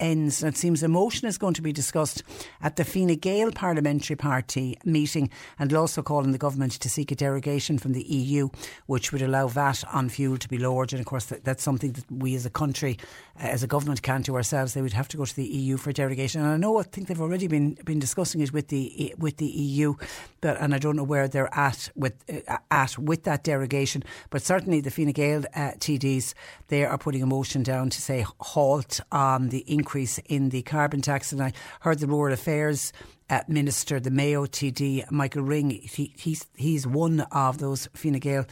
ends. 0.00 0.42
And 0.42 0.54
it 0.54 0.58
seems 0.58 0.82
a 0.82 0.88
motion 0.88 1.28
is 1.28 1.38
going 1.38 1.54
to 1.54 1.62
be 1.62 1.72
discussed 1.72 2.22
at 2.62 2.76
the 2.76 2.84
Fine 2.84 3.16
Gael 3.16 3.50
Parliamentary 3.50 4.16
Party 4.16 4.78
meeting 4.84 5.30
and 5.58 5.72
will 5.72 5.80
also 5.80 6.02
calling 6.02 6.32
the 6.32 6.38
government 6.38 6.72
to 6.72 6.88
seek 6.88 7.10
a 7.10 7.14
derogation 7.14 7.78
from 7.78 7.92
the 7.92 8.02
EU, 8.02 8.48
which 8.86 9.12
would 9.12 9.22
allow 9.22 9.48
VAT 9.48 9.84
on 9.92 10.08
fuel 10.08 10.36
to 10.38 10.48
be 10.48 10.58
lowered. 10.58 10.92
And 10.92 11.00
of 11.00 11.06
course, 11.06 11.26
that, 11.26 11.44
that's 11.44 11.62
something 11.62 11.92
that 11.92 12.10
we 12.10 12.34
as 12.34 12.46
a 12.46 12.50
country, 12.50 12.98
uh, 13.40 13.46
as 13.46 13.62
a 13.62 13.66
government, 13.66 14.02
can't 14.02 14.24
do 14.24 14.36
ourselves. 14.36 14.74
They 14.74 14.82
would 14.82 14.92
have 14.92 15.08
to 15.08 15.16
go 15.16 15.24
to 15.24 15.36
the 15.36 15.44
EU 15.44 15.76
for 15.76 15.92
derogation. 15.92 16.40
And 16.40 16.50
I 16.50 16.56
know, 16.56 16.78
I 16.78 16.84
think 16.84 17.08
they've 17.08 17.20
already 17.20 17.48
been 17.48 17.76
been 17.84 17.98
discussing 17.98 18.40
it 18.40 18.52
with 18.52 18.68
the 18.68 19.14
with 19.18 19.38
the 19.38 19.46
EU, 19.46 19.94
but 20.40 20.60
and 20.60 20.74
I 20.74 20.78
don't 20.78 20.96
know 20.96 21.04
where 21.04 21.28
they're 21.28 21.54
at 21.54 21.90
with 21.96 22.14
uh, 22.48 22.58
at 22.70 22.98
with 22.98 23.24
that 23.24 23.44
derogation. 23.44 24.04
But 24.30 24.42
certainly, 24.42 24.80
the 24.80 24.90
Fine 24.90 25.12
Gael 25.12 25.44
uh, 25.54 25.72
TDs 25.78 26.34
they 26.68 26.84
are 26.84 26.98
putting 26.98 27.22
a 27.22 27.26
motion 27.26 27.62
down 27.62 27.90
to 27.90 28.00
say 28.00 28.24
halt 28.40 29.00
on 29.10 29.48
the 29.48 29.64
increase 29.66 29.87
increase 29.88 30.18
in 30.26 30.50
the 30.50 30.60
carbon 30.62 31.00
tax. 31.00 31.32
And 31.32 31.42
I 31.42 31.52
heard 31.80 31.98
the 31.98 32.06
Rural 32.06 32.34
Affairs 32.34 32.92
uh, 33.30 33.40
Minister, 33.48 33.98
the 33.98 34.10
Mayo 34.10 34.44
TD, 34.44 35.10
Michael 35.10 35.42
Ring, 35.42 35.70
he, 35.70 36.12
he's, 36.18 36.46
he's 36.56 36.86
one 36.86 37.20
of 37.32 37.56
those 37.56 37.88
Fine 37.94 38.18
Gael 38.18 38.44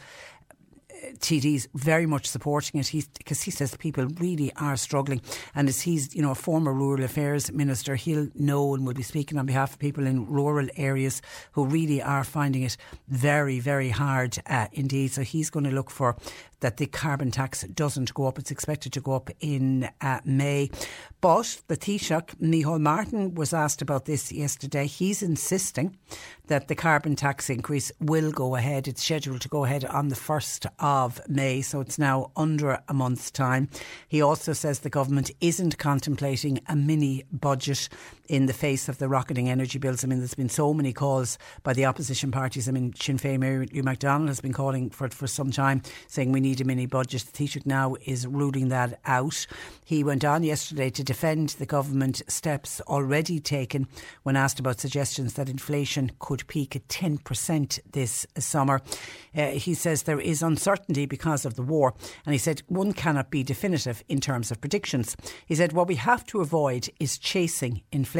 TDs 1.19 1.67
very 1.75 2.07
much 2.07 2.25
supporting 2.25 2.79
it 2.79 2.91
because 3.17 3.43
he 3.43 3.51
says 3.51 3.75
people 3.77 4.07
really 4.19 4.51
are 4.55 4.75
struggling. 4.75 5.21
And 5.53 5.69
as 5.69 5.81
he's, 5.81 6.15
you 6.15 6.23
know, 6.23 6.31
a 6.31 6.35
former 6.35 6.73
rural 6.73 7.03
affairs 7.03 7.51
minister, 7.51 7.95
he'll 7.95 8.29
know 8.33 8.73
and 8.73 8.85
will 8.85 8.95
be 8.95 9.03
speaking 9.03 9.37
on 9.37 9.45
behalf 9.45 9.73
of 9.73 9.79
people 9.79 10.07
in 10.07 10.25
rural 10.25 10.67
areas 10.75 11.21
who 11.51 11.65
really 11.65 12.01
are 12.01 12.23
finding 12.23 12.63
it 12.63 12.77
very, 13.07 13.59
very 13.59 13.89
hard 13.89 14.39
uh, 14.47 14.67
indeed. 14.71 15.11
So 15.11 15.21
he's 15.21 15.51
going 15.51 15.65
to 15.65 15.71
look 15.71 15.91
for 15.91 16.15
that 16.59 16.77
the 16.77 16.87
carbon 16.87 17.31
tax 17.31 17.63
doesn't 17.63 18.13
go 18.13 18.25
up. 18.25 18.39
It's 18.39 18.51
expected 18.51 18.93
to 18.93 19.01
go 19.01 19.13
up 19.13 19.29
in 19.39 19.89
uh, 20.01 20.19
May. 20.25 20.69
But 21.21 21.61
the 21.67 21.77
Taoiseach, 21.77 22.35
Micheál 22.41 22.79
Martin, 22.79 23.35
was 23.35 23.53
asked 23.53 23.81
about 23.81 24.05
this 24.05 24.31
yesterday. 24.31 24.87
He's 24.87 25.21
insisting 25.21 25.97
that 26.47 26.67
the 26.67 26.75
carbon 26.75 27.15
tax 27.15 27.49
increase 27.49 27.91
will 27.99 28.31
go 28.31 28.55
ahead. 28.55 28.87
It's 28.87 29.03
scheduled 29.03 29.41
to 29.41 29.49
go 29.49 29.65
ahead 29.65 29.85
on 29.85 30.09
the 30.09 30.15
1st 30.15 30.67
of 30.79 31.21
May, 31.27 31.61
so 31.61 31.81
it's 31.81 31.99
now 31.99 32.31
under 32.35 32.79
a 32.87 32.93
month's 32.93 33.31
time. 33.31 33.69
He 34.07 34.21
also 34.21 34.53
says 34.53 34.79
the 34.79 34.89
government 34.89 35.31
isn't 35.41 35.77
contemplating 35.77 36.59
a 36.67 36.75
mini 36.75 37.25
budget 37.31 37.89
in 38.27 38.45
the 38.45 38.53
face 38.53 38.89
of 38.89 38.97
the 38.97 39.07
rocketing 39.07 39.49
energy 39.49 39.79
bills. 39.79 40.03
I 40.03 40.07
mean, 40.07 40.19
there's 40.19 40.33
been 40.33 40.49
so 40.49 40.73
many 40.73 40.93
calls 40.93 41.37
by 41.63 41.73
the 41.73 41.85
opposition 41.85 42.31
parties. 42.31 42.67
I 42.67 42.71
mean, 42.71 42.93
Sinn 42.93 43.17
Féin 43.17 43.39
Mary 43.39 43.67
Lou 43.73 43.83
McDonald 43.83 44.29
has 44.29 44.41
been 44.41 44.53
calling 44.53 44.89
for 44.89 45.05
it 45.05 45.13
for 45.13 45.27
some 45.27 45.51
time, 45.51 45.81
saying 46.07 46.31
we 46.31 46.39
need 46.39 46.61
a 46.61 46.65
mini 46.65 46.85
budget. 46.85 47.23
Taoiseach 47.33 47.65
now 47.65 47.95
is 48.05 48.27
ruling 48.27 48.69
that 48.69 48.99
out. 49.05 49.45
He 49.83 50.03
went 50.03 50.25
on 50.25 50.43
yesterday 50.43 50.89
to 50.91 51.03
defend 51.03 51.49
the 51.49 51.65
government 51.65 52.21
steps 52.27 52.81
already 52.81 53.39
taken 53.39 53.87
when 54.23 54.35
asked 54.35 54.59
about 54.59 54.79
suggestions 54.79 55.33
that 55.33 55.49
inflation 55.49 56.11
could 56.19 56.47
peak 56.47 56.75
at 56.75 56.87
10% 56.87 57.79
this 57.91 58.25
summer. 58.37 58.81
Uh, 59.35 59.51
he 59.51 59.73
says 59.73 60.03
there 60.03 60.19
is 60.19 60.41
uncertainty 60.41 61.05
because 61.05 61.45
of 61.45 61.55
the 61.55 61.61
war, 61.61 61.93
and 62.25 62.33
he 62.33 62.39
said 62.39 62.61
one 62.67 62.93
cannot 62.93 63.29
be 63.29 63.43
definitive 63.43 64.03
in 64.07 64.19
terms 64.19 64.51
of 64.51 64.59
predictions. 64.59 65.15
He 65.45 65.55
said 65.55 65.73
what 65.73 65.87
we 65.87 65.95
have 65.95 66.25
to 66.27 66.41
avoid 66.41 66.89
is 66.99 67.17
chasing 67.17 67.81
inflation, 67.91 68.16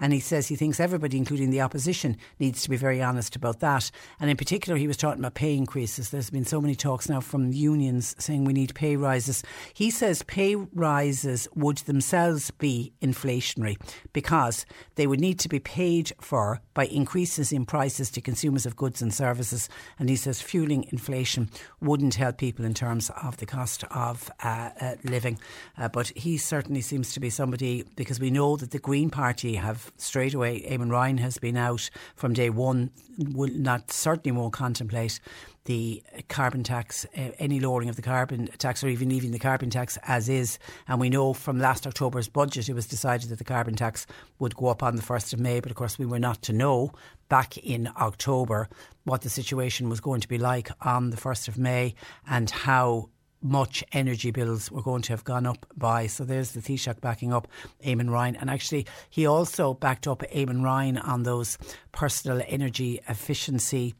and 0.00 0.12
he 0.12 0.20
says 0.20 0.48
he 0.48 0.56
thinks 0.56 0.80
everybody, 0.80 1.16
including 1.16 1.50
the 1.50 1.60
opposition, 1.60 2.16
needs 2.38 2.62
to 2.62 2.70
be 2.70 2.76
very 2.76 3.02
honest 3.02 3.36
about 3.36 3.60
that. 3.60 3.90
And 4.20 4.30
in 4.30 4.36
particular, 4.36 4.78
he 4.78 4.86
was 4.86 4.96
talking 4.96 5.20
about 5.20 5.34
pay 5.34 5.56
increases. 5.56 6.10
There's 6.10 6.30
been 6.30 6.44
so 6.44 6.60
many 6.60 6.74
talks 6.74 7.08
now 7.08 7.20
from 7.20 7.52
unions 7.52 8.14
saying 8.18 8.44
we 8.44 8.52
need 8.52 8.74
pay 8.74 8.96
rises. 8.96 9.42
He 9.74 9.90
says 9.90 10.22
pay 10.22 10.54
rises 10.54 11.48
would 11.54 11.78
themselves 11.78 12.50
be 12.50 12.92
inflationary 13.00 13.76
because 14.12 14.66
they 14.96 15.06
would 15.06 15.20
need 15.20 15.38
to 15.40 15.48
be 15.48 15.58
paid 15.58 16.12
for 16.20 16.60
by 16.74 16.86
increases 16.86 17.52
in 17.52 17.64
prices 17.64 18.10
to 18.10 18.20
consumers 18.20 18.66
of 18.66 18.76
goods 18.76 19.02
and 19.02 19.12
services. 19.12 19.68
And 19.98 20.08
he 20.08 20.16
says 20.16 20.40
fueling 20.40 20.86
inflation 20.90 21.50
wouldn't 21.80 22.14
help 22.14 22.38
people 22.38 22.64
in 22.64 22.74
terms 22.74 23.10
of 23.22 23.36
the 23.36 23.46
cost 23.46 23.84
of 23.90 24.30
uh, 24.42 24.70
uh, 24.80 24.94
living. 25.04 25.38
Uh, 25.76 25.88
but 25.88 26.08
he 26.16 26.36
certainly 26.36 26.80
seems 26.80 27.12
to 27.12 27.20
be 27.20 27.30
somebody 27.30 27.84
because 27.96 28.20
we 28.20 28.30
know 28.30 28.56
that 28.56 28.70
the 28.70 28.78
Green 28.78 29.10
Party 29.12 29.54
have 29.54 29.92
straight 29.96 30.34
away, 30.34 30.62
Eamon 30.68 30.90
Ryan 30.90 31.18
has 31.18 31.38
been 31.38 31.56
out 31.56 31.88
from 32.16 32.32
day 32.32 32.50
one, 32.50 32.90
will 33.18 33.50
not 33.52 33.92
certainly 33.92 34.36
won't 34.36 34.52
contemplate 34.52 35.20
the 35.64 36.02
carbon 36.28 36.64
tax, 36.64 37.06
uh, 37.16 37.30
any 37.38 37.60
lowering 37.60 37.88
of 37.88 37.96
the 37.96 38.02
carbon 38.02 38.48
tax, 38.58 38.82
or 38.82 38.88
even 38.88 39.08
leaving 39.08 39.30
the 39.30 39.38
carbon 39.38 39.70
tax 39.70 39.96
as 40.02 40.28
is. 40.28 40.58
And 40.88 41.00
we 41.00 41.08
know 41.08 41.32
from 41.32 41.60
last 41.60 41.86
October's 41.86 42.28
budget, 42.28 42.68
it 42.68 42.74
was 42.74 42.86
decided 42.86 43.28
that 43.30 43.38
the 43.38 43.44
carbon 43.44 43.76
tax 43.76 44.06
would 44.40 44.56
go 44.56 44.68
up 44.68 44.82
on 44.82 44.96
the 44.96 45.02
1st 45.02 45.34
of 45.34 45.40
May. 45.40 45.60
But 45.60 45.70
of 45.70 45.76
course, 45.76 45.98
we 45.98 46.06
were 46.06 46.18
not 46.18 46.42
to 46.42 46.52
know 46.52 46.92
back 47.28 47.56
in 47.58 47.88
October 47.96 48.68
what 49.04 49.22
the 49.22 49.30
situation 49.30 49.88
was 49.88 50.00
going 50.00 50.20
to 50.20 50.28
be 50.28 50.38
like 50.38 50.70
on 50.80 51.10
the 51.10 51.16
1st 51.16 51.48
of 51.48 51.58
May 51.58 51.94
and 52.28 52.50
how 52.50 53.08
much 53.42 53.84
energy 53.92 54.30
bills 54.30 54.70
were 54.70 54.82
going 54.82 55.02
to 55.02 55.12
have 55.12 55.24
gone 55.24 55.46
up 55.46 55.66
by. 55.76 56.06
So 56.06 56.24
there's 56.24 56.52
the 56.52 56.60
Taoiseach 56.60 57.00
backing 57.00 57.32
up 57.32 57.48
Eamon 57.84 58.10
Ryan. 58.10 58.36
And 58.36 58.48
actually, 58.48 58.86
he 59.10 59.26
also 59.26 59.74
backed 59.74 60.06
up 60.06 60.22
Eamon 60.32 60.62
Ryan 60.62 60.98
on 60.98 61.24
those 61.24 61.58
personal 61.92 62.42
energy 62.46 63.00
efficiency 63.08 63.94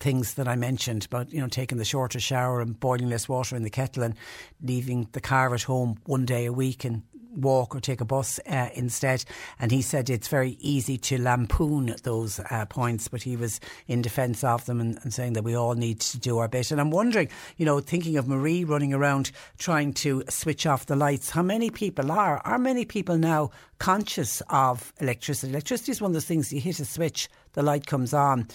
things 0.00 0.34
that 0.34 0.48
I 0.48 0.56
mentioned 0.56 1.04
about, 1.04 1.32
you 1.32 1.40
know, 1.40 1.46
taking 1.46 1.78
the 1.78 1.84
shorter 1.84 2.18
shower 2.18 2.60
and 2.60 2.78
boiling 2.78 3.08
less 3.08 3.28
water 3.28 3.54
in 3.54 3.62
the 3.62 3.70
kettle 3.70 4.02
and 4.02 4.16
leaving 4.60 5.08
the 5.12 5.20
car 5.20 5.54
at 5.54 5.62
home 5.62 5.98
one 6.06 6.26
day 6.26 6.46
a 6.46 6.52
week 6.52 6.84
and 6.84 7.02
walk 7.34 7.74
or 7.74 7.80
take 7.80 8.00
a 8.00 8.04
bus 8.04 8.38
uh, 8.48 8.68
instead. 8.74 9.24
And 9.58 9.70
he 9.70 9.82
said 9.82 10.10
it's 10.10 10.28
very 10.28 10.56
easy 10.60 10.98
to 10.98 11.20
lampoon 11.20 11.94
those 12.02 12.40
uh, 12.50 12.66
points, 12.66 13.08
but 13.08 13.22
he 13.22 13.36
was 13.36 13.60
in 13.86 14.02
defence 14.02 14.44
of 14.44 14.64
them 14.66 14.80
and, 14.80 14.98
and, 15.02 15.12
saying 15.12 15.34
that 15.34 15.44
we 15.44 15.54
all 15.54 15.74
need 15.74 16.00
to 16.00 16.18
do 16.18 16.38
our 16.38 16.48
bit. 16.48 16.70
And 16.70 16.80
I'm 16.80 16.90
wondering, 16.90 17.28
you 17.56 17.66
know, 17.66 17.80
thinking 17.80 18.16
of 18.16 18.28
Marie 18.28 18.64
running 18.64 18.94
around 18.94 19.30
trying 19.58 19.92
to 19.94 20.24
switch 20.28 20.66
off 20.66 20.86
the 20.86 20.96
lights, 20.96 21.30
how 21.30 21.42
many 21.42 21.70
people 21.70 22.10
are? 22.10 22.38
Are 22.44 22.58
many 22.58 22.84
people 22.84 23.18
now 23.18 23.50
conscious 23.78 24.42
of 24.48 24.92
electricity? 25.00 25.52
Electricity 25.52 25.92
is 25.92 26.00
one 26.00 26.10
of 26.10 26.14
those 26.14 26.24
things 26.24 26.52
you 26.52 26.60
hit 26.60 26.80
a 26.80 26.84
switch, 26.84 27.28
the 27.52 27.62
light 27.62 27.86
comes 27.86 28.14
on 28.14 28.48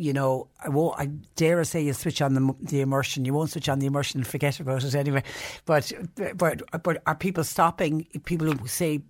you 0.00 0.14
know, 0.14 0.48
I 0.64 0.70
won't, 0.70 0.98
I 0.98 1.06
dare 1.36 1.62
say 1.64 1.82
you 1.82 1.92
switch 1.92 2.22
on 2.22 2.34
the, 2.34 2.54
the 2.62 2.80
immersion. 2.80 3.26
You 3.26 3.34
won't 3.34 3.50
switch 3.50 3.68
on 3.68 3.80
the 3.80 3.86
immersion 3.86 4.20
and 4.20 4.26
forget 4.26 4.58
about 4.58 4.82
it 4.82 4.94
anyway. 4.94 5.22
But, 5.66 5.92
but, 6.36 6.62
but 6.82 7.02
are 7.06 7.14
people 7.14 7.44
stopping? 7.44 8.06
People 8.24 8.50
who 8.50 8.66
say 8.66 9.02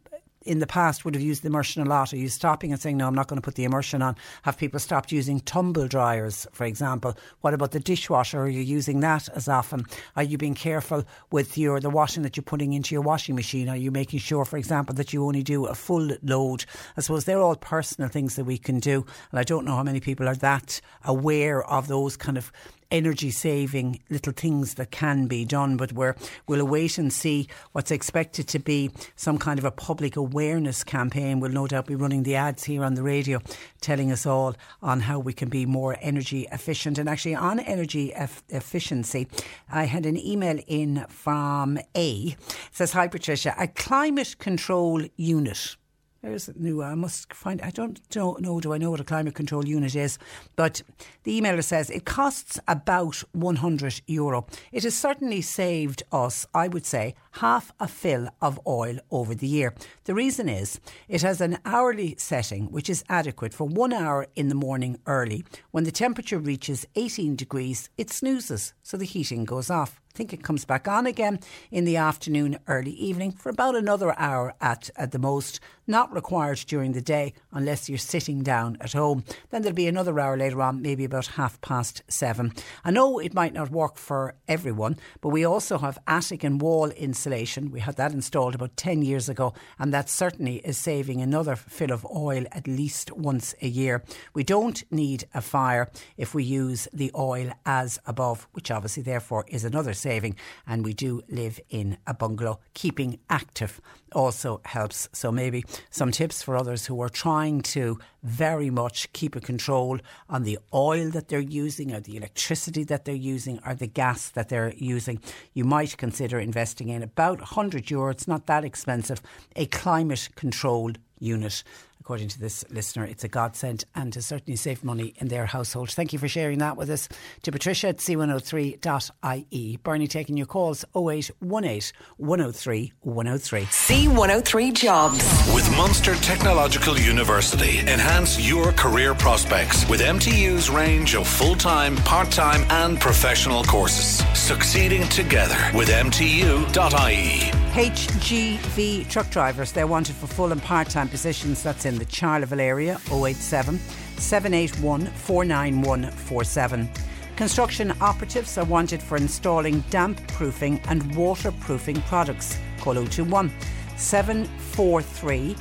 in 0.44 0.58
the 0.58 0.66
past 0.66 1.04
would 1.04 1.14
have 1.14 1.22
used 1.22 1.42
the 1.42 1.48
immersion 1.48 1.82
a 1.82 1.88
lot. 1.88 2.12
Are 2.12 2.16
you 2.16 2.28
stopping 2.28 2.72
and 2.72 2.80
saying, 2.80 2.96
no, 2.96 3.06
I'm 3.06 3.14
not 3.14 3.28
going 3.28 3.36
to 3.36 3.44
put 3.44 3.56
the 3.56 3.64
immersion 3.64 4.00
on? 4.00 4.16
Have 4.42 4.56
people 4.56 4.80
stopped 4.80 5.12
using 5.12 5.40
tumble 5.40 5.86
dryers, 5.86 6.46
for 6.52 6.64
example? 6.64 7.14
What 7.42 7.52
about 7.52 7.72
the 7.72 7.80
dishwasher? 7.80 8.40
Are 8.40 8.48
you 8.48 8.62
using 8.62 9.00
that 9.00 9.28
as 9.34 9.48
often? 9.48 9.84
Are 10.16 10.22
you 10.22 10.38
being 10.38 10.54
careful 10.54 11.04
with 11.30 11.58
your 11.58 11.78
the 11.80 11.90
washing 11.90 12.22
that 12.22 12.36
you're 12.36 12.44
putting 12.44 12.72
into 12.72 12.94
your 12.94 13.02
washing 13.02 13.34
machine? 13.34 13.68
Are 13.68 13.76
you 13.76 13.90
making 13.90 14.20
sure, 14.20 14.44
for 14.44 14.56
example, 14.56 14.94
that 14.94 15.12
you 15.12 15.24
only 15.26 15.42
do 15.42 15.66
a 15.66 15.74
full 15.74 16.10
load? 16.22 16.64
I 16.96 17.02
suppose 17.02 17.24
they're 17.26 17.40
all 17.40 17.56
personal 17.56 18.08
things 18.08 18.36
that 18.36 18.44
we 18.44 18.56
can 18.56 18.80
do. 18.80 19.04
And 19.30 19.38
I 19.38 19.44
don't 19.44 19.66
know 19.66 19.76
how 19.76 19.82
many 19.82 20.00
people 20.00 20.26
are 20.26 20.36
that 20.36 20.80
aware 21.04 21.62
of 21.64 21.88
those 21.88 22.16
kind 22.16 22.38
of 22.38 22.50
energy 22.90 23.30
saving 23.30 24.00
little 24.10 24.32
things 24.32 24.74
that 24.74 24.90
can 24.90 25.26
be 25.26 25.44
done. 25.44 25.76
But 25.76 25.92
we're, 25.92 26.14
we'll 26.46 26.66
wait 26.66 26.98
and 26.98 27.12
see 27.12 27.48
what's 27.72 27.90
expected 27.90 28.48
to 28.48 28.58
be 28.58 28.90
some 29.16 29.38
kind 29.38 29.58
of 29.58 29.64
a 29.64 29.70
public 29.70 30.16
awareness 30.16 30.84
campaign. 30.84 31.40
We'll 31.40 31.52
no 31.52 31.66
doubt 31.66 31.86
be 31.86 31.94
running 31.94 32.22
the 32.22 32.36
ads 32.36 32.64
here 32.64 32.84
on 32.84 32.94
the 32.94 33.02
radio 33.02 33.40
telling 33.80 34.12
us 34.12 34.26
all 34.26 34.54
on 34.82 35.00
how 35.00 35.18
we 35.18 35.32
can 35.32 35.48
be 35.48 35.66
more 35.66 35.96
energy 36.00 36.46
efficient. 36.52 36.98
And 36.98 37.08
actually, 37.08 37.34
on 37.34 37.60
energy 37.60 38.12
efficiency, 38.48 39.28
I 39.70 39.84
had 39.84 40.06
an 40.06 40.18
email 40.18 40.58
in 40.66 41.06
from 41.08 41.78
A. 41.94 42.36
It 42.36 42.36
says, 42.72 42.92
Hi, 42.92 43.08
Patricia, 43.08 43.54
a 43.58 43.68
climate 43.68 44.36
control 44.38 45.04
unit 45.16 45.76
there's 46.22 46.48
a 46.48 46.52
new. 46.58 46.82
I 46.82 46.94
must 46.94 47.32
find. 47.32 47.62
I 47.62 47.70
don't, 47.70 48.00
don't 48.10 48.40
know. 48.40 48.60
Do 48.60 48.74
I 48.74 48.78
know 48.78 48.90
what 48.90 49.00
a 49.00 49.04
climate 49.04 49.34
control 49.34 49.66
unit 49.66 49.94
is? 49.94 50.18
But 50.54 50.82
the 51.24 51.40
emailer 51.40 51.64
says 51.64 51.88
it 51.88 52.04
costs 52.04 52.60
about 52.68 53.22
100 53.32 54.02
euro. 54.06 54.46
It 54.70 54.82
has 54.84 54.94
certainly 54.94 55.40
saved 55.40 56.02
us, 56.12 56.46
I 56.54 56.68
would 56.68 56.84
say, 56.84 57.14
half 57.32 57.72
a 57.78 57.88
fill 57.88 58.28
of 58.40 58.60
oil 58.66 58.98
over 59.10 59.34
the 59.34 59.46
year. 59.46 59.74
The 60.04 60.14
reason 60.14 60.48
is 60.48 60.80
it 61.08 61.22
has 61.22 61.40
an 61.40 61.58
hourly 61.64 62.16
setting 62.18 62.70
which 62.70 62.90
is 62.90 63.04
adequate 63.08 63.54
for 63.54 63.66
one 63.66 63.92
hour 63.92 64.26
in 64.34 64.48
the 64.48 64.54
morning 64.54 64.98
early. 65.06 65.44
When 65.70 65.84
the 65.84 65.92
temperature 65.92 66.38
reaches 66.38 66.86
18 66.96 67.36
degrees, 67.36 67.88
it 67.96 68.10
snoozes, 68.10 68.74
so 68.82 68.96
the 68.96 69.04
heating 69.04 69.44
goes 69.44 69.70
off. 69.70 70.00
I 70.12 70.16
think 70.16 70.32
it 70.32 70.42
comes 70.42 70.64
back 70.64 70.88
on 70.88 71.06
again 71.06 71.38
in 71.70 71.84
the 71.84 71.96
afternoon, 71.96 72.58
early 72.66 72.90
evening 72.92 73.30
for 73.30 73.48
about 73.48 73.76
another 73.76 74.18
hour 74.18 74.54
at, 74.60 74.90
at 74.96 75.12
the 75.12 75.20
most. 75.20 75.60
Not 75.86 76.12
required 76.12 76.58
during 76.66 76.92
the 76.92 77.00
day 77.00 77.32
unless 77.52 77.88
you're 77.88 77.98
sitting 77.98 78.42
down 78.42 78.76
at 78.80 78.92
home. 78.92 79.24
Then 79.50 79.62
there'll 79.62 79.74
be 79.74 79.86
another 79.86 80.18
hour 80.18 80.36
later 80.36 80.62
on, 80.62 80.82
maybe 80.82 81.04
about 81.04 81.28
half 81.28 81.60
past 81.60 82.02
seven. 82.08 82.52
I 82.84 82.90
know 82.90 83.20
it 83.20 83.34
might 83.34 83.52
not 83.52 83.70
work 83.70 83.96
for 83.96 84.34
everyone, 84.48 84.96
but 85.20 85.28
we 85.28 85.44
also 85.44 85.78
have 85.78 85.98
attic 86.08 86.42
and 86.42 86.60
wall 86.60 86.90
insulation. 86.90 87.19
We 87.26 87.80
had 87.80 87.96
that 87.96 88.12
installed 88.12 88.54
about 88.54 88.76
10 88.76 89.02
years 89.02 89.28
ago, 89.28 89.54
and 89.78 89.92
that 89.92 90.08
certainly 90.08 90.56
is 90.56 90.78
saving 90.78 91.20
another 91.20 91.56
fill 91.56 91.92
of 91.92 92.06
oil 92.06 92.44
at 92.52 92.66
least 92.66 93.12
once 93.12 93.54
a 93.60 93.68
year. 93.68 94.02
We 94.34 94.44
don't 94.44 94.82
need 94.90 95.24
a 95.34 95.40
fire 95.40 95.90
if 96.16 96.34
we 96.34 96.44
use 96.44 96.88
the 96.92 97.10
oil 97.16 97.52
as 97.66 97.98
above, 98.06 98.48
which 98.52 98.70
obviously 98.70 99.02
therefore 99.02 99.44
is 99.48 99.64
another 99.64 99.92
saving. 99.92 100.36
And 100.66 100.84
we 100.84 100.92
do 100.92 101.22
live 101.28 101.60
in 101.68 101.98
a 102.06 102.14
bungalow. 102.14 102.60
Keeping 102.74 103.18
active 103.28 103.80
also 104.12 104.60
helps. 104.64 105.08
So 105.12 105.30
maybe 105.32 105.64
some 105.90 106.10
tips 106.10 106.42
for 106.42 106.56
others 106.56 106.86
who 106.86 107.00
are 107.00 107.08
trying 107.08 107.62
to 107.62 107.98
very 108.22 108.70
much 108.70 109.12
keep 109.12 109.34
a 109.36 109.40
control 109.40 109.98
on 110.28 110.42
the 110.42 110.58
oil 110.74 111.10
that 111.10 111.28
they're 111.28 111.40
using 111.40 111.92
or 111.92 112.00
the 112.00 112.16
electricity 112.16 112.84
that 112.84 113.04
they're 113.04 113.14
using 113.14 113.60
or 113.66 113.74
the 113.74 113.86
gas 113.86 114.30
that 114.30 114.48
they're 114.48 114.74
using. 114.76 115.20
You 115.54 115.64
might 115.64 115.96
consider 115.96 116.38
investing 116.38 116.88
in 116.88 117.02
about 117.02 117.38
100 117.38 117.90
euro. 117.90 118.14
Not 118.26 118.46
that 118.46 118.64
expensive. 118.64 119.22
A 119.56 119.66
climate 119.66 120.28
controlled 120.34 120.98
unit 121.18 121.62
according 122.10 122.26
to 122.26 122.40
this 122.40 122.64
listener, 122.70 123.04
it's 123.04 123.22
a 123.22 123.28
godsend 123.28 123.84
and 123.94 124.12
to 124.12 124.20
certainly 124.20 124.56
save 124.56 124.82
money 124.82 125.14
in 125.18 125.28
their 125.28 125.46
household. 125.46 125.88
Thank 125.90 126.12
you 126.12 126.18
for 126.18 126.26
sharing 126.26 126.58
that 126.58 126.76
with 126.76 126.90
us. 126.90 127.08
To 127.44 127.52
Patricia 127.52 127.86
at 127.86 127.98
c103.ie. 127.98 129.76
Bernie 129.76 130.08
taking 130.08 130.36
your 130.36 130.48
calls 130.48 130.84
0818 130.96 131.92
103 132.18 132.92
103. 133.02 133.62
C103 133.62 134.74
Jobs. 134.74 135.52
With 135.54 135.70
Munster 135.76 136.16
Technological 136.16 136.98
University, 136.98 137.78
enhance 137.78 138.40
your 138.40 138.72
career 138.72 139.14
prospects 139.14 139.88
with 139.88 140.00
MTU's 140.00 140.68
range 140.68 141.14
of 141.14 141.28
full 141.28 141.54
time, 141.54 141.94
part 141.98 142.32
time, 142.32 142.68
and 142.70 142.98
professional 142.98 143.62
courses. 143.62 144.26
Succeeding 144.36 145.08
together 145.10 145.70
with 145.72 145.90
MTU.ie. 145.90 147.52
HGV 147.70 149.08
truck 149.08 149.30
drivers, 149.30 149.70
they're 149.70 149.86
wanted 149.86 150.16
for 150.16 150.26
full 150.26 150.50
and 150.50 150.60
part 150.60 150.90
time 150.90 151.08
positions. 151.08 151.62
That's 151.62 151.84
in 151.84 151.98
the 151.98 152.04
Charleville 152.04 152.60
area, 152.60 153.00
087 153.06 153.78
781 154.16 155.06
49147. 155.06 156.90
Construction 157.36 157.92
operatives 158.00 158.58
are 158.58 158.64
wanted 158.64 159.00
for 159.00 159.16
installing 159.16 159.84
damp 159.88 160.20
proofing 160.32 160.80
and 160.88 161.14
waterproofing 161.14 162.02
products. 162.02 162.58
Call 162.80 162.94
021 162.94 163.52
743 163.96 165.54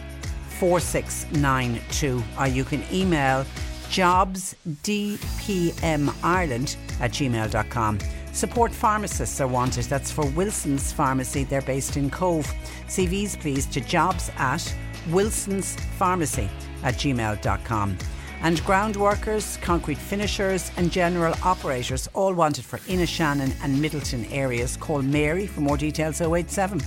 4692 0.57 2.23
or 2.39 2.47
you 2.47 2.63
can 2.63 2.83
email 2.91 3.45
jobsdpmireland 3.89 6.75
at 6.99 7.11
gmail.com. 7.11 7.99
Support 8.33 8.73
pharmacists 8.73 9.41
are 9.41 9.47
wanted. 9.47 9.85
That's 9.85 10.11
for 10.11 10.25
Wilson's 10.27 10.91
Pharmacy. 10.91 11.43
They're 11.43 11.61
based 11.61 11.97
in 11.97 12.09
Cobh. 12.09 12.45
CVs 12.87 13.39
please 13.39 13.65
to 13.67 13.81
jobs 13.81 14.31
at 14.37 14.73
Wilson's 15.09 15.75
Pharmacy 15.97 16.49
at 16.83 16.95
gmail.com. 16.95 17.97
And 18.41 18.63
ground 18.63 18.95
workers, 18.95 19.57
concrete 19.57 19.97
finishers, 19.97 20.71
and 20.77 20.89
general 20.91 21.35
operators 21.43 22.07
all 22.13 22.33
wanted 22.33 22.63
for 22.63 22.79
Inishannon 22.79 23.53
and 23.61 23.83
Midleton 23.83 24.31
areas. 24.31 24.77
Call 24.77 25.01
Mary 25.01 25.45
for 25.45 25.59
more 25.59 25.75
details 25.75 26.21
087 26.21 26.79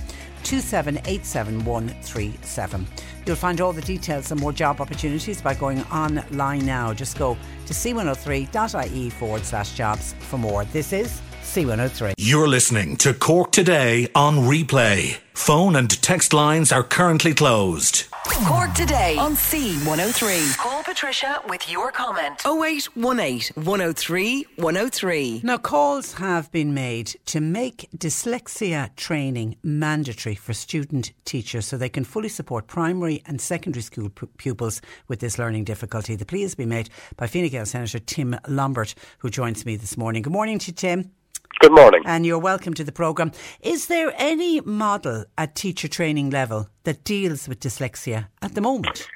2787137. 0.43 2.85
You'll 3.25 3.37
find 3.37 3.61
all 3.61 3.71
the 3.71 3.81
details 3.81 4.29
and 4.31 4.41
more 4.41 4.51
job 4.51 4.81
opportunities 4.81 5.41
by 5.41 5.53
going 5.53 5.81
online 5.83 6.65
now. 6.65 6.93
Just 6.93 7.17
go 7.17 7.37
to 7.65 7.73
c103.ie 7.73 9.09
forward 9.11 9.45
slash 9.45 9.71
jobs 9.73 10.13
for 10.19 10.37
more. 10.37 10.65
This 10.65 10.91
is 10.91 11.21
C103. 11.53 12.15
You're 12.17 12.47
listening 12.47 12.97
to 12.97 13.13
Cork 13.13 13.51
Today 13.51 14.07
on 14.15 14.37
replay. 14.37 15.17
Phone 15.35 15.75
and 15.75 16.01
text 16.01 16.33
lines 16.33 16.71
are 16.71 16.81
currently 16.81 17.35
closed. 17.35 18.05
Cork 18.47 18.73
Today 18.73 19.17
on 19.19 19.35
C103. 19.35 20.57
Call 20.57 20.81
Patricia 20.83 21.43
with 21.47 21.69
your 21.69 21.91
comment. 21.91 22.41
0818 22.43 23.63
103 23.63 24.45
103. 24.55 25.41
Now, 25.43 25.57
calls 25.57 26.13
have 26.13 26.51
been 26.51 26.73
made 26.73 27.15
to 27.27 27.39
make 27.39 27.87
dyslexia 27.95 28.95
training 28.95 29.57
mandatory 29.61 30.33
for 30.33 30.53
student 30.53 31.11
teachers 31.23 31.67
so 31.67 31.77
they 31.77 31.87
can 31.87 32.03
fully 32.03 32.29
support 32.29 32.65
primary 32.65 33.21
and 33.27 33.39
secondary 33.39 33.83
school 33.83 34.09
pupils 34.37 34.81
with 35.07 35.19
this 35.19 35.37
learning 35.37 35.65
difficulty. 35.65 36.15
The 36.15 36.25
plea 36.25 36.41
has 36.41 36.55
been 36.55 36.69
made 36.69 36.89
by 37.15 37.27
Fine 37.27 37.49
Gael 37.49 37.67
Senator 37.67 37.99
Tim 37.99 38.39
Lombard, 38.47 38.95
who 39.19 39.29
joins 39.29 39.67
me 39.67 39.75
this 39.75 39.97
morning. 39.97 40.23
Good 40.23 40.33
morning 40.33 40.57
to 40.57 40.71
you, 40.71 40.73
Tim. 40.73 41.11
Good 41.59 41.71
morning. 41.71 42.03
And 42.05 42.25
you're 42.25 42.39
welcome 42.39 42.73
to 42.73 42.83
the 42.83 42.91
programme. 42.91 43.31
Is 43.61 43.87
there 43.87 44.13
any 44.17 44.61
model 44.61 45.25
at 45.37 45.55
teacher 45.55 45.87
training 45.87 46.29
level 46.29 46.67
that 46.83 47.03
deals 47.03 47.47
with 47.47 47.59
dyslexia 47.59 48.27
at 48.41 48.55
the 48.55 48.61
moment? 48.61 49.07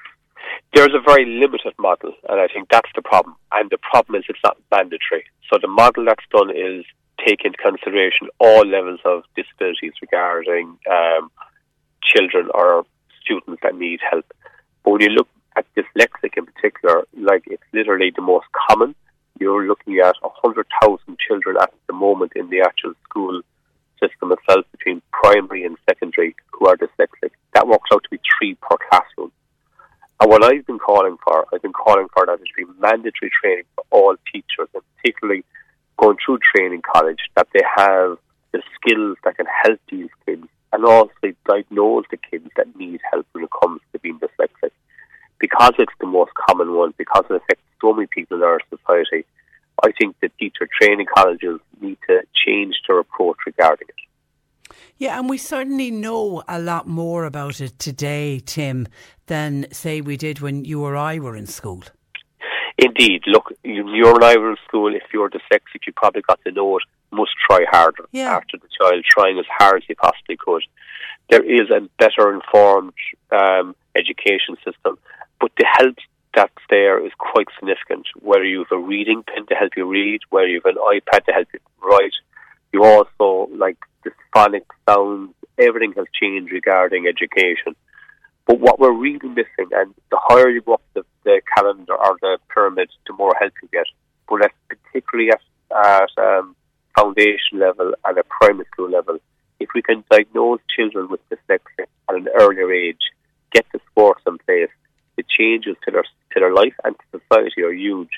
There's 0.74 0.94
a 0.94 1.02
very 1.06 1.26
limited 1.26 1.74
model, 1.80 2.14
and 2.30 2.40
I 2.40 2.48
think 2.48 2.70
that's 2.70 2.90
the 2.96 3.02
problem. 3.02 3.36
And 3.54 3.70
the 3.70 3.78
problem 3.78 4.20
is 4.20 4.26
it's 4.30 4.40
not 4.44 4.58
mandatory. 4.72 5.26
So 5.52 5.60
the 5.62 5.68
model 5.68 6.06
that's 6.06 6.24
done 6.32 6.50
is 6.50 6.86
take 7.26 7.44
into 7.44 7.58
consideration 7.58 8.30
all 8.40 8.66
levels 8.66 9.00
of 9.06 9.24
disabilities 9.36 9.94
regarding 10.02 10.78
um, 10.90 11.32
children 12.04 12.50
or 12.54 12.86
students 13.22 13.62
that 13.64 13.76
need 13.76 14.00
help. 14.10 14.26
But 14.84 14.92
when 14.92 15.02
you 15.02 15.10
look 15.10 15.28
at 15.58 15.66
dyslexic 15.76 16.38
in 16.38 16.46
particular, 16.46 17.06
like 17.20 17.44
it's 17.48 17.64
literally 17.74 18.12
the 18.16 18.22
most 18.22 18.46
common 18.70 18.96
you're 19.40 19.68
looking 19.68 20.00
at 20.00 20.16
100,000 20.22 21.18
children 21.20 21.58
at 21.62 21.74
the 21.88 21.94
moment 21.94 22.34
in 22.36 22.50
the 22.50 22.62
actual 22.62 22.94
school 23.04 23.42
system 24.00 24.32
itself 24.32 24.66
between 24.72 25.02
primary 25.12 25.66
and 25.66 25.78
secondary 25.90 26.36
who 26.52 26.68
are 26.68 26.78
dyslexic. 26.78 27.32
That 27.54 27.68
works 27.68 27.90
out 27.92 28.04
to 28.04 28.10
be 28.10 28.20
three 28.38 28.56
per 28.56 28.78
classroom. 28.90 29.32
And 30.20 30.32
what 30.32 30.44
I've 30.44 30.66
been 30.66 30.80
calling 30.80 31.18
for, 31.24 31.46
I've 31.54 31.62
been 31.62 31.74
calling 31.74 32.08
for 32.14 32.26
that 32.26 32.40
it 32.42 32.48
should 32.48 32.68
be 32.68 32.80
mandatory 32.80 33.32
training 33.42 33.66
for 33.76 33.84
all 33.92 34.16
teachers, 34.32 34.70
and 34.74 34.84
particularly 34.98 35.44
going 35.98 36.18
through 36.24 36.40
training 36.56 36.82
college, 36.82 37.20
that 37.36 37.48
they 37.54 37.64
have 37.76 38.18
the 38.52 38.62
skills 38.76 39.18
that 39.24 39.38
can 39.38 39.46
help 39.64 39.80
these 39.92 40.10
kids 40.26 40.48
and 40.74 40.86
also 40.86 41.34
diagnose 41.48 42.06
the 42.10 42.18
kids 42.18 42.50
that 42.56 42.76
need 42.76 43.00
help 43.12 43.26
when 43.32 43.44
it 43.44 43.50
comes 43.62 43.82
to 43.92 44.00
being 44.00 44.20
dyslexic. 44.20 44.72
Because 45.40 45.74
it's 45.78 45.94
the 46.00 46.08
most 46.08 46.32
common 46.34 46.74
one, 46.74 46.94
because 46.98 47.26
it 47.30 47.36
affects 47.36 47.64
so 47.82 47.94
many 47.94 48.08
people 48.08 48.38
in 48.38 48.44
our 48.44 48.60
society, 48.70 49.26
I 49.84 49.92
think 50.00 50.16
that 50.22 50.38
teacher 50.38 50.68
training 50.82 51.08
colleges 51.16 51.60
need 51.80 51.98
to 52.08 52.22
change 52.46 52.76
their 52.88 53.00
approach 53.00 53.38
regarding 53.46 53.88
it. 53.90 54.76
Yeah, 54.98 55.20
and 55.20 55.30
we 55.30 55.38
certainly 55.38 55.92
know 55.92 56.44
a 56.48 56.60
lot 56.60 56.88
more 56.88 57.26
about 57.26 57.62
it 57.62 57.78
today, 57.78 58.40
Tim, 58.40 58.88
than 59.28 59.68
say 59.72 60.02
we 60.02 60.18
did 60.18 60.40
when 60.40 60.66
you 60.66 60.84
or 60.84 60.96
I 60.96 61.20
were 61.20 61.36
in 61.36 61.46
school. 61.46 61.84
Indeed, 62.78 63.24
look, 63.28 63.52
you, 63.64 63.88
you 63.90 64.14
and 64.14 64.24
I 64.24 64.38
were 64.38 64.52
in 64.52 64.58
school. 64.68 64.96
If 64.96 65.04
you're 65.14 65.30
dyslexic, 65.30 65.86
you 65.86 65.94
probably 65.96 66.22
got 66.22 66.40
to 66.46 66.52
know 66.52 66.78
it. 66.78 66.84
Must 67.12 67.32
try 67.50 67.66
harder 67.72 68.06
yeah. 68.12 68.36
after 68.36 68.58
the 68.58 68.68
child 68.80 69.04
trying 69.10 69.40
as 69.40 69.46
hard 69.58 69.78
as 69.78 69.84
he 69.88 69.96
possibly 69.96 70.36
could. 70.38 70.64
There 71.30 71.44
is 71.44 71.70
a 71.70 71.88
better 71.98 72.34
informed 72.34 72.94
um, 73.32 73.76
education 73.96 74.58
system, 74.66 74.98
but 75.40 75.56
to 75.56 75.66
help 75.66 75.96
that's 76.38 76.54
there 76.70 77.04
is 77.04 77.12
quite 77.18 77.48
significant. 77.60 78.06
Whether 78.20 78.46
you 78.46 78.60
have 78.60 78.80
a 78.80 78.80
reading 78.80 79.24
pen 79.24 79.48
to 79.48 79.56
help 79.56 79.72
you 79.76 79.90
read, 79.90 80.20
whether 80.30 80.48
you 80.48 80.62
have 80.64 80.76
an 80.76 80.82
iPad 80.96 81.26
to 81.26 81.32
help 81.32 81.48
you 81.52 81.60
write, 81.84 82.14
you 82.72 82.84
also 82.84 83.52
like 83.56 83.78
the 84.04 84.12
phonic 84.34 84.66
sounds. 84.88 85.34
Everything 85.58 85.94
has 85.98 86.06
changed 86.14 86.52
regarding 86.52 87.08
education. 87.08 87.76
But 88.46 88.60
what 88.60 88.80
we're 88.80 88.94
really 88.94 89.28
missing, 89.28 89.70
and 89.72 89.96
the 90.12 90.20
higher 90.22 90.50
you 90.50 90.62
go 90.62 90.76
up 90.76 90.84
the, 90.94 91.04
the 91.24 91.42
calendar 91.56 91.96
or 91.96 92.18
the 92.22 92.38
pyramid, 92.54 92.90
the 93.08 93.14
more 93.14 93.34
help 93.40 93.54
you 93.64 93.68
get. 93.74 93.88
But 94.30 94.46
at, 94.46 94.52
particularly 94.70 95.32
at, 95.32 95.42
at 95.76 96.12
um, 96.24 96.56
foundation 96.96 97.58
level 97.60 97.94
and 98.06 98.18
at 98.18 98.30
primary 98.30 98.68
school 98.72 98.92
level, 98.92 99.18
if 99.60 99.70
we 99.74 99.82
can 99.82 100.04
diagnose 100.12 100.60
children 100.74 101.10
with 101.10 101.20
dyslexia 101.30 101.88
at 102.08 102.16
an 102.16 102.28
earlier 102.40 102.72
age, 102.72 103.02
get 103.52 103.66
the 103.74 103.80
sports 103.90 104.22
in 104.28 104.38
place, 104.38 104.70
the 105.18 105.24
changes 105.28 105.76
to 105.84 105.92
their 105.92 106.04
to 106.04 106.40
their 106.40 106.54
life 106.54 106.74
and 106.84 106.96
to 106.96 107.20
society 107.20 107.64
are 107.64 107.74
huge. 107.74 108.12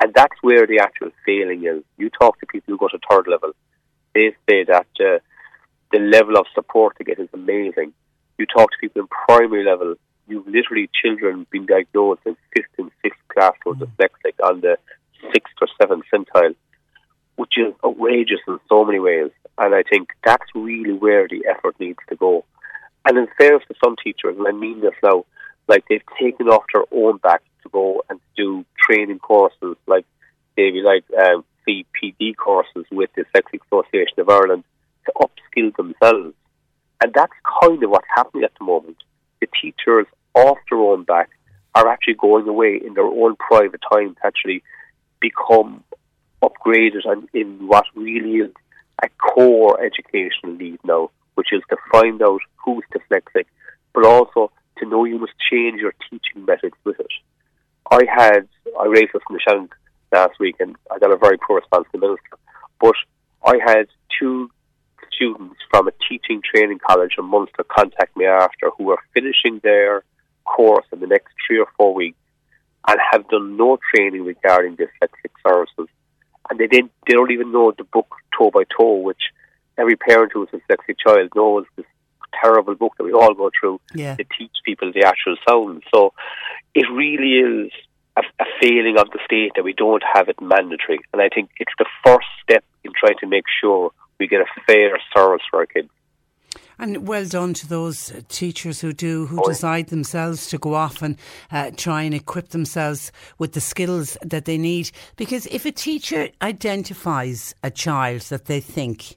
And 0.00 0.14
that's 0.14 0.36
where 0.42 0.66
the 0.66 0.78
actual 0.78 1.10
failing 1.26 1.64
is. 1.66 1.82
You 1.96 2.10
talk 2.10 2.38
to 2.38 2.46
people 2.46 2.72
who 2.72 2.78
go 2.78 2.88
to 2.88 2.98
third 3.10 3.26
level, 3.26 3.52
they 4.14 4.34
say 4.48 4.64
that 4.64 4.86
uh, 5.00 5.18
the 5.92 5.98
level 5.98 6.36
of 6.36 6.46
support 6.54 6.96
they 6.98 7.04
get 7.04 7.18
is 7.18 7.28
amazing. 7.32 7.92
You 8.38 8.46
talk 8.46 8.70
to 8.70 8.76
people 8.80 9.02
in 9.02 9.08
primary 9.08 9.64
level, 9.64 9.96
you've 10.28 10.46
literally 10.46 10.88
children 11.02 11.46
being 11.50 11.66
diagnosed 11.66 12.20
in 12.26 12.36
fifth 12.54 12.78
and 12.78 12.90
sixth 13.02 13.20
class 13.28 13.54
with 13.66 13.78
mm. 13.78 13.86
dyslexic 13.86 14.34
on 14.44 14.60
the 14.60 14.76
sixth 15.32 15.54
or 15.60 15.68
seventh 15.80 16.04
centile, 16.12 16.54
which 17.36 17.54
is 17.56 17.74
outrageous 17.84 18.40
in 18.46 18.58
so 18.68 18.84
many 18.84 19.00
ways. 19.00 19.30
And 19.56 19.74
I 19.74 19.82
think 19.82 20.10
that's 20.24 20.46
really 20.54 20.92
where 20.92 21.26
the 21.26 21.44
effort 21.50 21.74
needs 21.80 21.98
to 22.08 22.16
go. 22.16 22.44
And 23.04 23.18
in 23.18 23.26
fairness 23.38 23.62
to 23.68 23.74
some 23.82 23.96
teachers, 24.02 24.36
and 24.38 24.46
I 24.46 24.52
mean 24.52 24.80
this 24.80 24.94
now, 25.02 25.24
like 25.68 25.84
they've 25.88 26.02
taken 26.20 26.48
off 26.48 26.64
their 26.72 26.84
own 26.92 27.18
back 27.18 27.42
to 27.62 27.68
go 27.68 28.02
and 28.08 28.20
do 28.36 28.64
training 28.78 29.18
courses, 29.18 29.76
like 29.86 30.06
maybe 30.56 30.82
like 30.82 31.04
um, 31.18 31.44
CPD 31.66 32.36
courses 32.36 32.86
with 32.90 33.10
the 33.14 33.24
Dyslexic 33.24 33.60
Association 33.66 34.18
of 34.18 34.28
Ireland 34.28 34.64
to 35.06 35.12
upskill 35.16 35.76
themselves. 35.76 36.34
And 37.02 37.12
that's 37.14 37.32
kind 37.62 37.82
of 37.82 37.90
what's 37.90 38.06
happening 38.14 38.44
at 38.44 38.52
the 38.58 38.64
moment. 38.64 38.96
The 39.40 39.48
teachers 39.60 40.06
off 40.34 40.58
their 40.70 40.80
own 40.80 41.04
back 41.04 41.30
are 41.74 41.88
actually 41.88 42.14
going 42.14 42.48
away 42.48 42.80
in 42.84 42.94
their 42.94 43.04
own 43.04 43.36
private 43.36 43.80
time 43.92 44.14
to 44.14 44.26
actually 44.26 44.62
become 45.20 45.84
upgraded 46.42 47.04
and 47.04 47.28
in 47.34 47.66
what 47.66 47.84
really 47.94 48.38
is 48.38 48.52
a 49.02 49.08
core 49.10 49.80
educational 49.82 50.56
need 50.56 50.78
now, 50.84 51.10
which 51.34 51.52
is 51.52 51.62
to 51.70 51.76
find 51.92 52.20
out 52.22 52.40
who's 52.64 52.84
dyslexic, 52.92 53.44
but 53.94 54.04
also 54.04 54.50
to 54.80 54.86
know 54.86 55.04
you 55.04 55.18
must 55.18 55.32
change 55.50 55.80
your 55.80 55.94
teaching 56.10 56.44
methods 56.44 56.74
with 56.84 56.98
it. 57.00 57.12
I 57.90 58.00
had, 58.08 58.48
I 58.78 58.86
raised 58.86 59.12
this 59.14 59.22
from 59.26 59.36
the 59.36 59.40
Seanad 59.46 59.68
last 60.12 60.38
week 60.38 60.56
and 60.60 60.76
I 60.90 60.98
got 60.98 61.12
a 61.12 61.16
very 61.16 61.38
poor 61.38 61.56
response 61.56 61.86
to 61.92 61.98
the 61.98 62.06
minister, 62.06 62.36
but 62.80 62.94
I 63.44 63.58
had 63.64 63.86
two 64.18 64.50
students 65.12 65.56
from 65.70 65.88
a 65.88 65.92
teaching 66.08 66.42
training 66.42 66.78
college 66.86 67.14
in 67.18 67.24
Munster 67.24 67.64
contact 67.64 68.16
me 68.16 68.26
after 68.26 68.70
who 68.76 68.84
were 68.84 68.98
finishing 69.14 69.60
their 69.62 70.04
course 70.44 70.86
in 70.92 71.00
the 71.00 71.06
next 71.06 71.34
three 71.46 71.58
or 71.58 71.66
four 71.76 71.94
weeks 71.94 72.18
and 72.86 72.98
have 73.12 73.28
done 73.28 73.56
no 73.56 73.78
training 73.94 74.24
regarding 74.24 74.76
dyslexic 74.76 75.32
services. 75.46 75.88
And 76.50 76.58
they 76.58 76.66
didn't, 76.66 76.92
they 77.06 77.14
don't 77.14 77.30
even 77.30 77.52
know 77.52 77.72
the 77.76 77.84
book 77.84 78.14
toe 78.36 78.50
by 78.50 78.64
toe, 78.64 79.00
which 79.00 79.20
every 79.76 79.96
parent 79.96 80.32
who 80.32 80.46
has 80.46 80.48
a 80.52 80.56
dyslexic 80.56 80.96
child 80.98 81.30
knows 81.34 81.66
this 81.76 81.86
terrible 82.42 82.74
book 82.74 82.94
that 82.98 83.04
we 83.04 83.12
all 83.12 83.34
go 83.34 83.50
through 83.58 83.80
yeah. 83.94 84.16
to 84.16 84.24
teach 84.38 84.52
people 84.64 84.92
the 84.92 85.04
actual 85.04 85.36
sound. 85.48 85.82
So 85.92 86.12
it 86.74 86.86
really 86.92 87.38
is 87.38 87.72
a, 88.16 88.22
a 88.40 88.46
failing 88.60 88.98
of 88.98 89.10
the 89.10 89.18
state 89.24 89.52
that 89.56 89.64
we 89.64 89.72
don't 89.72 90.02
have 90.14 90.28
it 90.28 90.40
mandatory. 90.40 91.00
And 91.12 91.22
I 91.22 91.28
think 91.28 91.50
it's 91.58 91.72
the 91.78 91.86
first 92.04 92.26
step 92.42 92.64
in 92.84 92.92
trying 92.98 93.18
to 93.20 93.26
make 93.26 93.44
sure 93.60 93.90
we 94.18 94.26
get 94.26 94.40
a 94.40 94.46
fair 94.66 94.98
service 95.14 95.42
for 95.50 95.60
our 95.60 95.66
kids. 95.66 95.88
And 96.80 97.08
well 97.08 97.24
done 97.24 97.54
to 97.54 97.68
those 97.68 98.12
teachers 98.28 98.80
who 98.80 98.92
do, 98.92 99.26
who 99.26 99.40
Oh, 99.42 99.48
decide 99.48 99.88
themselves 99.88 100.48
to 100.50 100.58
go 100.58 100.74
off 100.74 101.02
and 101.02 101.16
uh, 101.50 101.72
try 101.76 102.02
and 102.02 102.14
equip 102.14 102.50
themselves 102.50 103.10
with 103.36 103.52
the 103.52 103.60
skills 103.60 104.16
that 104.22 104.44
they 104.44 104.58
need. 104.58 104.92
Because 105.16 105.46
if 105.46 105.66
a 105.66 105.72
teacher 105.72 106.28
identifies 106.40 107.52
a 107.64 107.70
child 107.70 108.20
that 108.22 108.44
they 108.44 108.60
think, 108.60 109.16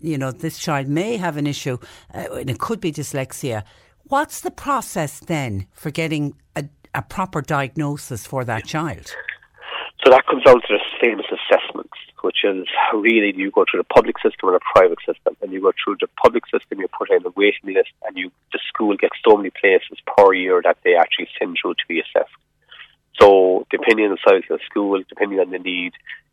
you 0.00 0.18
know, 0.18 0.30
this 0.30 0.58
child 0.58 0.88
may 0.88 1.16
have 1.16 1.36
an 1.36 1.46
issue, 1.46 1.78
uh, 2.14 2.26
and 2.32 2.50
it 2.50 2.58
could 2.58 2.80
be 2.80 2.92
dyslexia, 2.92 3.62
what's 4.04 4.40
the 4.40 4.50
process 4.50 5.20
then 5.20 5.66
for 5.72 5.90
getting 5.90 6.34
a, 6.56 6.64
a 6.94 7.02
proper 7.02 7.40
diagnosis 7.40 8.26
for 8.26 8.44
that 8.44 8.64
child? 8.64 9.14
So 10.04 10.10
that 10.10 10.26
comes 10.26 10.44
down 10.44 10.60
to 10.60 10.68
the 10.68 10.78
famous 11.02 11.26
assessments, 11.26 11.98
which 12.22 12.44
is 12.44 12.66
really 12.94 13.34
you 13.36 13.50
go 13.50 13.64
through 13.68 13.80
the 13.80 13.94
public 13.94 14.16
system 14.18 14.48
and 14.48 14.56
a 14.56 14.60
private 14.74 14.98
system. 15.04 15.36
And 15.42 15.52
you 15.52 15.60
go 15.60 15.72
through 15.84 15.96
the 16.00 16.06
public 16.22 16.44
system, 16.46 16.80
you 16.80 16.88
put 16.96 17.10
in 17.10 17.26
a 17.26 17.30
waiting 17.30 17.74
list, 17.74 17.90
and 18.06 18.16
you 18.16 18.30
the 18.52 18.60
school 18.68 18.96
gets 18.96 19.16
so 19.28 19.36
many 19.36 19.50
places 19.50 19.98
per 20.06 20.32
year 20.32 20.62
that 20.62 20.78
they 20.84 20.94
actually 20.94 21.28
send 21.38 21.56
you 21.64 21.74
to 21.74 21.84
be 21.88 22.00
assessed. 22.00 22.34
So 23.20 23.66
depending 23.70 24.06
on 24.06 24.12
the 24.12 24.18
size 24.26 24.44
of 24.48 24.58
the 24.58 24.64
school, 24.64 25.02
depending 25.08 25.40
on 25.40 25.50
the 25.50 25.58
need, 25.58 25.92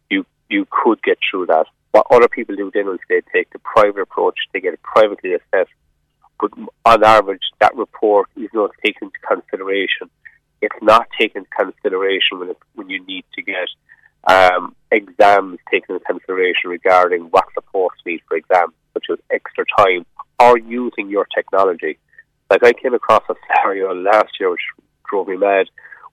you 0.09 0.25
you 0.49 0.67
could 0.69 1.01
get 1.01 1.17
through 1.29 1.47
that. 1.47 1.65
What 1.95 2.07
other 2.11 2.27
people 2.27 2.55
do 2.55 2.71
then 2.73 2.89
is 2.89 2.99
they 3.07 3.21
take 3.33 3.49
the 3.51 3.59
private 3.59 4.01
approach, 4.01 4.35
they 4.53 4.59
get 4.59 4.73
it 4.73 4.83
privately 4.83 5.33
assessed. 5.33 5.71
But 6.39 6.51
on 6.85 7.03
average, 7.03 7.45
that 7.61 7.73
report 7.75 8.27
is 8.35 8.49
not 8.53 8.71
taken 8.83 9.07
into 9.07 9.19
consideration 9.25 10.09
it's 10.65 10.75
not 10.81 11.07
taken 11.19 11.39
into 11.39 11.49
consideration 11.49 12.39
when, 12.39 12.49
it, 12.49 12.57
when 12.73 12.89
you 12.89 13.05
need 13.05 13.25
to 13.35 13.41
get 13.41 13.67
um, 14.27 14.75
exams 14.91 15.59
taken 15.71 15.95
into 15.95 16.05
consideration 16.05 16.69
regarding 16.69 17.23
what 17.23 17.45
supports 17.53 17.97
need 18.05 18.21
for 18.27 18.37
exams, 18.37 18.73
such 18.93 19.05
as 19.11 19.19
extra 19.31 19.65
time 19.77 20.05
or 20.39 20.57
using 20.57 21.09
your 21.09 21.27
technology. 21.35 21.97
Like 22.49 22.63
I 22.63 22.73
came 22.73 22.93
across 22.93 23.23
a 23.29 23.35
scenario 23.45 23.93
last 23.93 24.39
year 24.39 24.49
which 24.49 24.61
drove 25.09 25.27
me 25.27 25.37
mad, 25.37 25.67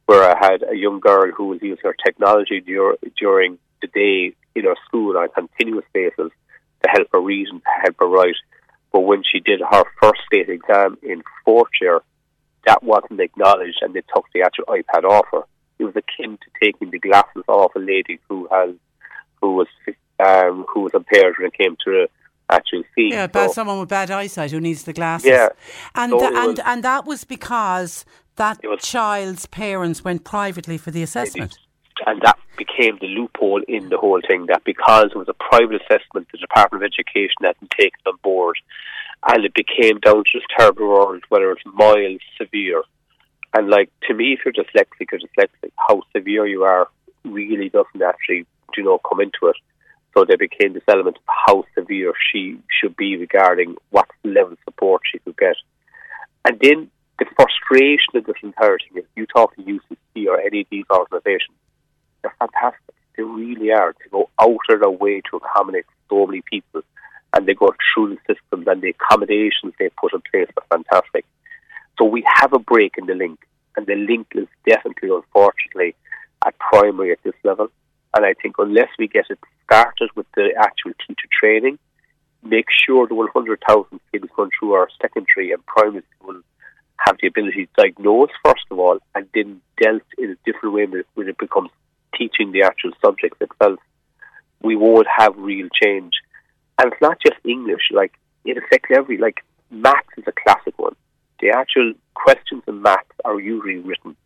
where 0.07 0.23
I 0.25 0.37
had 0.39 0.63
a 0.71 0.77
young 0.77 1.01
girl 1.01 1.31
who 1.31 1.47
was 1.47 1.63
using 1.63 1.83
her 1.85 1.97
technology 2.05 2.61
dur- 2.61 2.99
during 3.19 3.59
the 3.83 3.89
day 3.89 4.35
in 4.55 4.65
her 4.65 4.77
school 4.87 5.17
on 5.19 5.25
a 5.25 5.29
continuous 5.29 5.85
basis 5.93 6.31
to 6.83 6.89
help 6.91 7.09
her 7.13 7.21
read 7.21 7.49
and 7.49 7.61
to 7.61 7.69
help 7.83 7.97
her 8.01 8.07
write. 8.07 8.35
But 8.93 9.01
when 9.01 9.23
she 9.31 9.41
did 9.41 9.61
her 9.61 9.85
first 10.01 10.21
state 10.27 10.49
exam 10.49 10.99
in 11.03 11.23
fourth 11.45 11.71
year, 11.81 12.01
that 12.67 12.83
wasn't 12.83 13.21
acknowledged 13.21 13.79
and 13.83 13.95
they 13.95 14.03
took 14.15 14.27
the 14.35 14.43
actual 14.43 14.65
iPad 14.67 15.05
off 15.05 15.27
her. 15.33 15.43
It 15.79 15.85
was 15.85 15.95
akin 15.97 16.39
to 16.39 16.47
taking 16.63 16.91
the 16.91 16.99
glasses 16.99 17.43
off 17.49 17.73
a 17.75 17.79
lady 17.81 18.21
who 18.29 18.49
has 18.53 18.71
who 19.41 19.55
was 19.55 19.67
um, 20.25 20.65
who 20.73 20.83
was 20.83 20.93
impaired 20.95 21.35
when 21.39 21.49
it 21.49 21.55
came 21.55 21.77
to 21.85 22.07
actually 22.51 22.85
seeing. 22.95 23.13
Yeah, 23.13 23.27
So- 23.27 23.33
bad, 23.33 23.51
someone 23.53 23.81
with 23.81 23.89
bad 23.89 24.11
eyesight 24.11 24.51
who 24.53 24.61
needs 24.61 24.85
the 24.85 24.93
glasses. 24.93 25.31
Yeah. 25.31 25.49
and 25.95 26.11
So 26.11 26.23
it 26.23 26.35
and 26.35 26.47
was- 26.51 26.61
and 26.65 26.83
that 26.85 27.07
was 27.07 27.25
because 27.25 28.05
that 28.37 28.61
was- 28.63 28.83
child's 28.83 29.47
parents 29.47 30.05
went 30.05 30.23
privately 30.25 30.79
for 30.79 30.91
the 30.91 31.03
assessment. 31.03 31.59
And 32.07 32.21
that 32.23 32.39
became 32.57 32.99
the 33.01 33.07
loophole 33.07 33.63
in 33.67 33.89
the 33.89 33.99
whole 33.99 34.21
thing. 34.27 34.47
That 34.47 34.65
because 34.65 35.07
it 35.07 35.17
was 35.17 35.29
a 35.29 35.35
private 35.35 35.83
assessment, 35.83 36.29
the 36.33 36.39
Department 36.39 36.85
of 36.85 36.87
Education 36.93 37.43
hadn't 37.43 37.71
taken 37.71 38.01
on 38.07 38.17
board, 38.23 38.57
and 39.29 39.45
it 39.45 39.55
became 39.55 39.99
down 40.01 40.25
to 40.25 40.31
this 40.35 40.45
terrible 40.57 40.89
world 40.89 41.23
whether 41.29 41.51
it's 41.53 41.63
mild, 41.67 42.21
severe, 42.39 42.83
and 43.55 43.69
like 43.69 43.91
to 44.09 44.15
me, 44.15 44.33
if 44.33 44.41
you're 44.45 44.53
dyslexic, 44.53 45.09
you're 45.11 45.21
dyslexic. 45.21 45.73
How 45.77 46.03
severe 46.15 46.47
you 46.47 46.65
are 46.65 46.89
really 47.25 47.69
doesn't 47.69 48.03
actually, 48.03 48.47
you 48.77 48.85
know, 48.85 48.99
come 49.09 49.21
into 49.21 49.47
it. 49.47 49.57
So 50.15 50.25
there 50.25 50.37
became 50.37 50.75
this 50.75 50.83
element 50.89 51.17
of 51.17 51.23
how 51.27 51.65
severe 51.75 52.13
she 52.31 52.59
should 52.81 52.97
be 52.97 53.17
regarding 53.17 53.77
what 53.91 54.09
level 54.25 54.53
of 54.53 54.59
support 54.65 55.03
she 55.11 55.19
could 55.21 55.37
get. 55.37 55.57
And 56.45 56.59
then 56.61 56.91
the 57.19 57.27
frustration 57.37 58.17
of 58.17 58.27
this 58.27 58.37
entire 58.43 58.79
thing 58.79 59.03
is 59.03 59.05
you 59.17 59.27
talk 59.27 59.55
to 59.57 59.63
UCC 59.63 60.27
or 60.27 60.41
any 60.41 60.63
of 60.63 60.67
these 60.71 60.85
organisations, 60.91 61.57
they're 62.23 62.35
fantastic. 62.39 62.95
They 63.17 63.23
really 63.23 63.71
are. 63.73 63.95
They 63.99 64.11
go 64.11 64.31
out 64.41 64.59
of 64.71 64.81
their 64.81 64.91
way 64.91 65.21
to 65.31 65.37
accommodate 65.37 65.87
so 66.09 66.27
many 66.27 66.43
people 66.51 66.83
and 67.35 67.47
they 67.47 67.55
go 67.55 67.71
through 67.95 68.17
the 68.17 68.35
systems 68.35 68.67
and 68.67 68.83
the 68.83 68.91
accommodations 68.91 69.75
they 69.79 69.91
put 70.01 70.13
in 70.13 70.23
place 70.31 70.49
are 70.57 70.77
fantastic. 70.77 71.25
So 71.99 72.05
we 72.05 72.25
have 72.27 72.53
a 72.53 72.59
break 72.59 72.95
in 72.99 73.07
the 73.07 73.15
link 73.15 73.41
and 73.77 73.87
the 73.87 73.95
link 73.95 74.29
is 74.35 74.47
definitely 74.69 75.11
unfortunately 75.11 75.95
at 76.45 76.59
primary 76.59 77.13
at 77.13 77.23
this 77.23 77.35
level. 77.45 77.69
And 78.15 78.27
I 78.27 78.35
think 78.35 78.57
unless 78.59 78.89
we 78.99 79.09
get 79.09 79.27
it 79.31 79.39
started 79.65 80.11
with 80.15 80.27
the 80.35 80.51
actual 80.59 80.93
teacher 81.07 81.29
training, 81.39 81.79
make 82.43 82.67
sure 82.71 83.07
the 83.07 83.15
100,000 83.15 84.01
kids 84.13 84.27
going 84.37 84.51
through 84.59 84.73
our 84.73 84.89
secondary 85.01 85.53
and 85.53 85.65
primary 85.65 86.03
school 86.17 86.41
have 86.99 87.17
the 87.21 87.29
ability 87.29 87.67
to 87.67 87.83
diagnose 87.83 88.31
first 88.45 88.65
of 88.71 88.79
all 88.79 88.99
and 89.15 89.27
then 89.35 89.61
dealt 89.81 90.03
in 90.19 90.31
a 90.31 90.37
different 90.45 90.75
way 90.75 90.87
when- 90.87 91.05
when 91.15 91.29
it 91.29 91.39
becomes 91.39 91.71
teaching 92.17 92.53
the 92.53 92.63
actual 92.63 92.93
subject 93.05 93.41
itself. 93.41 93.79
We 94.63 94.77
won't 94.77 95.07
have 95.17 95.35
real 95.37 95.69
change. 95.83 96.13
And 96.79 96.93
it's 96.93 97.01
not 97.03 97.19
just 97.21 97.39
English, 97.45 97.83
like 97.91 98.13
it 98.45 98.57
affects 98.57 98.91
every 98.95 99.19
like 99.19 99.39
maths 99.71 100.09
is 100.17 100.25
a 100.27 100.33
classic 100.45 100.79
one. 100.79 100.95
The 101.41 101.51
actual 101.51 101.93
questions 102.15 102.63
in 102.69 102.83
maths 102.83 103.09
are 103.25 103.39
usually 103.41 103.79
written. 103.79 104.17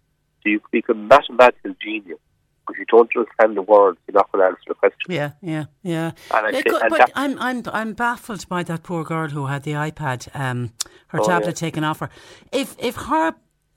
So 0.43 0.51
you 0.51 0.61
could 0.61 0.71
be 0.71 0.85
a 0.89 0.95
mathematical 0.95 1.75
genius. 1.83 2.19
But 2.67 2.75
if 2.75 2.79
you 2.81 2.85
don't 2.87 3.11
understand 3.17 3.57
the 3.57 3.63
words, 3.63 3.99
you're 4.07 4.15
not 4.15 4.31
going 4.33 4.43
to 4.43 4.49
answer 4.49 4.63
the 4.69 4.75
question. 4.75 4.99
Yeah, 5.09 5.31
yeah, 5.41 5.65
yeah. 5.83 6.11
And 6.35 6.47
I 6.47 6.51
Yeah, 6.51 6.63
thi- 6.63 6.71
go- 6.71 6.79
and 6.81 6.91
but 6.91 7.11
I'm 7.15 7.39
I'm 7.39 7.63
I'm 7.73 7.93
baffled 7.95 8.49
by 8.49 8.63
that 8.65 8.83
poor 8.83 9.05
girl 9.05 9.29
who 9.29 9.47
had 9.47 9.63
the 9.63 9.73
iPad, 9.73 10.29
um, 10.39 10.73
her 11.09 11.21
Oh, 11.21 11.27
tablet 11.27 11.47
yeah. 11.61 11.67
taken 11.67 11.85
off 11.85 12.01
her. 12.01 12.11
If 12.53 12.75
if 12.79 12.97
her 12.97 13.35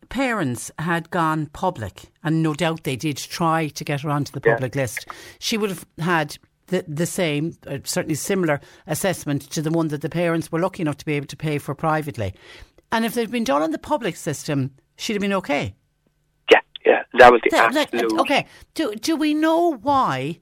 parents 0.09 0.71
had 0.79 1.09
gone 1.11 1.47
public, 1.47 2.03
and 2.23 2.41
no 2.43 2.53
doubt 2.53 2.83
they 2.83 2.95
did 2.95 3.17
try 3.17 3.67
to 3.69 3.83
get 3.83 4.01
her 4.01 4.09
onto 4.09 4.31
the 4.31 4.41
Yeah. 4.45 4.53
public 4.55 4.75
list, 4.75 5.07
she 5.39 5.57
would 5.57 5.69
have 5.69 5.85
had. 5.99 6.37
The, 6.67 6.85
the 6.87 7.07
same, 7.07 7.57
uh, 7.65 7.79
certainly 7.83 8.13
similar 8.13 8.61
assessment 8.85 9.41
to 9.53 9.61
the 9.63 9.71
one 9.71 9.87
that 9.87 10.01
the 10.01 10.09
parents 10.09 10.51
were 10.51 10.59
lucky 10.59 10.83
enough 10.83 10.97
to 10.97 11.05
be 11.05 11.13
able 11.13 11.25
to 11.25 11.35
pay 11.35 11.57
for 11.57 11.73
privately. 11.73 12.35
And 12.91 13.05
if 13.05 13.15
they'd 13.15 13.31
been 13.31 13.43
done 13.43 13.63
in 13.63 13.71
the 13.71 13.79
public 13.79 14.15
system, 14.15 14.75
she'd 14.95 15.13
have 15.13 15.21
been 15.21 15.33
okay. 15.33 15.73
Yeah, 16.51 16.59
yeah. 16.85 17.01
That 17.17 17.31
was 17.31 17.41
the 17.43 17.49
Th- 17.49 17.71
like, 17.73 17.91
absolute. 17.91 18.19
okay, 18.21 18.45
do 18.75 18.93
do 18.93 19.15
we 19.15 19.33
know 19.33 19.77
why 19.81 20.41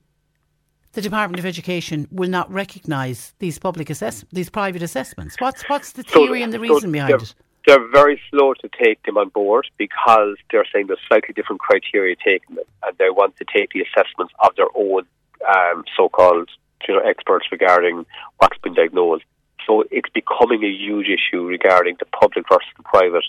the 0.91 1.01
Department 1.01 1.39
of 1.39 1.45
Education 1.45 2.09
will 2.11 2.29
not 2.29 2.51
recognise 2.51 3.33
these 3.39 3.57
public 3.57 3.89
assess 3.89 4.25
these 4.33 4.49
private 4.49 4.81
assessments? 4.83 5.37
What's 5.39 5.63
what's 5.69 5.93
the 5.93 6.03
So- 6.03 6.25
theory 6.25 6.41
and 6.43 6.51
the 6.51 6.57
so 6.57 6.61
reason 6.63 6.91
behind 6.91 7.21
it? 7.21 7.33
They're 7.67 7.85
very 7.91 8.19
slow 8.31 8.53
to 8.53 8.69
take 8.81 9.03
them 9.03 9.17
on 9.17 9.27
board 9.27 9.67
because 9.77 10.37
they're 10.49 10.65
saying 10.73 10.87
there's 10.87 10.99
slightly 11.07 11.33
different 11.33 11.59
criteria 11.59 12.15
taking 12.15 12.55
them, 12.55 12.65
and 12.83 12.97
they 12.97 13.09
want 13.09 13.35
to 13.37 13.45
take 13.53 13.71
the 13.71 13.81
assessments 13.81 14.33
of 14.39 14.55
their 14.55 14.69
own 14.73 15.03
um, 15.45 15.83
so-called 15.97 16.49
you 16.87 16.93
know 16.93 17.01
experts 17.01 17.47
regarding 17.51 18.05
what's 18.37 18.57
been 18.59 18.73
diagnosed. 18.73 19.25
So 19.65 19.83
it's 19.91 20.09
becoming 20.13 20.63
a 20.63 20.69
huge 20.69 21.07
issue 21.07 21.43
regarding 21.45 21.97
the 21.99 22.05
public 22.05 22.45
versus 22.49 22.69
the 22.77 22.83
private, 22.83 23.25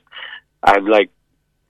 and 0.64 0.86
like 0.86 1.11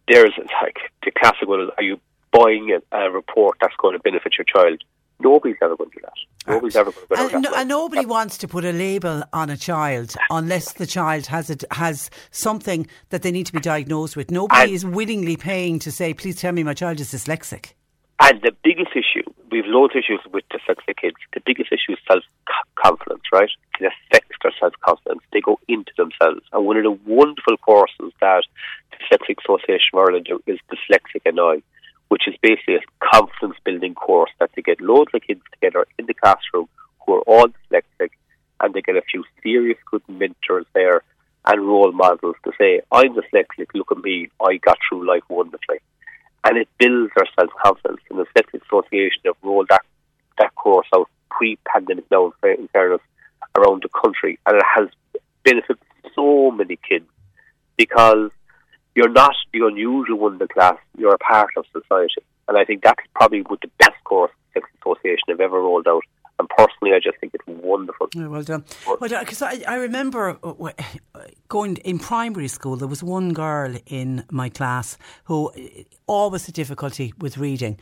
there's 0.07 0.35
like 0.62 0.77
the 1.03 1.11
classic 1.11 1.49
one: 1.49 1.62
is, 1.62 1.71
are 1.79 1.83
you 1.83 1.99
buying 2.33 2.77
a, 2.77 2.97
a 2.97 3.11
report 3.11 3.57
that's 3.62 3.77
going 3.79 3.97
to 3.97 4.03
benefit 4.03 4.35
your 4.37 4.45
child? 4.45 4.85
Nobody's 5.21 5.57
ever 5.62 5.77
going 5.77 5.91
to 5.91 5.97
do 5.97 6.03
that. 6.05 6.53
Nobody's 6.53 6.77
ever 6.77 6.93
going 6.93 7.07
to 7.09 7.14
go 7.16 7.23
And, 7.23 7.45
that 7.45 7.51
no, 7.51 7.57
and 7.57 7.69
nobody 7.69 8.07
wants 8.07 8.39
to 8.39 8.49
put 8.49 8.64
a 8.64 8.73
label 8.73 9.25
on 9.33 9.51
a 9.51 9.57
child 9.57 10.14
unless 10.31 10.73
the 10.73 10.87
child 10.87 11.27
has 11.27 11.51
it 11.51 11.64
has 11.73 12.11
something 12.31 12.87
that 13.11 13.23
they 13.23 13.31
need 13.31 13.47
to 13.47 13.53
be 13.53 13.61
diagnosed 13.61 14.16
with. 14.16 14.31
Nobody 14.31 14.75
is 14.75 14.85
willingly 14.85 15.37
paying 15.37 15.79
to 15.81 15.91
say, 15.91 16.14
"Please 16.14 16.37
tell 16.37 16.53
me 16.53 16.62
my 16.62 16.75
child 16.75 17.01
is 17.01 17.12
dyslexic." 17.12 17.73
And 18.21 18.43
the 18.43 18.53
biggest 18.64 18.91
issue, 18.97 19.23
we've 19.51 19.66
loads 19.66 19.95
of 19.95 20.01
issues 20.01 20.21
with 20.33 20.45
dyslexic 20.51 20.97
kids. 21.01 21.16
The 21.35 21.41
biggest 21.45 21.71
issue 21.71 21.93
is 21.93 21.99
self 22.07 22.25
confidence, 22.75 23.23
right? 23.33 23.51
It 23.81 23.93
affects 23.93 24.37
their 24.43 24.53
self 24.59 24.75
confidence. 24.85 25.23
They 25.33 25.41
go 25.41 25.59
into 25.69 25.93
themselves. 25.97 26.43
And 26.53 26.66
one 26.66 26.77
of 26.77 26.83
the 26.83 26.99
wonderful 27.07 27.57
courses 27.59 28.12
that 28.21 28.45
the 28.91 28.97
Dyslexic 28.99 29.39
Association 29.45 29.95
of 29.95 30.01
Ireland 30.01 30.27
do 30.27 30.41
is 30.47 30.59
Dyslexic 30.71 31.23
and 31.27 31.39
I, 31.39 31.62
which 32.09 32.26
is 32.26 32.34
basically 32.42 32.76
a 32.76 33.06
confidence 33.12 33.59
building 33.64 33.94
course 33.94 34.30
that 34.40 34.50
they 34.54 34.62
get 34.62 34.80
loads 34.80 35.11
of 35.14 35.22
kids 35.22 35.42
together 35.52 35.86
in 35.98 36.06
the 36.06 36.14
classroom 36.14 36.68
who 37.04 37.14
are 37.14 37.22
all 37.22 37.46
dyslexic 37.48 38.11
and 38.61 38.74
they 38.74 38.82
get 38.82 38.96
a 38.96 39.02
few 39.02 39.24
serious 39.42 39.78
good 39.90 40.02
mentors 40.09 40.66
there 40.74 41.02
and 41.46 41.66
role 41.66 41.92
models 41.92 42.36
to 42.44 42.52
say, 42.59 42.80
I'm 42.90 43.14
dyslexic, 43.14 43.68
look 43.74 43.92
at 43.92 43.98
me, 43.98 44.28
I 44.40 44.56
got 44.56 44.78
through 44.88 45.06
life 45.06 45.22
wonderfully 45.28 45.78
and 46.44 46.56
it 46.56 46.68
builds 46.78 47.12
their 47.16 47.26
self 47.38 47.50
confidence. 47.62 48.00
And 48.11 48.18
the 48.18 48.24
Dyslexic 48.24 48.62
Association 48.66 49.22
have 49.26 49.36
rolled 49.42 49.68
that 49.70 49.82
that 50.38 50.54
course 50.54 50.86
out 50.94 51.09
pre 51.30 51.59
pandemic 51.66 52.04
now 52.11 52.26
in 52.26 52.32
fa- 52.40 52.59
in 52.59 52.68
fairness 52.68 53.00
around 53.56 53.82
the 53.82 53.88
country 53.88 54.38
and 54.46 54.56
it 54.56 54.62
has 54.76 54.88
benefited 55.44 55.78
so 56.14 56.50
many 56.50 56.78
kids 56.88 57.06
because 57.76 58.30
you're 58.99 59.09
not 59.09 59.36
the 59.53 59.61
unusual 59.64 60.18
one 60.18 60.32
in 60.32 60.38
the 60.38 60.49
class, 60.49 60.76
you're 60.96 61.14
a 61.14 61.18
part 61.18 61.51
of 61.57 61.64
society. 61.72 62.20
And 62.49 62.59
I 62.59 62.64
think 62.64 62.82
that's 62.82 63.05
probably 63.14 63.42
what 63.42 63.61
the 63.61 63.70
best 63.78 64.03
course 64.03 64.32
the 64.55 64.61
Dyslexic 64.61 64.80
Association 64.82 65.26
have 65.28 65.40
ever 65.40 65.61
rolled 65.61 65.86
out 65.86 66.03
And 66.40 66.49
personally, 66.49 66.96
I 66.96 67.01
just 67.01 67.16
think 67.20 67.32
it's 67.32 67.46
wonderful. 67.46 68.09
Yeah, 68.12 68.26
well 68.26 68.42
done. 68.42 68.64
Because 69.01 69.42
I, 69.42 69.62
I 69.68 69.76
remember 69.76 70.36
uh, 70.42 70.72
going 71.49 71.76
in 71.78 72.01
primary 72.01 72.49
school, 72.49 72.74
there 72.76 72.88
was 72.88 73.03
one 73.03 73.32
girl 73.32 73.76
in 73.86 74.24
my 74.30 74.49
class 74.49 74.99
who 75.24 75.51
uh, 75.51 75.82
always 76.07 76.46
had 76.46 76.55
difficulty 76.57 77.12
with 77.18 77.38
reading. 77.38 77.78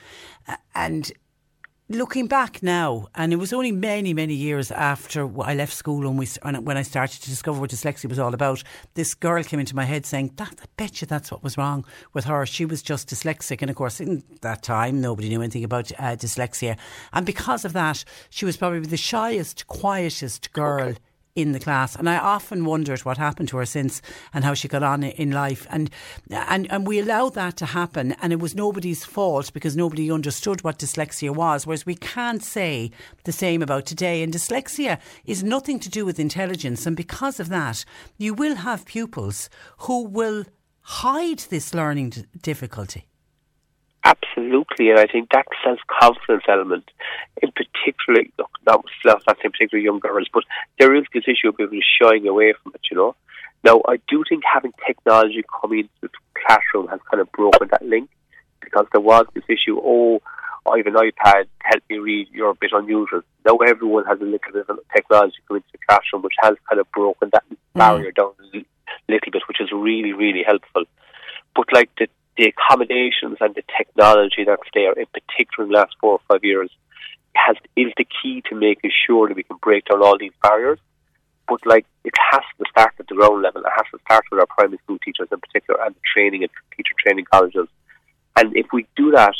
And 0.74 1.12
looking 1.88 2.26
back 2.26 2.62
now, 2.62 3.06
and 3.14 3.32
it 3.32 3.36
was 3.36 3.52
only 3.52 3.72
many, 3.72 4.12
many 4.12 4.34
years 4.34 4.70
after 4.70 5.28
I 5.40 5.54
left 5.54 5.72
school 5.72 6.06
and 6.06 6.18
we, 6.18 6.26
when 6.60 6.76
I 6.76 6.82
started 6.82 7.22
to 7.22 7.30
discover 7.30 7.60
what 7.60 7.70
dyslexia 7.70 8.08
was 8.08 8.18
all 8.18 8.34
about, 8.34 8.62
this 8.94 9.14
girl 9.14 9.42
came 9.44 9.60
into 9.60 9.76
my 9.76 9.84
head 9.84 10.04
saying, 10.04 10.32
that, 10.36 10.54
I 10.60 10.64
bet 10.76 11.00
you 11.00 11.06
that's 11.06 11.30
what 11.30 11.42
was 11.42 11.56
wrong 11.56 11.84
with 12.12 12.24
her. 12.24 12.44
She 12.46 12.64
was 12.64 12.82
just 12.82 13.08
dyslexic. 13.08 13.62
And 13.62 13.70
of 13.70 13.76
course, 13.76 14.00
in 14.00 14.24
that 14.40 14.62
time, 14.62 15.00
nobody 15.00 15.28
knew 15.28 15.42
anything 15.42 15.64
about 15.64 15.92
uh, 15.92 16.16
dyslexia. 16.16 16.76
And 17.12 17.24
because 17.24 17.64
of 17.64 17.72
that, 17.74 18.04
she 18.30 18.44
was 18.44 18.56
probably 18.56 18.80
the 18.80 18.96
shyest, 18.96 19.66
quietest 19.66 20.52
girl. 20.52 20.88
Okay 20.88 20.98
in 21.36 21.52
the 21.52 21.60
class. 21.60 21.94
And 21.94 22.08
I 22.08 22.18
often 22.18 22.64
wondered 22.64 23.00
what 23.00 23.18
happened 23.18 23.50
to 23.50 23.58
her 23.58 23.66
since 23.66 24.02
and 24.34 24.42
how 24.42 24.54
she 24.54 24.66
got 24.66 24.82
on 24.82 25.04
in 25.04 25.30
life. 25.30 25.66
And, 25.70 25.90
and, 26.30 26.70
and 26.72 26.86
we 26.86 26.98
allowed 26.98 27.34
that 27.34 27.56
to 27.58 27.66
happen. 27.66 28.16
And 28.22 28.32
it 28.32 28.40
was 28.40 28.54
nobody's 28.54 29.04
fault 29.04 29.52
because 29.52 29.76
nobody 29.76 30.10
understood 30.10 30.64
what 30.64 30.78
dyslexia 30.78 31.34
was. 31.34 31.66
Whereas 31.66 31.86
we 31.86 31.94
can't 31.94 32.42
say 32.42 32.90
the 33.24 33.32
same 33.32 33.62
about 33.62 33.86
today. 33.86 34.22
And 34.22 34.32
dyslexia 34.32 34.98
is 35.26 35.44
nothing 35.44 35.78
to 35.80 35.90
do 35.90 36.04
with 36.04 36.18
intelligence. 36.18 36.86
And 36.86 36.96
because 36.96 37.38
of 37.38 37.50
that, 37.50 37.84
you 38.16 38.34
will 38.34 38.56
have 38.56 38.86
pupils 38.86 39.50
who 39.80 40.04
will 40.04 40.44
hide 40.80 41.40
this 41.50 41.74
learning 41.74 42.26
difficulty. 42.40 43.06
Absolutely, 44.06 44.90
and 44.90 45.00
I 45.00 45.06
think 45.06 45.30
that 45.30 45.46
self 45.64 45.80
confidence 45.88 46.44
element, 46.48 46.84
in 47.42 47.50
particular, 47.50 48.22
look, 48.38 48.50
not, 48.64 48.84
not 49.04 49.44
in 49.44 49.50
particular 49.50 49.82
young 49.82 49.98
girls, 49.98 50.28
but 50.32 50.44
there 50.78 50.94
is 50.94 51.02
this 51.12 51.24
issue 51.26 51.48
of 51.48 51.56
people 51.56 51.80
shying 52.00 52.28
away 52.28 52.54
from 52.62 52.72
it, 52.76 52.82
you 52.88 52.96
know. 52.96 53.16
Now, 53.64 53.82
I 53.88 53.96
do 54.06 54.22
think 54.28 54.44
having 54.44 54.72
technology 54.86 55.42
coming 55.60 55.80
into 55.80 55.90
the 56.02 56.08
classroom 56.46 56.86
has 56.86 57.00
kind 57.10 57.20
of 57.20 57.32
broken 57.32 57.66
that 57.72 57.82
link 57.84 58.08
because 58.60 58.86
there 58.92 59.00
was 59.00 59.26
this 59.34 59.42
issue, 59.48 59.76
oh, 59.82 60.20
I 60.70 60.76
have 60.76 60.86
an 60.86 60.94
iPad, 60.94 61.46
help 61.62 61.82
me 61.90 61.98
read, 61.98 62.28
you're 62.30 62.50
a 62.50 62.54
bit 62.54 62.70
unusual. 62.72 63.22
Now 63.44 63.56
everyone 63.56 64.04
has 64.04 64.20
a 64.20 64.24
little 64.24 64.52
bit 64.52 64.66
of 64.68 64.78
technology 64.94 65.38
coming 65.48 65.64
into 65.66 65.78
the 65.80 65.84
classroom, 65.88 66.22
which 66.22 66.34
has 66.42 66.54
kind 66.70 66.78
of 66.78 66.88
broken 66.92 67.30
that 67.32 67.42
mm. 67.50 67.56
barrier 67.74 68.12
down 68.12 68.34
a 68.54 68.64
little 69.08 69.32
bit, 69.32 69.42
which 69.48 69.60
is 69.60 69.72
really, 69.72 70.12
really 70.12 70.44
helpful. 70.46 70.84
But 71.56 71.66
like 71.72 71.90
the 71.98 72.06
the 72.36 72.52
accommodations 72.52 73.38
and 73.40 73.54
the 73.54 73.62
technology 73.76 74.44
that's 74.44 74.68
there, 74.74 74.92
in 74.92 75.06
particular 75.06 75.64
in 75.64 75.72
the 75.72 75.78
last 75.78 75.94
four 76.00 76.12
or 76.12 76.20
five 76.28 76.44
years, 76.44 76.70
has 77.34 77.56
is 77.76 77.92
the 77.96 78.06
key 78.22 78.42
to 78.48 78.54
making 78.54 78.90
sure 79.06 79.28
that 79.28 79.36
we 79.36 79.42
can 79.42 79.56
break 79.62 79.84
down 79.86 80.02
all 80.02 80.18
these 80.18 80.32
barriers. 80.42 80.78
But 81.48 81.60
like 81.64 81.86
it 82.04 82.14
has 82.32 82.42
to 82.58 82.64
start 82.70 82.94
at 82.98 83.06
the 83.08 83.14
ground 83.14 83.42
level. 83.42 83.62
It 83.62 83.72
has 83.76 83.86
to 83.92 83.98
start 84.04 84.24
with 84.30 84.40
our 84.40 84.46
primary 84.46 84.78
school 84.84 84.98
teachers 84.98 85.28
in 85.30 85.40
particular 85.40 85.80
and 85.84 85.94
the 85.94 86.00
training 86.12 86.42
and 86.42 86.50
teacher 86.76 86.94
training 87.02 87.26
colleges. 87.30 87.68
And 88.36 88.56
if 88.56 88.66
we 88.72 88.86
do 88.96 89.12
that, 89.12 89.34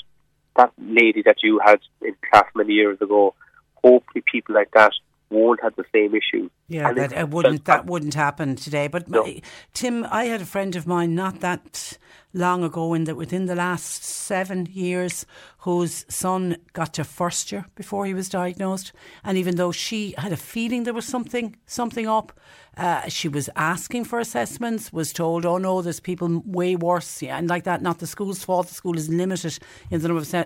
that 0.56 0.72
lady 0.78 1.22
that 1.22 1.42
you 1.42 1.60
had 1.64 1.80
in 2.02 2.14
class 2.30 2.46
many 2.54 2.72
years 2.72 3.00
ago, 3.00 3.34
hopefully 3.82 4.24
people 4.30 4.54
like 4.54 4.70
that 4.72 4.92
won't 5.30 5.62
have 5.62 5.74
the 5.76 5.84
same 5.92 6.14
issue. 6.14 6.48
Yeah, 6.68 6.92
that 6.92 7.12
it 7.12 7.30
wouldn't 7.30 7.64
that 7.64 7.86
wouldn't 7.86 8.14
happen 8.14 8.56
today. 8.56 8.88
But 8.88 9.08
no. 9.08 9.22
my, 9.22 9.42
Tim, 9.72 10.04
I 10.10 10.24
had 10.24 10.40
a 10.40 10.46
friend 10.46 10.76
of 10.76 10.86
mine 10.86 11.14
not 11.14 11.40
that 11.40 11.98
long 12.32 12.62
ago, 12.62 12.92
in 12.94 13.04
that 13.04 13.16
within 13.16 13.46
the 13.46 13.54
last 13.54 14.04
seven 14.04 14.66
years, 14.66 15.24
whose 15.58 16.04
son 16.08 16.56
got 16.72 16.92
to 16.94 17.04
first 17.04 17.50
year 17.50 17.66
before 17.74 18.04
he 18.06 18.14
was 18.14 18.28
diagnosed, 18.28 18.92
and 19.24 19.38
even 19.38 19.56
though 19.56 19.72
she 19.72 20.14
had 20.18 20.32
a 20.32 20.36
feeling 20.36 20.84
there 20.84 20.94
was 20.94 21.06
something 21.06 21.56
something 21.66 22.06
up, 22.06 22.38
uh, 22.76 23.08
she 23.08 23.28
was 23.28 23.48
asking 23.56 24.04
for 24.04 24.18
assessments, 24.18 24.92
was 24.92 25.12
told, 25.12 25.46
"Oh 25.46 25.58
no, 25.58 25.82
there's 25.82 26.00
people 26.00 26.42
way 26.44 26.76
worse," 26.76 27.22
yeah, 27.22 27.38
and 27.38 27.48
like 27.48 27.64
that. 27.64 27.82
Not 27.82 27.98
the 27.98 28.06
school's 28.06 28.44
fault. 28.44 28.68
The 28.68 28.74
school 28.74 28.96
is 28.96 29.08
limited 29.08 29.58
in 29.90 30.00
the 30.00 30.08
number 30.08 30.20
of 30.20 30.45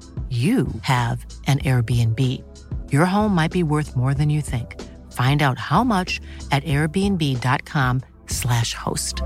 you 0.31 0.67
have 0.83 1.25
an 1.45 1.59
Airbnb. 1.59 2.17
Your 2.89 3.05
home 3.05 3.35
might 3.35 3.51
be 3.51 3.63
worth 3.63 3.97
more 3.97 4.13
than 4.13 4.29
you 4.29 4.39
think. 4.39 4.79
Find 5.11 5.41
out 5.41 5.59
how 5.59 5.83
much 5.83 6.21
at 6.51 6.63
airbnb.com/slash 6.63 8.73
host. 8.73 9.21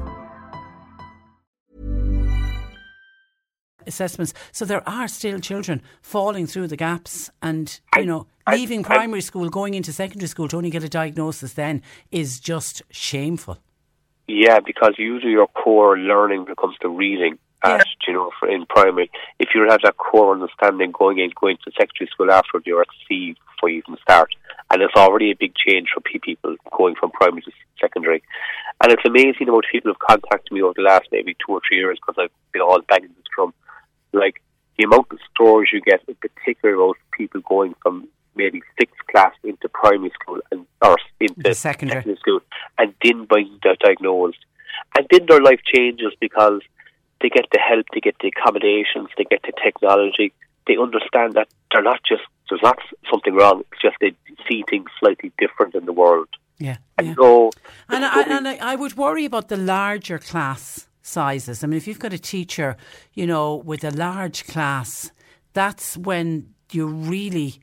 Assessments. 3.85 4.33
So 4.51 4.65
there 4.65 4.81
are 4.89 5.07
still 5.07 5.39
children 5.39 5.83
falling 6.01 6.47
through 6.47 6.69
the 6.69 6.75
gaps 6.75 7.29
and, 7.39 7.79
you 7.95 8.05
know, 8.05 8.25
leaving 8.51 8.81
primary 8.81 9.21
school, 9.21 9.49
going 9.49 9.75
into 9.75 9.93
secondary 9.93 10.27
school 10.27 10.47
to 10.47 10.57
only 10.57 10.71
get 10.71 10.83
a 10.83 10.89
diagnosis 10.89 11.53
then 11.53 11.83
is 12.11 12.39
just 12.39 12.81
shameful. 12.89 13.59
Yeah, 14.27 14.59
because 14.59 14.95
usually 14.97 15.33
your 15.33 15.45
core 15.45 15.99
learning 15.99 16.45
becomes 16.45 16.77
the 16.81 16.89
reading 16.89 17.37
at, 17.63 17.77
yeah. 17.77 17.83
you 18.07 18.13
know, 18.13 18.31
for 18.39 18.49
in 18.49 18.65
primary. 18.65 19.09
If 19.39 19.49
you 19.53 19.67
have 19.69 19.81
that 19.83 19.97
core 19.97 20.33
understanding 20.33 20.91
going 20.91 21.19
in, 21.19 21.31
going 21.39 21.57
to 21.63 21.71
secondary 21.71 22.09
school 22.11 22.31
after 22.31 22.61
you're 22.65 22.81
at 22.81 22.87
C 23.07 23.35
before 23.55 23.69
you 23.69 23.79
even 23.79 23.97
start. 24.01 24.29
And 24.71 24.81
it's 24.81 24.95
already 24.95 25.31
a 25.31 25.35
big 25.35 25.53
change 25.55 25.89
for 25.93 26.01
people 26.01 26.55
going 26.75 26.95
from 26.95 27.11
primary 27.11 27.41
to 27.43 27.51
secondary. 27.79 28.23
And 28.81 28.91
it's 28.91 29.05
amazing 29.05 29.49
about 29.49 29.65
people 29.71 29.91
who've 29.91 29.99
contacted 29.99 30.51
me 30.51 30.61
over 30.61 30.73
the 30.75 30.81
last 30.81 31.07
maybe 31.11 31.35
two 31.35 31.53
or 31.53 31.61
three 31.67 31.77
years 31.77 31.99
because 31.99 32.21
I've 32.21 32.51
been 32.51 32.61
all 32.61 32.81
banging 32.87 33.09
this 33.09 33.25
drum. 33.35 33.53
Like 34.11 34.41
the 34.77 34.85
amount 34.85 35.07
of 35.11 35.19
stories 35.33 35.69
you 35.71 35.81
get, 35.81 36.01
in 36.07 36.15
particular 36.15 36.75
about 36.75 36.97
people 37.11 37.41
going 37.41 37.75
from 37.81 38.07
maybe 38.35 38.61
sixth 38.77 38.97
class 39.09 39.33
into 39.43 39.69
primary 39.69 40.11
school 40.19 40.39
and 40.51 40.65
or 40.81 40.97
into 41.19 41.53
secondary. 41.53 42.01
secondary 42.01 42.17
school 42.17 42.39
and 42.77 42.93
then 43.03 43.25
being 43.33 43.59
diagnosed. 43.61 44.39
And 44.97 45.07
then 45.09 45.25
their 45.27 45.41
life 45.41 45.61
changes 45.73 46.11
because 46.19 46.61
they 47.21 47.29
get 47.29 47.45
the 47.51 47.59
help, 47.59 47.85
they 47.93 47.99
get 47.99 48.15
the 48.21 48.27
accommodations, 48.27 49.09
they 49.17 49.25
get 49.25 49.41
the 49.43 49.53
technology. 49.63 50.33
They 50.67 50.77
understand 50.77 51.33
that 51.33 51.47
they're 51.71 51.83
not 51.83 52.01
just 52.07 52.23
there's 52.49 52.61
not 52.61 52.79
something 53.09 53.33
wrong. 53.35 53.63
It's 53.71 53.81
just 53.81 53.95
they 54.01 54.13
see 54.47 54.63
things 54.69 54.89
slightly 54.99 55.31
different 55.37 55.75
in 55.75 55.85
the 55.85 55.93
world. 55.93 56.27
Yeah, 56.57 56.77
and 56.97 57.07
yeah. 57.07 57.13
so 57.15 57.51
and 57.89 58.05
I, 58.05 58.21
and 58.21 58.47
I, 58.47 58.55
I 58.55 58.75
would 58.75 58.95
worry 58.95 59.25
about 59.25 59.49
the 59.49 59.57
larger 59.57 60.19
class 60.19 60.87
sizes. 61.01 61.63
I 61.63 61.67
mean, 61.67 61.77
if 61.77 61.87
you've 61.87 61.99
got 61.99 62.13
a 62.13 62.19
teacher, 62.19 62.77
you 63.13 63.27
know, 63.27 63.55
with 63.57 63.83
a 63.83 63.91
large 63.91 64.47
class, 64.47 65.11
that's 65.53 65.97
when 65.97 66.53
you're 66.71 66.87
really 66.87 67.61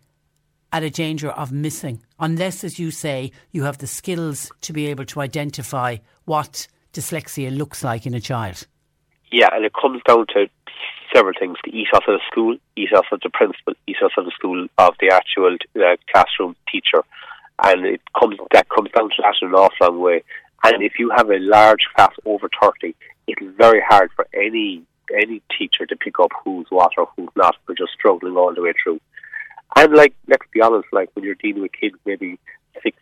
at 0.73 0.83
a 0.83 0.91
danger 0.91 1.31
of 1.31 1.53
missing, 1.53 2.03
unless, 2.19 2.65
as 2.65 2.79
you 2.79 2.91
say, 2.91 3.31
you 3.51 3.65
have 3.65 3.79
the 3.79 3.87
skills 3.87 4.51
to 4.63 4.73
be 4.73 4.87
able 4.87 5.05
to 5.05 5.21
identify 5.21 5.97
what 6.25 6.67
dyslexia 6.93 7.55
looks 7.55 7.85
like 7.85 8.07
in 8.07 8.15
a 8.15 8.21
child. 8.21 8.67
Yeah, 9.33 9.49
and 9.51 9.65
it 9.65 9.73
comes 9.73 10.03
down 10.07 10.27
to 10.35 10.47
several 11.15 11.33
things: 11.39 11.57
the 11.65 11.71
ethos 11.71 12.03
of 12.07 12.21
the 12.21 12.27
school, 12.31 12.57
ethos 12.77 13.07
of 13.11 13.21
the 13.23 13.31
principal, 13.31 13.73
ethos 13.87 14.13
of 14.19 14.27
the 14.27 14.31
school, 14.33 14.67
of 14.77 14.95
the 15.01 15.11
actual 15.11 15.57
uh, 15.75 15.97
classroom 16.13 16.55
teacher, 16.71 17.03
and 17.65 17.87
it 17.87 18.03
comes 18.19 18.37
that 18.53 18.69
comes 18.69 18.91
down 18.91 19.09
to 19.09 19.23
that 19.23 19.35
in 19.41 19.49
an 19.49 19.55
awful 19.55 19.87
long 19.87 20.01
way. 20.01 20.23
And 20.65 20.83
if 20.83 20.99
you 20.99 21.11
have 21.17 21.31
a 21.31 21.39
large 21.39 21.85
class 21.97 22.13
over 22.27 22.49
thirty, 22.61 22.95
it's 23.27 23.41
very 23.57 23.81
hard 23.89 24.11
for 24.15 24.27
any 24.35 24.83
any 25.23 25.41
teacher 25.59 25.87
to 25.87 25.97
pick 25.97 26.21
up 26.21 26.31
who's 26.45 26.67
what 26.69 26.93
or 26.99 27.09
who's 27.17 27.31
not. 27.35 27.57
We're 27.67 27.75
just 27.75 27.93
struggling 27.93 28.37
all 28.37 28.55
the 28.55 28.63
way 28.63 28.75
through. 28.83 29.01
And 29.77 29.95
like, 29.95 30.15
let's 30.29 30.47
be 30.53 30.61
honest, 30.61 30.89
like 30.93 31.09
when 31.15 31.25
you're 31.25 31.35
dealing 31.37 31.63
with 31.63 31.73
kids, 31.73 31.97
maybe 32.05 32.39
six, 32.83 32.99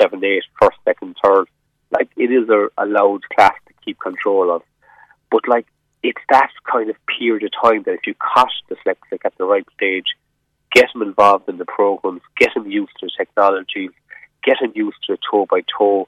seven, 0.00 0.24
eight, 0.24 0.44
first, 0.60 0.78
second, 0.84 1.16
third, 1.24 1.46
like 1.90 2.08
it 2.16 2.30
is 2.30 2.48
a, 2.48 2.68
a 2.78 2.86
loud 2.86 3.22
class 3.34 3.54
to 3.66 3.74
keep 3.84 3.98
control 3.98 4.54
of. 4.54 4.62
But 5.32 5.48
like, 5.48 5.66
it's 6.02 6.20
that 6.28 6.50
kind 6.70 6.90
of 6.90 6.96
period 7.18 7.42
of 7.42 7.50
time 7.60 7.82
that 7.84 7.94
if 7.94 8.06
you 8.06 8.14
catch 8.34 8.52
dyslexic 8.70 9.24
at 9.24 9.36
the 9.38 9.44
right 9.44 9.66
stage, 9.74 10.06
get 10.72 10.86
them 10.92 11.02
involved 11.02 11.48
in 11.48 11.58
the 11.58 11.64
programs, 11.64 12.20
get 12.36 12.50
them 12.54 12.70
used 12.70 12.92
to 13.00 13.06
the 13.06 13.12
technology, 13.16 13.88
get 14.44 14.58
them 14.60 14.72
used 14.74 14.98
to 15.06 15.14
the 15.14 15.18
toe 15.30 15.46
by 15.50 15.62
toe, 15.78 16.06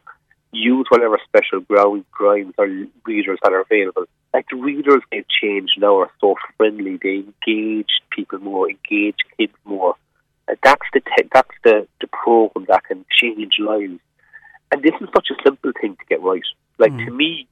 use 0.52 0.86
whatever 0.90 1.18
special 1.26 1.60
ground 1.60 2.04
grinds 2.12 2.54
or 2.58 2.68
readers 3.06 3.38
that 3.42 3.52
are 3.52 3.62
available. 3.62 4.04
Like 4.32 4.46
the 4.50 4.56
readers 4.56 5.02
they've 5.10 5.24
changed 5.28 5.74
now 5.78 6.00
are 6.00 6.10
so 6.20 6.34
friendly. 6.56 6.98
They 7.02 7.24
engage 7.26 8.00
people 8.10 8.40
more, 8.40 8.68
engage 8.68 9.18
kids 9.38 9.54
more. 9.64 9.94
Uh, 10.48 10.56
that's 10.62 10.82
the 10.92 11.00
te- 11.00 11.28
that's 11.32 11.56
the, 11.62 11.86
the 12.00 12.08
program 12.08 12.66
that 12.68 12.84
can 12.84 13.04
change 13.10 13.54
lives. 13.58 14.00
And 14.70 14.82
this 14.82 14.94
is 15.00 15.08
such 15.14 15.28
a 15.30 15.42
simple 15.44 15.72
thing 15.80 15.96
to 15.96 16.04
get 16.08 16.20
right. 16.20 16.42
Like 16.78 16.92
mm. 16.92 17.04
to 17.06 17.10
me, 17.12 17.46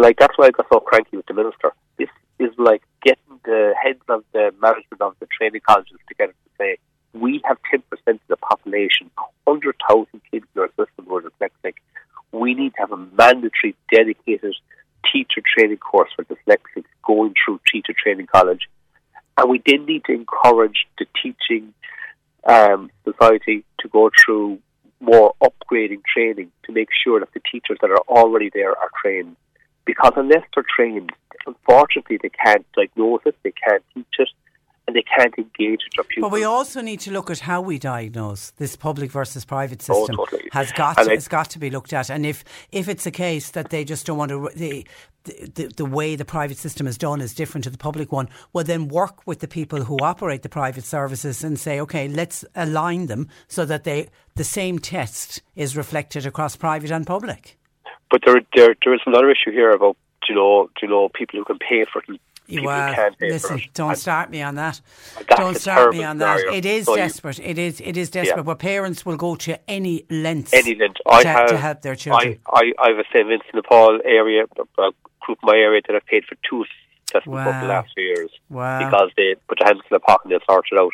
like 0.00 0.18
that's 0.18 0.36
why 0.36 0.46
I 0.46 0.50
got 0.50 0.66
so 0.72 0.80
cranky 0.80 1.16
with 1.16 1.26
the 1.26 1.34
minister. 1.34 1.72
This 1.98 2.08
is 2.38 2.50
like 2.58 2.82
getting 3.02 3.40
the 3.44 3.74
heads 3.80 4.02
of 4.08 4.24
the 4.32 4.52
management 4.60 5.00
of 5.00 5.14
the 5.20 5.26
training 5.26 5.60
colleges 5.66 5.98
together 6.08 6.32
to 6.32 6.50
say 6.58 6.78
we 7.12 7.40
have 7.44 7.58
ten 7.70 7.82
percent 7.90 8.20
of 8.22 8.28
the 8.28 8.36
population, 8.36 9.10
hundred 9.46 9.76
thousand 9.88 10.20
kids 10.30 10.46
in 10.54 10.62
our 10.62 10.68
system 10.68 11.06
who 11.06 11.16
are 11.16 11.22
dyslexic. 11.22 11.74
We 12.32 12.54
need 12.54 12.74
to 12.74 12.80
have 12.80 12.92
a 12.92 12.96
mandatory, 12.96 13.76
dedicated 13.92 14.54
teacher 15.12 15.42
training 15.56 15.78
course 15.78 16.10
for 16.16 16.24
dyslexics 16.24 16.84
going 17.06 17.34
through 17.44 17.60
teacher 17.70 17.94
training 17.96 18.26
college, 18.26 18.68
and 19.36 19.48
we 19.48 19.62
then 19.64 19.86
need 19.86 20.04
to 20.06 20.12
encourage 20.12 20.86
the 20.98 21.06
teaching 21.22 21.72
um, 22.44 22.90
society 23.04 23.64
to 23.80 23.88
go 23.88 24.10
through 24.24 24.58
more 25.00 25.34
upgrading 25.42 26.02
training 26.04 26.50
to 26.64 26.72
make 26.72 26.88
sure 27.04 27.20
that 27.20 27.32
the 27.34 27.40
teachers 27.50 27.78
that 27.80 27.90
are 27.90 28.02
already 28.08 28.50
there 28.52 28.70
are 28.70 28.90
trained. 29.00 29.36
Because 29.84 30.12
unless 30.16 30.42
they're 30.54 30.64
trained, 30.74 31.12
unfortunately, 31.46 32.18
they 32.22 32.30
can't 32.30 32.64
diagnose 32.74 33.20
it, 33.26 33.36
they 33.42 33.52
can't 33.52 33.82
teach 33.94 34.06
it, 34.18 34.28
and 34.86 34.96
they 34.96 35.02
can't 35.02 35.34
engage 35.38 35.80
with 35.84 35.92
their 35.96 36.04
pupils. 36.04 36.30
But 36.30 36.32
we 36.32 36.44
also 36.44 36.80
need 36.80 37.00
to 37.00 37.10
look 37.10 37.30
at 37.30 37.40
how 37.40 37.60
we 37.60 37.78
diagnose 37.78 38.50
this 38.52 38.76
public 38.76 39.10
versus 39.10 39.44
private 39.44 39.84
oh, 39.88 39.94
system. 39.94 40.16
Oh, 40.18 40.24
totally. 40.24 40.48
Has 40.52 40.72
got 40.72 40.96
to, 40.98 41.10
has 41.10 41.28
got 41.28 41.50
to 41.50 41.58
be 41.58 41.70
looked 41.70 41.92
at, 41.92 42.10
and 42.10 42.26
if 42.26 42.44
if 42.72 42.88
it's 42.88 43.06
a 43.06 43.10
case 43.10 43.50
that 43.50 43.70
they 43.70 43.84
just 43.84 44.06
don't 44.06 44.18
want 44.18 44.30
to, 44.30 44.50
they, 44.54 44.84
the, 45.24 45.72
the 45.76 45.84
way 45.86 46.16
the 46.16 46.24
private 46.24 46.58
system 46.58 46.86
is 46.86 46.98
done 46.98 47.20
is 47.20 47.34
different 47.34 47.64
to 47.64 47.70
the 47.70 47.78
public 47.78 48.12
one, 48.12 48.28
well, 48.52 48.64
then 48.64 48.88
work 48.88 49.26
with 49.26 49.40
the 49.40 49.48
people 49.48 49.84
who 49.84 49.96
operate 49.98 50.42
the 50.42 50.48
private 50.48 50.84
services 50.84 51.42
and 51.42 51.58
say, 51.58 51.80
okay, 51.80 52.08
let's 52.08 52.44
align 52.54 53.06
them 53.06 53.28
so 53.48 53.64
that 53.64 53.84
they 53.84 54.08
the 54.36 54.44
same 54.44 54.78
test 54.78 55.40
is 55.56 55.76
reflected 55.76 56.26
across 56.26 56.56
private 56.56 56.90
and 56.90 57.06
public. 57.06 57.58
But 58.14 58.22
there, 58.24 58.40
there, 58.54 58.76
there 58.84 58.94
is 58.94 59.00
another 59.06 59.28
issue 59.28 59.50
here 59.50 59.72
about 59.72 59.96
you 60.28 60.36
know, 60.36 60.70
you 60.80 60.86
know, 60.86 61.08
people 61.08 61.40
who 61.40 61.44
can 61.44 61.58
pay 61.58 61.84
for 61.92 62.00
people 62.00 62.20
who 62.46 62.62
can't 62.62 63.18
pay 63.18 63.26
for 63.26 63.26
it 63.26 63.50
well, 63.50 63.56
listen, 63.58 63.62
don't 63.74 63.96
start 63.96 64.30
me 64.30 64.40
on 64.40 64.54
that. 64.54 64.80
Don't 65.30 65.56
start 65.56 65.92
me 65.92 66.04
on 66.04 66.18
scenario. 66.18 66.52
that. 66.52 66.58
It 66.58 66.64
is 66.64 66.84
so 66.84 66.94
desperate. 66.94 67.40
You, 67.40 67.44
it 67.46 67.58
is. 67.58 67.80
It 67.80 67.96
is 67.96 68.10
desperate. 68.10 68.36
Yeah. 68.36 68.42
But 68.42 68.60
parents 68.60 69.04
will 69.04 69.16
go 69.16 69.34
to 69.34 69.58
any 69.68 70.04
lengths. 70.10 70.52
Any 70.52 70.76
length. 70.76 71.00
I 71.04 71.22
to, 71.24 71.28
have, 71.28 71.48
to 71.48 71.56
help 71.56 71.82
their 71.82 71.96
children. 71.96 72.38
I, 72.46 72.72
I, 72.78 72.84
I 72.84 72.88
have 72.90 72.98
a 72.98 73.04
St 73.12 73.26
Vincent 73.26 73.52
de 73.52 73.62
Paul 73.64 73.98
area, 74.04 74.44
a 74.44 74.90
group 75.18 75.38
in 75.42 75.46
my 75.48 75.56
area 75.56 75.82
that 75.88 75.96
I've 75.96 76.06
paid 76.06 76.24
for 76.26 76.36
two 76.48 76.64
assessment 77.08 77.46
wow. 77.46 77.62
the 77.62 77.66
last 77.66 77.88
few 77.96 78.04
years. 78.04 78.30
Wow. 78.48 78.78
Because 78.78 79.10
they 79.16 79.34
put 79.48 79.58
their 79.58 79.66
hands 79.66 79.80
in 79.90 79.94
the 79.96 79.98
pocket 79.98 80.26
and 80.26 80.34
they 80.34 80.44
sort 80.48 80.66
it 80.70 80.78
out. 80.78 80.92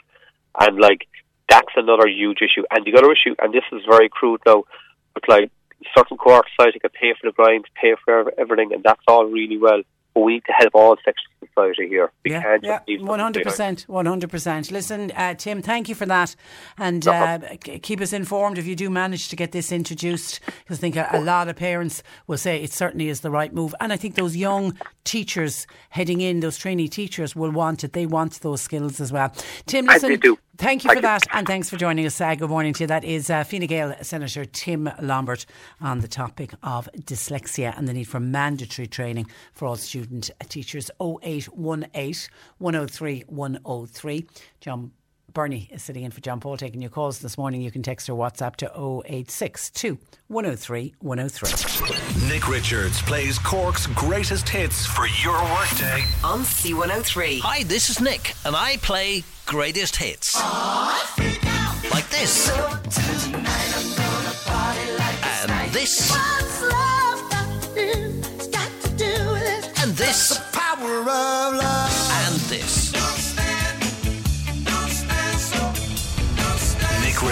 And 0.58 0.80
like 0.80 1.06
that's 1.50 1.74
another 1.76 2.08
huge 2.08 2.38
issue. 2.40 2.64
And 2.70 2.86
the 2.86 2.96
other 2.96 3.12
issue, 3.12 3.34
and 3.42 3.52
this 3.52 3.64
is 3.72 3.82
very 3.86 4.08
crude 4.08 4.40
now, 4.46 4.64
but 5.12 5.28
like 5.28 5.50
certain 5.96 6.16
court 6.16 6.46
society 6.56 6.78
can 6.78 6.90
pay 6.90 7.14
for 7.20 7.30
the 7.30 7.32
grinds, 7.32 7.66
pay 7.80 7.94
for 8.04 8.32
everything, 8.38 8.72
and 8.72 8.82
that's 8.82 9.02
all 9.06 9.26
really 9.26 9.58
well 9.58 9.82
but 10.14 10.20
we 10.22 10.34
need 10.34 10.44
to 10.46 10.52
help 10.52 10.74
all 10.74 10.96
sections 11.04 11.28
of 11.40 11.48
society 11.48 11.88
here. 11.88 12.10
We 12.24 12.32
yeah, 12.32 12.58
yeah, 12.62 12.80
one 13.00 13.20
hundred 13.20 13.44
percent, 13.44 13.82
one 13.82 14.06
hundred 14.06 14.30
percent. 14.30 14.70
Listen, 14.70 15.12
uh, 15.12 15.34
Tim, 15.34 15.62
thank 15.62 15.88
you 15.88 15.94
for 15.94 16.06
that, 16.06 16.34
and 16.78 17.06
uh, 17.06 17.38
keep 17.82 18.00
us 18.00 18.12
informed 18.12 18.58
if 18.58 18.66
you 18.66 18.74
do 18.74 18.90
manage 18.90 19.28
to 19.28 19.36
get 19.36 19.52
this 19.52 19.70
introduced. 19.70 20.40
Because 20.44 20.78
I 20.78 20.80
think 20.80 20.96
a, 20.96 21.08
a, 21.12 21.20
lot 21.20 21.48
of 21.48 21.56
parents 21.56 22.02
will 22.26 22.38
say 22.38 22.62
it 22.62 22.72
certainly 22.72 23.08
is 23.08 23.20
the 23.20 23.30
right 23.30 23.52
move, 23.52 23.74
and 23.80 23.92
I 23.92 23.96
think 23.96 24.16
those 24.16 24.36
young 24.36 24.76
teachers 25.04 25.66
heading 25.90 26.20
in, 26.20 26.40
those 26.40 26.58
trainee 26.58 26.88
teachers, 26.88 27.36
will 27.36 27.50
want 27.50 27.84
it. 27.84 27.92
They 27.92 28.06
want 28.06 28.40
those 28.40 28.62
skills 28.62 29.00
as 29.00 29.12
well. 29.12 29.32
Tim, 29.66 29.86
listen, 29.86 30.20
Thank 30.60 30.84
you 30.84 30.88
Thank 30.88 30.98
for 30.98 31.02
that, 31.02 31.22
and 31.32 31.46
thanks 31.46 31.70
for 31.70 31.78
joining 31.78 32.04
us. 32.04 32.20
Uh, 32.20 32.34
good 32.34 32.50
morning 32.50 32.74
to 32.74 32.82
you. 32.82 32.86
That 32.86 33.02
is 33.02 33.30
uh, 33.30 33.44
Fine 33.44 33.64
Gael 33.64 33.96
Senator 34.02 34.44
Tim 34.44 34.90
Lombard 35.00 35.46
on 35.80 36.00
the 36.00 36.06
topic 36.06 36.52
of 36.62 36.86
dyslexia 36.98 37.72
and 37.78 37.88
the 37.88 37.94
need 37.94 38.04
for 38.04 38.20
mandatory 38.20 38.86
training 38.86 39.26
for 39.54 39.64
all 39.64 39.76
student 39.76 40.30
teachers. 40.50 40.90
0818 41.00 42.28
103 42.58 43.24
103. 43.26 44.26
John 44.60 44.92
Bernie 45.32 45.68
is 45.70 45.82
sitting 45.82 46.04
in 46.04 46.10
for 46.10 46.20
John 46.20 46.40
Paul 46.40 46.56
taking 46.56 46.80
your 46.80 46.90
calls 46.90 47.20
this 47.20 47.38
morning. 47.38 47.62
You 47.62 47.70
can 47.70 47.82
text 47.82 48.08
or 48.08 48.14
WhatsApp 48.14 48.56
to 48.56 48.66
0862 48.66 49.98
103 50.28 50.94
103. 51.00 52.28
Nick 52.28 52.48
Richards 52.48 53.00
plays 53.02 53.38
Cork's 53.38 53.86
greatest 53.88 54.48
hits 54.48 54.86
for 54.86 55.06
your 55.06 55.40
workday 55.42 56.04
on 56.24 56.40
C103. 56.40 57.40
Hi, 57.40 57.62
this 57.64 57.90
is 57.90 58.00
Nick, 58.00 58.34
and 58.44 58.56
I 58.56 58.76
play 58.78 59.24
greatest 59.46 59.96
hits. 59.96 60.34
like 61.90 62.08
this. 62.10 62.50
and 65.42 65.72
this. 65.72 66.12
And 69.82 69.96
this. 69.96 70.40
And 70.42 71.56
this. 71.58 71.89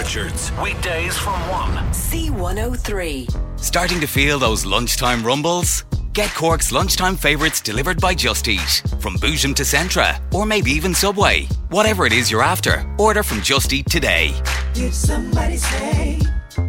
Richards. 0.09 0.51
Weekdays 0.63 1.15
from 1.15 1.39
1. 1.49 1.75
C103. 1.91 3.59
Starting 3.59 3.99
to 3.99 4.07
feel 4.07 4.39
those 4.39 4.65
lunchtime 4.65 5.23
rumbles? 5.23 5.85
Get 6.13 6.29
Cork's 6.31 6.71
lunchtime 6.71 7.15
favourites 7.15 7.61
delivered 7.61 8.01
by 8.01 8.15
Just 8.15 8.47
Eat. 8.47 8.81
From 8.99 9.17
Boojum 9.17 9.55
to 9.55 9.61
Centra, 9.61 10.19
or 10.33 10.47
maybe 10.47 10.71
even 10.71 10.95
Subway. 10.95 11.47
Whatever 11.69 12.07
it 12.07 12.13
is 12.13 12.31
you're 12.31 12.41
after, 12.41 12.91
order 12.97 13.21
from 13.21 13.43
Just 13.43 13.71
Eat 13.71 13.85
today. 13.85 14.33
Did 14.73 14.95
somebody 14.95 15.57
say, 15.57 16.19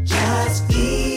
Just 0.05 0.71
Eat? 0.71 1.10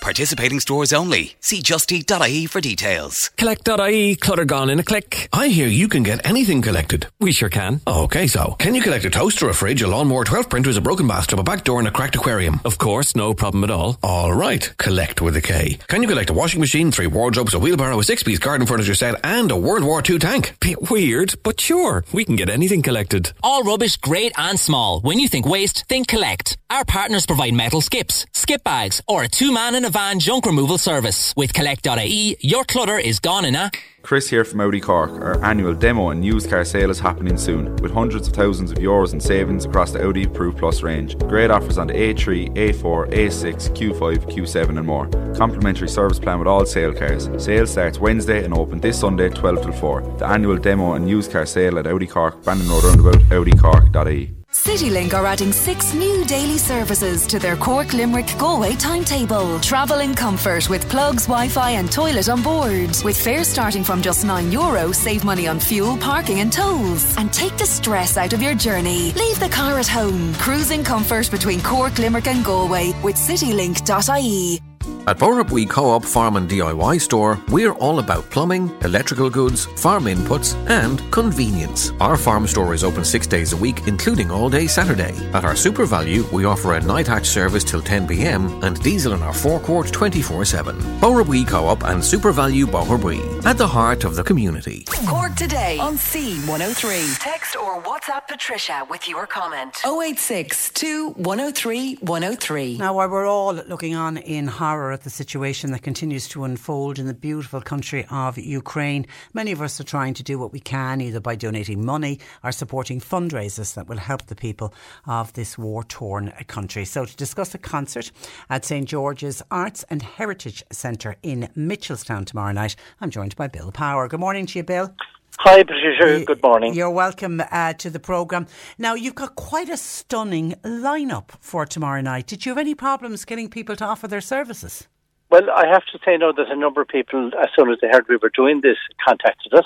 Participating 0.00 0.60
stores 0.60 0.92
only. 0.92 1.34
See 1.40 1.60
justeat.ie 1.60 2.46
for 2.46 2.60
details. 2.60 3.30
Collect.ie, 3.36 4.16
clutter 4.16 4.44
gone 4.44 4.70
in 4.70 4.78
a 4.78 4.82
click. 4.82 5.28
I 5.32 5.48
hear 5.48 5.66
you 5.68 5.88
can 5.88 6.02
get 6.02 6.24
anything 6.26 6.62
collected. 6.62 7.06
We 7.20 7.32
sure 7.32 7.50
can. 7.50 7.80
Okay, 7.86 8.26
so 8.26 8.56
can 8.58 8.74
you 8.74 8.80
collect 8.82 9.04
a 9.04 9.10
toaster, 9.10 9.48
a 9.48 9.54
fridge, 9.54 9.82
a 9.82 9.88
lawnmower, 9.88 10.24
12 10.24 10.48
printers, 10.48 10.76
a 10.78 10.80
broken 10.80 11.06
bathtub, 11.06 11.38
a 11.38 11.42
back 11.42 11.64
door, 11.64 11.78
and 11.78 11.88
a 11.88 11.90
cracked 11.90 12.16
aquarium? 12.16 12.60
Of 12.64 12.78
course, 12.78 13.14
no 13.14 13.34
problem 13.34 13.62
at 13.64 13.70
all. 13.70 13.98
All 14.02 14.32
right, 14.32 14.72
collect 14.78 15.20
with 15.20 15.36
a 15.36 15.40
K. 15.42 15.78
Can 15.88 16.02
you 16.02 16.08
collect 16.08 16.30
a 16.30 16.34
washing 16.34 16.60
machine, 16.60 16.90
three 16.90 17.06
wardrobes, 17.06 17.54
a 17.54 17.58
wheelbarrow, 17.58 18.00
a 18.00 18.04
six 18.04 18.22
piece 18.22 18.38
garden 18.38 18.66
furniture 18.66 18.94
set, 18.94 19.20
and 19.22 19.50
a 19.50 19.56
World 19.56 19.84
War 19.84 20.02
II 20.08 20.18
tank? 20.18 20.56
Bit 20.60 20.90
weird, 20.90 21.34
but 21.42 21.60
sure, 21.60 22.04
we 22.12 22.24
can 22.24 22.36
get 22.36 22.48
anything 22.48 22.80
collected. 22.82 23.32
All 23.42 23.62
rubbish, 23.64 23.96
great 23.98 24.32
and 24.38 24.58
small. 24.58 25.00
When 25.00 25.18
you 25.18 25.28
think 25.28 25.46
waste, 25.46 25.84
think 25.88 26.08
collect. 26.08 26.56
Our 26.70 26.84
partners 26.84 27.26
provide 27.26 27.52
metal 27.52 27.80
skips, 27.80 28.24
skip 28.32 28.64
bags, 28.64 29.02
or 29.06 29.24
a 29.24 29.28
two 29.28 29.52
man 29.52 29.74
in 29.74 29.84
a 29.84 29.90
van 29.90 29.99
fan 30.00 30.18
junk 30.18 30.46
removal 30.46 30.78
service. 30.78 31.34
With 31.36 31.52
Collect.ie, 31.52 32.36
your 32.40 32.64
clutter 32.64 32.98
is 32.98 33.20
gone 33.20 33.44
in 33.44 33.54
a. 33.54 33.70
Chris 34.02 34.30
here 34.30 34.46
from 34.46 34.62
Audi 34.62 34.80
Cork. 34.80 35.10
Our 35.10 35.44
annual 35.44 35.74
demo 35.74 36.08
and 36.08 36.24
used 36.24 36.48
car 36.48 36.64
sale 36.64 36.90
is 36.90 36.98
happening 36.98 37.36
soon, 37.36 37.76
with 37.82 37.92
hundreds 37.92 38.26
of 38.28 38.32
thousands 38.32 38.70
of 38.72 38.78
euros 38.78 39.12
in 39.12 39.20
savings 39.20 39.66
across 39.66 39.92
the 39.92 40.02
Audi 40.02 40.24
Approved 40.24 40.56
Plus 40.56 40.82
range. 40.82 41.18
Great 41.18 41.50
offers 41.50 41.76
on 41.76 41.86
the 41.88 41.92
A3, 41.92 42.56
A4, 42.56 43.12
A6, 43.12 43.54
Q5, 43.76 44.16
Q7 44.32 44.78
and 44.78 44.86
more. 44.86 45.06
Complimentary 45.36 45.88
service 45.88 46.18
plan 46.18 46.38
with 46.38 46.48
all 46.48 46.64
sale 46.64 46.94
cars. 46.94 47.28
Sale 47.36 47.66
starts 47.66 47.98
Wednesday 47.98 48.42
and 48.42 48.54
open 48.54 48.80
this 48.80 48.98
Sunday 48.98 49.28
12 49.28 49.62
till 49.62 49.72
4. 49.72 50.16
The 50.18 50.26
annual 50.26 50.56
demo 50.56 50.94
and 50.94 51.06
used 51.08 51.30
car 51.30 51.44
sale 51.44 51.78
at 51.78 51.86
Audi 51.86 52.06
Cork, 52.06 52.42
Bandon 52.42 52.68
Road 52.70 52.84
Roundabout, 52.84 53.22
audicork.ie. 53.38 54.39
CityLink 54.52 55.14
are 55.14 55.26
adding 55.26 55.52
six 55.52 55.94
new 55.94 56.24
daily 56.24 56.58
services 56.58 57.24
to 57.28 57.38
their 57.38 57.56
Cork 57.56 57.92
Limerick 57.92 58.26
Galway 58.36 58.74
timetable. 58.74 59.60
Travel 59.60 60.00
in 60.00 60.12
comfort 60.12 60.68
with 60.68 60.88
plugs, 60.88 61.26
Wi 61.26 61.48
Fi, 61.48 61.70
and 61.70 61.90
toilet 61.90 62.28
on 62.28 62.42
board. 62.42 62.90
With 63.04 63.16
fares 63.16 63.46
starting 63.46 63.84
from 63.84 64.02
just 64.02 64.24
€9, 64.26 64.52
Euro, 64.52 64.90
save 64.90 65.24
money 65.24 65.46
on 65.46 65.60
fuel, 65.60 65.96
parking, 65.98 66.40
and 66.40 66.52
tolls. 66.52 67.16
And 67.16 67.32
take 67.32 67.56
the 67.58 67.64
stress 67.64 68.16
out 68.16 68.32
of 68.32 68.42
your 68.42 68.56
journey. 68.56 69.12
Leave 69.12 69.38
the 69.38 69.48
car 69.48 69.78
at 69.78 69.86
home. 69.86 70.34
Cruise 70.34 70.72
in 70.72 70.82
comfort 70.82 71.30
between 71.30 71.60
Cork, 71.60 71.96
Limerick, 71.98 72.26
and 72.26 72.44
Galway 72.44 72.92
with 73.04 73.14
citylink.ie. 73.14 74.60
At 75.06 75.16
Boherbue 75.18 75.68
Co-op 75.68 76.04
Farm 76.04 76.36
and 76.36 76.48
DIY 76.48 77.00
store, 77.00 77.40
we're 77.48 77.72
all 77.72 78.00
about 78.00 78.28
plumbing, 78.30 78.70
electrical 78.82 79.30
goods, 79.30 79.64
farm 79.80 80.04
inputs 80.04 80.54
and 80.68 81.00
convenience. 81.10 81.90
Our 82.00 82.16
farm 82.16 82.46
store 82.46 82.74
is 82.74 82.84
open 82.84 83.04
six 83.04 83.26
days 83.26 83.52
a 83.52 83.56
week, 83.56 83.86
including 83.86 84.30
all 84.30 84.50
day 84.50 84.66
Saturday. 84.66 85.14
At 85.32 85.44
our 85.44 85.54
SuperValu, 85.54 86.30
we 86.32 86.44
offer 86.44 86.74
a 86.74 86.80
night 86.80 87.06
hatch 87.06 87.26
service 87.26 87.64
till 87.64 87.80
10pm 87.80 88.62
and 88.62 88.80
diesel 88.82 89.14
in 89.14 89.22
our 89.22 89.32
forecourt 89.32 89.86
24-7. 89.86 91.00
Boherbue 91.00 91.48
Co-op 91.48 91.82
and 91.84 92.04
super 92.04 92.30
value 92.30 92.66
Boherbue, 92.66 93.44
at 93.46 93.56
the 93.56 93.66
heart 93.66 94.04
of 94.04 94.16
the 94.16 94.22
community. 94.22 94.84
Cork 95.06 95.34
today 95.34 95.78
on 95.78 95.96
C103. 95.96 97.18
Text 97.18 97.56
or 97.56 97.82
WhatsApp 97.82 98.28
Patricia 98.28 98.86
with 98.90 99.08
your 99.08 99.26
comment. 99.26 99.78
086 99.84 100.70
103 101.16 101.94
103. 101.96 102.76
Now, 102.78 102.94
while 102.94 103.08
we're 103.08 103.26
all 103.26 103.54
looking 103.54 103.94
on 103.94 104.18
in 104.18 104.46
horror 104.46 104.89
at 104.92 105.02
the 105.02 105.10
situation 105.10 105.72
that 105.72 105.82
continues 105.82 106.28
to 106.28 106.44
unfold 106.44 106.98
in 106.98 107.06
the 107.06 107.14
beautiful 107.14 107.60
country 107.60 108.06
of 108.10 108.38
Ukraine, 108.38 109.06
many 109.32 109.52
of 109.52 109.62
us 109.62 109.80
are 109.80 109.84
trying 109.84 110.14
to 110.14 110.22
do 110.22 110.38
what 110.38 110.52
we 110.52 110.60
can, 110.60 111.00
either 111.00 111.20
by 111.20 111.36
donating 111.36 111.84
money 111.84 112.18
or 112.42 112.52
supporting 112.52 113.00
fundraisers 113.00 113.74
that 113.74 113.88
will 113.88 113.98
help 113.98 114.26
the 114.26 114.34
people 114.34 114.74
of 115.06 115.32
this 115.34 115.56
war 115.58 115.84
torn 115.84 116.32
country. 116.46 116.84
So, 116.84 117.04
to 117.04 117.16
discuss 117.16 117.54
a 117.54 117.58
concert 117.58 118.10
at 118.48 118.64
St 118.64 118.88
George's 118.88 119.42
Arts 119.50 119.84
and 119.90 120.02
Heritage 120.02 120.62
Centre 120.72 121.16
in 121.22 121.48
Mitchelstown 121.56 122.26
tomorrow 122.26 122.52
night, 122.52 122.76
I'm 123.00 123.10
joined 123.10 123.36
by 123.36 123.48
Bill 123.48 123.72
Power. 123.72 124.08
Good 124.08 124.20
morning 124.20 124.46
to 124.46 124.58
you, 124.58 124.64
Bill. 124.64 124.94
Hi, 125.42 125.62
Patricia. 125.62 126.22
Good 126.26 126.42
morning. 126.42 126.74
You're 126.74 126.90
welcome 126.90 127.42
uh, 127.50 127.72
to 127.72 127.88
the 127.88 127.98
programme. 127.98 128.46
Now, 128.76 128.92
you've 128.92 129.14
got 129.14 129.36
quite 129.36 129.70
a 129.70 129.78
stunning 129.78 130.54
lineup 130.62 131.30
for 131.40 131.64
tomorrow 131.64 132.02
night. 132.02 132.26
Did 132.26 132.44
you 132.44 132.50
have 132.50 132.58
any 132.58 132.74
problems 132.74 133.24
getting 133.24 133.48
people 133.48 133.74
to 133.76 133.86
offer 133.86 134.06
their 134.06 134.20
services? 134.20 134.86
Well, 135.30 135.48
I 135.48 135.66
have 135.66 135.82
to 135.92 135.98
say 136.04 136.18
now 136.18 136.32
that 136.32 136.50
a 136.50 136.56
number 136.56 136.82
of 136.82 136.88
people, 136.88 137.30
as 137.40 137.48
soon 137.58 137.70
as 137.70 137.78
they 137.80 137.88
heard 137.88 138.04
we 138.06 138.18
were 138.18 138.30
doing 138.36 138.60
this, 138.60 138.76
contacted 139.02 139.54
us. 139.54 139.64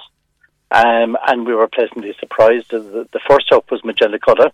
Um, 0.71 1.17
and 1.27 1.45
we 1.45 1.57
were 1.57 1.67
pleasantly 1.67 2.15
surprised. 2.21 2.71
The, 2.71 3.09
the 3.13 3.21
first 3.29 3.51
up 3.51 3.69
was 3.73 3.85
Majella 3.85 4.21
Cullagh. 4.21 4.53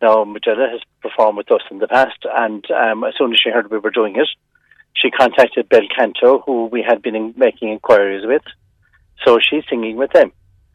Now, 0.00 0.22
Magella 0.22 0.70
has 0.70 0.82
performed 1.02 1.38
with 1.38 1.50
us 1.50 1.62
in 1.72 1.78
the 1.80 1.88
past, 1.88 2.24
and 2.24 2.64
um, 2.70 3.02
as 3.02 3.14
soon 3.18 3.32
as 3.32 3.40
she 3.42 3.50
heard 3.50 3.72
we 3.72 3.78
were 3.78 3.90
doing 3.90 4.14
it, 4.14 4.28
she 4.94 5.10
contacted 5.10 5.68
Bel 5.68 5.88
Canto, 5.92 6.44
who 6.46 6.66
we 6.66 6.80
had 6.80 7.02
been 7.02 7.16
in, 7.16 7.34
making 7.36 7.70
inquiries 7.70 8.24
with. 8.24 8.42
So 9.26 9.40
she's 9.40 9.64
singing 9.68 9.96
with 9.96 10.12
them. 10.12 10.30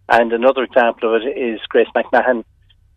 And 0.10 0.34
another 0.34 0.64
example 0.64 1.16
of 1.16 1.22
it 1.22 1.38
is 1.38 1.60
Grace 1.70 1.88
McMahon. 1.96 2.44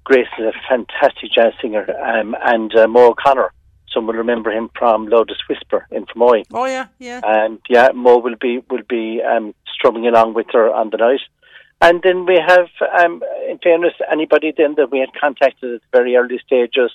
Grace 0.05 0.29
is 0.39 0.47
a 0.47 0.53
fantastic 0.69 1.31
jazz 1.35 1.53
singer, 1.61 1.87
um, 2.01 2.37
and 2.43 2.75
uh, 2.77 2.87
Mo 2.87 3.11
O'Connor. 3.11 3.53
Some 3.93 4.07
will 4.07 4.15
remember 4.15 4.51
him 4.51 4.71
from 4.79 5.07
Loudest 5.07 5.41
Whisper 5.49 5.87
in 5.91 6.05
Fermoy. 6.07 6.45
Oh 6.53 6.67
yeah, 6.67 6.87
yeah. 6.99 7.21
And 7.25 7.59
yeah, 7.69 7.89
Mo 7.95 8.19
will 8.19 8.37
be 8.37 8.63
will 8.71 8.83
be 8.89 9.23
um, 9.23 9.55
strumming 9.75 10.07
along 10.07 10.35
with 10.35 10.47
her 10.53 10.73
on 10.73 10.91
the 10.91 10.99
night. 10.99 11.21
And 11.81 12.03
then 12.03 12.27
we 12.27 12.37
have, 12.45 12.69
um, 13.01 13.23
in 13.49 13.59
fairness, 13.59 13.95
anybody 14.11 14.53
then 14.57 14.75
that 14.77 14.91
we 14.91 14.99
had 14.99 15.11
contacted 15.19 15.75
at 15.75 15.81
the 15.81 15.99
very 15.99 16.17
early 16.17 16.41
stages, 16.45 16.91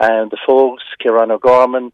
um, 0.00 0.30
the 0.30 0.38
folks, 0.46 0.82
Kieran 1.00 1.30
O'Gorman, 1.30 1.92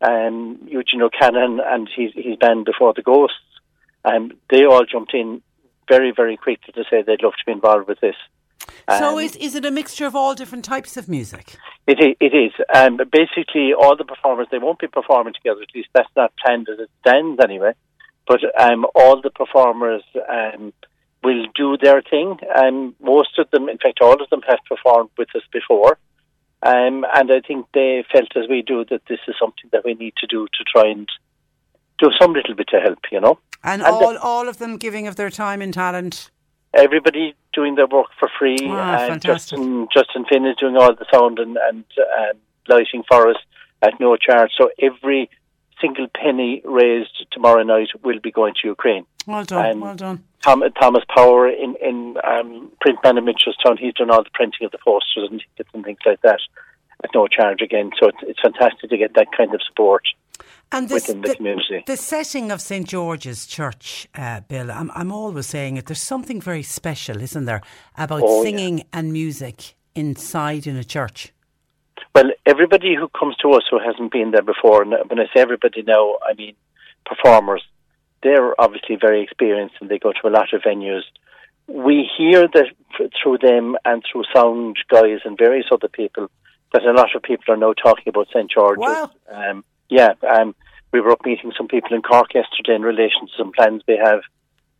um, 0.00 0.58
Eugene 0.66 1.02
O'Cannon, 1.02 1.60
and 1.64 1.88
his, 1.94 2.12
his 2.14 2.36
band 2.38 2.64
Before 2.64 2.92
the 2.92 3.02
Ghosts, 3.02 3.38
um, 4.04 4.32
they 4.50 4.64
all 4.64 4.84
jumped 4.84 5.14
in 5.14 5.42
very, 5.88 6.12
very 6.14 6.36
quickly 6.36 6.72
to 6.74 6.84
say 6.90 7.02
they'd 7.02 7.22
love 7.22 7.32
to 7.32 7.44
be 7.46 7.52
involved 7.52 7.88
with 7.88 8.00
this. 8.00 8.16
So, 8.88 9.18
Um, 9.18 9.18
is, 9.18 9.36
is 9.36 9.54
it 9.54 9.64
a 9.64 9.70
mixture 9.70 10.06
of 10.06 10.14
all 10.14 10.34
different 10.34 10.64
types 10.64 10.96
of 10.96 11.08
music? 11.08 11.56
It 11.86 11.98
is. 12.00 12.16
It 12.20 12.34
is. 12.34 12.52
Um, 12.74 12.98
basically, 13.10 13.72
all 13.74 13.96
the 13.96 14.04
performers 14.04 14.46
they 14.50 14.58
won't 14.58 14.78
be 14.78 14.86
performing 14.86 15.34
together. 15.34 15.62
At 15.62 15.74
least 15.74 15.88
that's 15.92 16.14
not 16.16 16.32
planned 16.44 16.68
as 16.68 16.78
it 16.78 16.90
stands, 17.00 17.40
anyway. 17.42 17.72
But 18.26 18.40
um, 18.60 18.86
all 18.94 19.20
the 19.20 19.30
performers 19.30 20.02
um, 20.28 20.72
will 21.22 21.46
do 21.54 21.76
their 21.76 22.02
thing. 22.02 22.38
Um, 22.54 22.94
most 23.00 23.38
of 23.38 23.50
them, 23.50 23.68
in 23.68 23.78
fact, 23.78 24.00
all 24.00 24.20
of 24.20 24.30
them 24.30 24.42
have 24.48 24.58
performed 24.68 25.10
with 25.18 25.28
us 25.34 25.42
before. 25.52 25.98
Um, 26.62 27.04
and 27.14 27.30
I 27.30 27.40
think 27.46 27.66
they 27.74 28.04
felt, 28.12 28.36
as 28.36 28.48
we 28.48 28.62
do, 28.62 28.84
that 28.90 29.02
this 29.08 29.20
is 29.28 29.34
something 29.38 29.68
that 29.72 29.84
we 29.84 29.94
need 29.94 30.14
to 30.18 30.26
do 30.26 30.46
to 30.46 30.64
try 30.64 30.90
and 30.90 31.08
do 31.98 32.10
some 32.20 32.32
little 32.32 32.54
bit 32.54 32.68
to 32.68 32.80
help. 32.80 32.98
You 33.10 33.20
know, 33.20 33.38
And, 33.64 33.82
And 33.82 33.90
all, 33.94 34.16
all 34.18 34.48
of 34.48 34.58
them 34.58 34.76
giving 34.76 35.06
of 35.06 35.16
their 35.16 35.30
time 35.30 35.60
and 35.62 35.72
talent. 35.72 36.30
everybody 36.74 37.34
doing 37.52 37.74
their 37.74 37.86
work 37.86 38.06
for 38.18 38.28
free. 38.38 38.58
Ah, 38.62 38.98
and 39.00 39.12
fantastic. 39.12 39.58
Justin 39.58 39.88
Justin 39.92 40.24
Finn 40.28 40.46
is 40.46 40.56
doing 40.56 40.76
all 40.76 40.94
the 40.94 41.06
sound 41.12 41.38
and, 41.38 41.56
and 41.68 41.84
um, 42.20 42.36
lighting 42.68 43.02
for 43.08 43.28
us 43.30 43.36
at 43.82 43.98
no 44.00 44.16
charge. 44.16 44.50
So 44.58 44.70
every 44.80 45.30
single 45.80 46.06
penny 46.14 46.62
raised 46.64 47.26
tomorrow 47.32 47.62
night 47.62 47.88
will 48.02 48.20
be 48.20 48.30
going 48.32 48.54
to 48.62 48.68
Ukraine. 48.68 49.04
Well 49.26 49.44
done, 49.44 49.66
And 49.66 49.80
well 49.80 49.94
done. 49.94 50.24
Tom, 50.42 50.62
Thomas 50.80 51.04
Power 51.14 51.48
in 51.48 51.74
in 51.82 52.16
um, 52.24 52.70
Printman 52.84 53.18
in 53.18 53.24
Mitchelstown, 53.24 53.78
he's 53.78 53.94
done 53.94 54.10
all 54.10 54.22
the 54.22 54.30
printing 54.32 54.64
of 54.66 54.72
the 54.72 54.78
posters 54.84 55.28
and 55.30 55.40
tickets 55.40 55.70
and 55.74 55.84
things 55.84 55.98
like 56.06 56.20
that 56.22 56.40
at 57.04 57.10
no 57.14 57.26
charge 57.26 57.60
again. 57.62 57.90
So 57.98 58.08
it's, 58.08 58.18
it's 58.22 58.40
fantastic 58.40 58.88
to 58.90 58.96
get 58.96 59.14
that 59.14 59.28
kind 59.36 59.54
of 59.54 59.60
support 59.68 60.04
And 60.72 60.88
this, 60.88 61.06
within 61.06 61.22
the, 61.22 61.34
community. 61.36 61.84
The 61.86 61.96
setting 61.96 62.50
of 62.50 62.60
St 62.60 62.86
George's 62.88 63.46
Church, 63.46 64.08
uh, 64.14 64.40
Bill, 64.40 64.70
I'm, 64.70 64.90
I'm 64.94 65.12
always 65.12 65.46
saying 65.46 65.76
it. 65.76 65.86
There's 65.86 66.02
something 66.02 66.40
very 66.40 66.62
special, 66.62 67.22
isn't 67.22 67.44
there, 67.44 67.62
about 67.96 68.22
Oh, 68.24 68.42
yeah. 68.42 68.50
singing 68.50 68.84
and 68.92 69.12
music 69.12 69.74
inside 69.94 70.66
in 70.66 70.76
a 70.76 70.84
church? 70.84 71.32
Well, 72.14 72.30
everybody 72.44 72.94
who 72.94 73.08
comes 73.08 73.36
to 73.38 73.50
us 73.52 73.62
who 73.70 73.78
hasn't 73.78 74.12
been 74.12 74.30
there 74.30 74.42
before, 74.42 74.82
and 74.82 74.92
when 75.08 75.18
I 75.18 75.24
say 75.34 75.40
everybody 75.40 75.82
now, 75.82 76.16
I 76.28 76.34
mean 76.34 76.54
performers, 77.04 77.62
they're 78.22 78.58
obviously 78.60 78.96
very 79.00 79.22
experienced 79.22 79.76
and 79.80 79.88
they 79.90 79.98
go 79.98 80.12
to 80.12 80.28
a 80.28 80.30
lot 80.30 80.52
of 80.52 80.62
venues. 80.62 81.02
We 81.68 82.08
hear 82.16 82.46
that 82.48 82.66
through 83.22 83.38
them 83.38 83.76
and 83.84 84.02
through 84.10 84.24
sound 84.34 84.76
guys 84.88 85.20
and 85.24 85.36
various 85.38 85.66
other 85.70 85.88
people 85.88 86.30
that 86.72 86.82
a 86.84 86.92
lot 86.92 87.14
of 87.14 87.22
people 87.22 87.54
are 87.54 87.56
now 87.56 87.72
talking 87.72 88.08
about 88.08 88.28
St. 88.32 88.50
George's. 88.50 88.80
Wow. 88.80 89.10
Um, 89.32 89.64
yeah, 89.88 90.14
um, 90.28 90.54
we 90.92 91.00
were 91.00 91.12
up 91.12 91.24
meeting 91.24 91.52
some 91.56 91.68
people 91.68 91.94
in 91.94 92.02
Cork 92.02 92.34
yesterday 92.34 92.74
in 92.74 92.82
relation 92.82 93.26
to 93.26 93.32
some 93.36 93.52
plans 93.52 93.82
they 93.86 93.96
have 93.96 94.20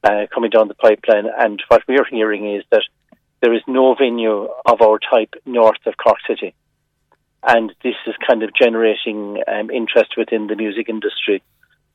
uh, 0.05 0.27
coming 0.33 0.51
down 0.51 0.69
the 0.69 0.75
pipeline, 0.75 1.27
and 1.39 1.63
what 1.69 1.83
we're 1.89 2.05
hearing 2.05 2.55
is 2.55 2.65
that 2.71 2.83
there 3.41 3.55
is 3.55 3.63
no 3.67 3.95
venue 3.95 4.49
of 4.65 4.81
our 4.81 4.99
type 4.99 5.35
north 5.45 5.85
of 5.87 5.97
Cork 5.97 6.19
City 6.27 6.55
and 7.47 7.73
this 7.83 7.95
is 8.07 8.15
kind 8.29 8.43
of 8.43 8.51
generating 8.55 9.43
um, 9.47 9.71
interest 9.71 10.15
within 10.17 10.49
the 10.49 10.57
music 10.57 10.89
industry. 10.89 11.43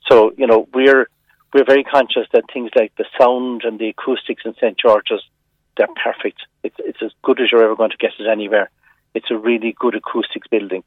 So 0.09 0.34
you 0.38 0.47
know 0.47 0.68
we're 0.74 1.07
we're 1.53 1.66
very 1.66 1.84
conscious 1.84 2.28
that 2.34 2.45
things 2.53 2.72
like 2.76 2.95
the 2.95 3.05
sound 3.20 3.64
and 3.66 3.78
the 3.78 3.89
acoustics 3.89 4.43
in 4.45 4.55
St 4.55 4.78
George's 4.80 5.22
they're 5.78 5.88
perfect. 6.03 6.39
It's 6.64 6.76
it's 6.80 7.01
as 7.03 7.12
good 7.22 7.41
as 7.41 7.51
you're 7.51 7.64
ever 7.64 7.76
going 7.76 7.91
to 7.91 7.97
get 7.97 8.12
it 8.18 8.28
anywhere. 8.32 8.70
It's 9.14 9.30
a 9.30 9.38
really 9.38 9.76
good 9.78 9.95
acoustics 9.95 10.47
building, 10.47 10.84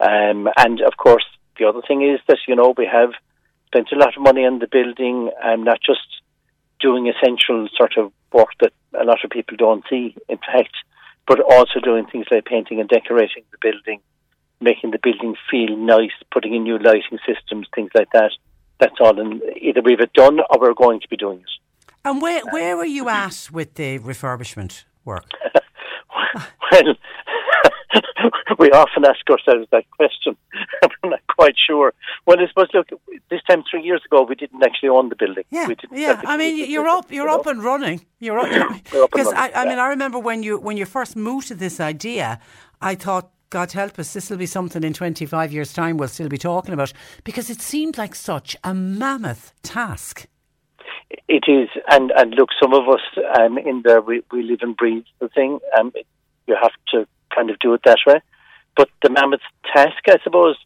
um, 0.00 0.48
and 0.56 0.80
of 0.82 0.96
course 0.98 1.24
the 1.58 1.66
other 1.66 1.82
thing 1.86 2.02
is 2.02 2.20
that 2.28 2.38
you 2.46 2.56
know 2.56 2.74
we 2.76 2.86
have 2.86 3.10
spent 3.66 3.92
a 3.92 3.96
lot 3.96 4.16
of 4.16 4.22
money 4.22 4.44
on 4.46 4.58
the 4.58 4.68
building, 4.70 5.30
and 5.42 5.64
not 5.64 5.80
just 5.84 6.06
doing 6.80 7.08
essential 7.08 7.68
sort 7.76 7.96
of 7.96 8.12
work 8.32 8.50
that 8.60 8.72
a 9.00 9.04
lot 9.04 9.24
of 9.24 9.30
people 9.30 9.56
don't 9.56 9.84
see. 9.88 10.16
In 10.28 10.38
fact, 10.38 10.74
but 11.26 11.40
also 11.40 11.80
doing 11.82 12.06
things 12.06 12.26
like 12.30 12.44
painting 12.44 12.80
and 12.80 12.88
decorating 12.88 13.44
the 13.50 13.58
building, 13.60 14.00
making 14.60 14.90
the 14.90 14.98
building 15.02 15.34
feel 15.50 15.76
nice, 15.76 16.12
putting 16.32 16.54
in 16.54 16.64
new 16.64 16.78
lighting 16.78 17.18
systems, 17.26 17.66
things 17.74 17.90
like 17.94 18.08
that. 18.12 18.30
That's 18.80 18.96
all. 19.00 19.18
And 19.18 19.42
either 19.60 19.80
we've 19.82 20.00
it 20.00 20.12
done 20.12 20.40
or 20.40 20.60
we're 20.60 20.74
going 20.74 21.00
to 21.00 21.08
be 21.08 21.16
doing 21.16 21.40
it. 21.40 21.50
And 22.04 22.20
where, 22.20 22.42
where 22.50 22.76
are 22.76 22.84
you 22.84 23.08
at 23.08 23.48
with 23.52 23.74
the 23.74 23.98
refurbishment 23.98 24.84
work? 25.04 25.26
Well, 26.72 26.94
we 28.58 28.70
often 28.70 29.04
ask 29.04 29.28
ourselves 29.30 29.68
that 29.70 29.84
question. 29.90 30.36
I'm 30.82 31.10
not 31.10 31.20
quite 31.28 31.54
sure. 31.66 31.92
Well, 32.26 32.40
I 32.40 32.46
suppose, 32.48 32.68
look, 32.74 32.88
this 33.30 33.40
time 33.48 33.64
three 33.70 33.82
years 33.82 34.02
ago, 34.04 34.22
we 34.22 34.34
didn't 34.34 34.62
actually 34.62 34.88
own 34.90 35.08
the 35.08 35.16
building. 35.16 35.44
Yeah, 35.50 35.68
yeah. 35.92 36.22
I 36.26 36.36
mean, 36.36 36.70
you're 36.70 36.88
up, 36.88 37.10
you're 37.10 37.28
up 37.28 37.46
and 37.46 37.62
running. 37.62 38.04
You're 38.18 38.38
up 38.38 38.82
because 38.84 39.32
I, 39.32 39.50
I 39.54 39.64
mean, 39.66 39.78
I 39.78 39.88
remember 39.88 40.18
when 40.18 40.42
you 40.42 40.58
when 40.58 40.76
you 40.76 40.86
first 40.86 41.16
moved 41.16 41.48
to 41.48 41.54
this 41.54 41.80
idea, 41.80 42.40
I 42.80 42.94
thought. 42.94 43.30
God 43.50 43.70
help 43.70 44.00
us, 44.00 44.12
this 44.12 44.30
will 44.30 44.38
be 44.38 44.46
something 44.46 44.82
in 44.82 44.92
25 44.92 45.52
years' 45.52 45.72
time 45.72 45.96
we'll 45.96 46.08
still 46.08 46.28
be 46.28 46.38
talking 46.38 46.74
about 46.74 46.92
because 47.22 47.50
it 47.50 47.60
seemed 47.60 47.96
like 47.96 48.16
such 48.16 48.56
a 48.64 48.74
mammoth 48.74 49.52
task. 49.62 50.26
It 51.28 51.44
is, 51.46 51.68
and 51.88 52.10
and 52.16 52.34
look, 52.34 52.48
some 52.60 52.74
of 52.74 52.88
us 52.88 53.02
um, 53.38 53.56
in 53.58 53.82
there 53.84 54.00
we, 54.00 54.22
we 54.32 54.42
live 54.42 54.58
and 54.62 54.76
breathe 54.76 55.04
the 55.20 55.28
thing. 55.28 55.60
Um, 55.78 55.92
it, 55.94 56.04
you 56.48 56.56
have 56.60 56.72
to 56.88 57.06
kind 57.34 57.50
of 57.50 57.58
do 57.58 57.74
it 57.74 57.82
that 57.84 57.98
way. 58.06 58.20
But 58.76 58.88
the 59.02 59.10
mammoth 59.10 59.40
task, 59.72 60.02
I 60.08 60.18
suppose, 60.22 60.56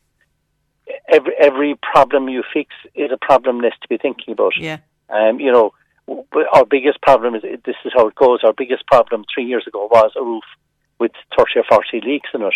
every 1.09 1.35
every 1.39 1.75
problem 1.93 2.29
you 2.29 2.43
fix 2.53 2.75
is 2.95 3.11
a 3.13 3.19
problem 3.19 3.61
less 3.61 3.75
to 3.83 3.89
be 3.89 3.99
thinking 3.99 4.33
about. 4.33 4.53
Yeah. 4.59 4.79
Um, 5.11 5.41
you 5.41 5.53
know, 5.53 5.73
our 6.55 6.65
biggest 6.65 7.01
problem 7.03 7.35
is 7.35 7.43
this 7.43 7.77
is 7.85 7.93
how 7.95 8.09
it 8.09 8.15
goes. 8.15 8.41
Our 8.43 8.53
biggest 8.53 8.87
problem 8.87 9.25
three 9.33 9.45
years 9.45 9.67
ago 9.67 9.89
was 9.91 10.13
a 10.17 10.23
roof 10.23 10.45
with 10.99 11.13
thirty 11.37 11.61
or 11.61 11.65
forty 11.69 12.01
leaks 12.01 12.31
in 12.35 12.43
it. 12.43 12.55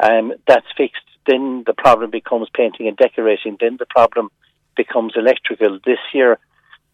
Um, 0.00 0.32
that's 0.46 0.66
fixed. 0.76 1.02
Then 1.26 1.64
the 1.66 1.74
problem 1.74 2.10
becomes 2.10 2.48
painting 2.54 2.88
and 2.88 2.96
decorating. 2.96 3.56
Then 3.60 3.76
the 3.78 3.86
problem 3.86 4.30
becomes 4.76 5.12
electrical. 5.16 5.78
This 5.84 5.98
year, 6.14 6.38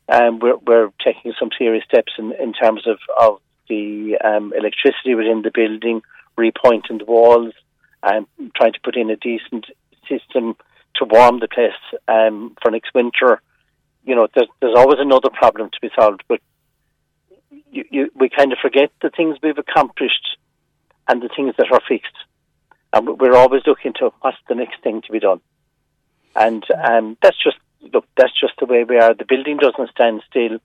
um, 0.08 0.40
we're, 0.40 0.56
we're 0.56 0.90
taking 1.04 1.32
some 1.38 1.50
serious 1.56 1.84
steps 1.84 2.12
in, 2.18 2.32
in 2.32 2.52
terms 2.52 2.86
of, 2.86 2.98
of 3.20 3.40
the 3.68 4.16
um, 4.24 4.52
electricity 4.56 5.14
within 5.14 5.42
the 5.42 5.52
building, 5.54 6.02
repointing 6.38 6.98
the 6.98 7.04
walls, 7.04 7.54
and 8.02 8.26
trying 8.56 8.72
to 8.72 8.80
put 8.82 8.96
in 8.96 9.10
a 9.10 9.16
decent 9.16 9.66
system 10.08 10.56
to 10.96 11.04
warm 11.04 11.40
the 11.40 11.48
place 11.48 11.72
um, 12.08 12.56
for 12.62 12.70
next 12.70 12.94
winter. 12.94 13.40
You 14.04 14.14
know, 14.14 14.28
there's, 14.34 14.48
there's 14.60 14.76
always 14.76 14.98
another 15.00 15.30
problem 15.30 15.70
to 15.70 15.78
be 15.80 15.90
solved, 15.98 16.22
but 16.28 16.40
you, 17.70 17.84
you, 17.90 18.10
we 18.14 18.28
kind 18.28 18.52
of 18.52 18.58
forget 18.60 18.90
the 19.02 19.10
things 19.10 19.38
we've 19.42 19.58
accomplished 19.58 20.36
and 21.08 21.22
the 21.22 21.30
things 21.34 21.54
that 21.58 21.72
are 21.72 21.80
fixed. 21.88 22.14
And 22.92 23.18
we're 23.18 23.36
always 23.36 23.62
looking 23.66 23.92
to 23.98 24.10
what's 24.20 24.36
the 24.48 24.54
next 24.54 24.82
thing 24.82 25.02
to 25.02 25.12
be 25.12 25.18
done. 25.18 25.40
And 26.36 26.64
um, 26.88 27.16
that's 27.22 27.42
just 27.42 27.56
look, 27.92 28.06
that's 28.16 28.38
just 28.40 28.54
the 28.58 28.66
way 28.66 28.84
we 28.84 28.98
are. 28.98 29.14
The 29.14 29.24
building 29.24 29.56
doesn't 29.56 29.90
stand 29.90 30.22
still. 30.28 30.58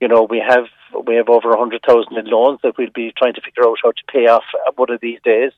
You 0.00 0.08
know, 0.08 0.26
we 0.28 0.42
have 0.46 0.66
we 1.06 1.16
have 1.16 1.28
over 1.28 1.50
a 1.50 1.58
hundred 1.58 1.82
thousand 1.86 2.16
in 2.16 2.26
loans 2.26 2.60
that 2.62 2.74
we'll 2.78 2.90
be 2.94 3.12
trying 3.16 3.34
to 3.34 3.40
figure 3.40 3.66
out 3.66 3.78
how 3.82 3.90
to 3.90 4.02
pay 4.12 4.26
off 4.26 4.44
one 4.76 4.90
of 4.90 5.00
these 5.00 5.18
days. 5.24 5.52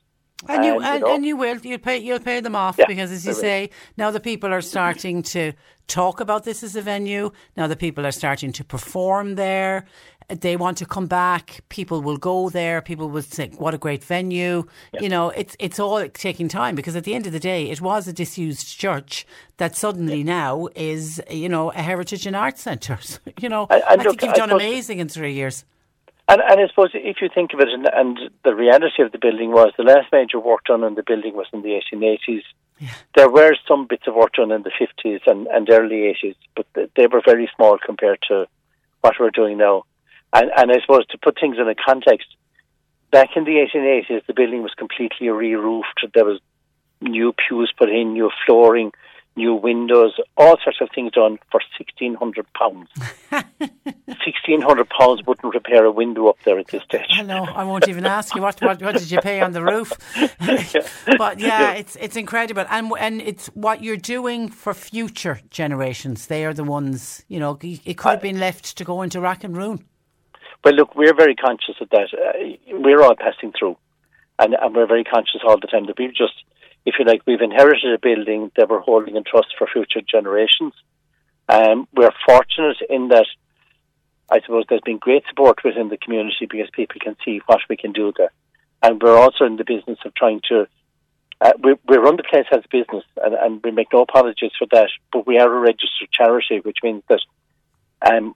And 0.49 0.65
you, 0.65 0.81
and, 0.81 1.03
and 1.03 1.25
you 1.25 1.37
will 1.37 1.57
you'll 1.57 1.77
pay 1.77 1.99
you'll 1.99 2.19
pay 2.19 2.39
them 2.39 2.55
off 2.55 2.75
Yeah, 2.79 2.85
because 2.87 3.11
as 3.11 3.25
you 3.27 3.33
say 3.33 3.69
now 3.95 4.09
the 4.09 4.19
people 4.19 4.51
are 4.51 4.61
starting 4.61 5.21
to 5.23 5.53
talk 5.87 6.19
about 6.19 6.45
this 6.45 6.63
as 6.63 6.75
a 6.75 6.81
venue. 6.81 7.31
Now 7.55 7.67
the 7.67 7.75
people 7.75 8.07
are 8.07 8.11
starting 8.11 8.51
to 8.53 8.63
perform 8.63 9.35
there 9.35 9.85
they 10.39 10.55
want 10.55 10.77
to 10.77 10.85
come 10.85 11.07
back 11.07 11.61
people 11.67 12.01
will 12.01 12.17
go 12.17 12.49
there 12.49 12.81
people 12.81 13.09
will 13.09 13.21
think, 13.21 13.59
what 13.59 13.73
a 13.73 13.77
great 13.77 14.03
venue. 14.03 14.63
You 14.99 15.09
know 15.09 15.29
it's 15.31 15.55
it's 15.59 15.79
all 15.79 16.07
taking 16.09 16.47
time 16.47 16.75
because 16.75 16.95
at 16.95 17.03
the 17.03 17.13
end 17.13 17.27
of 17.27 17.33
the 17.33 17.39
day 17.39 17.69
it 17.69 17.81
was 17.81 18.07
a 18.07 18.13
disused 18.13 18.79
church 18.79 19.25
that 19.57 19.75
suddenly 19.75 20.23
now 20.23 20.67
is 20.75 21.21
you 21.29 21.49
know 21.49 21.71
a 21.71 21.81
heritage 21.81 22.25
and 22.25 22.35
arts 22.35 22.61
centre 22.61 22.97
you 23.41 23.49
know? 23.49 23.67
And- 23.69 23.83
I 23.83 23.93
and 23.93 24.01
think 24.01 24.13
look, 24.13 24.21
you've 24.21 24.31
I 24.31 24.35
done 24.37 24.49
suppose- 24.49 24.61
amazing 24.61 24.99
in 24.99 25.09
three 25.09 25.33
years. 25.33 25.65
And, 26.29 26.39
and 26.49 26.61
I 26.61 26.67
suppose 26.67 26.91
if 26.93 27.17
you 27.21 27.27
think 27.33 27.53
of 27.53 27.59
it, 27.59 27.67
and, 27.67 27.85
and 27.93 28.17
the 28.45 28.55
reality 28.55 29.03
of 29.03 29.11
the 29.11 29.17
building 29.17 29.51
was 29.51 29.73
the 29.75 29.83
last 29.83 30.13
major 30.13 30.39
work 30.39 30.63
done 30.63 30.81
on 30.81 30.95
the 30.95 31.03
building 31.03 31.35
was 31.35 31.47
in 31.51 31.61
the 31.61 31.77
1880s. 31.91 32.43
There 33.17 33.29
were 33.29 33.53
some 33.67 33.85
bits 33.85 34.07
of 34.07 34.15
work 34.15 34.33
done 34.33 34.49
in 34.51 34.63
the 34.63 34.71
50s 34.71 35.19
and, 35.27 35.47
and 35.47 35.69
early 35.69 36.15
80s, 36.23 36.35
but 36.55 36.65
they 36.95 37.07
were 37.07 37.21
very 37.25 37.49
small 37.55 37.77
compared 37.85 38.19
to 38.29 38.47
what 39.01 39.15
we're 39.19 39.29
doing 39.31 39.57
now. 39.57 39.83
And, 40.33 40.51
and 40.55 40.71
I 40.71 40.79
suppose 40.81 41.05
to 41.07 41.17
put 41.17 41.37
things 41.39 41.57
in 41.59 41.67
a 41.67 41.75
context, 41.75 42.27
back 43.11 43.29
in 43.35 43.43
the 43.43 43.65
1880s, 43.73 44.25
the 44.25 44.33
building 44.33 44.63
was 44.63 44.73
completely 44.77 45.29
re-roofed. 45.29 46.05
There 46.13 46.25
was 46.25 46.39
new 47.01 47.33
pews 47.33 47.73
put 47.77 47.89
in, 47.89 48.13
new 48.13 48.29
flooring, 48.45 48.91
new 49.35 49.55
windows, 49.55 50.13
all 50.37 50.57
sorts 50.63 50.79
of 50.81 50.89
things 50.93 51.11
done 51.13 51.37
for 51.51 51.61
sixteen 51.77 52.15
hundred 52.15 52.45
pounds. 52.53 52.89
sixteen 54.25 54.61
hundred 54.61 54.89
pounds 54.89 55.21
wouldn't 55.25 55.53
repair 55.53 55.85
a 55.85 55.91
window 55.91 56.27
up 56.27 56.37
there 56.43 56.59
at 56.59 56.67
this 56.67 56.83
stage. 56.83 57.07
I 57.11 57.21
know. 57.21 57.43
I 57.43 57.63
won't 57.63 57.87
even 57.87 58.05
ask 58.05 58.35
you 58.35 58.41
what, 58.41 58.61
what 58.61 58.81
what 58.81 58.95
did 58.95 59.09
you 59.09 59.19
pay 59.19 59.41
on 59.41 59.51
the 59.53 59.63
roof. 59.63 59.93
but 61.17 61.39
yeah, 61.39 61.73
it's 61.73 61.95
it's 61.95 62.15
incredible, 62.15 62.65
and 62.69 62.91
and 62.99 63.21
it's 63.21 63.47
what 63.47 63.83
you're 63.83 63.97
doing 63.97 64.49
for 64.49 64.73
future 64.73 65.39
generations. 65.49 66.27
They 66.27 66.45
are 66.45 66.53
the 66.53 66.63
ones. 66.63 67.23
You 67.27 67.39
know, 67.39 67.57
it 67.61 67.97
could 67.97 68.09
have 68.09 68.21
been 68.21 68.39
left 68.39 68.77
to 68.77 68.83
go 68.83 69.01
into 69.01 69.21
rack 69.21 69.43
and 69.43 69.55
ruin. 69.55 69.85
Well, 70.63 70.75
look, 70.75 70.95
we're 70.95 71.15
very 71.15 71.35
conscious 71.35 71.75
of 71.81 71.89
that. 71.89 72.09
Uh, 72.13 72.77
we're 72.79 73.01
all 73.01 73.15
passing 73.15 73.51
through, 73.57 73.77
and, 74.37 74.53
and 74.53 74.75
we're 74.75 74.87
very 74.87 75.03
conscious 75.03 75.41
all 75.45 75.59
the 75.59 75.67
time 75.67 75.87
that 75.87 75.97
we've 75.97 76.13
just, 76.13 76.33
if 76.85 76.95
you 76.99 77.05
like, 77.05 77.23
we've 77.25 77.41
inherited 77.41 77.93
a 77.93 77.99
building 77.99 78.51
that 78.55 78.69
we're 78.69 78.79
holding 78.79 79.15
in 79.15 79.23
trust 79.23 79.55
for 79.57 79.67
future 79.67 80.01
generations. 80.01 80.73
Um, 81.49 81.87
we're 81.93 82.13
fortunate 82.27 82.77
in 82.89 83.07
that, 83.07 83.25
I 84.29 84.41
suppose, 84.41 84.65
there's 84.69 84.81
been 84.85 84.99
great 84.99 85.23
support 85.27 85.57
within 85.63 85.89
the 85.89 85.97
community 85.97 86.45
because 86.49 86.69
people 86.71 87.01
can 87.01 87.15
see 87.25 87.41
what 87.47 87.61
we 87.67 87.75
can 87.75 87.91
do 87.91 88.13
there, 88.15 88.31
and 88.83 89.01
we're 89.01 89.17
also 89.17 89.45
in 89.45 89.57
the 89.57 89.65
business 89.65 89.97
of 90.05 90.13
trying 90.13 90.41
to. 90.49 90.67
Uh, 91.41 91.53
we, 91.63 91.73
we 91.87 91.97
run 91.97 92.17
the 92.17 92.23
place 92.23 92.45
as 92.51 92.63
a 92.63 92.67
business, 92.77 93.03
and, 93.17 93.33
and 93.33 93.61
we 93.63 93.71
make 93.71 93.87
no 93.91 94.03
apologies 94.03 94.51
for 94.59 94.67
that. 94.71 94.89
But 95.11 95.25
we 95.25 95.39
are 95.39 95.51
a 95.51 95.59
registered 95.59 96.11
charity, 96.13 96.59
which 96.59 96.77
means 96.83 97.01
that 97.09 97.19
um, 98.07 98.35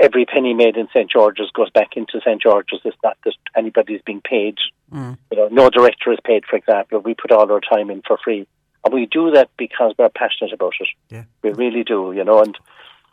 every 0.00 0.26
penny 0.26 0.54
made 0.54 0.76
in 0.76 0.88
St 0.92 1.10
George's 1.10 1.50
goes 1.52 1.70
back 1.70 1.96
into 1.96 2.20
St 2.24 2.40
George's. 2.40 2.80
It's 2.84 2.96
not 3.04 3.16
that 3.24 3.34
anybody's 3.56 4.02
being 4.02 4.20
paid. 4.20 4.56
Mm. 4.92 5.18
You 5.30 5.38
know, 5.38 5.48
no 5.50 5.70
director 5.70 6.12
is 6.12 6.18
paid, 6.24 6.44
for 6.48 6.56
example. 6.56 7.00
We 7.00 7.14
put 7.14 7.32
all 7.32 7.50
our 7.50 7.60
time 7.60 7.90
in 7.90 8.02
for 8.06 8.18
free, 8.22 8.46
and 8.84 8.94
we 8.94 9.06
do 9.06 9.30
that 9.32 9.50
because 9.56 9.94
we're 9.98 10.08
passionate 10.08 10.52
about 10.52 10.74
it. 10.80 10.88
Yeah. 11.08 11.24
We 11.42 11.50
really 11.52 11.84
do. 11.84 12.12
You 12.12 12.24
know, 12.24 12.42
and 12.42 12.56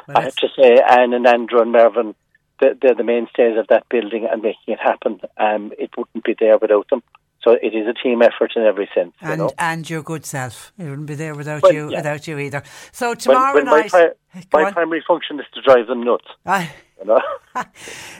Well, 0.07 0.17
I 0.17 0.23
have 0.23 0.35
to 0.35 0.47
say, 0.59 0.79
Anne 0.89 1.13
and 1.13 1.27
Andrew 1.27 1.61
and 1.61 1.71
Mervyn, 1.71 2.15
they're, 2.59 2.75
they're 2.81 2.95
the 2.95 3.03
mainstays 3.03 3.57
of 3.57 3.67
that 3.67 3.88
building 3.89 4.27
and 4.31 4.41
making 4.41 4.73
it 4.73 4.79
happen. 4.79 5.19
Um, 5.38 5.71
it 5.77 5.91
wouldn't 5.97 6.23
be 6.23 6.35
there 6.39 6.57
without 6.57 6.89
them. 6.89 7.03
So 7.43 7.51
it 7.53 7.73
is 7.73 7.88
a 7.88 7.93
team 7.93 8.22
effort 8.22 8.53
in 8.55 8.64
every 8.64 8.89
sense. 8.93 9.14
you 9.22 9.27
And 9.30 9.39
know. 9.39 9.51
and 9.59 9.89
your 9.89 10.01
good 10.03 10.26
self. 10.26 10.73
It 10.77 10.84
wouldn't 10.84 11.07
be 11.07 11.15
there 11.15 11.34
without 11.35 11.61
Well, 11.64 11.73
you 11.73 11.89
yeah. 11.89 11.97
without 11.97 12.27
you 12.27 12.38
either. 12.39 12.64
So 12.91 13.14
tomorrow 13.14 13.53
when 13.55 13.65
my 13.65 13.81
night. 13.81 13.89
pri- 13.91 14.11
my 14.53 14.64
on. 14.65 14.73
primary 14.73 15.03
function 15.07 15.39
is 15.39 15.45
to 15.53 15.61
drive 15.61 15.88
them 15.88 16.01
nuts. 16.03 16.26
Know? 17.05 17.19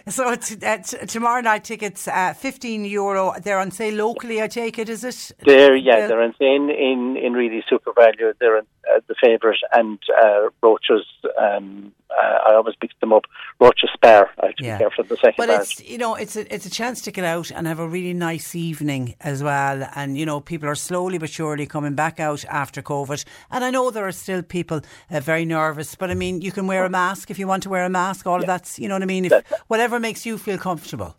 So 0.07 0.30
it's, 0.31 0.56
uh, 0.64 0.77
t- 0.77 1.06
tomorrow 1.07 1.41
night 1.41 1.64
tickets, 1.64 2.07
uh, 2.07 2.34
fifteen 2.34 2.85
euro. 2.85 3.34
They're 3.44 3.60
on 3.60 3.72
sale 3.72 3.95
locally. 3.95 4.41
I 4.41 4.48
take 4.48 4.80
it. 4.80 4.88
Is 4.88 5.03
it? 5.03 5.31
They're 5.45 5.76
yeah, 5.76 6.02
The- 6.02 6.07
they're 6.10 6.22
insane 6.23 6.69
in 6.69 7.18
in 7.18 7.34
really 7.34 7.64
SuperValu. 7.69 8.34
They're 8.39 8.57
uh, 8.60 8.61
the 9.07 9.15
favourite, 9.22 9.60
and 9.73 9.99
uh, 10.23 10.49
Roaches. 10.61 11.06
Um, 11.41 11.91
uh, 12.10 12.50
I 12.50 12.54
always 12.56 12.76
mix 12.82 12.94
them 13.02 13.12
up. 13.14 13.26
Roaches 13.60 13.90
Spar. 13.94 14.30
I 14.42 14.48
have 14.48 14.56
to 14.56 14.64
Yeah. 14.64 14.78
be 14.78 14.80
careful 14.84 15.02
of 15.04 15.10
the 15.10 15.18
second 15.18 15.34
But 15.38 15.50
part. 15.50 15.62
it's 15.62 15.84
you 15.84 15.98
know 15.98 16.16
it's 16.16 16.36
a 16.36 16.54
it's 16.54 16.66
a 16.66 16.70
chance 16.70 17.02
to 17.02 17.12
get 17.12 17.26
out 17.26 17.52
and 17.52 17.68
have 17.68 17.80
a 17.80 17.88
really 17.88 18.14
nice 18.14 18.56
evening 18.56 19.16
as 19.22 19.44
well. 19.44 19.88
And 19.96 20.18
you 20.18 20.26
know 20.26 20.40
people 20.40 20.70
are 20.70 20.76
slowly 20.76 21.18
but 21.18 21.30
surely 21.30 21.66
coming 21.66 21.96
back 21.96 22.20
out 22.20 22.46
after 22.46 22.82
COVID. 22.82 23.26
And 23.52 23.64
I 23.64 23.72
know 23.72 23.92
there 23.92 24.08
are 24.08 24.12
still 24.12 24.42
people 24.44 24.82
uh, 25.12 25.20
very 25.20 25.46
nervous, 25.46 25.96
but 25.96 26.10
I 26.10 26.14
mean 26.14 26.42
you 26.42 26.52
can 26.52 26.68
wear 26.68 26.86
a 26.86 26.90
mask 26.90 27.30
if 27.30 27.38
you 27.40 27.48
want 27.48 27.64
to 27.64 27.70
wear 27.70 27.84
a 27.84 27.90
mask. 27.90 28.26
All 28.28 28.40
of 28.40 28.46
that's 28.46 28.80
you 28.80 28.88
know 28.88 28.96
what 28.96 29.04
I 29.04 29.08
mean. 29.08 29.26
If 29.26 29.34
whatever 29.68 30.00
makes 30.00 30.26
you 30.26 30.38
feel 30.38 30.58
comfortable. 30.58 31.16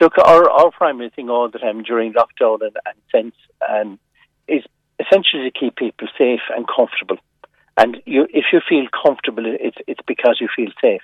Look, 0.00 0.18
our 0.18 0.50
our 0.50 0.70
primary 0.70 1.10
thing 1.10 1.30
all 1.30 1.48
the 1.48 1.58
time 1.58 1.82
during 1.82 2.12
lockdown 2.12 2.60
and, 2.60 2.76
and 2.86 2.96
since 3.10 3.34
um, 3.68 3.98
is 4.46 4.62
essentially 5.00 5.50
to 5.50 5.58
keep 5.58 5.76
people 5.76 6.08
safe 6.18 6.40
and 6.54 6.66
comfortable. 6.68 7.16
And 7.76 7.98
you, 8.06 8.26
if 8.30 8.46
you 8.52 8.60
feel 8.66 8.86
comfortable, 9.04 9.44
it's 9.46 9.76
it's 9.86 10.00
because 10.06 10.38
you 10.40 10.48
feel 10.54 10.70
safe. 10.80 11.02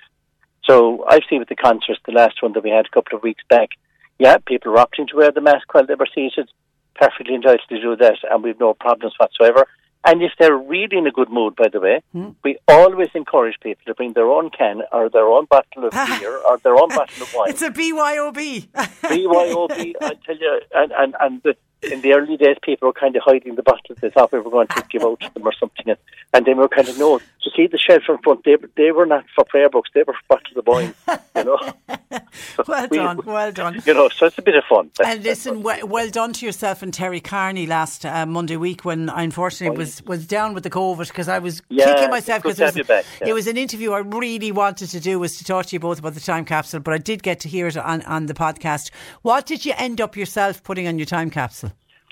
So 0.67 1.05
I've 1.07 1.23
seen 1.29 1.39
with 1.39 1.49
the 1.49 1.55
concerts, 1.55 1.99
the 2.05 2.13
last 2.13 2.41
one 2.41 2.53
that 2.53 2.63
we 2.63 2.69
had 2.69 2.85
a 2.85 2.89
couple 2.89 3.17
of 3.17 3.23
weeks 3.23 3.43
back, 3.49 3.69
yeah, 4.17 4.37
people 4.37 4.71
were 4.71 4.77
opting 4.77 5.07
to 5.09 5.17
wear 5.17 5.31
the 5.31 5.41
mask 5.41 5.71
while 5.73 5.85
they 5.85 5.95
were 5.95 6.07
seated, 6.13 6.49
perfectly 6.95 7.35
entitled 7.35 7.61
to 7.69 7.81
do 7.81 7.95
that, 7.97 8.17
and 8.29 8.43
we've 8.43 8.59
no 8.59 8.73
problems 8.73 9.13
whatsoever. 9.17 9.67
And 10.05 10.21
if 10.21 10.31
they're 10.37 10.57
really 10.57 10.97
in 10.97 11.07
a 11.07 11.11
good 11.11 11.29
mood, 11.29 11.55
by 11.55 11.69
the 11.69 11.79
way, 11.79 12.01
hmm. 12.11 12.31
we 12.43 12.57
always 12.67 13.07
encourage 13.15 13.55
people 13.61 13.83
to 13.85 13.93
bring 13.93 14.13
their 14.13 14.29
own 14.29 14.49
can 14.49 14.81
or 14.91 15.09
their 15.09 15.27
own 15.27 15.45
bottle 15.45 15.85
of 15.85 15.91
beer 16.19 16.37
or 16.45 16.57
their 16.57 16.75
own 16.75 16.89
bottle 16.89 17.23
of 17.23 17.33
wine. 17.33 17.49
It's 17.49 17.61
a 17.61 17.69
BYOB. 17.69 18.67
BYOB, 18.67 19.93
I 20.01 20.13
tell 20.25 20.37
you, 20.37 20.61
and, 20.73 20.91
and, 20.91 21.15
and 21.21 21.41
the, 21.43 21.55
in 21.91 22.01
the 22.01 22.13
early 22.13 22.37
days, 22.37 22.57
people 22.61 22.87
were 22.87 22.93
kind 22.93 23.15
of 23.15 23.23
hiding 23.25 23.55
the 23.55 23.63
bottles. 23.63 23.97
They 24.01 24.09
thought 24.09 24.31
we 24.31 24.39
were 24.39 24.49
going 24.49 24.67
to 24.67 24.83
give 24.89 25.03
out 25.03 25.19
to 25.21 25.33
them 25.33 25.45
or 25.45 25.53
something. 25.53 25.87
And, 25.87 25.97
and 26.33 26.45
then 26.45 26.57
we 26.57 26.61
were 26.63 26.69
kind 26.69 26.87
of, 26.87 26.97
no, 26.97 27.19
to 27.43 27.49
see 27.55 27.67
the 27.67 27.77
shelf 27.77 28.03
in 28.09 28.17
front, 28.19 28.43
they, 28.45 28.55
they 28.77 28.91
were 28.91 29.05
not 29.05 29.25
for 29.35 29.43
prayer 29.45 29.69
books, 29.69 29.89
they 29.93 30.03
were 30.05 30.15
for 30.27 30.37
to 30.37 30.53
the 30.55 30.61
boy, 30.61 30.93
you 31.35 31.43
know. 31.43 31.59
well 32.67 32.87
we- 32.89 32.97
done, 32.97 33.19
well 33.25 33.51
done. 33.51 33.81
You 33.85 33.93
know, 33.93 34.09
so 34.09 34.25
it's 34.27 34.37
a 34.37 34.41
bit 34.41 34.55
of 34.55 34.63
fun. 34.69 34.91
That's- 34.97 35.15
And 35.15 35.23
listen, 35.23 35.63
well, 35.63 35.87
well 35.87 36.09
done 36.09 36.33
to 36.33 36.45
yourself 36.45 36.81
and 36.81 36.93
Terry 36.93 37.19
Carney 37.19 37.65
last 37.67 38.05
uh, 38.05 38.25
Monday 38.25 38.57
week 38.57 38.85
when 38.85 39.09
I 39.09 39.23
unfortunately 39.23 39.77
was, 39.77 40.03
was 40.05 40.25
down 40.25 40.53
with 40.53 40.63
the 40.63 40.69
COVID 40.69 41.07
because 41.07 41.27
I 41.27 41.39
was 41.39 41.61
Yeah, 41.69 41.85
kicking 41.93 42.09
myself 42.09 42.43
because 42.43 42.59
it, 42.59 42.87
was- 42.87 43.05
yeah. 43.21 43.27
it 43.27 43.33
was 43.33 43.47
an 43.47 43.57
interview 43.57 43.91
I 43.91 43.99
really 43.99 44.51
wanted 44.51 44.89
to 44.91 44.99
do 44.99 45.19
was 45.19 45.37
to 45.37 45.43
talk 45.43 45.67
to 45.67 45.75
you 45.75 45.79
both 45.79 45.99
about 45.99 46.13
the 46.13 46.19
time 46.21 46.45
capsule, 46.45 46.79
but 46.79 46.93
I 46.93 46.97
did 46.97 47.23
get 47.23 47.39
to 47.41 47.49
hear 47.49 47.67
it 47.67 47.77
on, 47.77 48.01
on 48.03 48.25
the 48.27 48.33
podcast. 48.33 48.91
What 49.21 49.45
did 49.45 49.65
you 49.65 49.73
end 49.77 50.01
up 50.01 50.15
yourself 50.15 50.63
putting 50.63 50.87
on 50.87 50.97
your 50.97 51.05
time 51.05 51.29
capsule? 51.29 51.71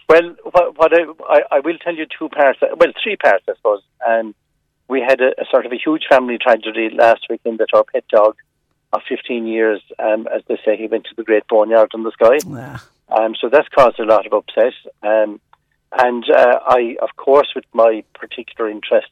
Well, 0.10 0.36
what, 0.52 0.78
what 0.78 0.92
I, 0.94 1.04
I, 1.30 1.40
I 1.58 1.60
will 1.62 1.78
tell 1.78 1.96
you 1.96 2.06
two 2.06 2.28
parts, 2.30 2.60
well, 2.62 2.92
three 3.02 3.16
parts, 3.16 3.46
I 3.50 3.54
suppose. 3.56 3.82
Um, 4.06 4.36
we 4.92 5.00
had 5.00 5.22
a, 5.22 5.30
a 5.42 5.46
sort 5.50 5.66
of 5.66 5.72
a 5.72 5.78
huge 5.78 6.04
family 6.10 6.38
tragedy 6.38 6.90
last 6.94 7.26
weekend 7.30 7.60
that 7.60 7.74
our 7.74 7.86
pet 7.86 8.06
dog 8.10 8.36
of 8.92 9.02
15 9.08 9.48
years, 9.48 9.82
um, 9.98 10.28
as 10.28 10.42
they 10.50 10.60
say, 10.66 10.76
he 10.76 10.88
went 10.88 11.06
to 11.06 11.16
the 11.16 11.24
great 11.24 11.48
boneyard 11.48 11.92
in 11.94 12.04
the 12.04 12.12
sky. 12.12 12.38
Um, 13.08 13.34
so 13.40 13.48
that's 13.48 13.70
caused 13.70 14.00
a 14.00 14.04
lot 14.04 14.28
of 14.28 14.34
upset. 14.34 14.74
Um, 15.02 15.40
and 15.94 16.30
uh, 16.30 16.60
I, 16.66 16.98
of 17.02 17.16
course, 17.16 17.48
with 17.56 17.64
my 17.72 18.04
particular 18.14 18.70
interest, 18.70 19.12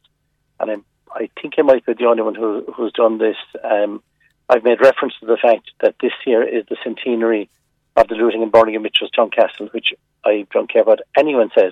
and 0.60 0.70
I'm, 0.70 0.86
I 1.14 1.30
think 1.42 1.54
I 1.58 1.62
might 1.62 1.86
be 1.86 1.94
the 1.94 2.08
only 2.08 2.24
one 2.24 2.36
who, 2.36 2.66
who's 2.76 2.92
done 2.92 3.18
this, 3.18 3.38
um, 3.64 4.04
I've 4.50 4.66
made 4.66 4.82
reference 4.82 5.14
to 5.22 5.28
the 5.28 5.38
fact 5.42 5.72
that 5.80 5.96
this 6.02 6.14
year 6.26 6.44
is 6.44 6.66
the 6.70 6.78
centenary 6.84 7.50
of 7.96 8.10
the 8.10 8.16
looting 8.16 8.44
and 8.44 8.52
burning 8.52 8.76
of 8.76 8.84
Mitchelstown 8.84 9.34
Castle, 9.34 9.70
which 9.72 9.94
I 10.26 10.46
don't 10.52 10.72
care 10.72 10.84
what 10.84 11.08
anyone 11.18 11.52
says 11.58 11.72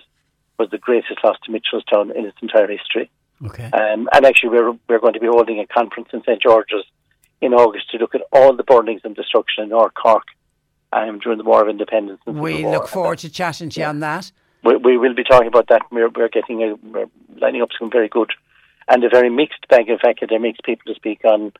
was 0.57 0.69
the 0.69 0.77
greatest 0.77 1.21
loss 1.25 1.37
to 1.43 1.51
Mitchelstown 1.51 2.15
in 2.15 2.25
its 2.25 2.37
entire 2.41 2.67
history. 2.67 3.09
Okay. 3.45 3.65
Um, 3.65 4.09
and 4.13 4.25
actually, 4.25 4.49
we're 4.49 4.71
we're 4.89 4.99
going 4.99 5.13
to 5.13 5.19
be 5.19 5.27
holding 5.27 5.59
a 5.59 5.67
conference 5.67 6.09
in 6.13 6.21
St 6.23 6.41
George's 6.41 6.83
in 7.41 7.53
August 7.53 7.91
to 7.91 7.97
look 7.97 8.15
at 8.15 8.21
all 8.31 8.53
the 8.53 8.63
burnings 8.63 9.01
and 9.03 9.15
destruction 9.15 9.63
in 9.63 9.69
North 9.69 9.93
Cork 9.93 10.23
um, 10.91 11.19
during 11.19 11.37
the 11.37 11.43
War 11.43 11.61
of 11.61 11.69
Independence. 11.69 12.19
and 12.25 12.39
We 12.39 12.65
look 12.65 12.87
forward 12.87 13.19
to 13.19 13.29
chatting 13.29 13.69
to 13.69 13.79
you 13.79 13.85
on 13.85 13.99
that. 13.99 14.31
We, 14.63 14.75
we 14.77 14.97
will 14.97 15.13
be 15.13 15.23
talking 15.23 15.47
about 15.47 15.67
that. 15.67 15.83
We're, 15.91 16.09
we're 16.09 16.29
getting 16.29 16.63
a, 16.63 16.75
we're 16.75 17.05
lining 17.39 17.61
up 17.61 17.69
some 17.77 17.91
very 17.91 18.09
good 18.09 18.31
and 18.87 19.03
a 19.03 19.09
very 19.09 19.29
mixed 19.29 19.67
bag 19.67 19.89
of 19.89 19.99
academics, 20.03 20.59
people 20.63 20.93
to 20.93 20.95
speak 20.95 21.23
on. 21.25 21.53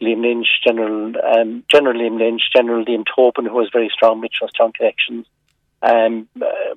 Liam 0.00 0.22
Lynch, 0.22 0.46
General 0.64 1.12
um, 1.24 1.64
General 1.68 2.00
Liam 2.00 2.18
Lynch, 2.18 2.42
General 2.54 2.84
Liam 2.84 3.04
Tobin, 3.04 3.46
who 3.46 3.58
has 3.58 3.68
very 3.72 3.90
strong 3.92 4.22
Mitchelstown 4.22 4.72
connections. 4.72 5.26
Um, 5.82 6.28
uh, 6.40 6.74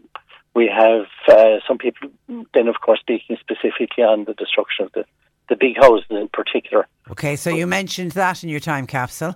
we 0.53 0.68
have 0.68 1.06
uh, 1.28 1.60
some 1.68 1.78
people 1.78 2.10
then, 2.53 2.68
of 2.68 2.76
course, 2.82 2.99
speaking 2.99 3.38
specifically 3.40 4.03
on 4.03 4.26
the 4.26 4.34
destruction 4.34 4.86
of 4.86 4.91
the, 4.94 5.06
the 5.49 5.56
big 5.56 5.78
houses 5.78 6.06
in 6.10 6.30
particular. 6.30 6.88
Okay, 7.10 7.36
so 7.36 7.49
you 7.49 7.68
mentioned 7.68 8.11
that 8.11 8.44
in 8.44 8.49
your 8.49 8.60
time 8.60 8.88
capsule. 8.88 9.36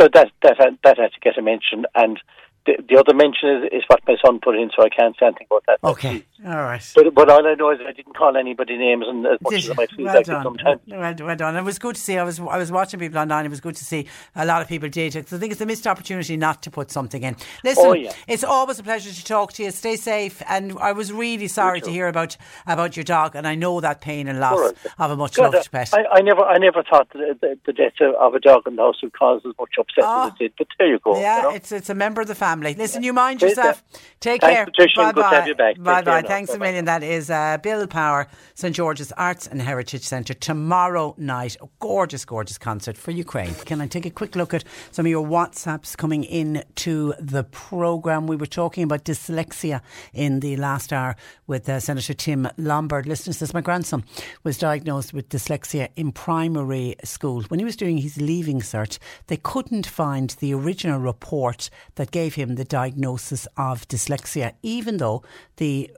So 0.00 0.08
that 0.12 0.30
that 0.42 0.56
that 0.82 0.98
had 0.98 1.12
to 1.12 1.20
get 1.20 1.38
a 1.38 1.42
mention, 1.42 1.86
and 1.94 2.20
the, 2.66 2.82
the 2.88 2.96
other 2.98 3.14
mention 3.14 3.48
is, 3.64 3.64
is 3.72 3.82
what 3.88 4.00
my 4.06 4.16
son 4.24 4.40
put 4.40 4.56
in, 4.56 4.70
so 4.76 4.82
I 4.82 4.88
can't 4.88 5.14
say 5.18 5.26
anything 5.26 5.46
about 5.50 5.64
that. 5.66 5.78
Okay, 5.84 6.24
all 6.46 6.52
right. 6.62 6.92
But, 6.94 7.14
but 7.14 7.28
all 7.30 7.46
I 7.46 7.54
know 7.54 7.70
is 7.70 7.80
I 7.86 7.92
didn't 7.92 8.16
call 8.16 8.36
anybody 8.36 8.76
names, 8.76 9.04
and 9.06 9.26
as 9.26 9.38
much 9.42 9.54
as 9.54 9.70
I 9.70 9.74
might 9.74 9.90
feel 9.90 10.04
well 10.06 10.14
like 10.14 10.28
it 10.28 10.30
done. 10.30 10.42
sometimes. 10.44 10.80
Well, 10.86 11.14
well 11.26 11.36
done. 11.36 11.56
It 11.56 11.62
was 11.64 11.78
good 11.78 11.94
to 11.96 12.00
see. 12.00 12.16
I 12.18 12.24
was 12.24 12.40
I 12.40 12.56
was 12.58 12.72
watching 12.72 13.00
people 13.00 13.18
online. 13.18 13.44
It 13.44 13.50
was 13.50 13.60
good 13.60 13.76
to 13.76 13.84
see 13.84 14.06
a 14.34 14.44
lot 14.46 14.62
of 14.62 14.68
people 14.68 14.88
did 14.88 15.14
it. 15.16 15.24
'Cause 15.26 15.34
I 15.34 15.38
think 15.38 15.52
it's 15.52 15.60
a 15.60 15.66
missed 15.66 15.86
opportunity 15.86 16.36
not 16.36 16.62
to 16.62 16.70
put 16.70 16.90
something 16.90 17.22
in. 17.22 17.36
Listen, 17.64 17.84
Oh, 17.86 17.92
yeah. 17.92 18.12
it's 18.28 18.44
always 18.44 18.78
a 18.78 18.82
pleasure 18.82 19.12
to 19.12 19.24
talk 19.24 19.52
to 19.54 19.62
you. 19.64 19.70
Stay 19.70 19.96
safe. 19.96 20.42
And 20.48 20.76
I 20.80 20.92
was 20.92 21.12
really 21.12 21.48
sorry 21.48 21.80
to 21.82 21.90
hear 21.90 22.08
about 22.08 22.36
about 22.66 22.96
your 22.96 23.04
dog. 23.04 23.34
And 23.34 23.46
I 23.46 23.54
know 23.54 23.80
that 23.80 24.00
pain 24.00 24.28
and 24.28 24.40
loss 24.40 24.52
All 24.52 24.64
right. 24.66 24.76
of 24.98 25.10
a 25.10 25.16
much 25.16 25.34
God, 25.36 25.52
loved 25.54 25.70
pet. 25.70 25.90
I, 25.92 26.04
I 26.12 26.20
never, 26.22 26.42
I 26.42 26.58
never 26.58 26.82
thought 26.82 27.08
that 27.12 27.38
the, 27.40 27.58
the 27.66 27.72
death 27.72 27.92
of, 28.00 28.14
of 28.14 28.34
a 28.34 28.40
dog 28.40 28.62
in 28.66 28.76
the 28.76 28.82
house 28.82 29.02
would 29.02 29.12
cause 29.12 29.42
as 29.46 29.52
much 29.58 29.70
upset 29.78 30.04
as 30.04 30.32
it 30.32 30.38
did. 30.38 30.52
But 30.56 30.68
there 30.78 30.88
you 30.88 30.98
go. 31.00 31.14
Ah. 31.14 31.20
yeah, 31.20 31.36
you 31.36 31.42
know? 31.42 31.50
it's 31.50 31.72
it's 31.72 31.90
a 31.90 31.94
member 31.94 32.20
of 32.20 32.28
the 32.28 32.34
family. 32.34 32.53
Listen, 32.62 33.02
you 33.02 33.12
mind 33.12 33.42
yourself. 33.42 33.82
Take 34.20 34.40
Thanks, 34.40 34.54
care. 34.56 34.64
Patricia, 34.66 34.92
Bye 34.96 35.04
and 35.06 35.14
good 35.14 35.22
to 35.22 35.30
bye. 35.30 35.34
have 35.36 35.46
you 35.48 35.54
back. 35.54 35.74
Take 35.76 35.84
Bye 35.84 36.02
bye. 36.02 36.20
now. 36.22 36.28
Thanks 36.28 36.50
a 36.50 36.54
Bye-bye. 36.54 36.66
million. 36.66 36.84
That 36.86 37.02
is 37.02 37.30
uh, 37.30 37.58
Bill 37.62 37.86
Power, 37.86 38.26
St 38.54 38.74
George's 38.74 39.12
Arts 39.12 39.46
and 39.46 39.60
Heritage 39.60 40.02
Centre 40.02 40.34
tomorrow 40.34 41.14
night. 41.18 41.56
A 41.62 41.66
gorgeous, 41.80 42.24
gorgeous 42.24 42.58
concert 42.58 42.96
for 42.96 43.10
Ukraine. 43.10 43.54
Can 43.66 43.80
I 43.80 43.86
take 43.86 44.06
a 44.06 44.10
quick 44.10 44.34
look 44.36 44.54
at 44.54 44.64
some 44.90 45.06
of 45.06 45.10
your 45.10 45.26
WhatsApps 45.26 45.96
coming 45.96 46.24
in 46.24 46.62
to 46.76 47.14
the 47.18 47.44
programme? 47.44 48.26
We 48.26 48.36
were 48.36 48.46
talking 48.46 48.84
about 48.84 49.04
dyslexia 49.04 49.80
in 50.12 50.40
the 50.40 50.56
last 50.56 50.92
hour 50.92 51.16
with 51.46 51.68
uh, 51.68 51.80
Senator 51.80 52.14
Tim 52.14 52.48
Lombard. 52.56 53.06
Listen, 53.06 53.32
says 53.32 53.52
my 53.54 53.60
grandson 53.60 54.04
was 54.42 54.58
diagnosed 54.58 55.12
with 55.12 55.28
dyslexia 55.28 55.88
in 55.96 56.12
primary 56.12 56.96
school. 57.04 57.42
When 57.48 57.58
he 57.60 57.64
was 57.64 57.76
doing 57.76 57.98
his 57.98 58.16
leaving 58.20 58.60
cert, 58.60 58.98
they 59.26 59.36
couldn't 59.36 59.86
find 59.86 60.30
the 60.40 60.54
original 60.54 60.98
report 60.98 61.70
that 61.96 62.10
gave 62.10 62.34
him 62.34 62.43
the 62.48 62.64
diagnosis 62.64 63.46
of 63.56 63.86
dyslexia, 63.88 64.54
even 64.62 64.98
though 64.98 65.22
the 65.56 65.90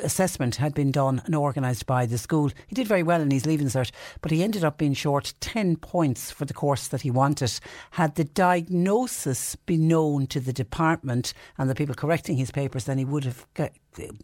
assessment 0.00 0.56
had 0.56 0.74
been 0.74 0.92
done 0.92 1.20
and 1.24 1.34
organised 1.34 1.86
by 1.86 2.06
the 2.06 2.18
school. 2.18 2.50
He 2.66 2.74
did 2.74 2.86
very 2.86 3.02
well 3.02 3.20
in 3.20 3.30
his 3.30 3.46
leaving 3.46 3.66
cert, 3.66 3.90
but 4.20 4.30
he 4.30 4.42
ended 4.42 4.64
up 4.64 4.78
being 4.78 4.94
short 4.94 5.34
10 5.40 5.76
points 5.76 6.30
for 6.30 6.44
the 6.44 6.54
course 6.54 6.88
that 6.88 7.02
he 7.02 7.10
wanted. 7.10 7.58
Had 7.92 8.14
the 8.14 8.24
diagnosis 8.24 9.56
been 9.56 9.88
known 9.88 10.26
to 10.28 10.40
the 10.40 10.52
department 10.52 11.34
and 11.56 11.68
the 11.68 11.74
people 11.74 11.94
correcting 11.94 12.36
his 12.36 12.50
papers, 12.50 12.84
then 12.84 12.98
he 12.98 13.04
would 13.04 13.24
have 13.24 13.46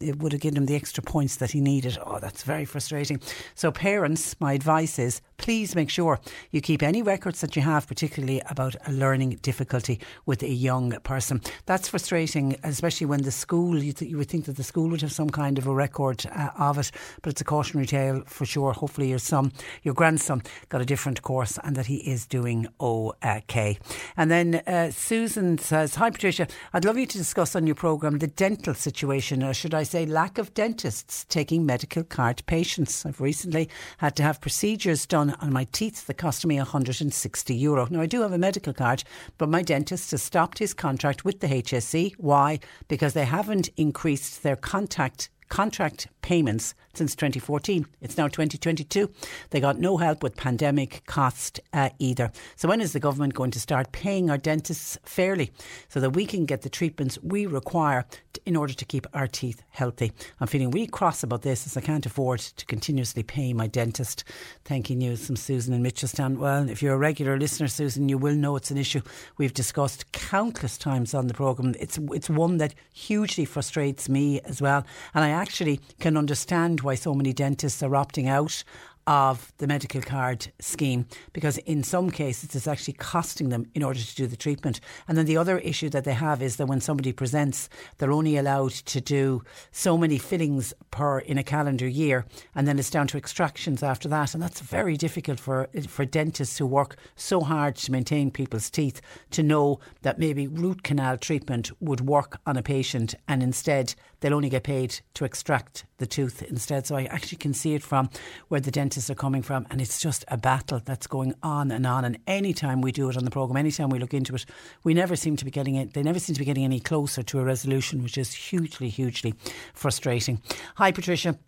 it 0.01 0.19
would 0.19 0.33
have 0.33 0.41
given 0.41 0.59
him 0.59 0.67
the 0.67 0.77
extra 0.77 1.03
points 1.03 1.37
that 1.37 1.51
he 1.51 1.61
needed. 1.61 1.99
Oh, 2.05 2.19
that's 2.21 2.43
very 2.43 2.65
frustrating. 2.65 3.21
So, 3.55 3.71
parents, 3.71 4.37
my 4.41 4.53
advice 4.53 4.99
is 4.99 5.21
please 5.37 5.75
make 5.75 5.91
sure 5.91 6.21
you 6.51 6.61
keep 6.61 6.83
any 6.83 7.03
records 7.03 7.41
that 7.41 7.57
you 7.57 7.63
have, 7.63 7.87
particularly 7.87 8.41
about 8.49 8.75
a 8.87 8.93
learning 8.93 9.39
difficulty 9.43 10.01
with 10.27 10.43
a 10.43 10.49
young 10.49 10.93
person. 11.01 11.41
That's 11.67 11.89
frustrating, 11.89 12.57
especially 12.63 13.07
when 13.07 13.23
the 13.23 13.31
school, 13.31 13.83
you, 13.83 13.93
th- 13.93 14.11
you 14.11 14.17
would 14.17 14.29
think 14.29 14.47
that 14.47 14.57
the 14.57 14.65
school 14.65 14.89
would 14.91 15.03
have 15.03 15.13
some 15.13 15.31
kind 15.31 15.59
of 15.59 15.67
a 15.67 15.75
record 15.75 16.25
uh, 16.35 16.51
of 16.59 16.79
it, 16.79 16.91
but 17.23 17.31
it's 17.31 17.41
a 17.41 17.45
cautionary 17.45 17.87
tale 17.87 18.23
for 18.27 18.47
sure. 18.47 18.73
Hopefully, 18.73 19.11
your 19.11 19.19
son, 19.19 19.53
your 19.83 19.95
grandson, 19.95 20.43
got 20.69 20.81
a 20.81 20.87
different 20.87 21.23
course 21.23 21.59
and 21.63 21.77
that 21.77 21.87
he 21.87 21.97
is 21.97 22.27
doing 22.27 22.67
okay. 22.81 23.79
And 24.17 24.31
then 24.31 24.57
uh, 24.67 24.91
Susan 24.91 25.59
says, 25.59 25.97
Hi, 25.97 26.11
Patricia. 26.11 26.47
I'd 26.73 26.85
love 26.85 26.99
you 26.99 27.07
to 27.07 27.19
discuss 27.19 27.55
on 27.57 27.67
your 27.67 27.75
programme 27.75 28.19
the 28.19 28.27
dental 28.27 28.75
situation, 28.75 29.43
or 29.43 29.55
should 29.65 29.73
I 29.73 29.83
say, 29.83 30.05
lack 30.05 30.37
of 30.37 30.53
dentists 30.53 31.25
taking 31.25 31.65
medical 31.65 32.05
card 32.05 32.43
patients. 32.45 33.07
I've 33.07 33.19
recently 33.19 33.71
had 33.97 34.15
to 34.17 34.23
have 34.23 34.43
procedures 34.43 35.07
done 35.07 35.31
on 35.41 35.55
my 35.55 35.65
teeth 35.73 36.07
that 36.07 36.19
cost 36.19 36.45
me 36.45 36.59
160 36.59 37.55
euro. 37.55 37.89
Now, 37.89 38.03
I 38.03 38.07
do 38.07 38.21
have 38.21 38.33
a 38.33 38.37
medical 38.37 38.75
card, 38.75 39.05
but 39.39 39.49
my 39.49 39.63
dentist 39.63 40.11
has 40.11 40.23
stopped 40.23 40.59
his 40.59 40.75
contract 40.75 41.25
with 41.25 41.41
the 41.41 41.47
HSE. 41.47 42.13
Why? 42.19 42.59
Because 42.89 43.15
they 43.15 43.25
haven't 43.25 43.71
increased 43.79 44.43
their 44.43 44.55
contact 44.55 45.31
contract 45.49 46.09
payments 46.23 46.75
since 46.95 47.15
2014. 47.15 47.87
It's 48.01 48.17
now 48.17 48.29
2022. 48.29 49.11
They 49.51 49.61
got 49.61 49.79
no 49.79 49.97
help 49.97 50.23
with 50.23 50.37
pandemic 50.37 51.03
cost 51.07 51.61
uh, 51.73 51.91
either. 51.99 52.31
So 52.57 52.69
when 52.69 52.81
is 52.81 52.93
the 52.93 53.01
government 53.01 53.35
going 53.35 53.51
to 53.53 53.61
start 53.61 53.93
paying 53.93 54.31
our 54.31 54.39
dentists 54.39 54.99
fairly 55.05 55.53
so 55.89 56.01
that 56.01 56.11
we 56.11 56.27
can 56.27 56.47
get 56.47 56.63
the 56.63 56.71
treatments 56.71 57.19
we 57.23 57.47
require 57.47 58.05
t- 58.33 58.41
in 58.47 58.57
order 58.57 58.73
to 58.73 58.85
keep 58.85 59.07
our 59.13 59.27
teeth 59.27 59.63
healthy? 59.71 60.13
I'm 60.41 60.47
feeling 60.47 60.71
really 60.71 60.87
cross 60.87 61.23
about 61.23 61.43
this 61.43 61.67
as 61.67 61.77
I 61.77 61.81
can't 61.81 62.07
afford 62.07 62.41
to 62.41 62.67
continuously 62.67 63.23
pay 63.23 63.53
my 63.53 63.67
dentist. 63.67 64.25
Thanking 64.65 65.01
you, 65.01 65.17
some 65.17 65.37
Susan 65.37 65.75
in 65.75 65.83
Mitchelstown. 65.83 66.39
Well, 66.39 66.69
if 66.69 66.83
you're 66.83 66.95
a 66.95 66.99
regular 66.99 67.39
listener, 67.39 67.69
Susan, 67.69 68.09
you 68.09 68.19
will 68.19 68.35
know 68.35 68.57
it's 68.57 68.71
an 68.71 68.79
issue 68.79 69.03
we've 69.37 69.55
discussed 69.55 70.11
countless 70.13 70.79
times 70.79 71.15
on 71.15 71.27
the 71.27 71.35
programme. 71.35 71.75
It's 71.79 71.99
it's 72.13 72.31
one 72.31 72.59
that 72.59 72.75
hugely 72.93 73.45
frustrates 73.45 74.09
me 74.09 74.41
as 74.43 74.63
well, 74.63 74.85
and 75.15 75.25
I 75.25 75.29
actually 75.35 75.81
can 76.01 76.17
understand 76.17 76.81
why 76.81 76.95
so 76.95 77.15
many 77.15 77.33
dentists 77.33 77.83
are 77.83 77.91
opting 77.91 78.29
out 78.29 78.65
of 79.07 79.53
the 79.59 79.67
medical 79.67 80.01
card 80.01 80.51
scheme 80.61 81.07
because 81.33 81.59
in 81.59 81.83
some 81.83 82.11
cases 82.11 82.55
it's 82.55 82.67
actually 82.67 82.95
costing 82.95 83.51
them 83.51 83.67
in 83.75 83.83
order 83.83 84.01
to 84.01 84.15
do 84.15 84.27
the 84.27 84.37
treatment. 84.37 84.81
And 85.07 85.19
then 85.19 85.27
the 85.27 85.37
other 85.37 85.59
issue 85.59 85.91
that 85.91 86.05
they 86.05 86.15
have 86.15 86.43
is 86.43 86.57
that 86.57 86.67
when 86.67 86.81
somebody 86.81 87.13
presents, 87.13 87.69
they're 87.99 88.13
only 88.13 88.37
allowed 88.37 88.73
to 88.73 89.01
do 89.01 89.43
so 89.73 89.99
many 89.99 90.19
fillings 90.19 90.73
per 90.91 91.19
in 91.19 91.39
a 91.39 91.43
calendar 91.43 91.87
year, 91.87 92.25
and 92.55 92.67
then 92.67 92.79
it's 92.79 92.91
down 92.91 93.07
to 93.09 93.19
extractions 93.19 93.83
after 93.83 94.09
that, 94.09 94.35
and 94.35 94.43
that's 94.43 94.61
very 94.61 94.97
difficult 94.97 95.39
for 95.41 95.69
for 95.89 96.05
dentists 96.05 96.59
who 96.59 96.67
work 96.67 96.97
so 97.17 97.41
hard 97.41 97.77
to 97.77 97.93
maintain 97.93 98.31
people's 98.31 98.71
teeth 98.71 99.01
to 99.31 99.43
know 99.43 99.81
that 100.03 100.19
maybe 100.19 100.47
root 100.47 100.83
canal 100.83 101.19
treatment 101.19 101.71
would 101.81 102.01
work 102.01 102.39
on 102.47 102.57
a 102.57 102.63
patient, 102.63 103.15
and 103.29 103.43
instead 103.43 103.95
they'll 104.25 104.33
only 104.33 104.49
get 104.49 104.63
paid 104.63 105.01
to 105.13 105.27
extract 105.27 105.85
the 105.99 106.07
tooth 106.07 106.43
instead. 106.45 106.87
So 106.87 106.97
I 106.97 107.05
actually 107.05 107.37
can 107.37 107.53
see 107.53 107.75
it 107.75 107.83
from 107.83 108.09
where 108.49 108.59
the 108.59 108.71
dentists 108.71 109.11
are 109.11 109.15
coming 109.15 109.43
from, 109.43 109.67
and 109.71 109.83
it's 109.83 110.01
just 110.01 110.25
a 110.29 110.39
battle 110.39 110.81
that's 110.83 111.07
going 111.07 111.35
on 111.43 111.71
and 111.71 111.87
on. 111.87 112.07
And 112.07 112.19
anytime 112.27 112.81
we 112.81 112.91
do 112.91 113.11
it 113.11 113.19
on 113.19 113.27
the 113.27 113.31
program, 113.31 113.59
anytime 113.59 113.91
we 113.91 113.99
look 113.99 114.15
into 114.15 114.35
it, 114.35 114.47
we 114.83 114.95
never 114.95 115.15
seem 115.15 115.37
to 115.37 115.45
be 115.45 115.51
getting 115.51 115.75
it. 115.75 115.93
They 115.93 116.03
never 116.03 116.19
seem 116.19 116.33
to 116.33 116.39
be 116.39 116.47
getting 116.47 116.65
any 116.65 116.81
closer 116.81 117.23
to 117.23 117.39
a 117.39 117.45
resolution, 117.45 118.03
which 118.03 118.17
is 118.17 118.33
hugely, 118.33 118.89
hugely 118.89 119.35
frustrating. 119.75 120.41
Hi, 120.77 120.91
Patricia. 120.91 121.39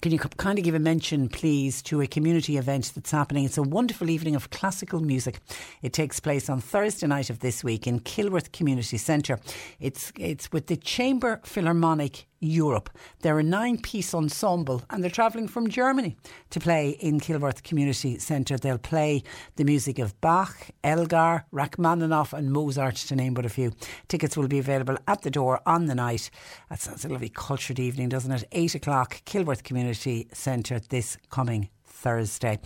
Can 0.00 0.10
you 0.10 0.18
kind 0.18 0.58
of 0.58 0.64
give 0.64 0.74
a 0.74 0.78
mention, 0.78 1.28
please, 1.28 1.82
to 1.82 2.00
a 2.00 2.06
community 2.06 2.56
event 2.56 2.92
that's 2.94 3.10
happening? 3.10 3.44
It's 3.44 3.58
a 3.58 3.62
wonderful 3.62 4.08
evening 4.08 4.34
of 4.34 4.50
classical 4.50 5.00
music. 5.00 5.38
It 5.82 5.92
takes 5.92 6.18
place 6.18 6.48
on 6.48 6.60
Thursday 6.60 7.06
night 7.06 7.30
of 7.30 7.40
this 7.40 7.62
week 7.62 7.86
in 7.86 8.00
Kilworth 8.00 8.52
Community 8.52 8.96
Centre. 8.96 9.38
It's 9.80 10.12
it's 10.18 10.50
with 10.50 10.66
the 10.68 10.76
Chamber 10.76 11.40
Philharmonic 11.44 12.26
Europe. 12.42 12.90
They're 13.20 13.38
a 13.38 13.42
nine 13.42 13.78
piece 13.78 14.12
ensemble 14.12 14.82
and 14.90 15.02
they're 15.02 15.10
travelling 15.10 15.48
from 15.48 15.70
Germany 15.70 16.16
to 16.50 16.60
play 16.60 16.90
in 17.00 17.20
Kilworth 17.20 17.62
Community 17.62 18.18
Centre. 18.18 18.58
They'll 18.58 18.78
play 18.78 19.22
the 19.56 19.64
music 19.64 19.98
of 19.98 20.20
Bach, 20.20 20.70
Elgar, 20.84 21.44
Rachmaninoff, 21.52 22.32
and 22.32 22.52
Mozart, 22.52 22.96
to 22.96 23.16
name 23.16 23.32
but 23.34 23.46
a 23.46 23.48
few. 23.48 23.72
Tickets 24.08 24.36
will 24.36 24.48
be 24.48 24.58
available 24.58 24.98
at 25.06 25.22
the 25.22 25.30
door 25.30 25.60
on 25.64 25.86
the 25.86 25.94
night. 25.94 26.30
That 26.68 26.80
sounds 26.80 27.04
a 27.04 27.08
lovely 27.08 27.30
cultured 27.30 27.78
evening, 27.78 28.08
doesn't 28.08 28.32
it? 28.32 28.44
Eight 28.52 28.74
o'clock, 28.74 29.22
Kilworth 29.24 29.62
Community 29.62 30.28
Centre 30.32 30.80
this 30.80 31.16
coming 31.30 31.68
Thursday. 31.84 32.58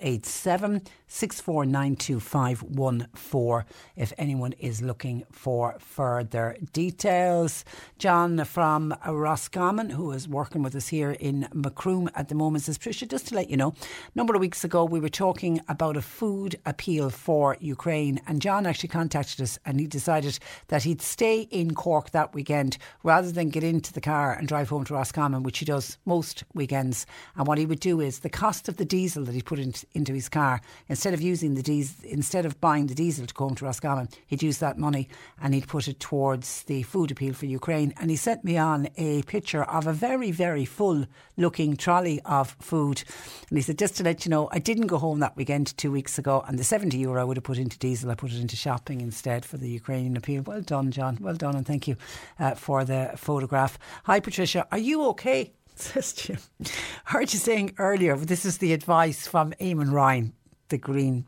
087 0.00 0.82
6492514 1.10 3.64
if 3.96 4.12
anyone 4.16 4.52
is 4.52 4.80
looking 4.80 5.24
for 5.30 5.76
further 5.80 6.56
details. 6.72 7.64
John 7.98 8.44
from 8.44 8.94
Roscommon, 9.06 9.90
who 9.90 10.12
is 10.12 10.28
working 10.28 10.62
with 10.62 10.76
us 10.76 10.88
here 10.88 11.10
in 11.10 11.48
Macroom 11.52 12.08
at 12.14 12.28
the 12.28 12.36
moment, 12.36 12.64
says, 12.64 12.78
Patricia, 12.78 13.06
just 13.06 13.26
to 13.28 13.34
let 13.34 13.50
you 13.50 13.56
know, 13.56 13.70
a 13.70 13.74
number 14.14 14.34
of 14.34 14.40
weeks 14.40 14.62
ago 14.62 14.84
we 14.84 15.00
were 15.00 15.08
talking 15.08 15.60
about 15.68 15.96
a 15.96 16.02
food 16.02 16.54
appeal 16.64 17.10
for 17.10 17.56
Ukraine, 17.60 18.20
and 18.28 18.40
John 18.40 18.64
actually 18.64 18.90
contacted 18.90 19.40
us 19.40 19.58
and 19.66 19.80
he 19.80 19.88
decided 19.88 20.38
that 20.68 20.84
he'd 20.84 21.02
stay 21.02 21.40
in 21.50 21.74
Cork 21.74 22.12
that 22.12 22.34
weekend 22.34 22.78
rather 23.02 23.32
than 23.32 23.50
get 23.50 23.64
into 23.64 23.92
the 23.92 24.00
car 24.00 24.32
and 24.32 24.46
drive 24.46 24.68
home 24.68 24.84
to 24.84 24.94
Roscommon, 24.94 25.42
which 25.42 25.58
he 25.58 25.64
does 25.64 25.98
most 26.04 26.44
weekends. 26.54 27.04
And 27.34 27.48
what 27.48 27.58
he 27.58 27.66
would 27.66 27.80
do 27.80 28.00
is 28.00 28.20
the 28.20 28.30
cost 28.30 28.68
of 28.68 28.76
the 28.76 28.84
diesel 28.84 29.24
that 29.24 29.34
he 29.34 29.42
put 29.42 29.58
in, 29.58 29.74
into 29.92 30.12
his 30.12 30.28
car, 30.28 30.60
instead 30.88 30.99
of 31.06 31.20
using 31.20 31.54
the 31.54 31.62
diesel, 31.62 31.96
instead 32.04 32.46
of 32.46 32.60
buying 32.60 32.86
the 32.86 32.94
diesel 32.94 33.26
to 33.26 33.34
go 33.34 33.44
home 33.44 33.54
to 33.56 33.64
Roscommon, 33.64 34.08
he'd 34.26 34.42
use 34.42 34.58
that 34.58 34.78
money 34.78 35.08
and 35.40 35.54
he'd 35.54 35.68
put 35.68 35.88
it 35.88 36.00
towards 36.00 36.62
the 36.64 36.82
food 36.82 37.10
appeal 37.10 37.34
for 37.34 37.46
Ukraine. 37.46 37.92
And 38.00 38.10
he 38.10 38.16
sent 38.16 38.44
me 38.44 38.56
on 38.56 38.88
a 38.96 39.22
picture 39.22 39.64
of 39.64 39.86
a 39.86 39.92
very, 39.92 40.30
very 40.30 40.64
full 40.64 41.06
looking 41.36 41.76
trolley 41.76 42.20
of 42.24 42.56
food. 42.60 43.02
And 43.48 43.58
he 43.58 43.62
said, 43.62 43.78
just 43.78 43.96
to 43.96 44.04
let 44.04 44.24
you 44.24 44.30
know, 44.30 44.48
I 44.52 44.58
didn't 44.58 44.86
go 44.86 44.98
home 44.98 45.20
that 45.20 45.36
weekend 45.36 45.76
two 45.76 45.90
weeks 45.90 46.18
ago, 46.18 46.44
and 46.46 46.58
the 46.58 46.64
70 46.64 46.98
euro 46.98 47.20
I 47.20 47.24
would 47.24 47.36
have 47.36 47.44
put 47.44 47.58
into 47.58 47.78
diesel, 47.78 48.10
I 48.10 48.14
put 48.14 48.32
it 48.32 48.40
into 48.40 48.56
shopping 48.56 49.00
instead 49.00 49.44
for 49.44 49.56
the 49.56 49.68
Ukrainian 49.68 50.16
appeal. 50.16 50.42
Well 50.42 50.62
done, 50.62 50.90
John. 50.90 51.18
Well 51.20 51.34
done, 51.34 51.56
and 51.56 51.66
thank 51.66 51.88
you 51.88 51.96
uh, 52.38 52.54
for 52.54 52.84
the 52.84 53.12
photograph. 53.16 53.78
Hi, 54.04 54.20
Patricia. 54.20 54.66
Are 54.70 54.78
you 54.78 55.04
okay? 55.08 55.52
Says 55.74 56.12
Jim. 56.12 56.38
Heard 57.04 57.32
you 57.32 57.38
saying 57.38 57.74
earlier, 57.78 58.16
this 58.16 58.44
is 58.44 58.58
the 58.58 58.72
advice 58.72 59.26
from 59.26 59.52
Eamon 59.60 59.92
Ryan, 59.92 60.34
the 60.70 60.78
Green 60.78 61.26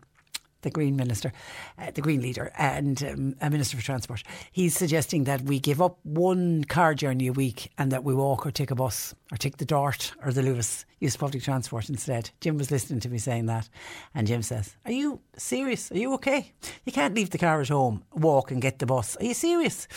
the 0.62 0.70
Green 0.70 0.96
Minister, 0.96 1.32
uh, 1.78 1.90
the 1.90 2.00
Green 2.00 2.22
Leader, 2.22 2.52
and 2.56 3.02
um, 3.04 3.34
a 3.40 3.50
Minister 3.50 3.76
for 3.76 3.82
Transport. 3.82 4.22
He's 4.50 4.76
suggesting 4.76 5.24
that 5.24 5.42
we 5.42 5.58
give 5.58 5.82
up 5.82 5.98
one 6.04 6.64
car 6.64 6.94
journey 6.94 7.26
a 7.26 7.32
week 7.32 7.70
and 7.78 7.90
that 7.92 8.04
we 8.04 8.14
walk 8.14 8.46
or 8.46 8.52
take 8.52 8.70
a 8.70 8.76
bus 8.76 9.14
or 9.30 9.36
take 9.36 9.56
the 9.56 9.64
Dart 9.64 10.12
or 10.24 10.32
the 10.32 10.40
Luas, 10.40 10.84
use 11.02 11.16
public 11.16 11.42
transport 11.42 11.88
instead. 11.88 12.30
Jim 12.40 12.56
was 12.56 12.70
listening 12.70 13.00
to 13.00 13.08
me 13.08 13.18
saying 13.18 13.46
that, 13.46 13.68
and 14.14 14.26
Jim 14.26 14.40
says, 14.40 14.76
Are 14.84 14.92
you 14.92 15.20
serious? 15.36 15.90
Are 15.90 15.98
you 15.98 16.14
okay? 16.14 16.52
You 16.84 16.92
can't 16.92 17.14
leave 17.14 17.30
the 17.30 17.38
car 17.38 17.60
at 17.60 17.68
home, 17.68 18.04
walk 18.12 18.52
and 18.52 18.62
get 18.62 18.78
the 18.78 18.86
bus. 18.86 19.16
Are 19.16 19.24
you 19.24 19.34
serious? 19.34 19.88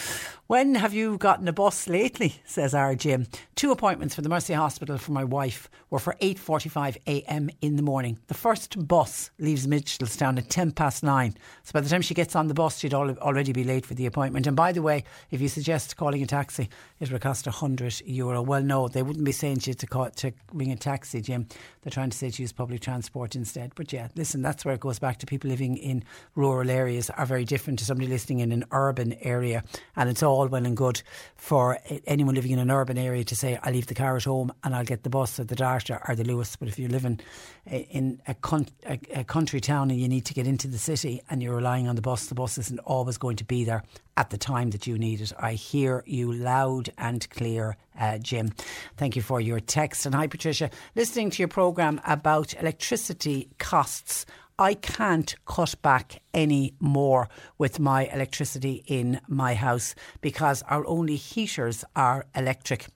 When 0.48 0.76
have 0.76 0.94
you 0.94 1.18
gotten 1.18 1.48
a 1.48 1.53
bus 1.53 1.88
lately? 1.88 2.36
says 2.45 2.73
our 2.73 2.95
Jim. 2.95 3.27
Two 3.56 3.72
appointments 3.72 4.15
for 4.15 4.22
the 4.22 4.30
Mercy 4.30 4.53
Hospital 4.53 4.98
for 4.98 5.11
my 5.11 5.23
wife 5.23 5.69
were 5.90 5.99
for 5.99 6.15
8.45am 6.22 7.49
in 7.61 7.76
the 7.76 7.84
morning. 7.84 8.19
The 8.27 8.34
first 8.34 8.88
bus 8.88 9.30
leaves 9.40 9.68
Mitchelstown 9.68 10.38
at 10.38 10.49
10 10.49 10.72
past 10.72 11.03
9. 11.03 11.36
So 11.64 11.72
by 11.72 11.82
the 11.82 11.90
time 11.90 12.02
she 12.02 12.14
gets 12.14 12.36
on 12.36 12.48
the 12.48 12.53
bus, 12.53 12.80
she'd 12.80 12.94
al- 12.94 13.18
already 13.19 13.53
be 13.53 13.64
late 13.64 13.86
for 13.86 13.94
the 13.94 14.06
appointment. 14.07 14.48
And 14.48 14.56
by 14.56 14.72
the 14.72 14.82
way, 14.82 15.03
if 15.32 15.40
you 15.40 15.48
suggest 15.48 15.98
calling 15.98 16.23
a 16.23 16.27
taxi, 16.27 16.69
it 16.99 17.11
would 17.11 17.22
cost 17.22 17.45
100 17.45 18.01
euro. 18.05 18.41
Well, 18.41 18.61
no, 18.61 18.88
they 18.88 19.03
wouldn't 19.03 19.26
be 19.26 19.31
saying 19.31 19.57
to 19.61 19.72
you 19.72 19.73
to, 19.73 19.88
call, 19.88 20.09
to 20.09 20.31
ring 20.53 20.72
a 20.72 20.76
taxi, 20.77 21.22
Jim. 21.22 21.47
They're 21.81 21.91
trying 21.91 22.09
to 22.09 22.17
say 22.17 22.30
to 22.30 22.41
use 22.41 22.53
public 22.53 22.81
transport 22.81 23.35
instead. 23.35 23.73
But 23.76 23.91
yeah, 23.91 24.07
listen, 24.15 24.41
that's 24.41 24.63
where 24.63 24.76
it 24.76 24.80
goes 24.80 24.97
back 24.97 25.19
to 25.19 25.26
people 25.26 25.49
living 25.49 25.77
in 25.77 26.03
rural 26.35 26.69
areas 26.69 27.09
are 27.09 27.26
very 27.26 27.43
different 27.43 27.80
to 27.80 27.85
somebody 27.85 28.07
listening 28.07 28.39
in 28.39 28.51
an 28.51 28.63
urban 28.72 29.13
area. 29.22 29.63
And 29.95 30.09
it's 30.09 30.23
all 30.23 30.47
well 30.47 30.65
and 30.65 30.77
good 30.77 31.01
for 31.35 31.80
anyone 32.05 32.35
living 32.35 32.51
in 32.51 32.59
an 32.59 32.72
urban 32.72 32.97
area 32.97 33.26
to 33.26 33.35
say, 33.35 33.59
I 33.61 33.72
leave 33.72 33.88
the 33.88 33.95
car 33.95 34.15
at 34.15 34.23
home 34.23 34.53
and 34.63 34.73
I'll 34.73 34.85
get 34.85 35.03
the 35.03 35.09
bus 35.09 35.39
or 35.39 35.43
the 35.43 35.55
Dart 35.55 35.89
or 35.89 36.15
the 36.15 36.23
Luas. 36.23 36.55
But 36.57 36.69
if 36.69 36.80
you're 36.80 36.89
living 36.89 37.19
eh, 37.67 37.84
in 37.89 38.22
a, 38.27 38.34
con- 38.34 38.67
a, 38.88 38.99
a 39.13 39.23
country 39.23 39.59
town 39.59 39.91
and 39.91 39.99
you 39.99 40.07
need 40.07 40.26
to 40.26 40.34
get 40.34 40.47
into 40.47 40.67
the 40.67 40.77
city 40.77 41.22
and 41.30 41.43
you're 41.43 41.55
relying 41.55 41.89
on 41.89 41.95
the 41.95 42.01
bus, 42.01 42.27
the 42.27 42.35
bus 42.35 42.57
isn't 42.57 42.80
always 42.80 43.17
going 43.17 43.35
to 43.35 43.43
be 43.43 43.65
there 43.65 43.84
at 44.18 44.30
the 44.30 44.38
time 44.38 44.70
that 44.72 44.88
you 44.88 44.98
need 44.98 45.22
it. 45.22 45.34
I 45.40 45.54
hear 45.54 46.04
you 46.06 46.32
loud 46.32 46.90
and 46.98 47.30
clear, 47.30 47.78
uh, 48.00 48.18
Jim. 48.18 48.52
Thank 48.98 49.16
you 49.16 49.22
for 49.22 49.42
your 49.42 49.60
text. 49.60 50.06
And 50.06 50.16
hi, 50.16 50.28
Patricia. 50.28 50.70
Listening 50.96 51.30
to 51.32 51.42
your 51.42 51.48
programme 51.48 52.00
about 52.06 52.54
electricity 52.60 53.50
costs. 53.60 54.26
I 54.58 54.74
can't 54.74 55.36
cut 55.46 55.76
back 55.82 56.22
any 56.34 56.76
more 56.80 57.28
with 57.58 57.78
my 57.78 58.06
electricity 58.06 58.84
in 58.88 59.20
my 59.28 59.54
house 59.54 59.96
because 60.22 60.64
our 60.64 60.88
only 60.88 61.18
heaters 61.18 61.84
are 61.94 62.26
electric. 62.34 62.88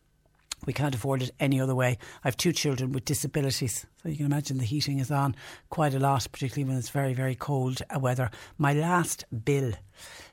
We 0.66 0.74
can't 0.74 0.96
afford 0.96 1.22
it 1.22 1.32
any 1.40 1.60
other 1.60 1.76
way. 1.76 1.98
I 2.24 2.28
have 2.28 2.38
two 2.38 2.54
children 2.54 2.94
with 2.94 3.06
disabilities, 3.06 3.86
so 4.02 4.10
you 4.10 4.18
can 4.18 4.26
imagine 4.26 4.58
the 4.58 4.66
heating 4.66 5.00
is 5.00 5.12
on 5.12 5.36
quite 5.70 5.94
a 5.94 6.00
lot, 6.00 6.28
particularly 6.32 6.68
when 6.68 6.78
it's 6.78 6.90
very, 6.90 7.14
very 7.14 7.36
cold 7.36 7.82
weather. 7.98 8.30
My 8.58 8.74
last 8.74 9.26
bill, 9.44 9.74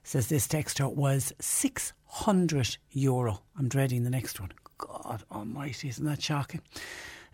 says 0.07 0.29
this 0.29 0.47
texter, 0.47 0.91
was 0.93 1.33
600 1.41 2.77
euro. 2.93 3.43
I'm 3.59 3.69
dreading 3.69 4.05
the 4.05 4.11
next 4.11 4.39
one. 4.39 4.53
God 4.79 5.25
almighty, 5.33 5.89
isn't 5.89 6.05
that 6.05 6.23
shocking? 6.23 6.61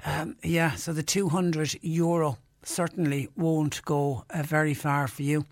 Um, 0.07 0.36
yeah, 0.43 0.73
so 0.73 0.94
the 0.94 1.03
200 1.03 1.78
euro 1.82 2.39
certainly 2.62 3.28
won't 3.36 3.85
go 3.85 4.24
uh, 4.31 4.43
very 4.43 4.73
far 4.73 5.07
for 5.07 5.23
you. 5.23 5.44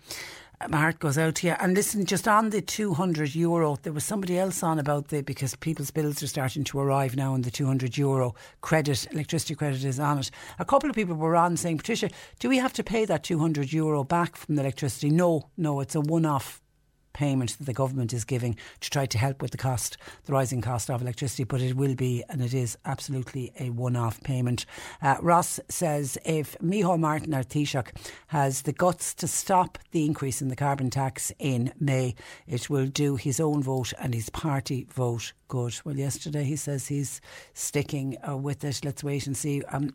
My 0.67 0.77
heart 0.77 0.99
goes 0.99 1.17
out 1.17 1.35
to 1.35 1.47
you. 1.47 1.55
And 1.59 1.75
listen, 1.75 2.05
just 2.05 2.27
on 2.27 2.49
the 2.49 2.61
200 2.61 3.35
euro, 3.35 3.77
there 3.83 3.93
was 3.93 4.03
somebody 4.03 4.39
else 4.39 4.63
on 4.63 4.79
about 4.79 5.09
the 5.09 5.21
because 5.21 5.55
people's 5.55 5.91
bills 5.91 6.23
are 6.23 6.27
starting 6.27 6.63
to 6.65 6.79
arrive 6.79 7.15
now, 7.15 7.35
and 7.35 7.43
the 7.43 7.51
200 7.51 7.97
euro 7.97 8.33
credit, 8.61 9.07
electricity 9.11 9.53
credit 9.53 9.83
is 9.83 9.99
on 9.99 10.19
it. 10.19 10.31
A 10.57 10.65
couple 10.65 10.89
of 10.89 10.95
people 10.95 11.15
were 11.15 11.35
on 11.35 11.55
saying, 11.55 11.77
Patricia, 11.77 12.09
do 12.39 12.49
we 12.49 12.57
have 12.57 12.73
to 12.73 12.83
pay 12.83 13.05
that 13.05 13.23
200 13.23 13.71
euro 13.71 14.03
back 14.03 14.35
from 14.35 14.55
the 14.55 14.61
electricity? 14.61 15.11
No, 15.11 15.49
no, 15.57 15.81
it's 15.81 15.95
a 15.95 16.01
one 16.01 16.25
off 16.25 16.60
payment 17.13 17.57
that 17.57 17.65
the 17.65 17.73
government 17.73 18.13
is 18.13 18.25
giving 18.25 18.57
to 18.79 18.89
try 18.89 19.05
to 19.05 19.17
help 19.17 19.41
with 19.41 19.51
the 19.51 19.57
cost, 19.57 19.97
the 20.25 20.33
rising 20.33 20.61
cost 20.61 20.89
of 20.89 21.01
electricity, 21.01 21.43
but 21.43 21.61
it 21.61 21.75
will 21.75 21.95
be 21.95 22.23
and 22.29 22.41
it 22.41 22.53
is 22.53 22.77
absolutely 22.85 23.51
a 23.59 23.69
one 23.69 23.95
off 23.95 24.21
payment. 24.21 24.65
Uh, 25.01 25.17
Ross 25.21 25.59
says 25.69 26.17
if 26.25 26.57
Micheál 26.59 26.99
Martin 26.99 27.33
our 27.33 27.43
Taoiseach 27.43 27.89
has 28.27 28.63
the 28.63 28.73
guts 28.73 29.13
to 29.15 29.27
stop 29.27 29.77
the 29.91 30.05
increase 30.05 30.41
in 30.41 30.47
the 30.47 30.55
carbon 30.55 30.89
tax 30.89 31.31
in 31.39 31.73
May, 31.79 32.15
it 32.47 32.69
will 32.69 32.87
do 32.87 33.15
his 33.15 33.39
own 33.39 33.61
vote 33.63 33.93
and 33.99 34.13
his 34.13 34.29
party 34.29 34.87
vote 34.89 35.33
good. 35.47 35.75
Well, 35.83 35.97
yesterday 35.97 36.45
he 36.45 36.55
says 36.55 36.87
he's 36.87 37.19
sticking 37.53 38.17
uh, 38.27 38.37
with 38.37 38.63
it. 38.63 38.85
Let's 38.85 39.03
wait 39.03 39.27
and 39.27 39.35
see. 39.35 39.61
Um, 39.63 39.93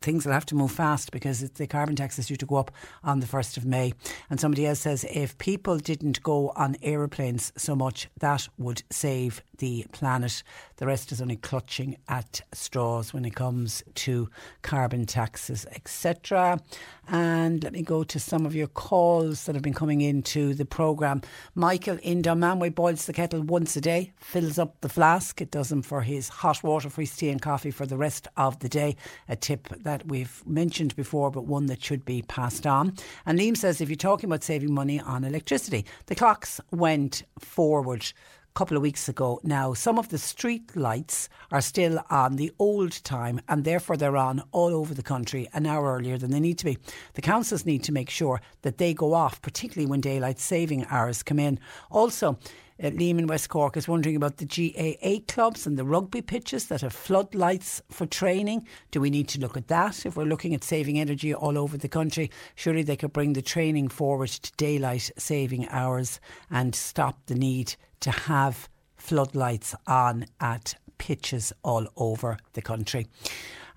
things 0.00 0.24
will 0.24 0.32
have 0.32 0.46
to 0.46 0.54
move 0.54 0.70
fast 0.70 1.10
because 1.10 1.40
the 1.40 1.66
carbon 1.66 1.96
tax 1.96 2.18
is 2.18 2.26
due 2.26 2.36
to 2.36 2.46
go 2.46 2.56
up 2.56 2.70
on 3.02 3.20
the 3.20 3.26
1st 3.26 3.56
of 3.56 3.64
May. 3.64 3.92
And 4.30 4.40
somebody 4.40 4.66
else 4.66 4.80
says 4.80 5.04
if 5.10 5.36
people 5.38 5.78
didn't 5.78 6.22
go 6.22 6.52
on 6.56 6.76
aeroplanes 6.82 7.52
so 7.56 7.74
much, 7.74 8.08
that 8.18 8.48
would 8.58 8.82
save 8.90 9.42
the 9.58 9.86
planet. 9.92 10.42
The 10.76 10.86
rest 10.86 11.12
is 11.12 11.22
only 11.22 11.36
clutching 11.36 11.96
at 12.08 12.40
straws 12.52 13.14
when 13.14 13.24
it 13.24 13.34
comes 13.34 13.82
to 13.94 14.28
carbon 14.62 15.06
taxes, 15.06 15.66
etc. 15.72 16.60
And 17.08 17.62
let 17.64 17.72
me 17.72 17.82
go 17.82 18.04
to 18.04 18.18
some 18.18 18.44
of 18.44 18.54
your 18.54 18.66
calls 18.66 19.44
that 19.44 19.54
have 19.54 19.62
been 19.62 19.72
coming 19.72 20.00
into 20.00 20.52
the 20.54 20.64
programme. 20.64 21.22
Michael 21.54 21.98
in 22.02 22.22
Dunmanway 22.22 22.74
boils 22.74 23.06
the 23.06 23.12
kettle 23.12 23.42
once 23.42 23.76
a 23.76 23.80
day, 23.80 24.12
fills 24.18 24.58
up 24.58 24.80
the 24.80 24.88
flask. 24.88 25.40
It 25.40 25.50
does 25.50 25.70
him 25.70 25.82
for 25.82 26.02
his 26.02 26.28
hot 26.28 26.62
water 26.62 26.90
his 27.00 27.16
tea 27.16 27.30
and 27.30 27.40
coffee 27.40 27.70
for 27.70 27.86
the 27.86 27.96
rest 27.96 28.28
of 28.36 28.58
the 28.60 28.68
day. 28.68 28.96
A 29.28 29.36
tip 29.36 29.68
that 29.82 30.06
we've 30.06 30.42
mentioned 30.46 30.94
before, 30.96 31.30
but 31.30 31.46
one 31.46 31.66
that 31.66 31.82
should 31.82 32.04
be 32.04 32.22
passed 32.22 32.66
on. 32.66 32.94
And 33.24 33.38
Liam 33.38 33.56
says 33.56 33.80
if 33.80 33.88
you're 33.88 33.96
talking 33.96 34.28
about 34.28 34.44
saving 34.44 34.72
money 34.72 35.00
on 35.00 35.24
electricity, 35.24 35.84
the 36.06 36.14
clocks 36.14 36.60
went 36.70 37.22
forward 37.38 38.12
couple 38.56 38.76
of 38.76 38.82
weeks 38.82 39.06
ago. 39.06 39.38
Now, 39.44 39.74
some 39.74 39.98
of 39.98 40.08
the 40.08 40.16
street 40.16 40.74
lights 40.74 41.28
are 41.52 41.60
still 41.60 42.02
on 42.08 42.36
the 42.36 42.50
old 42.58 43.04
time 43.04 43.38
and 43.48 43.64
therefore 43.64 43.98
they're 43.98 44.16
on 44.16 44.42
all 44.50 44.74
over 44.74 44.94
the 44.94 45.02
country 45.02 45.46
an 45.52 45.66
hour 45.66 45.94
earlier 45.94 46.16
than 46.16 46.30
they 46.30 46.40
need 46.40 46.56
to 46.58 46.64
be. 46.64 46.78
The 47.14 47.20
councils 47.20 47.66
need 47.66 47.84
to 47.84 47.92
make 47.92 48.08
sure 48.08 48.40
that 48.62 48.78
they 48.78 48.94
go 48.94 49.12
off, 49.12 49.42
particularly 49.42 49.86
when 49.86 50.00
daylight 50.00 50.38
saving 50.38 50.86
hours 50.86 51.22
come 51.22 51.38
in. 51.38 51.60
Also, 51.90 52.38
uh, 52.82 52.86
Liam 52.88 53.18
in 53.18 53.26
West 53.26 53.50
Cork 53.50 53.76
is 53.76 53.88
wondering 53.88 54.16
about 54.16 54.38
the 54.38 54.46
GAA 54.46 55.20
clubs 55.32 55.66
and 55.66 55.78
the 55.78 55.84
rugby 55.84 56.22
pitches 56.22 56.68
that 56.68 56.80
have 56.80 56.94
floodlights 56.94 57.82
for 57.90 58.06
training. 58.06 58.66
Do 58.90 59.02
we 59.02 59.10
need 59.10 59.28
to 59.28 59.40
look 59.40 59.58
at 59.58 59.68
that? 59.68 60.06
If 60.06 60.16
we're 60.16 60.24
looking 60.24 60.54
at 60.54 60.64
saving 60.64 60.98
energy 60.98 61.34
all 61.34 61.58
over 61.58 61.76
the 61.76 61.88
country, 61.88 62.30
surely 62.54 62.82
they 62.82 62.96
could 62.96 63.12
bring 63.12 63.34
the 63.34 63.42
training 63.42 63.88
forward 63.88 64.30
to 64.30 64.52
daylight 64.56 65.10
saving 65.18 65.68
hours 65.68 66.20
and 66.50 66.74
stop 66.74 67.18
the 67.26 67.34
need 67.34 67.76
to 68.00 68.10
have 68.10 68.68
floodlights 68.96 69.74
on 69.86 70.26
at 70.40 70.74
pitches 70.98 71.52
all 71.62 71.86
over 71.96 72.38
the 72.54 72.62
country. 72.62 73.06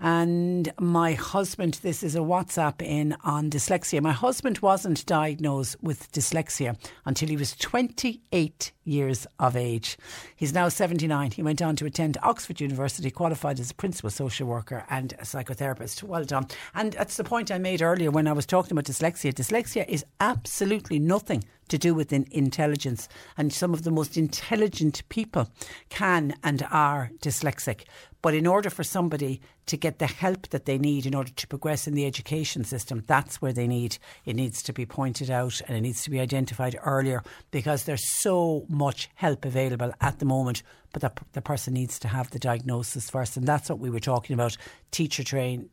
And 0.01 0.71
my 0.79 1.13
husband, 1.13 1.79
this 1.81 2.03
is 2.03 2.15
a 2.15 2.19
WhatsApp 2.19 2.81
in 2.81 3.17
on 3.23 3.49
dyslexia. 3.49 4.01
My 4.01 4.13
husband 4.13 4.59
wasn't 4.59 5.05
diagnosed 5.05 5.75
with 5.81 6.11
dyslexia 6.11 6.77
until 7.05 7.27
he 7.27 7.35
was 7.35 7.55
28 7.57 8.71
years 8.85 9.27
of 9.39 9.55
age. 9.55 9.97
He's 10.35 10.53
now 10.53 10.69
79. 10.69 11.31
He 11.31 11.43
went 11.43 11.61
on 11.61 11.75
to 11.75 11.85
attend 11.85 12.17
Oxford 12.23 12.61
University, 12.61 13.11
qualified 13.11 13.59
as 13.59 13.71
a 13.71 13.75
principal 13.75 14.09
social 14.09 14.47
worker 14.47 14.85
and 14.89 15.13
a 15.13 15.23
psychotherapist. 15.23 16.01
Well 16.03 16.23
done. 16.23 16.47
And 16.73 16.93
that's 16.93 17.17
the 17.17 17.23
point 17.23 17.51
I 17.51 17.57
made 17.57 17.81
earlier 17.81 18.09
when 18.09 18.27
I 18.27 18.33
was 18.33 18.45
talking 18.45 18.71
about 18.71 18.85
dyslexia. 18.85 19.33
Dyslexia 19.33 19.87
is 19.87 20.05
absolutely 20.19 20.99
nothing 20.99 21.43
to 21.69 21.77
do 21.77 21.93
with 21.93 22.11
intelligence. 22.11 23.07
And 23.37 23.53
some 23.53 23.73
of 23.73 23.83
the 23.83 23.91
most 23.91 24.17
intelligent 24.17 25.07
people 25.09 25.49
can 25.89 26.35
and 26.43 26.65
are 26.71 27.11
dyslexic. 27.21 27.83
But 28.21 28.33
in 28.33 28.45
order 28.45 28.69
for 28.69 28.83
somebody 28.83 29.41
to 29.67 29.77
get 29.77 29.99
the 29.99 30.07
help 30.07 30.49
that 30.49 30.65
they 30.65 30.77
need 30.77 31.05
in 31.05 31.15
order 31.15 31.31
to 31.31 31.47
progress 31.47 31.87
in 31.87 31.93
the 31.93 32.05
education 32.05 32.63
system, 32.63 33.03
that's 33.07 33.41
where 33.41 33.53
they 33.53 33.67
need. 33.67 33.97
It 34.25 34.35
needs 34.35 34.61
to 34.63 34.73
be 34.73 34.85
pointed 34.85 35.29
out 35.29 35.61
and 35.67 35.77
it 35.77 35.81
needs 35.81 36.03
to 36.03 36.09
be 36.09 36.19
identified 36.19 36.77
earlier 36.83 37.23
because 37.51 37.83
there's 37.83 38.09
so 38.21 38.65
much 38.67 39.09
help 39.15 39.45
available 39.45 39.93
at 40.01 40.19
the 40.19 40.25
moment. 40.25 40.63
But 40.91 41.01
the, 41.01 41.11
the 41.33 41.41
person 41.41 41.73
needs 41.73 41.99
to 41.99 42.07
have 42.07 42.31
the 42.31 42.39
diagnosis 42.39 43.09
first. 43.09 43.37
And 43.37 43.47
that's 43.47 43.69
what 43.69 43.79
we 43.79 43.89
were 43.89 43.99
talking 43.99 44.33
about 44.33 44.57
teacher 44.91 45.23
train 45.23 45.69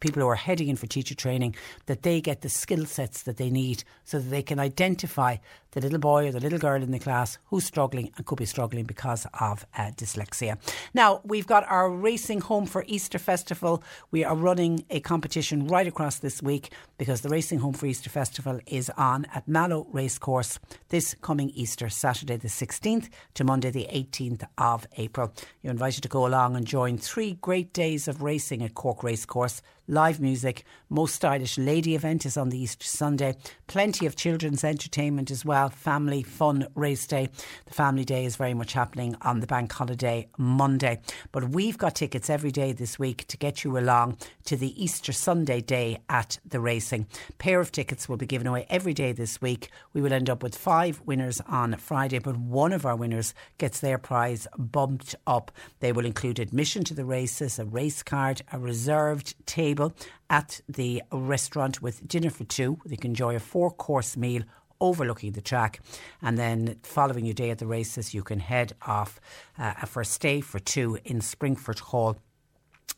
people 0.00 0.22
who 0.22 0.28
are 0.28 0.34
heading 0.34 0.68
in 0.68 0.76
for 0.76 0.86
teacher 0.86 1.14
training 1.14 1.54
that 1.86 2.02
they 2.02 2.20
get 2.20 2.42
the 2.42 2.48
skill 2.48 2.86
sets 2.86 3.22
that 3.22 3.36
they 3.36 3.50
need 3.50 3.84
so 4.04 4.18
that 4.18 4.30
they 4.30 4.42
can 4.42 4.58
identify 4.58 5.36
the 5.72 5.80
little 5.80 5.98
boy 5.98 6.28
or 6.28 6.32
the 6.32 6.40
little 6.40 6.58
girl 6.58 6.82
in 6.82 6.90
the 6.90 6.98
class 6.98 7.38
who's 7.46 7.64
struggling 7.64 8.10
and 8.16 8.26
could 8.26 8.38
be 8.38 8.46
struggling 8.46 8.84
because 8.84 9.26
of 9.40 9.66
uh, 9.76 9.90
dyslexia. 9.96 10.56
Now, 10.94 11.20
we've 11.24 11.46
got 11.46 11.68
our 11.68 11.90
Racing 11.90 12.40
Home 12.42 12.66
for 12.66 12.84
Easter 12.86 13.18
Festival. 13.18 13.82
We 14.10 14.24
are 14.24 14.34
running 14.34 14.84
a 14.90 15.00
competition 15.00 15.66
right 15.66 15.86
across 15.86 16.18
this 16.18 16.42
week 16.42 16.72
because 16.96 17.20
the 17.20 17.28
Racing 17.28 17.58
Home 17.58 17.74
for 17.74 17.86
Easter 17.86 18.10
Festival 18.10 18.60
is 18.66 18.90
on 18.96 19.26
at 19.34 19.46
Mallow 19.46 19.86
Racecourse 19.92 20.58
this 20.88 21.14
coming 21.20 21.50
Easter, 21.50 21.88
Saturday 21.88 22.36
the 22.36 22.48
16th 22.48 23.08
to 23.34 23.44
Monday 23.44 23.70
the 23.70 23.88
18th 23.92 24.44
of 24.56 24.86
April. 24.96 25.32
You're 25.62 25.72
invited 25.72 26.02
to 26.02 26.08
go 26.08 26.26
along 26.26 26.56
and 26.56 26.66
join 26.66 26.98
three 26.98 27.34
great 27.34 27.72
days 27.72 28.08
of 28.08 28.22
racing 28.22 28.62
at 28.62 28.74
Cork 28.74 29.02
Racecourse 29.02 29.62
live 29.88 30.20
music. 30.20 30.64
Most 30.90 31.14
stylish 31.14 31.56
lady 31.56 31.94
event 31.94 32.26
is 32.26 32.36
on 32.36 32.50
the 32.50 32.58
Easter 32.58 32.86
Sunday. 32.86 33.36
Plenty 33.66 34.04
of 34.04 34.16
children's 34.16 34.62
entertainment 34.62 35.30
as 35.30 35.46
well. 35.46 35.70
Family 35.70 36.22
fun 36.22 36.66
race 36.74 37.06
day. 37.06 37.30
The 37.64 37.72
family 37.72 38.04
day 38.04 38.26
is 38.26 38.36
very 38.36 38.52
much 38.52 38.74
happening 38.74 39.16
on 39.22 39.40
the 39.40 39.46
bank 39.46 39.72
holiday 39.72 40.28
Monday. 40.36 41.00
But 41.32 41.48
we've 41.50 41.78
got 41.78 41.94
tickets 41.94 42.28
every 42.28 42.50
day 42.50 42.72
this 42.72 42.98
week 42.98 43.26
to 43.28 43.38
get 43.38 43.64
you 43.64 43.78
along 43.78 44.18
to 44.44 44.56
the 44.56 44.82
Easter 44.82 45.12
Sunday 45.12 45.62
day 45.62 46.00
at 46.10 46.38
the 46.46 46.60
racing. 46.60 47.06
A 47.30 47.32
Pair 47.34 47.60
of 47.60 47.72
tickets 47.72 48.08
will 48.08 48.18
be 48.18 48.26
given 48.26 48.46
away 48.46 48.66
every 48.68 48.92
day 48.92 49.12
this 49.12 49.40
week. 49.40 49.70
We 49.94 50.02
will 50.02 50.12
end 50.12 50.28
up 50.28 50.42
with 50.42 50.54
five 50.54 51.00
winners 51.06 51.40
on 51.48 51.76
Friday, 51.76 52.18
but 52.18 52.36
one 52.36 52.74
of 52.74 52.84
our 52.84 52.96
winners 52.96 53.32
gets 53.56 53.80
their 53.80 53.96
prize 53.96 54.46
bumped 54.58 55.14
up. 55.26 55.50
They 55.80 55.92
will 55.92 56.04
include 56.04 56.38
admission 56.38 56.84
to 56.84 56.94
the 56.94 57.06
races, 57.06 57.58
a 57.58 57.64
race 57.64 58.02
card, 58.02 58.42
a 58.52 58.58
reserved 58.58 59.34
table 59.46 59.77
table 59.78 59.94
at 60.30 60.60
the 60.68 61.02
restaurant 61.12 61.82
with 61.82 62.06
dinner 62.06 62.30
for 62.30 62.44
two. 62.44 62.78
They 62.84 62.96
can 62.96 63.12
enjoy 63.12 63.36
a 63.36 63.40
four 63.40 63.70
course 63.70 64.16
meal 64.16 64.42
overlooking 64.80 65.32
the 65.32 65.40
track. 65.40 65.80
And 66.22 66.38
then 66.38 66.78
following 66.82 67.24
your 67.24 67.34
day 67.34 67.50
at 67.50 67.58
the 67.58 67.66
races, 67.66 68.14
you 68.14 68.22
can 68.22 68.40
head 68.40 68.74
off 68.82 69.20
uh, 69.58 69.72
for 69.86 70.02
a 70.02 70.04
stay 70.04 70.40
for 70.40 70.58
two 70.58 70.98
in 71.04 71.20
Springfort 71.20 71.80
Hall. 71.80 72.16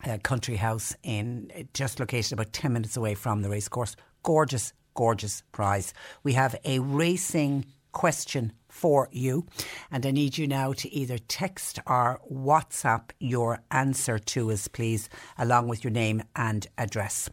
Uh, 0.02 0.16
country 0.23 0.57
house 0.57 0.97
in 1.02 1.51
just 1.74 2.01
located 2.01 2.32
about 2.32 2.51
10 2.55 2.73
minutes 2.73 2.97
away 2.97 3.15
from 3.15 3.43
the 3.43 3.51
racecourse. 3.51 3.97
Gorgeous, 4.23 4.73
gorgeous 4.94 5.43
prize. 5.52 5.93
We 6.23 6.32
have 6.32 6.57
a 6.65 6.78
racing 6.78 7.66
question 7.93 8.52
for 8.71 9.09
you. 9.13 9.47
And 9.91 10.07
I 10.07 10.11
need 10.11 10.39
you 10.39 10.47
now 10.47 10.73
to 10.73 10.93
either 10.93 11.19
text 11.19 11.79
or 11.87 12.21
WhatsApp 12.33 13.11
your 13.19 13.61
answer 13.71 14.19
to 14.19 14.51
us, 14.51 14.69
please, 14.69 15.09
along 15.37 15.69
with 15.69 15.85
your 15.85 15.91
name 15.91 16.23
and 16.35 16.67
address. 16.79 17.29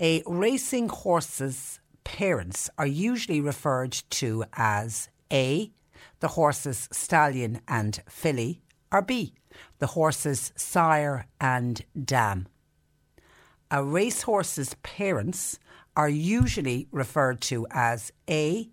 A 0.00 0.22
racing 0.26 0.88
horse's 0.88 1.78
parents 2.04 2.70
are 2.78 2.86
usually 2.86 3.40
referred 3.40 3.92
to 4.10 4.44
as 4.54 5.08
A, 5.32 5.70
the 6.20 6.28
horse's 6.28 6.88
stallion 6.90 7.60
and 7.68 8.02
filly, 8.08 8.62
or 8.90 9.02
B, 9.02 9.34
the 9.78 9.88
horse's 9.88 10.52
sire 10.56 11.26
and 11.40 11.84
dam. 12.02 12.48
A 13.70 13.84
racehorse's 13.84 14.74
parents 14.82 15.58
are 15.94 16.08
usually 16.08 16.88
referred 16.90 17.40
to 17.42 17.66
as 17.70 18.12
A, 18.30 18.70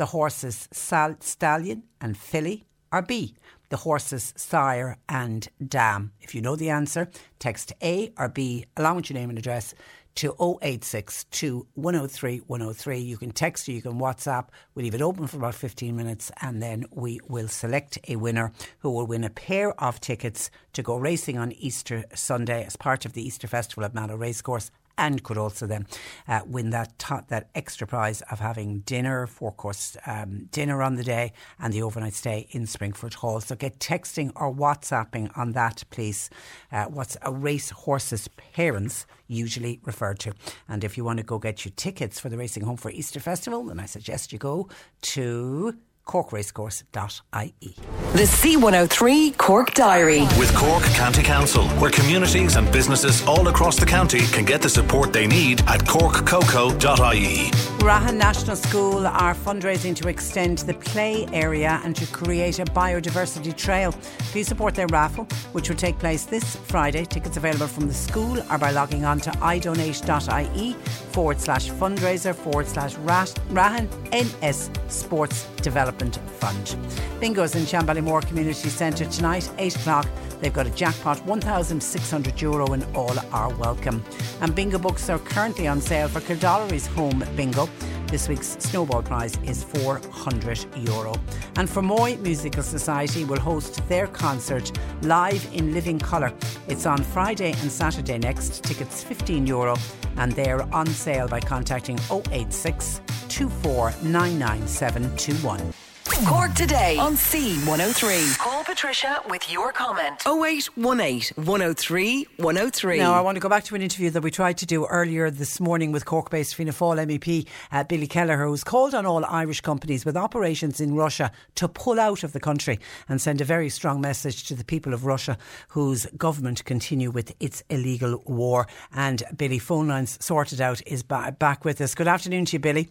the 0.00 0.06
horse's 0.06 0.66
sal- 0.72 1.20
stallion 1.20 1.82
and 2.00 2.16
filly, 2.16 2.64
or 2.90 3.02
B, 3.02 3.34
the 3.68 3.76
horse's 3.76 4.32
sire 4.34 4.96
and 5.10 5.46
dam? 5.62 6.12
If 6.22 6.34
you 6.34 6.40
know 6.40 6.56
the 6.56 6.70
answer, 6.70 7.10
text 7.38 7.74
A 7.82 8.10
or 8.16 8.30
B 8.30 8.64
along 8.78 8.96
with 8.96 9.10
your 9.10 9.18
name 9.18 9.28
and 9.28 9.38
address 9.38 9.74
to 10.14 10.34
086 10.62 11.26
103 11.74 12.38
103. 12.38 12.98
You 12.98 13.18
can 13.18 13.30
text 13.30 13.68
or 13.68 13.72
you 13.72 13.82
can 13.82 14.00
WhatsApp. 14.00 14.46
We'll 14.74 14.84
leave 14.84 14.94
it 14.94 15.02
open 15.02 15.26
for 15.26 15.36
about 15.36 15.54
15 15.54 15.94
minutes 15.94 16.32
and 16.40 16.62
then 16.62 16.86
we 16.90 17.20
will 17.28 17.48
select 17.48 17.98
a 18.08 18.16
winner 18.16 18.52
who 18.78 18.90
will 18.90 19.06
win 19.06 19.22
a 19.22 19.28
pair 19.28 19.78
of 19.78 20.00
tickets 20.00 20.50
to 20.72 20.82
go 20.82 20.96
racing 20.96 21.36
on 21.36 21.52
Easter 21.52 22.04
Sunday 22.14 22.64
as 22.64 22.76
part 22.76 23.04
of 23.04 23.12
the 23.12 23.22
Easter 23.22 23.46
Festival 23.46 23.84
at 23.84 23.94
Mallow 23.94 24.16
Racecourse 24.16 24.70
and 24.96 25.22
could 25.22 25.38
also 25.38 25.66
then 25.66 25.86
uh, 26.28 26.40
win 26.46 26.70
that 26.70 26.98
t- 26.98 27.14
that 27.28 27.48
extra 27.54 27.86
prize 27.86 28.22
of 28.30 28.40
having 28.40 28.80
dinner, 28.80 29.26
four 29.26 29.52
course 29.52 29.96
um, 30.06 30.48
dinner 30.50 30.82
on 30.82 30.96
the 30.96 31.04
day, 31.04 31.32
and 31.58 31.72
the 31.72 31.82
overnight 31.82 32.14
stay 32.14 32.46
in 32.50 32.64
Springfort 32.66 33.14
Hall. 33.14 33.40
So 33.40 33.54
get 33.56 33.78
texting 33.78 34.32
or 34.36 34.52
WhatsApping 34.54 35.36
on 35.36 35.52
that, 35.52 35.84
please. 35.90 36.30
Uh, 36.70 36.84
what's 36.84 37.16
a 37.22 37.32
race 37.32 37.70
horse's 37.70 38.28
parents 38.28 39.06
usually 39.26 39.80
referred 39.84 40.18
to? 40.20 40.32
And 40.68 40.84
if 40.84 40.96
you 40.96 41.04
want 41.04 41.18
to 41.18 41.24
go 41.24 41.38
get 41.38 41.64
your 41.64 41.72
tickets 41.76 42.20
for 42.20 42.28
the 42.28 42.36
Racing 42.36 42.64
Home 42.64 42.76
for 42.76 42.90
Easter 42.90 43.20
Festival, 43.20 43.64
then 43.64 43.80
I 43.80 43.86
suggest 43.86 44.32
you 44.32 44.38
go 44.38 44.68
to 45.02 45.74
corkracecourse.ie. 46.10 47.74
The 48.14 48.24
C103 48.24 49.36
Cork 49.36 49.74
Diary. 49.74 50.22
With 50.38 50.52
Cork 50.56 50.82
County 50.94 51.22
Council, 51.22 51.68
where 51.78 51.92
communities 51.92 52.56
and 52.56 52.70
businesses 52.72 53.24
all 53.26 53.46
across 53.46 53.78
the 53.78 53.86
county 53.86 54.18
can 54.32 54.44
get 54.44 54.60
the 54.60 54.68
support 54.68 55.12
they 55.12 55.28
need 55.28 55.60
at 55.68 55.80
corkcoco.ie. 55.84 57.52
Rahon 57.86 58.18
National 58.18 58.56
School 58.56 59.06
are 59.06 59.34
fundraising 59.34 59.94
to 59.96 60.08
extend 60.08 60.58
the 60.58 60.74
play 60.74 61.26
area 61.32 61.80
and 61.84 61.94
to 61.94 62.06
create 62.08 62.58
a 62.58 62.64
biodiversity 62.64 63.56
trail. 63.56 63.92
Please 64.32 64.48
support 64.48 64.74
their 64.74 64.88
raffle, 64.88 65.24
which 65.52 65.68
will 65.68 65.76
take 65.76 65.98
place 66.00 66.24
this 66.24 66.56
Friday. 66.56 67.04
Tickets 67.04 67.36
available 67.36 67.68
from 67.68 67.86
the 67.86 67.94
school 67.94 68.38
or 68.50 68.58
by 68.58 68.72
logging 68.72 69.04
on 69.04 69.20
to 69.20 69.30
idonate.ie 69.30 70.72
forward 71.12 71.40
slash 71.40 71.70
fundraiser 71.70 72.34
forward 72.34 72.66
slash 72.66 72.96
Rahon 72.96 73.88
NS 74.12 74.70
Sports 74.88 75.44
Development 75.62 75.99
Fund. 76.08 76.76
Bingo's 77.20 77.54
in 77.54 77.64
Shanballymore 77.64 78.26
Community 78.26 78.68
Centre 78.68 79.04
tonight, 79.04 79.50
8 79.58 79.76
o'clock. 79.76 80.08
They've 80.40 80.52
got 80.52 80.66
a 80.66 80.70
jackpot, 80.70 81.24
1,600 81.26 82.40
euro, 82.40 82.72
and 82.72 82.84
all 82.96 83.14
are 83.32 83.54
welcome. 83.56 84.02
And 84.40 84.54
bingo 84.54 84.78
books 84.78 85.10
are 85.10 85.18
currently 85.18 85.68
on 85.68 85.80
sale 85.80 86.08
for 86.08 86.20
Kildorrery's 86.20 86.86
Home 86.86 87.22
Bingo. 87.36 87.68
This 88.06 88.28
week's 88.28 88.56
snowball 88.58 89.02
prize 89.02 89.36
is 89.44 89.62
400 89.62 90.66
euro. 90.78 91.14
And 91.56 91.68
Fermoy 91.68 92.18
Musical 92.20 92.62
Society 92.62 93.24
will 93.24 93.38
host 93.38 93.86
their 93.88 94.08
concert 94.08 94.72
live 95.02 95.46
in 95.52 95.72
living 95.74 95.98
colour. 95.98 96.32
It's 96.66 96.86
on 96.86 97.04
Friday 97.04 97.52
and 97.60 97.70
Saturday 97.70 98.18
next. 98.18 98.64
Tickets 98.64 99.04
15 99.04 99.46
euro 99.46 99.76
and 100.16 100.32
they're 100.32 100.62
on 100.74 100.86
sale 100.86 101.28
by 101.28 101.40
contacting 101.40 101.98
086 102.32 103.00
24 103.28 103.92
99721. 104.02 105.89
Cork 106.18 106.54
today 106.54 106.98
on 106.98 107.14
C103. 107.14 108.38
Call 108.38 108.64
Patricia 108.64 109.22
with 109.28 109.50
your 109.50 109.72
comment. 109.72 110.20
0818 110.26 111.44
103 111.44 112.26
103. 112.36 112.98
Now, 112.98 113.14
I 113.14 113.20
want 113.20 113.36
to 113.36 113.40
go 113.40 113.48
back 113.48 113.64
to 113.64 113.74
an 113.74 113.82
interview 113.82 114.10
that 114.10 114.22
we 114.22 114.30
tried 114.30 114.58
to 114.58 114.66
do 114.66 114.86
earlier 114.86 115.30
this 115.30 115.60
morning 115.60 115.92
with 115.92 116.04
Cork 116.04 116.28
based 116.30 116.54
Fianna 116.54 116.72
Fáil 116.72 116.98
MEP 117.06 117.46
uh, 117.72 117.84
Billy 117.84 118.06
Kelleher, 118.06 118.46
who's 118.46 118.64
called 118.64 118.94
on 118.94 119.06
all 119.06 119.24
Irish 119.24 119.60
companies 119.60 120.04
with 120.04 120.16
operations 120.16 120.80
in 120.80 120.94
Russia 120.94 121.30
to 121.54 121.68
pull 121.68 121.98
out 121.98 122.22
of 122.22 122.32
the 122.32 122.40
country 122.40 122.78
and 123.08 123.20
send 123.20 123.40
a 123.40 123.44
very 123.44 123.68
strong 123.68 124.00
message 124.00 124.44
to 124.44 124.54
the 124.54 124.64
people 124.64 124.92
of 124.92 125.06
Russia 125.06 125.38
whose 125.68 126.06
government 126.16 126.64
continue 126.64 127.10
with 127.10 127.32
its 127.40 127.62
illegal 127.70 128.22
war. 128.26 128.66
And 128.92 129.22
Billy, 129.36 129.58
phone 129.58 129.88
lines 129.88 130.18
sorted 130.24 130.60
out, 130.60 130.82
is 130.86 131.02
ba- 131.02 131.34
back 131.38 131.64
with 131.64 131.80
us. 131.80 131.94
Good 131.94 132.08
afternoon 132.08 132.44
to 132.46 132.52
you, 132.54 132.60
Billy. 132.60 132.90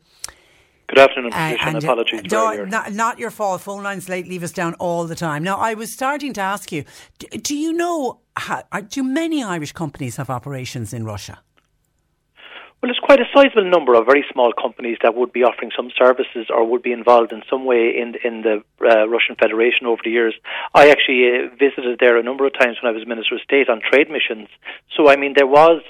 Good 0.89 0.97
afternoon, 1.05 1.31
Uh, 1.33 1.37
Patricia, 1.37 1.67
and 1.67 1.75
and, 1.75 1.83
uh, 1.83 1.87
apologies 1.87 2.21
for 2.21 2.27
no, 2.35 2.65
not, 2.65 2.93
not 2.93 3.19
your 3.19 3.29
fault. 3.29 3.61
Phone 3.61 3.83
lines 3.83 4.09
late 4.09 4.27
leave 4.27 4.43
us 4.43 4.51
down 4.51 4.73
all 4.85 5.05
the 5.05 5.15
time. 5.27 5.43
Now, 5.43 5.57
I 5.69 5.75
was 5.75 5.93
starting 5.93 6.33
to 6.33 6.41
ask 6.41 6.71
you, 6.71 6.83
do, 7.19 7.27
do 7.49 7.55
you 7.55 7.71
know, 7.73 8.21
how, 8.35 8.63
uh, 8.71 8.81
do 8.81 9.03
many 9.03 9.43
Irish 9.43 9.71
companies 9.71 10.15
have 10.15 10.29
operations 10.31 10.91
in 10.91 11.05
Russia? 11.05 11.35
Well, 12.81 12.89
it's 12.89 12.99
quite 13.09 13.19
a 13.19 13.29
sizable 13.35 13.69
number 13.69 13.93
of 13.93 14.05
very 14.05 14.25
small 14.33 14.51
companies 14.53 14.97
that 15.03 15.13
would 15.13 15.31
be 15.31 15.43
offering 15.43 15.71
some 15.75 15.91
services 16.03 16.47
or 16.49 16.63
would 16.65 16.81
be 16.81 16.93
involved 16.93 17.31
in 17.33 17.43
some 17.51 17.65
way 17.65 17.83
in 18.01 18.15
in 18.23 18.41
the 18.41 18.55
uh, 18.81 19.07
Russian 19.15 19.35
Federation 19.35 19.85
over 19.85 20.01
the 20.03 20.13
years. 20.19 20.33
I 20.73 20.89
actually 20.89 21.21
uh, 21.29 21.55
visited 21.65 21.99
there 21.99 22.17
a 22.17 22.23
number 22.23 22.47
of 22.47 22.53
times 22.57 22.77
when 22.81 22.91
I 22.91 22.95
was 22.97 23.05
Minister 23.05 23.35
of 23.35 23.41
State 23.41 23.67
on 23.69 23.81
trade 23.81 24.09
missions. 24.09 24.47
So, 24.95 25.09
I 25.13 25.17
mean, 25.17 25.33
there 25.35 25.51
was. 25.61 25.81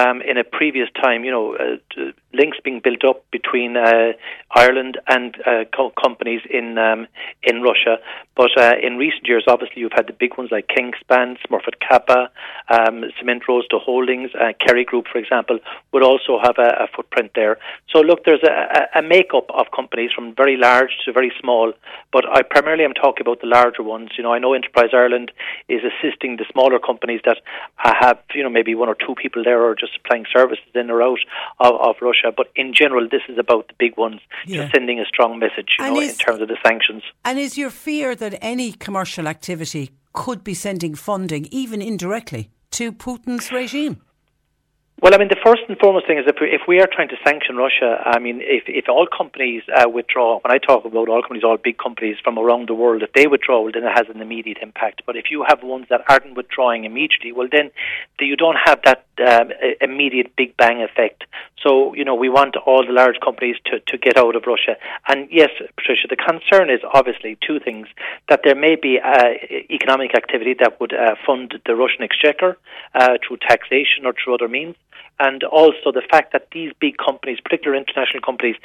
Um, 0.00 0.20
in 0.20 0.36
a 0.36 0.44
previous 0.44 0.90
time, 1.02 1.24
you 1.24 1.30
know, 1.30 1.56
uh, 1.56 2.12
links 2.32 2.58
being 2.62 2.80
built 2.82 3.04
up 3.04 3.24
between 3.30 3.76
uh, 3.76 4.12
Ireland 4.50 4.98
and 5.06 5.36
uh, 5.46 5.64
co- 5.74 5.92
companies 6.00 6.42
in 6.50 6.78
um, 6.78 7.06
in 7.42 7.62
Russia. 7.62 7.98
But 8.36 8.50
uh, 8.56 8.74
in 8.82 8.96
recent 8.98 9.26
years, 9.26 9.44
obviously, 9.48 9.80
you've 9.80 9.92
had 9.96 10.06
the 10.06 10.12
big 10.12 10.36
ones 10.38 10.50
like 10.52 10.68
Kingspan, 10.68 11.36
Smurfit 11.46 11.80
Kappa, 11.80 12.30
um, 12.68 13.04
Cement 13.18 13.42
Roadstone 13.48 13.80
Holdings, 13.82 14.30
uh, 14.34 14.52
Kerry 14.64 14.84
Group, 14.84 15.06
for 15.10 15.18
example, 15.18 15.58
would 15.92 16.04
also 16.04 16.38
have 16.42 16.56
a, 16.58 16.84
a 16.84 16.88
footprint 16.94 17.32
there. 17.34 17.58
So, 17.90 18.00
look, 18.00 18.24
there's 18.24 18.42
a, 18.44 18.98
a, 18.98 19.02
makeup 19.02 19.50
of 19.50 19.66
companies 19.74 20.10
from 20.14 20.34
very 20.34 20.56
large 20.56 20.90
to 21.04 21.12
very 21.12 21.32
small. 21.40 21.72
But 22.12 22.24
I 22.30 22.42
primarily 22.42 22.84
am 22.84 22.94
talking 22.94 23.22
about 23.22 23.40
the 23.40 23.46
larger 23.48 23.82
ones. 23.82 24.10
You 24.16 24.22
know, 24.24 24.32
I 24.32 24.38
know 24.38 24.52
Enterprise 24.52 24.90
Ireland 24.92 25.32
is 25.68 25.80
assisting 25.82 26.36
the 26.36 26.44
smaller 26.52 26.78
companies 26.78 27.20
that 27.24 27.38
uh, 27.82 27.94
have, 27.98 28.18
you 28.34 28.42
know, 28.42 28.50
maybe 28.50 28.74
one 28.74 28.88
or 28.88 28.94
two 28.94 29.14
people 29.14 29.42
there 29.42 29.62
or 29.62 29.74
just 29.74 29.94
supplying 29.94 30.26
services 30.32 30.64
in 30.74 30.90
or 30.90 31.02
out 31.02 31.18
of, 31.58 31.74
of 31.80 31.96
Russia. 32.00 32.17
But 32.36 32.48
in 32.56 32.72
general, 32.74 33.08
this 33.08 33.22
is 33.28 33.38
about 33.38 33.68
the 33.68 33.74
big 33.78 33.96
ones, 33.96 34.20
Yeah. 34.46 34.62
just 34.62 34.74
sending 34.74 34.98
a 35.00 35.04
strong 35.06 35.38
message, 35.38 35.70
you 35.78 35.84
And 35.84 35.94
know, 35.94 36.00
is- 36.00 36.12
in 36.12 36.16
terms 36.18 36.40
of 36.40 36.48
the 36.48 36.58
sanctions. 36.66 37.02
And 37.24 37.38
is 37.38 37.56
your 37.58 37.70
fear 37.70 38.14
that 38.16 38.38
any 38.42 38.72
commercial 38.72 39.26
activity 39.28 39.90
could 40.12 40.42
be 40.42 40.54
sending 40.54 40.94
funding, 40.94 41.46
even 41.50 41.80
indirectly, 41.82 42.50
to 42.72 42.92
Putin's 42.92 43.52
regime? 43.52 43.96
Well, 45.00 45.14
I 45.14 45.18
mean, 45.18 45.28
the 45.28 45.38
first 45.44 45.62
and 45.68 45.78
foremost 45.78 46.08
thing 46.08 46.18
is 46.18 46.24
if 46.26 46.38
we, 46.40 46.48
if 46.48 46.62
we 46.66 46.80
are 46.80 46.88
trying 46.90 47.06
to 47.10 47.14
sanction 47.24 47.54
Russia, 47.54 48.02
I 48.04 48.18
mean, 48.18 48.40
if, 48.42 48.64
if 48.66 48.88
all 48.88 49.06
companies 49.06 49.62
uh, 49.72 49.88
withdraw, 49.88 50.40
when 50.40 50.50
I 50.50 50.58
talk 50.58 50.84
about 50.84 51.08
all 51.08 51.22
companies, 51.22 51.44
all 51.44 51.56
big 51.56 51.78
companies 51.78 52.16
from 52.24 52.36
around 52.36 52.68
the 52.68 52.74
world, 52.74 53.04
if 53.04 53.12
they 53.12 53.28
withdraw, 53.28 53.62
well, 53.62 53.70
then 53.72 53.84
it 53.84 53.92
has 53.94 54.08
an 54.12 54.20
immediate 54.20 54.58
impact. 54.60 55.02
But 55.06 55.14
if 55.14 55.30
you 55.30 55.44
have 55.46 55.62
ones 55.62 55.86
that 55.90 56.02
aren't 56.08 56.34
withdrawing 56.34 56.82
immediately, 56.82 57.30
well, 57.30 57.46
then 57.50 57.70
you 58.18 58.34
don't 58.34 58.56
have 58.64 58.80
that 58.82 59.04
um, 59.24 59.52
immediate 59.80 60.34
big 60.34 60.56
bang 60.56 60.82
effect. 60.82 61.22
So, 61.62 61.94
you 61.94 62.04
know, 62.04 62.16
we 62.16 62.28
want 62.28 62.56
all 62.56 62.84
the 62.84 62.92
large 62.92 63.20
companies 63.24 63.56
to, 63.66 63.78
to 63.78 63.98
get 63.98 64.16
out 64.16 64.34
of 64.34 64.44
Russia. 64.46 64.76
And 65.06 65.28
yes, 65.30 65.50
Patricia, 65.76 66.08
the 66.10 66.16
concern 66.16 66.70
is 66.70 66.80
obviously 66.92 67.38
two 67.46 67.60
things 67.60 67.86
that 68.28 68.40
there 68.42 68.56
may 68.56 68.74
be 68.74 68.98
uh, 68.98 69.30
economic 69.70 70.16
activity 70.16 70.54
that 70.58 70.80
would 70.80 70.92
uh, 70.92 71.14
fund 71.24 71.54
the 71.66 71.76
Russian 71.76 72.02
exchequer 72.02 72.58
uh, 72.94 73.18
through 73.26 73.38
taxation 73.48 74.06
or 74.06 74.12
through 74.12 74.34
other 74.34 74.48
means. 74.48 74.74
And 75.20 75.42
also 75.44 75.90
the 75.92 76.02
fact 76.08 76.32
that 76.32 76.48
these 76.52 76.72
big 76.80 76.96
companies, 76.96 77.38
particularly 77.42 77.82
international 77.82 78.22
companies, 78.22 78.56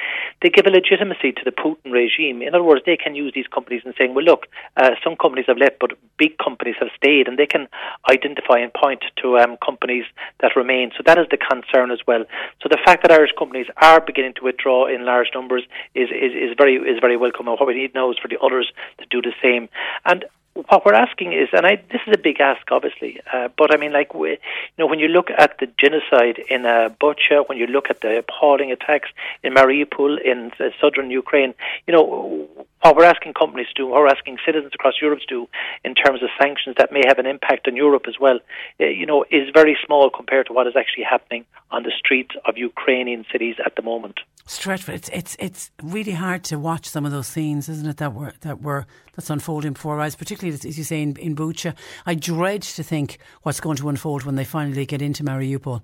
they 0.42 0.50
give 0.50 0.68
a 0.68 0.70
legitimacy 0.70 1.32
to 1.32 1.42
the 1.44 1.52
Putin 1.52 1.92
regime. 1.92 2.42
In 2.42 2.50
other 2.54 2.64
words, 2.64 2.84
they 2.86 2.96
can 2.98 3.16
use 3.16 3.32
these 3.34 3.48
companies 3.48 3.82
and 3.86 3.94
saying, 3.98 4.14
well, 4.14 4.24
look, 4.24 4.48
uh, 4.78 4.92
some 5.04 5.16
companies 5.16 5.46
have 5.48 5.58
left, 5.58 5.80
but 5.80 5.98
big 6.18 6.38
companies 6.38 6.76
have 6.80 6.90
stayed, 6.96 7.28
and 7.28 7.40
they 7.40 7.48
can 7.48 7.68
identify 8.10 8.60
and 8.60 8.72
point 8.74 9.04
to 9.22 9.38
um, 9.40 9.58
companies 9.66 10.06
that 10.42 10.56
remain. 10.56 10.92
So 10.96 11.02
that 11.06 11.18
is 11.18 11.26
the 11.32 11.38
concern 11.38 11.90
as 11.90 12.00
well. 12.06 12.24
So 12.62 12.70
the 12.70 12.80
fact 12.86 13.02
that 13.02 13.12
Irish 13.12 13.32
companies 13.38 13.68
are 13.78 14.00
beginning 14.00 14.34
to 14.36 14.44
withdraw 14.44 14.86
in 14.88 15.06
large 15.06 15.30
numbers 15.34 15.64
is, 15.96 16.10
is, 16.10 16.34
is 16.34 16.56
very 16.58 16.76
is 16.76 17.00
very 17.02 17.18
welcome. 17.18 17.48
And 17.48 17.58
what 17.60 17.68
we 17.68 17.74
need 17.74 17.94
now 17.94 18.12
is 18.12 18.18
for 18.22 18.28
the 18.28 18.40
others 18.40 18.72
to 19.00 19.06
do 19.10 19.22
the 19.22 19.34
same. 19.42 19.70
And 20.06 20.26
what 20.56 20.86
we're 20.86 20.94
asking 20.94 21.34
is, 21.34 21.50
and 21.52 21.66
I, 21.66 21.78
this 21.92 22.02
is 22.06 22.14
a 22.14 22.18
big 22.18 22.40
ask, 22.40 22.62
obviously, 22.72 23.20
uh, 23.34 23.48
but 23.58 23.74
I 23.74 23.78
mean, 23.78 23.92
like, 23.92 24.14
we, 24.14 24.32
you 24.32 24.38
know, 24.78 24.86
when 24.86 25.00
you 25.00 25.08
look 25.08 25.30
at 25.36 25.58
the 25.60 25.68
genocide 25.80 26.44
in 26.48 26.66
uh, 26.66 26.90
Bucha, 27.02 27.48
when 27.48 27.58
you 27.58 27.66
look 27.66 27.86
at 27.90 28.02
the 28.02 28.20
appalling 28.20 28.72
attacks 28.72 29.10
in 29.44 29.54
Mariupol 29.54 30.22
in 30.24 30.52
uh, 30.60 30.66
southern 30.80 31.10
Ukraine, 31.10 31.56
you 31.88 31.94
know, 31.94 32.48
what 32.82 32.96
we're 32.96 33.06
asking 33.06 33.34
companies 33.34 33.68
to 33.68 33.74
do, 33.74 33.88
what 33.88 34.02
we're 34.02 34.08
asking 34.08 34.38
citizens 34.46 34.74
across 34.76 34.96
Europe 35.02 35.20
to 35.20 35.26
do 35.26 35.48
in 35.84 35.96
terms 35.96 36.22
of 36.22 36.30
sanctions 36.40 36.76
that 36.78 36.92
may 36.92 37.02
have 37.08 37.18
an 37.18 37.26
impact 37.26 37.68
on 37.68 37.76
Europe 37.76 38.04
as 38.08 38.16
well, 38.20 38.40
uh, 38.80 38.86
you 38.86 39.06
know, 39.06 39.26
is 39.32 39.50
very 39.54 39.76
small 39.86 40.10
compared 40.10 40.48
to 40.48 40.54
what 40.54 40.68
is 40.68 40.76
actually 40.78 41.04
happening 41.04 41.46
on 41.72 41.82
the 41.82 41.92
streets 41.98 42.36
of 42.46 42.58
Ukrainian 42.58 43.26
cities 43.32 43.56
at 43.66 43.76
the 43.76 43.82
moment. 43.82 44.20
It's. 44.46 44.68
It's 44.68 45.10
it's 45.10 45.38
it's 45.40 45.72
really 45.82 46.12
hard 46.12 46.44
to 46.46 46.60
watch 46.60 46.86
some 46.86 47.06
of 47.06 47.12
those 47.14 47.28
scenes, 47.28 47.70
isn't 47.70 47.88
it? 47.88 47.98
That 47.98 48.14
were 48.14 48.34
that 48.42 48.62
were 48.62 48.86
that's 49.16 49.30
unfolding 49.30 49.72
before 49.74 49.96
our 49.96 50.02
eyes. 50.02 50.16
Particularly 50.16 50.43
as 50.50 50.78
you 50.78 50.84
say 50.84 51.02
in, 51.02 51.16
in 51.18 51.36
Bucha. 51.36 51.76
I 52.06 52.16
dread 52.16 52.62
to 52.64 52.84
think 52.84 53.18
what's 53.44 53.60
going 53.60 53.78
to 53.78 53.90
unfold 53.90 54.24
when 54.24 54.36
they 54.36 54.44
finally 54.44 54.86
get 54.86 55.02
into 55.02 55.24
Mariupol. 55.24 55.82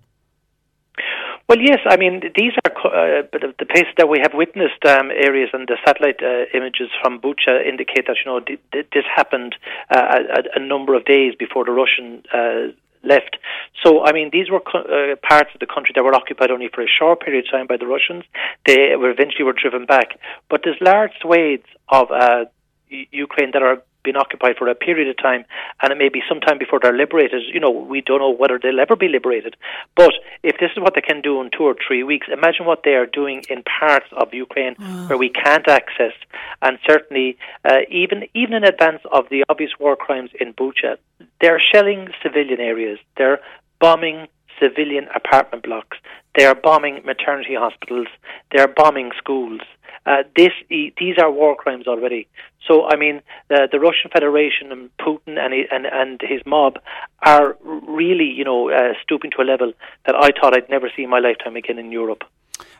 Well, 1.50 1.58
yes, 1.60 1.80
I 1.88 1.98
mean 1.98 2.22
these 2.36 2.54
are 2.64 2.72
uh, 2.86 3.24
the, 3.34 3.66
places 3.66 3.94
that 3.98 4.08
we 4.08 4.20
have 4.22 4.34
witnessed 4.36 4.86
um, 4.86 5.10
areas, 5.10 5.50
and 5.52 5.68
the 5.68 5.78
satellite 5.84 6.22
uh, 6.22 6.46
images 6.56 6.90
from 7.02 7.20
Bucha 7.20 7.66
indicate 7.68 8.06
that 8.06 8.18
you 8.24 8.32
know 8.32 8.40
th- 8.40 8.60
th- 8.72 8.86
this 8.94 9.04
happened 9.16 9.56
uh, 9.90 10.20
a, 10.56 10.60
a 10.60 10.60
number 10.60 10.94
of 10.94 11.06
days 11.06 11.34
before 11.40 11.66
the 11.66 11.72
Russian. 11.72 12.24
Uh, 12.32 12.74
Left. 13.02 13.38
So, 13.82 14.04
I 14.04 14.12
mean, 14.12 14.30
these 14.34 14.52
were 14.52 14.60
uh, 14.60 15.16
parts 15.26 15.52
of 15.54 15.62
the 15.62 15.66
country 15.66 15.94
that 15.96 16.04
were 16.04 16.14
occupied 16.14 16.52
only 16.52 16.68
for 16.68 16.82
a 16.82 16.88
short 17.00 17.22
period 17.22 17.46
of 17.46 17.52
time 17.52 17.66
by 17.66 17.78
the 17.78 17.88
Russians. 17.88 18.26
They 18.68 18.94
were 18.98 19.10
eventually 19.10 19.46
were 19.46 19.54
driven 19.54 19.86
back. 19.86 20.20
But 20.50 20.62
there's 20.66 20.76
large 20.82 21.12
swathes 21.22 21.64
of 21.88 22.12
uh, 22.12 22.44
Ukraine 22.90 23.52
that 23.54 23.64
are 23.64 23.82
being 24.04 24.16
occupied 24.16 24.56
for 24.58 24.68
a 24.68 24.76
period 24.76 25.08
of 25.08 25.18
time, 25.18 25.46
and 25.82 25.92
it 25.92 25.98
may 25.98 26.10
be 26.10 26.22
sometime 26.28 26.58
before 26.58 26.80
they're 26.82 26.96
liberated. 26.96 27.42
You 27.54 27.60
know, 27.60 27.72
we 27.72 28.02
don't 28.02 28.20
know 28.20 28.30
whether 28.30 28.60
they'll 28.62 28.80
ever 28.80 28.96
be 28.96 29.08
liberated. 29.08 29.56
But 29.96 30.14
if 30.44 30.58
this 30.60 30.72
is 30.76 30.80
what 30.82 30.96
they 30.96 31.02
can 31.02 31.22
do 31.22 31.42
in 31.42 31.50
two 31.56 31.64
or 31.64 31.76
three 31.86 32.04
weeks, 32.04 32.28
imagine 32.32 32.66
what 32.66 32.84
they 32.84 32.96
are 32.96 33.06
doing 33.06 33.44
in 33.50 33.64
parts 33.64 34.08
of 34.14 34.34
Ukraine 34.34 34.76
where 35.08 35.18
we 35.18 35.30
can't 35.30 35.68
access, 35.68 36.14
and 36.62 36.78
certainly 36.88 37.38
uh, 37.66 37.80
even 37.90 38.24
even 38.34 38.54
in 38.54 38.64
advance 38.64 39.02
of 39.12 39.28
the 39.30 39.44
obvious 39.50 39.72
war 39.80 39.96
crimes 39.96 40.32
in 40.40 40.54
Bucha, 40.54 40.98
they're 41.42 41.62
shelling 41.72 42.10
civilian 42.24 42.60
areas. 42.60 43.00
They're 43.18 43.40
bombing 43.80 44.28
civilian 44.60 45.08
apartment 45.16 45.64
blocks. 45.64 45.98
They 46.38 46.46
are 46.46 46.56
bombing 46.56 47.02
maternity 47.06 47.56
hospitals. 47.56 48.08
They 48.52 48.62
are 48.62 48.68
bombing 48.68 49.12
schools. 49.18 49.62
Uh, 50.06 50.24
this, 50.36 50.52
these 50.70 51.18
are 51.20 51.32
war 51.32 51.56
crimes 51.56 51.88
already. 51.88 52.28
So, 52.68 52.88
I 52.88 52.96
mean, 52.96 53.22
the, 53.50 53.68
the 53.72 53.80
Russian 53.80 54.12
Federation 54.12 54.72
and 54.72 54.90
Putin 54.98 55.38
and, 55.38 55.54
and 55.72 55.86
and 55.86 56.22
his 56.22 56.42
mob 56.46 56.78
are 57.26 57.58
really, 57.64 58.26
you 58.26 58.44
know, 58.44 58.70
uh, 58.70 58.94
stooping 59.04 59.32
to 59.32 59.42
a 59.42 59.44
level 59.44 59.74
that 60.06 60.16
I 60.16 60.30
thought 60.40 60.56
I'd 60.56 60.70
never 60.70 60.90
see 60.96 61.04
in 61.04 61.10
my 61.10 61.20
lifetime 61.20 61.56
again 61.56 61.80
in 61.80 61.92
Europe. 61.92 62.24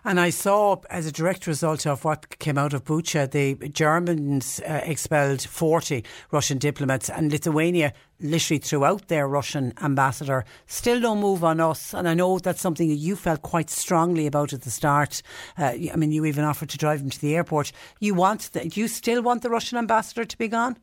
And 0.04 0.20
I 0.20 0.30
saw, 0.30 0.78
as 0.90 1.06
a 1.06 1.12
direct 1.12 1.48
result 1.48 1.86
of 1.86 2.06
what 2.06 2.40
came 2.40 2.58
out 2.58 2.74
of 2.74 2.86
Bucha, 2.86 3.30
the 3.30 3.56
Germans 3.70 4.62
uh, 4.62 4.82
expelled 4.84 5.42
40 5.42 6.04
Russian 6.32 6.58
diplomats, 6.58 7.10
and 7.10 7.32
Lithuania 7.32 7.94
literally 8.22 8.60
threw 8.60 8.86
out 8.86 9.08
their 9.08 9.28
Russian 9.28 9.74
ambassador. 9.82 10.46
Still 10.68 11.00
no 11.00 11.16
move 11.16 11.44
on 11.44 11.60
us, 11.60 11.94
and 11.94 12.08
I 12.08 12.14
know 12.14 12.40
that's 12.40 12.62
something 12.62 12.90
that 12.90 12.96
you 12.96 13.16
felt 13.16 13.42
quite 13.42 13.70
strongly 13.70 14.28
about 14.28 14.54
at 14.54 14.62
the 14.62 14.72
start. 14.72 15.22
Uh, 15.58 15.74
I 15.92 15.96
mean, 15.96 16.12
you 16.12 16.26
even 16.26 16.44
offered 16.44 16.70
to 16.70 16.78
drive 16.78 17.02
him 17.02 17.10
to 17.10 17.22
the 17.22 17.36
airport. 17.36 17.72
You 18.00 18.14
want, 18.14 18.52
the, 18.54 18.68
you 18.68 18.88
still 18.88 19.22
want 19.22 19.44
the 19.44 19.50
Russian 19.50 19.78
ambassador 19.78 20.26
to 20.26 20.38
be 20.38 20.48
gone? 20.48 20.78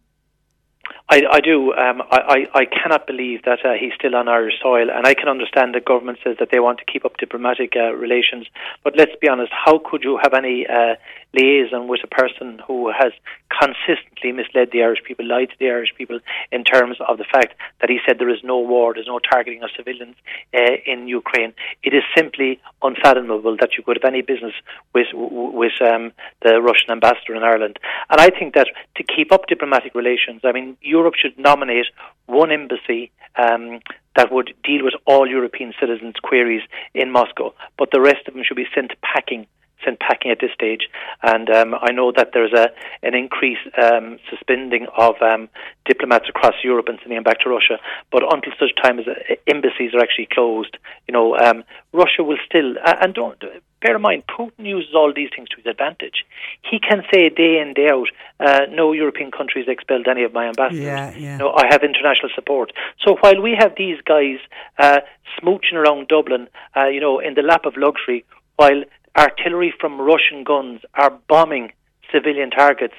I, 1.08 1.22
I 1.30 1.40
do. 1.40 1.72
Um, 1.72 2.02
I, 2.10 2.48
I, 2.52 2.64
cannot 2.64 3.06
believe 3.06 3.44
that 3.44 3.64
uh, 3.64 3.74
he's 3.78 3.92
still 3.94 4.16
on 4.16 4.28
Irish 4.28 4.54
soil, 4.60 4.88
and 4.90 5.06
I 5.06 5.14
can 5.14 5.28
understand 5.28 5.72
the 5.72 5.80
government 5.80 6.18
says 6.24 6.36
that 6.40 6.48
they 6.50 6.58
want 6.58 6.78
to 6.78 6.84
keep 6.84 7.04
up 7.04 7.16
diplomatic 7.16 7.74
uh, 7.76 7.94
relations. 7.94 8.46
But 8.82 8.94
let's 8.96 9.12
be 9.20 9.28
honest, 9.28 9.52
how 9.52 9.78
could 9.78 10.02
you 10.02 10.18
have 10.20 10.34
any 10.34 10.66
uh, 10.66 10.96
liaison 11.34 11.88
with 11.88 12.00
a 12.02 12.06
person 12.06 12.60
who 12.66 12.90
has 12.90 13.12
consistently 13.50 14.32
misled 14.32 14.70
the 14.72 14.82
Irish 14.82 15.02
people, 15.04 15.26
lied 15.26 15.50
to 15.50 15.56
the 15.58 15.68
Irish 15.68 15.92
people 15.96 16.18
in 16.50 16.64
terms 16.64 16.96
of 17.06 17.18
the 17.18 17.24
fact 17.24 17.54
that 17.80 17.90
he 17.90 17.98
said 18.06 18.18
there 18.18 18.30
is 18.30 18.42
no 18.42 18.58
war, 18.58 18.94
there's 18.94 19.06
no 19.06 19.18
targeting 19.18 19.62
of 19.62 19.70
civilians 19.76 20.16
uh, 20.54 20.76
in 20.86 21.08
Ukraine. 21.08 21.52
It 21.82 21.94
is 21.94 22.02
simply 22.16 22.60
unfathomable 22.82 23.56
that 23.60 23.76
you 23.76 23.82
could 23.82 23.98
have 24.02 24.08
any 24.08 24.22
business 24.22 24.54
with 24.94 25.08
with 25.14 25.80
um, 25.80 26.12
the 26.42 26.60
Russian 26.60 26.90
ambassador 26.90 27.34
in 27.34 27.42
Ireland. 27.42 27.78
And 28.10 28.20
I 28.20 28.30
think 28.30 28.54
that 28.54 28.68
to 28.96 29.02
keep 29.02 29.32
up 29.32 29.46
diplomatic 29.46 29.94
relations, 29.94 30.42
I 30.44 30.52
mean, 30.52 30.76
Europe 30.80 31.14
should 31.14 31.38
nominate 31.38 31.86
one 32.26 32.50
embassy 32.50 33.10
um, 33.36 33.80
that 34.16 34.32
would 34.32 34.54
deal 34.64 34.84
with 34.84 34.94
all 35.04 35.28
European 35.28 35.74
citizens' 35.78 36.14
queries 36.22 36.62
in 36.94 37.10
Moscow, 37.10 37.54
but 37.78 37.90
the 37.92 38.00
rest 38.00 38.26
of 38.26 38.34
them 38.34 38.42
should 38.44 38.56
be 38.56 38.66
sent 38.74 38.92
packing 39.02 39.46
sent 39.84 40.00
packing 40.00 40.30
at 40.30 40.38
this 40.40 40.52
stage. 40.52 40.88
And 41.22 41.48
um, 41.50 41.74
I 41.80 41.92
know 41.92 42.12
that 42.16 42.30
there's 42.32 42.52
a 42.52 42.70
an 43.02 43.14
increase 43.14 43.58
um, 43.82 44.18
suspending 44.30 44.86
of 44.96 45.14
um, 45.22 45.48
diplomats 45.84 46.28
across 46.28 46.54
Europe 46.64 46.88
and 46.88 46.98
sending 46.98 47.16
them 47.16 47.24
back 47.24 47.40
to 47.40 47.50
Russia. 47.50 47.78
But 48.10 48.22
until 48.32 48.52
such 48.58 48.74
time 48.82 48.98
as 48.98 49.06
uh, 49.06 49.34
embassies 49.46 49.94
are 49.94 50.00
actually 50.00 50.28
closed, 50.32 50.76
you 51.06 51.12
know, 51.12 51.36
um, 51.36 51.64
Russia 51.92 52.22
will 52.22 52.38
still 52.46 52.74
and 52.84 53.14
don't. 53.14 53.42
Bear 53.82 53.96
in 53.96 54.02
mind, 54.02 54.24
Putin 54.26 54.64
uses 54.64 54.94
all 54.94 55.12
these 55.14 55.28
things 55.36 55.48
to 55.50 55.56
his 55.56 55.66
advantage. 55.66 56.24
He 56.68 56.78
can 56.80 57.02
say 57.12 57.28
day 57.28 57.60
in, 57.60 57.74
day 57.74 57.88
out, 57.90 58.08
uh, 58.40 58.62
no 58.70 58.92
European 58.92 59.30
countries 59.30 59.66
expelled 59.68 60.08
any 60.08 60.24
of 60.24 60.32
my 60.32 60.48
ambassadors. 60.48 60.82
Yeah, 60.82 61.14
yeah. 61.14 61.36
No, 61.36 61.52
I 61.52 61.66
have 61.70 61.82
international 61.82 62.30
support. 62.34 62.72
So 63.06 63.16
while 63.20 63.40
we 63.40 63.54
have 63.58 63.74
these 63.76 64.00
guys 64.04 64.38
uh, 64.78 65.00
smooching 65.38 65.74
around 65.74 66.08
Dublin, 66.08 66.48
uh, 66.74 66.86
you 66.86 67.00
know, 67.00 67.18
in 67.18 67.34
the 67.34 67.42
lap 67.42 67.66
of 67.66 67.76
luxury, 67.76 68.24
while 68.56 68.82
artillery 69.16 69.72
from 69.80 70.00
Russian 70.00 70.44
guns 70.44 70.80
are 70.94 71.10
bombing 71.28 71.72
civilian 72.12 72.50
targets, 72.50 72.94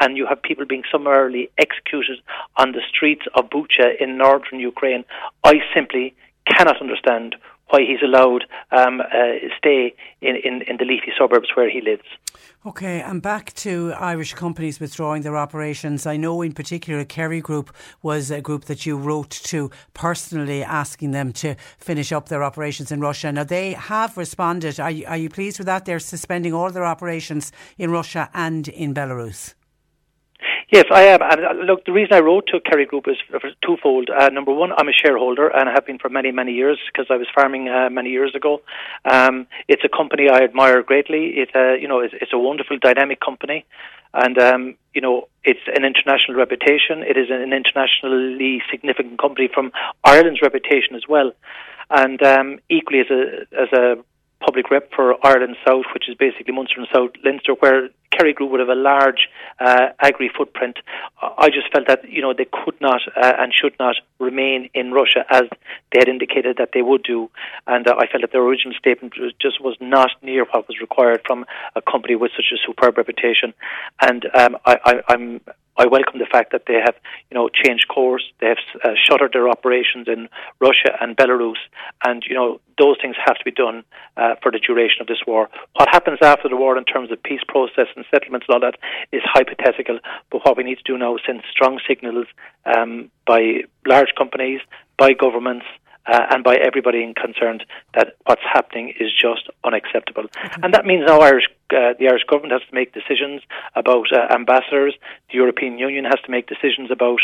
and 0.00 0.16
you 0.16 0.26
have 0.26 0.42
people 0.42 0.64
being 0.64 0.84
summarily 0.90 1.50
executed 1.58 2.18
on 2.56 2.72
the 2.72 2.80
streets 2.88 3.22
of 3.34 3.50
Bucha 3.50 4.00
in 4.00 4.16
northern 4.16 4.60
Ukraine. 4.60 5.04
I 5.44 5.54
simply 5.74 6.14
cannot 6.46 6.80
understand 6.80 7.36
why 7.70 7.80
he's 7.80 8.02
allowed 8.02 8.44
um, 8.70 9.00
uh, 9.00 9.04
stay 9.56 9.94
in, 10.20 10.36
in, 10.36 10.62
in 10.62 10.76
the 10.78 10.84
leafy 10.84 11.12
suburbs 11.18 11.48
where 11.54 11.70
he 11.70 11.80
lives. 11.80 12.04
Okay, 12.66 13.00
and 13.00 13.22
back 13.22 13.52
to 13.54 13.92
Irish 13.98 14.34
companies 14.34 14.80
withdrawing 14.80 15.22
their 15.22 15.36
operations. 15.36 16.06
I 16.06 16.16
know 16.16 16.42
in 16.42 16.52
particular 16.52 17.04
Kerry 17.04 17.40
Group 17.40 17.74
was 18.02 18.30
a 18.30 18.40
group 18.40 18.64
that 18.64 18.84
you 18.84 18.96
wrote 18.96 19.30
to 19.30 19.70
personally 19.94 20.64
asking 20.64 21.12
them 21.12 21.32
to 21.34 21.54
finish 21.78 22.10
up 22.10 22.28
their 22.28 22.42
operations 22.42 22.90
in 22.90 23.00
Russia. 23.00 23.30
Now 23.30 23.44
they 23.44 23.72
have 23.74 24.16
responded. 24.16 24.80
Are 24.80 24.90
you, 24.90 25.06
are 25.06 25.16
you 25.16 25.28
pleased 25.28 25.58
with 25.58 25.66
that? 25.66 25.84
They're 25.84 26.00
suspending 26.00 26.52
all 26.52 26.70
their 26.70 26.84
operations 26.84 27.52
in 27.78 27.90
Russia 27.90 28.28
and 28.34 28.66
in 28.68 28.92
Belarus. 28.92 29.54
Yes, 30.70 30.84
I 30.92 31.04
am. 31.04 31.20
And 31.22 31.44
uh, 31.44 31.64
look, 31.64 31.84
the 31.84 31.92
reason 31.92 32.12
I 32.12 32.20
wrote 32.20 32.46
to 32.48 32.60
Kerry 32.60 32.86
Group 32.86 33.06
is 33.08 33.16
twofold. 33.64 34.10
Uh, 34.10 34.28
number 34.28 34.52
one, 34.52 34.70
I'm 34.76 34.88
a 34.88 34.92
shareholder 34.92 35.48
and 35.48 35.68
I 35.68 35.72
have 35.72 35.86
been 35.86 35.98
for 35.98 36.08
many, 36.08 36.30
many 36.30 36.52
years 36.52 36.78
because 36.92 37.06
I 37.10 37.16
was 37.16 37.26
farming 37.34 37.68
uh, 37.68 37.88
many 37.90 38.10
years 38.10 38.34
ago. 38.34 38.60
Um, 39.04 39.46
it's 39.66 39.82
a 39.84 39.88
company 39.88 40.28
I 40.28 40.40
admire 40.40 40.82
greatly. 40.82 41.32
It's 41.36 41.52
a, 41.54 41.78
you 41.80 41.88
know, 41.88 42.00
it's, 42.00 42.14
it's 42.20 42.32
a 42.32 42.38
wonderful, 42.38 42.78
dynamic 42.78 43.20
company, 43.20 43.64
and 44.14 44.38
um, 44.38 44.74
you 44.94 45.00
know, 45.00 45.28
it's 45.44 45.60
an 45.74 45.84
international 45.84 46.36
reputation. 46.36 47.02
It 47.02 47.16
is 47.16 47.28
an 47.30 47.52
internationally 47.52 48.62
significant 48.70 49.18
company 49.18 49.48
from 49.52 49.72
Ireland's 50.04 50.42
reputation 50.42 50.94
as 50.94 51.02
well, 51.08 51.32
and 51.90 52.22
um, 52.22 52.58
equally 52.68 53.00
as 53.00 53.10
a 53.10 53.46
as 53.58 53.72
a 53.72 53.96
public 54.40 54.70
rep 54.70 54.90
for 54.94 55.14
Ireland 55.26 55.56
South, 55.66 55.86
which 55.92 56.08
is 56.08 56.14
basically 56.14 56.54
Munster 56.54 56.80
and 56.80 56.88
South 56.94 57.10
Leinster, 57.24 57.54
where 57.54 57.88
Kerry 58.10 58.32
Group 58.32 58.50
would 58.50 58.60
have 58.60 58.68
a 58.68 58.74
large 58.74 59.28
uh, 59.60 59.88
agri 60.00 60.30
footprint. 60.36 60.78
I 61.20 61.48
just 61.48 61.70
felt 61.72 61.86
that 61.88 62.08
you 62.08 62.22
know 62.22 62.32
they 62.32 62.46
could 62.46 62.80
not 62.80 63.00
uh, 63.16 63.32
and 63.38 63.52
should 63.54 63.74
not 63.78 63.96
remain 64.18 64.68
in 64.74 64.92
Russia 64.92 65.24
as 65.30 65.44
they 65.92 66.00
had 66.00 66.08
indicated 66.08 66.56
that 66.58 66.70
they 66.72 66.82
would 66.82 67.02
do, 67.02 67.30
and 67.66 67.86
uh, 67.86 67.94
I 67.98 68.06
felt 68.06 68.22
that 68.22 68.32
their 68.32 68.42
original 68.42 68.74
statement 68.78 69.14
was, 69.18 69.32
just 69.40 69.60
was 69.60 69.76
not 69.80 70.10
near 70.22 70.44
what 70.44 70.68
was 70.68 70.80
required 70.80 71.22
from 71.26 71.44
a 71.76 71.82
company 71.82 72.14
with 72.16 72.32
such 72.36 72.52
a 72.52 72.58
superb 72.66 72.96
reputation. 72.96 73.54
And 74.00 74.26
um, 74.34 74.56
I, 74.64 74.78
I, 74.84 75.02
I'm 75.08 75.40
I 75.78 75.86
welcome 75.86 76.18
the 76.18 76.26
fact 76.26 76.50
that 76.50 76.64
they 76.66 76.80
have, 76.84 76.96
you 77.30 77.36
know, 77.36 77.48
changed 77.48 77.86
course. 77.86 78.24
They 78.40 78.48
have 78.48 78.58
uh, 78.82 78.94
shuttered 79.00 79.32
their 79.32 79.48
operations 79.48 80.08
in 80.08 80.28
Russia 80.60 80.98
and 81.00 81.16
Belarus, 81.16 81.62
and 82.04 82.24
you 82.28 82.34
know 82.34 82.60
those 82.78 82.96
things 83.00 83.14
have 83.24 83.36
to 83.36 83.44
be 83.44 83.52
done 83.52 83.84
uh, 84.16 84.34
for 84.42 84.50
the 84.50 84.58
duration 84.58 85.00
of 85.00 85.06
this 85.06 85.22
war. 85.24 85.48
What 85.74 85.88
happens 85.88 86.18
after 86.20 86.48
the 86.48 86.56
war 86.56 86.76
in 86.76 86.84
terms 86.84 87.12
of 87.12 87.22
peace 87.22 87.42
process 87.46 87.86
and 87.98 88.06
settlements 88.10 88.46
and 88.48 88.54
all 88.54 88.60
that 88.60 88.78
is 89.12 89.22
hypothetical. 89.24 89.98
But 90.30 90.44
what 90.44 90.56
we 90.56 90.64
need 90.64 90.78
to 90.78 90.92
do 90.92 90.98
now 90.98 91.16
is 91.16 91.22
send 91.26 91.42
strong 91.50 91.80
signals 91.86 92.26
um, 92.64 93.10
by 93.26 93.64
large 93.86 94.14
companies, 94.16 94.60
by 94.96 95.12
governments, 95.12 95.66
uh, 96.08 96.26
and 96.30 96.42
by 96.42 96.56
everybody 96.56 97.12
concerned 97.14 97.64
that 97.94 98.16
what's 98.24 98.42
happening 98.42 98.94
is 98.98 99.10
just 99.12 99.48
unacceptable. 99.64 100.24
Mm-hmm. 100.24 100.64
And 100.64 100.74
that 100.74 100.86
means 100.86 101.04
now 101.06 101.20
Irish, 101.20 101.44
uh, 101.70 101.92
the 101.98 102.08
Irish 102.08 102.24
government 102.28 102.52
has 102.52 102.62
to 102.68 102.74
make 102.74 102.94
decisions 102.94 103.42
about 103.74 104.06
uh, 104.12 104.32
ambassadors. 104.34 104.94
The 105.30 105.36
European 105.36 105.78
Union 105.78 106.04
has 106.04 106.20
to 106.24 106.30
make 106.30 106.48
decisions 106.48 106.90
about 106.90 107.20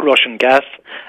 Russian 0.00 0.36
gas 0.36 0.64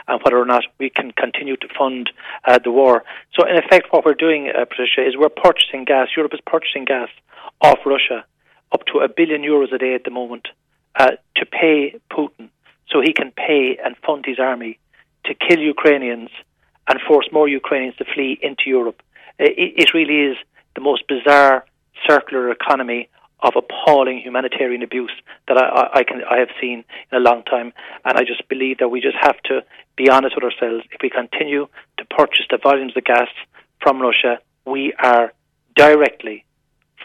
and 0.08 0.22
whether 0.24 0.38
or 0.38 0.46
not 0.46 0.66
we 0.80 0.90
can 0.90 1.12
continue 1.12 1.58
to 1.58 1.68
fund 1.78 2.12
uh, 2.46 2.60
the 2.64 2.72
war. 2.72 3.04
So, 3.34 3.48
in 3.48 3.58
effect, 3.58 3.88
what 3.92 4.06
we're 4.06 4.14
doing, 4.14 4.50
uh, 4.50 4.66
Patricia, 4.66 5.08
is 5.08 5.18
we're 5.18 5.30
purchasing 5.30 5.86
gas. 5.86 6.10
Europe 6.16 6.34
is 6.34 6.42
purchasing 6.46 6.86
gas 6.86 7.10
off 7.62 7.80
Russia 7.86 8.26
up 8.74 8.86
to 8.88 9.00
a 9.00 9.08
billion 9.08 9.42
euros 9.42 9.74
a 9.74 9.78
day 9.78 9.94
at 9.96 10.04
the 10.04 10.12
moment 10.12 10.48
uh, 10.96 11.12
to 11.38 11.46
pay 11.46 12.00
Putin 12.12 12.50
so 12.90 13.02
he 13.02 13.14
can 13.14 13.32
pay 13.32 13.78
and 13.84 13.96
fund 14.06 14.26
his 14.26 14.40
army 14.40 14.80
to 15.26 15.34
kill 15.34 15.60
Ukrainians 15.60 16.30
and 16.88 17.00
force 17.08 17.28
more 17.32 17.48
Ukrainians 17.48 17.96
to 17.98 18.06
flee 18.14 18.38
into 18.42 18.64
Europe. 18.68 19.02
It, 19.40 19.74
it 19.78 19.94
really 19.94 20.32
is 20.32 20.38
the 20.76 20.82
most 20.82 21.08
bizarre 21.08 21.66
circular 22.08 22.52
economy 22.52 23.10
of 23.42 23.54
appalling 23.58 24.20
humanitarian 24.20 24.82
abuse 24.84 25.12
that 25.48 25.58
I, 25.58 26.00
I, 26.00 26.04
can 26.04 26.22
I 26.30 26.38
have 26.40 26.50
seen 26.62 26.84
in 27.12 27.18
a 27.18 27.20
long 27.20 27.44
time, 27.44 27.74
and 28.06 28.18
I 28.18 28.24
just 28.24 28.48
believe 28.48 28.78
that 28.78 28.90
we 28.90 29.02
just 29.02 29.18
have 29.20 29.42
to 29.44 29.64
be 29.98 30.10
honest 30.10 30.36
with 30.36 30.46
ourselves. 30.46 30.86
If 30.92 31.02
we 31.02 31.10
continue 31.10 31.68
to 31.98 32.06
purchase 32.06 32.46
the 32.50 32.58
volumes 32.62 32.96
of 32.96 33.04
gas 33.04 33.28
from 33.82 34.02
Russia, 34.02 34.40
we 34.66 34.94
are 34.94 35.34
directly 35.76 36.46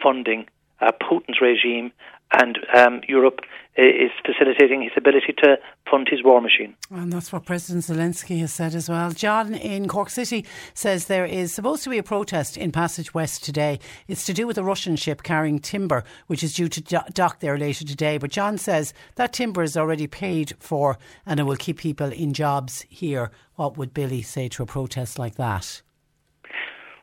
funding 0.03 0.47
uh, 0.80 0.92
Putin's 1.02 1.40
regime 1.40 1.92
and 2.32 2.59
um, 2.74 3.00
Europe 3.09 3.40
is 3.76 4.10
facilitating 4.26 4.82
his 4.82 4.90
ability 4.96 5.32
to 5.38 5.56
fund 5.88 6.09
his 6.10 6.24
war 6.24 6.40
machine. 6.40 6.74
And 6.90 7.12
that's 7.12 7.32
what 7.32 7.46
President 7.46 7.84
Zelensky 7.84 8.40
has 8.40 8.52
said 8.52 8.74
as 8.74 8.88
well. 8.88 9.12
John 9.12 9.55
in 9.55 9.86
Cork 9.86 10.10
City 10.10 10.44
says 10.74 11.06
there 11.06 11.24
is 11.24 11.55
supposed 11.55 11.84
to 11.84 11.90
be 11.90 11.98
a 11.98 12.02
protest 12.02 12.56
in 12.56 12.72
Passage 12.72 13.14
West 13.14 13.44
today. 13.44 13.78
It's 14.09 14.26
to 14.26 14.34
do 14.34 14.48
with 14.48 14.59
a 14.59 14.64
Russian 14.64 14.96
ship 14.96 15.22
carrying 15.22 15.60
timber, 15.60 16.02
which 16.26 16.42
is 16.42 16.55
due 16.55 16.68
to 16.68 17.05
dock 17.12 17.38
there 17.38 17.56
later 17.56 17.84
today. 17.84 18.18
But 18.18 18.32
John 18.32 18.59
says 18.59 18.92
that 19.14 19.32
timber 19.32 19.62
is 19.62 19.76
already 19.76 20.09
paid 20.09 20.55
for 20.59 20.98
and 21.24 21.38
it 21.38 21.44
will 21.44 21.56
keep 21.56 21.78
people 21.78 22.10
in 22.10 22.32
jobs 22.32 22.84
here. 22.88 23.30
What 23.55 23.78
would 23.78 23.94
Billy 23.94 24.22
say 24.22 24.48
to 24.48 24.64
a 24.64 24.66
protest 24.66 25.20
like 25.20 25.36
that? 25.36 25.82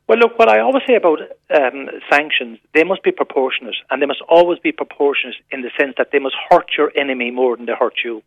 Well, 0.07 0.19
look, 0.19 0.37
what 0.37 0.49
I 0.49 0.59
always 0.59 0.83
say 0.87 0.95
about 0.95 1.19
um, 1.49 1.89
sanctions, 2.11 2.59
they 2.75 2.83
must 2.83 3.01
be 3.01 3.11
proportionate, 3.11 3.75
and 3.89 3.99
they 4.01 4.05
must 4.05 4.21
always 4.29 4.59
be 4.59 4.71
proportionate 4.71 5.35
in 5.49 5.63
the 5.63 5.71
sense 5.79 5.95
that 5.97 6.09
they 6.11 6.19
must 6.19 6.35
hurt 6.49 6.67
your 6.77 6.91
enemy 6.95 7.31
more 7.31 7.57
than 7.57 7.65
they 7.65 7.73
hurt 7.73 7.95
you. 8.03 8.21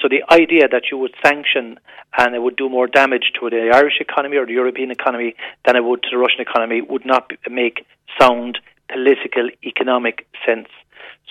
So 0.00 0.08
the 0.08 0.22
idea 0.32 0.66
that 0.68 0.84
you 0.90 0.96
would 0.96 1.14
sanction 1.22 1.78
and 2.16 2.34
it 2.34 2.42
would 2.42 2.56
do 2.56 2.70
more 2.70 2.86
damage 2.86 3.32
to 3.38 3.50
the 3.50 3.70
Irish 3.74 4.00
economy 4.00 4.38
or 4.38 4.46
the 4.46 4.54
European 4.54 4.90
economy 4.90 5.34
than 5.66 5.76
it 5.76 5.84
would 5.84 6.02
to 6.04 6.08
the 6.10 6.16
Russian 6.16 6.40
economy 6.40 6.80
would 6.80 7.04
not 7.04 7.30
make 7.50 7.84
sound 8.18 8.58
political 8.88 9.50
economic 9.62 10.26
sense. 10.46 10.68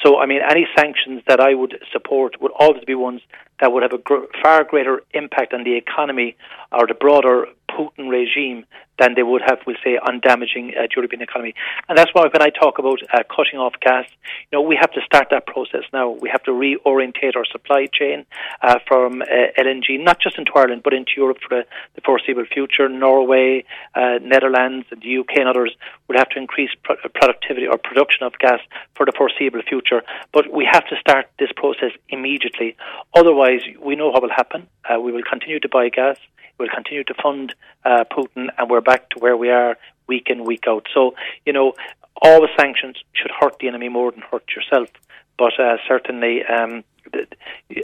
So, 0.04 0.20
I 0.20 0.28
mean, 0.28 0.42
any 0.48 0.68
sanctions 0.78 1.24
that 1.28 1.40
I 1.40 1.56
would 1.56 1.82
support 1.92 2.40
would 2.40 2.52
always 2.60 2.84
be 2.86 2.94
ones 2.94 3.22
that 3.60 3.72
would 3.74 3.82
have 3.82 3.94
a 3.94 3.98
gr- 3.98 4.30
far 4.42 4.64
greater 4.64 5.02
impact 5.14 5.52
on 5.54 5.64
the 5.64 5.76
economy 5.76 6.38
or 6.72 6.86
the 6.86 6.94
broader 6.94 7.48
Putin 7.78 8.10
regime 8.10 8.66
than 9.00 9.16
they 9.16 9.24
would 9.24 9.42
have, 9.42 9.60
we'll 9.66 9.78
say, 9.84 9.98
on 9.98 10.20
damaging 10.20 10.74
uh, 10.78 10.84
the 10.84 10.90
European 10.96 11.22
economy. 11.22 11.54
And 11.88 11.98
that's 11.98 12.12
why 12.14 12.24
when 12.24 12.42
I 12.42 12.50
talk 12.50 12.80
about 12.80 13.00
uh, 13.14 13.24
cutting 13.34 13.60
off 13.60 13.74
gas, 13.82 14.06
you 14.52 14.58
know, 14.58 14.62
we 14.62 14.78
have 14.80 14.92
to 14.92 15.02
start 15.06 15.28
that 15.32 15.48
process 15.48 15.84
now. 15.94 16.10
We 16.10 16.30
have 16.30 16.44
to 16.44 16.52
reorientate 16.52 17.36
our 17.36 17.46
supply 17.46 17.88
chain 17.92 18.26
uh, 18.62 18.80
from 18.88 19.22
uh, 19.22 19.26
LNG, 19.58 20.04
not 20.04 20.20
just 20.22 20.38
into 20.38 20.52
Ireland, 20.54 20.82
but 20.84 20.94
into 20.94 21.12
Europe 21.16 21.38
for 21.42 21.50
the, 21.56 21.66
the 21.96 22.02
foreseeable 22.02 22.46
future. 22.46 22.90
Norway, 22.90 23.64
uh, 23.96 24.20
Netherlands, 24.22 24.86
the 24.90 25.18
UK 25.18 25.38
and 25.40 25.48
others 25.48 25.74
would 26.08 26.18
have 26.18 26.30
to 26.30 26.38
increase 26.38 26.72
pro- 26.84 26.98
productivity 27.14 27.68
or 27.68 27.78
production 27.78 28.24
of 28.24 28.34
gas 28.40 28.60
for 28.96 29.06
the 29.06 29.14
foreseeable 29.18 29.62
future. 29.68 30.04
But 30.34 30.52
we 30.54 30.68
have 30.70 30.86
to 30.88 30.96
start 31.00 31.28
this 31.40 31.52
process 31.56 31.92
immediately. 32.10 32.76
Otherwise, 33.16 33.62
we 33.82 33.96
know 33.96 34.10
what 34.10 34.22
will 34.22 34.30
happen. 34.30 34.68
Uh, 34.84 35.00
we 35.00 35.12
will 35.12 35.24
continue 35.24 35.60
to 35.62 35.70
buy 35.70 35.88
gas. 35.90 36.18
We'll 36.60 36.70
continue 36.70 37.06
to 37.06 37.14
fund 37.22 37.56
uh, 37.86 38.04
Putin, 38.12 38.50
and 38.58 38.70
we're 38.70 38.82
back 38.82 39.10
to 39.12 39.20
where 39.20 39.38
we 39.38 39.50
are 39.50 39.78
week 40.08 40.28
in, 40.30 40.44
week 40.44 40.66
out. 40.68 40.88
So, 40.94 41.16
you 41.46 41.54
know, 41.54 41.74
always 42.22 42.50
sanctions 42.60 42.98
should 43.14 43.32
hurt 43.40 43.58
the 43.60 43.68
enemy 43.70 43.88
more 43.90 44.12
than 44.12 44.22
hurt 44.22 44.44
yourself. 44.56 44.90
But 45.38 45.58
uh, 45.58 45.78
certainly, 45.88 46.44
um, 46.44 46.84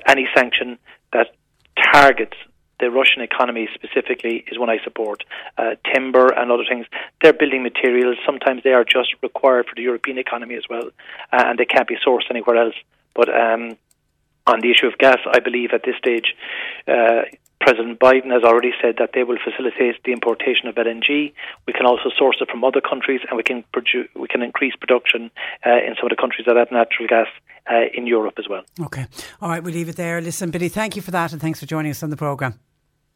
any 0.05 0.27
sanction 0.35 0.77
that 1.13 1.35
targets 1.93 2.35
the 2.79 2.91
Russian 2.91 3.21
economy 3.21 3.69
specifically 3.73 4.43
is 4.51 4.59
one 4.59 4.69
I 4.69 4.79
support. 4.83 5.23
Uh, 5.57 5.75
timber 5.93 6.27
and 6.27 6.51
other 6.51 6.65
things, 6.67 6.85
they're 7.21 7.31
building 7.31 7.63
materials. 7.63 8.17
Sometimes 8.25 8.63
they 8.63 8.73
are 8.73 8.83
just 8.83 9.15
required 9.23 9.67
for 9.67 9.75
the 9.75 9.81
European 9.81 10.17
economy 10.17 10.55
as 10.55 10.63
well, 10.69 10.89
uh, 11.31 11.43
and 11.47 11.57
they 11.57 11.65
can't 11.65 11.87
be 11.87 11.95
sourced 12.05 12.29
anywhere 12.29 12.57
else. 12.57 12.75
But 13.13 13.29
um, 13.29 13.77
on 14.45 14.59
the 14.59 14.71
issue 14.71 14.87
of 14.87 14.97
gas, 14.97 15.19
I 15.31 15.39
believe 15.39 15.69
at 15.73 15.83
this 15.83 15.95
stage, 15.97 16.35
uh, 16.87 17.23
President 17.61 17.99
Biden 17.99 18.31
has 18.31 18.43
already 18.43 18.71
said 18.81 18.95
that 18.99 19.11
they 19.13 19.23
will 19.23 19.37
facilitate 19.43 20.03
the 20.03 20.11
importation 20.11 20.67
of 20.67 20.75
LNG. 20.75 21.33
We 21.65 21.73
can 21.73 21.85
also 21.85 22.09
source 22.17 22.37
it 22.41 22.49
from 22.49 22.63
other 22.63 22.81
countries, 22.81 23.21
and 23.27 23.37
we 23.37 23.43
can 23.43 23.63
produce, 23.73 24.07
we 24.15 24.27
can 24.27 24.41
increase 24.41 24.75
production 24.75 25.31
uh, 25.65 25.77
in 25.77 25.95
some 25.97 26.05
of 26.05 26.09
the 26.09 26.21
countries 26.21 26.45
that 26.47 26.57
have 26.57 26.71
natural 26.71 27.07
gas 27.07 27.27
uh, 27.71 27.85
in 27.93 28.07
Europe 28.07 28.35
as 28.37 28.45
well. 28.49 28.63
Okay, 28.81 29.07
all 29.41 29.49
right, 29.49 29.63
we'll 29.63 29.73
leave 29.73 29.89
it 29.89 29.95
there. 29.95 30.21
Listen, 30.21 30.51
Billy, 30.51 30.69
thank 30.69 30.95
you 30.95 31.01
for 31.01 31.11
that, 31.11 31.31
and 31.31 31.41
thanks 31.41 31.59
for 31.59 31.65
joining 31.65 31.91
us 31.91 32.03
on 32.03 32.09
the 32.09 32.17
programme. 32.17 32.59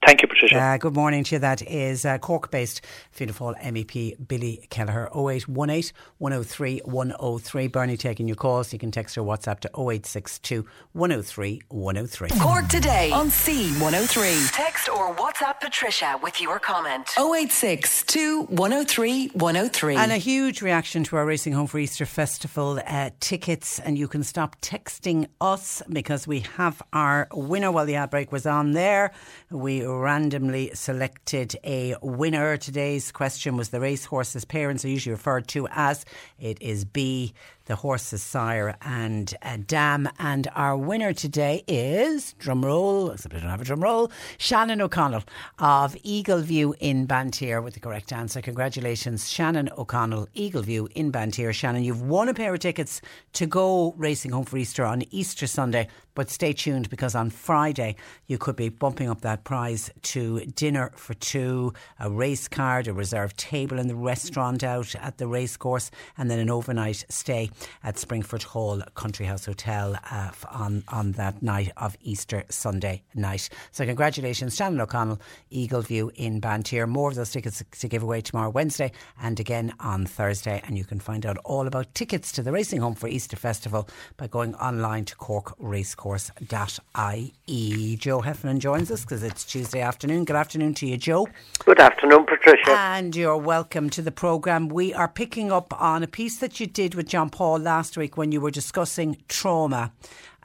Thank 0.05 0.21
you, 0.21 0.29
Patricia. 0.29 0.57
Uh, 0.57 0.77
good 0.77 0.95
morning 0.95 1.25
to 1.25 1.35
you. 1.35 1.39
That 1.39 1.61
is 1.61 2.05
uh, 2.05 2.17
Cork 2.19 2.51
based 2.51 2.81
Fianna 3.11 3.33
Fáil 3.33 3.61
MEP 3.61 4.15
Billy 4.27 4.65
Kelleher. 4.69 5.09
0818 5.13 5.91
103 6.19 6.81
103. 6.85 7.67
Bernie 7.67 7.97
taking 7.97 8.25
your 8.27 8.37
calls. 8.37 8.71
You 8.71 8.79
can 8.79 8.91
text 8.91 9.17
or 9.17 9.25
WhatsApp 9.25 9.59
to 9.59 9.69
0862 9.75 10.65
103 10.93 11.61
103. 11.67 12.29
Cork 12.39 12.67
today 12.69 13.11
on 13.11 13.27
C103. 13.27 14.51
Text 14.53 14.87
or 14.87 15.13
WhatsApp 15.15 15.59
Patricia 15.59 16.17
with 16.23 16.39
your 16.39 16.59
comment. 16.59 17.09
0862 17.17 18.43
103 18.43 19.27
103. 19.33 19.95
And 19.97 20.11
a 20.13 20.17
huge 20.17 20.61
reaction 20.61 21.03
to 21.03 21.17
our 21.17 21.25
Racing 21.25 21.51
Home 21.51 21.67
for 21.67 21.77
Easter 21.77 22.05
Festival 22.05 22.79
uh, 22.87 23.09
tickets. 23.19 23.79
And 23.79 23.97
you 23.97 24.07
can 24.07 24.23
stop 24.23 24.61
texting 24.61 25.27
us 25.41 25.83
because 25.89 26.25
we 26.25 26.39
have 26.55 26.81
our 26.93 27.27
winner 27.33 27.69
while 27.69 27.85
the 27.85 27.97
outbreak 27.97 28.31
was 28.31 28.45
on 28.45 28.71
there. 28.71 29.11
We 29.51 29.88
randomly 29.97 30.71
selected 30.73 31.55
a 31.63 31.95
winner. 32.01 32.57
Today's 32.57 33.11
question 33.11 33.57
was 33.57 33.69
the 33.69 33.79
racehorse's 33.79 34.45
parents 34.45 34.85
are 34.85 34.89
usually 34.89 35.13
referred 35.13 35.47
to 35.49 35.67
as. 35.71 36.05
It 36.39 36.61
is 36.61 36.85
B 36.85 37.33
the 37.69 37.75
horse's 37.75 38.23
sire 38.23 38.75
and 38.81 39.35
uh, 39.43 39.57
dam. 39.65 40.09
And 40.17 40.47
our 40.55 40.75
winner 40.75 41.13
today 41.13 41.63
is, 41.67 42.33
drum 42.33 42.65
roll, 42.65 43.11
except 43.11 43.35
I 43.35 43.39
don't 43.39 43.49
have 43.49 43.61
a 43.61 43.63
drum 43.63 43.81
roll, 43.81 44.11
Shannon 44.39 44.81
O'Connell 44.81 45.23
of 45.59 45.95
Eagle 46.03 46.41
View 46.41 46.75
in 46.79 47.07
Banteer 47.07 47.63
with 47.63 47.75
the 47.75 47.79
correct 47.79 48.11
answer. 48.11 48.41
Congratulations, 48.41 49.29
Shannon 49.29 49.69
O'Connell, 49.77 50.27
Eagle 50.33 50.63
View 50.63 50.89
in 50.95 51.11
Banteer. 51.11 51.53
Shannon, 51.53 51.83
you've 51.83 52.01
won 52.01 52.27
a 52.27 52.33
pair 52.33 52.55
of 52.55 52.59
tickets 52.59 53.01
to 53.33 53.45
go 53.45 53.93
racing 53.97 54.31
home 54.31 54.45
for 54.45 54.57
Easter 54.57 54.83
on 54.83 55.03
Easter 55.11 55.45
Sunday. 55.45 55.87
But 56.15 56.29
stay 56.29 56.51
tuned 56.51 56.89
because 56.89 57.15
on 57.15 57.29
Friday 57.29 57.95
you 58.27 58.37
could 58.37 58.57
be 58.57 58.67
bumping 58.67 59.09
up 59.09 59.21
that 59.21 59.45
prize 59.45 59.89
to 60.01 60.41
dinner 60.41 60.91
for 60.95 61.13
two, 61.13 61.71
a 61.97 62.09
race 62.09 62.47
card, 62.49 62.89
a 62.89 62.93
reserved 62.93 63.37
table 63.37 63.79
in 63.79 63.87
the 63.87 63.95
restaurant 63.95 64.61
out 64.61 64.95
at 64.95 65.17
the 65.17 65.27
racecourse, 65.27 65.91
and 66.17 66.29
then 66.29 66.39
an 66.39 66.49
overnight 66.49 67.05
stay 67.07 67.49
at 67.83 67.95
Springfort 67.95 68.43
Hall 68.43 68.81
Country 68.95 69.25
House 69.25 69.45
Hotel 69.45 69.97
uh, 70.11 70.31
on, 70.51 70.83
on 70.87 71.13
that 71.13 71.41
night 71.41 71.71
of 71.77 71.97
Easter 72.01 72.43
Sunday 72.49 73.03
night. 73.15 73.49
So, 73.71 73.85
congratulations, 73.85 74.55
Shannon 74.55 74.81
O'Connell, 74.81 75.19
Eagle 75.49 75.81
View 75.81 76.11
in 76.15 76.41
Banteer. 76.41 76.87
More 76.87 77.09
of 77.09 77.15
those 77.15 77.31
tickets 77.31 77.63
to 77.79 77.87
give 77.87 78.03
away 78.03 78.21
tomorrow, 78.21 78.49
Wednesday, 78.49 78.91
and 79.21 79.39
again 79.39 79.73
on 79.79 80.05
Thursday. 80.05 80.61
And 80.65 80.77
you 80.77 80.83
can 80.83 80.99
find 80.99 81.25
out 81.25 81.37
all 81.43 81.65
about 81.67 81.95
tickets 81.95 82.31
to 82.33 82.43
the 82.43 82.51
Racing 82.51 82.81
Home 82.81 82.95
for 82.95 83.07
Easter 83.07 83.37
Festival 83.37 83.87
by 84.17 84.27
going 84.27 84.55
online 84.55 85.05
to 85.05 85.15
corkracecourse.ie. 85.15 87.95
Joe 87.97 88.21
Heffernan 88.21 88.59
joins 88.59 88.91
us 88.91 89.01
because 89.01 89.23
it's 89.23 89.43
Tuesday 89.43 89.81
afternoon. 89.81 90.25
Good 90.25 90.35
afternoon 90.35 90.73
to 90.75 90.85
you, 90.87 90.97
Joe. 90.97 91.27
Good 91.65 91.79
afternoon, 91.79 92.25
Patricia. 92.25 92.71
And 92.71 93.15
you're 93.15 93.37
welcome 93.37 93.89
to 93.91 94.01
the 94.01 94.11
programme. 94.11 94.67
We 94.69 94.93
are 94.93 95.07
picking 95.07 95.51
up 95.51 95.79
on 95.81 96.03
a 96.03 96.07
piece 96.07 96.37
that 96.39 96.59
you 96.59 96.67
did 96.67 96.95
with 96.95 97.07
John 97.07 97.29
Paul 97.29 97.38
last 97.47 97.97
week 97.97 98.17
when 98.17 98.31
you 98.31 98.41
were 98.41 98.51
discussing 98.51 99.17
trauma 99.27 99.91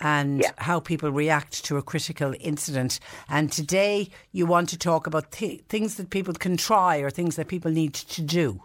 and 0.00 0.40
Yeah. 0.42 0.50
how 0.58 0.80
people 0.80 1.10
react 1.10 1.64
to 1.66 1.76
a 1.76 1.82
critical 1.82 2.34
incident. 2.40 3.00
And 3.28 3.50
today 3.52 4.08
you 4.32 4.46
want 4.46 4.68
to 4.70 4.78
talk 4.78 5.06
about 5.06 5.30
th- 5.32 5.60
things 5.68 5.96
that 5.96 6.10
people 6.10 6.34
can 6.34 6.56
try 6.56 6.98
or 6.98 7.10
things 7.10 7.36
that 7.36 7.48
people 7.48 7.70
need 7.70 7.94
to 7.94 8.22
do. 8.22 8.62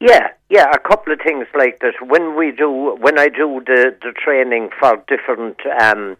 Yeah, 0.00 0.28
yeah, 0.50 0.66
a 0.72 0.78
couple 0.78 1.12
of 1.12 1.20
things 1.20 1.46
like 1.54 1.78
that. 1.80 1.94
When 2.06 2.36
we 2.36 2.50
do, 2.50 2.96
when 3.00 3.18
I 3.18 3.28
do 3.28 3.62
the, 3.64 3.94
the 4.02 4.12
training 4.12 4.70
for 4.78 4.96
different 5.06 5.58
um, 5.80 6.16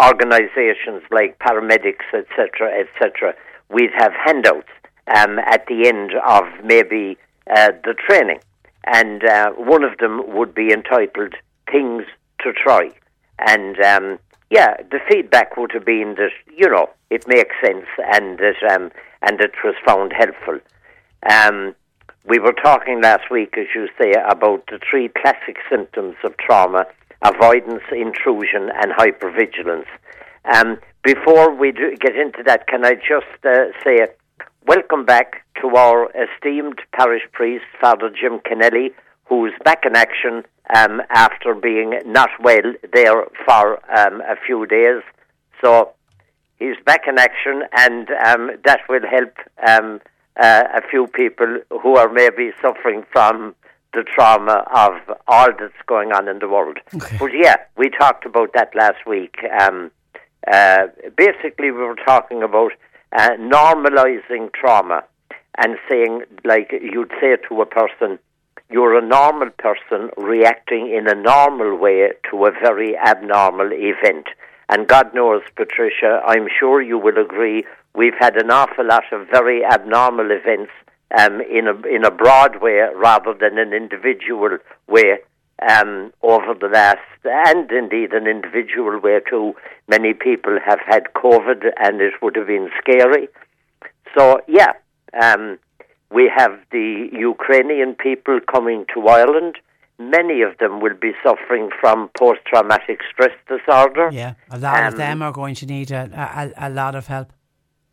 organisations 0.00 1.02
like 1.10 1.38
paramedics, 1.38 2.06
etc., 2.14 2.70
etc., 2.80 3.34
we'd 3.68 3.90
have 3.98 4.12
handouts 4.24 4.68
um, 5.16 5.38
at 5.40 5.66
the 5.66 5.88
end 5.88 6.12
of 6.26 6.44
maybe 6.64 7.16
uh, 7.54 7.72
the 7.84 7.94
training, 7.94 8.38
and 8.86 9.24
uh, 9.24 9.50
one 9.52 9.84
of 9.84 9.98
them 9.98 10.22
would 10.36 10.54
be 10.54 10.72
entitled 10.72 11.34
"Things 11.70 12.04
to 12.40 12.52
Try," 12.52 12.90
and 13.38 13.80
um, 13.82 14.18
yeah, 14.50 14.76
the 14.90 15.00
feedback 15.10 15.56
would 15.56 15.72
have 15.72 15.84
been 15.84 16.14
that 16.16 16.30
you 16.56 16.68
know 16.68 16.88
it 17.10 17.26
makes 17.26 17.54
sense 17.64 17.86
and 18.12 18.38
that 18.38 18.74
um, 18.74 18.90
and 19.22 19.40
it 19.40 19.52
was 19.64 19.74
found 19.86 20.12
helpful. 20.12 20.58
Um, 21.30 21.74
we 22.28 22.38
were 22.38 22.52
talking 22.52 23.00
last 23.02 23.30
week, 23.30 23.56
as 23.56 23.66
you 23.74 23.88
say, 24.00 24.12
about 24.28 24.66
the 24.66 24.80
three 24.90 25.08
classic 25.08 25.58
symptoms 25.70 26.16
of 26.24 26.36
trauma 26.38 26.86
avoidance, 27.22 27.82
intrusion, 27.92 28.70
and 28.74 28.92
hypervigilance. 28.92 29.86
Um, 30.52 30.78
before 31.02 31.54
we 31.54 31.72
do 31.72 31.96
get 31.96 32.16
into 32.16 32.42
that, 32.46 32.66
can 32.66 32.84
I 32.84 32.94
just 32.94 33.44
uh, 33.44 33.72
say 33.84 34.06
welcome 34.66 35.04
back 35.04 35.44
to 35.60 35.68
our 35.76 36.10
esteemed 36.10 36.80
parish 36.92 37.22
priest, 37.32 37.64
Father 37.80 38.10
Jim 38.10 38.40
Kennelly, 38.40 38.92
who's 39.26 39.52
back 39.64 39.84
in 39.86 39.94
action 39.94 40.44
um, 40.74 41.00
after 41.10 41.54
being 41.54 42.00
not 42.04 42.30
well 42.40 42.74
there 42.92 43.26
for 43.44 43.78
um, 43.96 44.20
a 44.22 44.34
few 44.44 44.66
days. 44.66 45.02
So 45.62 45.92
he's 46.58 46.76
back 46.84 47.02
in 47.06 47.18
action, 47.18 47.62
and 47.76 48.10
um, 48.26 48.50
that 48.64 48.80
will 48.88 49.06
help 49.08 49.34
um, 49.66 50.00
uh, 50.40 50.64
a 50.74 50.82
few 50.90 51.06
people 51.06 51.60
who 51.82 51.96
are 51.96 52.12
maybe 52.12 52.50
suffering 52.60 53.04
from 53.12 53.54
the 53.94 54.02
trauma 54.02 54.64
of 54.74 55.16
all 55.28 55.48
that's 55.58 55.72
going 55.86 56.12
on 56.12 56.28
in 56.28 56.40
the 56.40 56.48
world. 56.48 56.78
But 57.18 57.30
yeah, 57.32 57.56
we 57.76 57.88
talked 57.88 58.26
about 58.26 58.52
that 58.54 58.74
last 58.74 59.06
week. 59.06 59.36
Um, 59.60 59.90
uh, 60.52 60.88
basically, 61.16 61.70
we 61.70 61.82
were 61.82 61.96
talking 61.96 62.42
about 62.42 62.72
uh, 63.12 63.30
normalizing 63.38 64.52
trauma 64.52 65.04
and 65.58 65.76
saying, 65.88 66.22
like, 66.44 66.72
you'd 66.72 67.12
say 67.20 67.36
to 67.48 67.62
a 67.62 67.66
person, 67.66 68.18
you're 68.70 68.98
a 68.98 69.06
normal 69.06 69.50
person 69.50 70.10
reacting 70.16 70.92
in 70.92 71.08
a 71.08 71.14
normal 71.14 71.76
way 71.76 72.10
to 72.30 72.46
a 72.46 72.50
very 72.50 72.96
abnormal 72.96 73.70
event. 73.72 74.26
And 74.68 74.88
God 74.88 75.14
knows, 75.14 75.42
Patricia, 75.54 76.20
I'm 76.26 76.48
sure 76.58 76.82
you 76.82 76.98
will 76.98 77.18
agree, 77.18 77.64
we've 77.94 78.18
had 78.18 78.36
an 78.36 78.50
awful 78.50 78.86
lot 78.86 79.04
of 79.12 79.28
very 79.28 79.64
abnormal 79.64 80.30
events 80.30 80.72
um, 81.16 81.40
in 81.40 81.68
a 81.68 81.86
in 81.86 82.04
a 82.04 82.10
broad 82.10 82.60
way 82.60 82.80
rather 82.94 83.32
than 83.32 83.58
an 83.58 83.72
individual 83.72 84.58
way 84.88 85.18
um, 85.70 86.12
over 86.22 86.54
the 86.54 86.68
last, 86.68 86.98
and 87.24 87.70
indeed 87.70 88.12
an 88.12 88.26
individual 88.26 89.00
way 89.00 89.20
too. 89.28 89.54
Many 89.88 90.14
people 90.14 90.58
have 90.64 90.80
had 90.86 91.04
COVID, 91.14 91.70
and 91.78 92.00
it 92.00 92.14
would 92.22 92.36
have 92.36 92.46
been 92.46 92.70
scary. 92.80 93.28
So 94.16 94.40
yeah, 94.48 94.72
um, 95.20 95.58
we 96.10 96.30
have 96.34 96.52
the 96.70 97.08
Ukrainian 97.12 97.94
people 97.94 98.40
coming 98.50 98.86
to 98.94 99.08
Ireland. 99.08 99.56
Many 99.98 100.42
of 100.42 100.58
them 100.58 100.80
will 100.80 100.94
be 100.94 101.12
suffering 101.24 101.70
from 101.80 102.10
post-traumatic 102.18 103.00
stress 103.10 103.32
disorder. 103.48 104.10
Yeah, 104.12 104.34
a 104.50 104.58
lot 104.58 104.86
of 104.88 104.92
Um, 104.92 104.98
them 104.98 105.22
are 105.22 105.32
going 105.32 105.54
to 105.56 105.66
need 105.66 105.90
a, 105.90 106.52
a, 106.58 106.68
a 106.68 106.70
lot 106.70 106.94
of 106.94 107.06
help. 107.06 107.32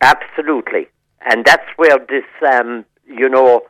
Absolutely. 0.01 0.89
And 1.21 1.45
that's 1.45 1.69
where 1.77 1.97
this, 1.97 2.25
um, 2.53 2.83
you 3.07 3.29
know, 3.29 3.61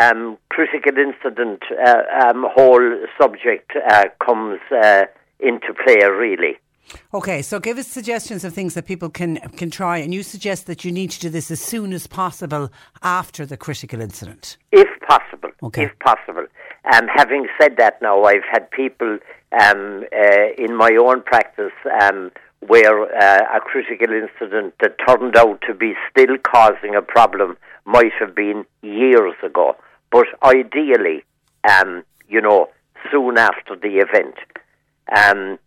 um, 0.00 0.38
critical 0.50 0.92
incident 0.98 1.62
uh, 1.84 2.02
um, 2.26 2.46
whole 2.48 2.98
subject 3.20 3.72
uh, 3.90 4.04
comes 4.24 4.60
uh, 4.70 5.04
into 5.40 5.72
play, 5.84 5.96
really. 6.04 6.58
Okay, 7.12 7.42
so 7.42 7.60
give 7.60 7.76
us 7.78 7.86
suggestions 7.86 8.44
of 8.44 8.54
things 8.54 8.74
that 8.74 8.86
people 8.86 9.10
can 9.10 9.36
can 9.56 9.70
try, 9.70 9.98
and 9.98 10.14
you 10.14 10.22
suggest 10.22 10.66
that 10.66 10.84
you 10.84 10.92
need 10.92 11.10
to 11.10 11.20
do 11.20 11.28
this 11.28 11.50
as 11.50 11.60
soon 11.60 11.92
as 11.92 12.06
possible 12.06 12.70
after 13.02 13.44
the 13.44 13.56
critical 13.56 14.00
incident. 14.00 14.56
If 14.72 14.88
possible. 15.06 15.50
Okay. 15.62 15.84
If 15.84 15.98
possible. 15.98 16.46
Um, 16.92 17.06
having 17.14 17.46
said 17.60 17.76
that, 17.76 18.00
now 18.00 18.24
I've 18.24 18.44
had 18.50 18.70
people 18.70 19.18
um, 19.60 20.04
uh, 20.12 20.46
in 20.56 20.74
my 20.76 20.90
own 20.98 21.22
practice 21.22 21.72
um, 22.02 22.30
where 22.60 23.02
uh, 23.02 23.56
a 23.56 23.60
critical 23.60 24.08
incident 24.12 24.74
that 24.80 24.96
turned 25.06 25.36
out 25.36 25.60
to 25.66 25.74
be 25.74 25.94
still 26.10 26.36
causing 26.42 26.94
a 26.94 27.02
problem 27.02 27.56
might 27.84 28.12
have 28.18 28.34
been 28.34 28.64
years 28.82 29.34
ago. 29.42 29.76
But 30.10 30.26
ideally, 30.42 31.24
um, 31.68 32.04
you 32.28 32.40
know, 32.40 32.68
soon 33.10 33.38
after 33.38 33.76
the 33.76 33.98
event. 33.98 34.34
Um, 35.16 35.58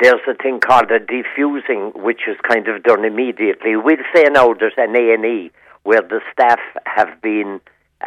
there's 0.00 0.20
a 0.28 0.34
thing 0.34 0.60
called 0.60 0.90
a 0.90 0.98
defusing, 0.98 1.94
which 1.96 2.22
is 2.26 2.36
kind 2.48 2.66
of 2.68 2.82
done 2.82 3.04
immediately. 3.04 3.76
We'll 3.76 3.96
say 4.14 4.24
now 4.24 4.54
there's 4.54 4.72
an 4.76 4.96
A 4.96 5.14
and 5.14 5.24
E 5.24 5.50
where 5.84 6.02
the 6.02 6.20
staff 6.32 6.58
have 6.86 7.20
been 7.22 7.60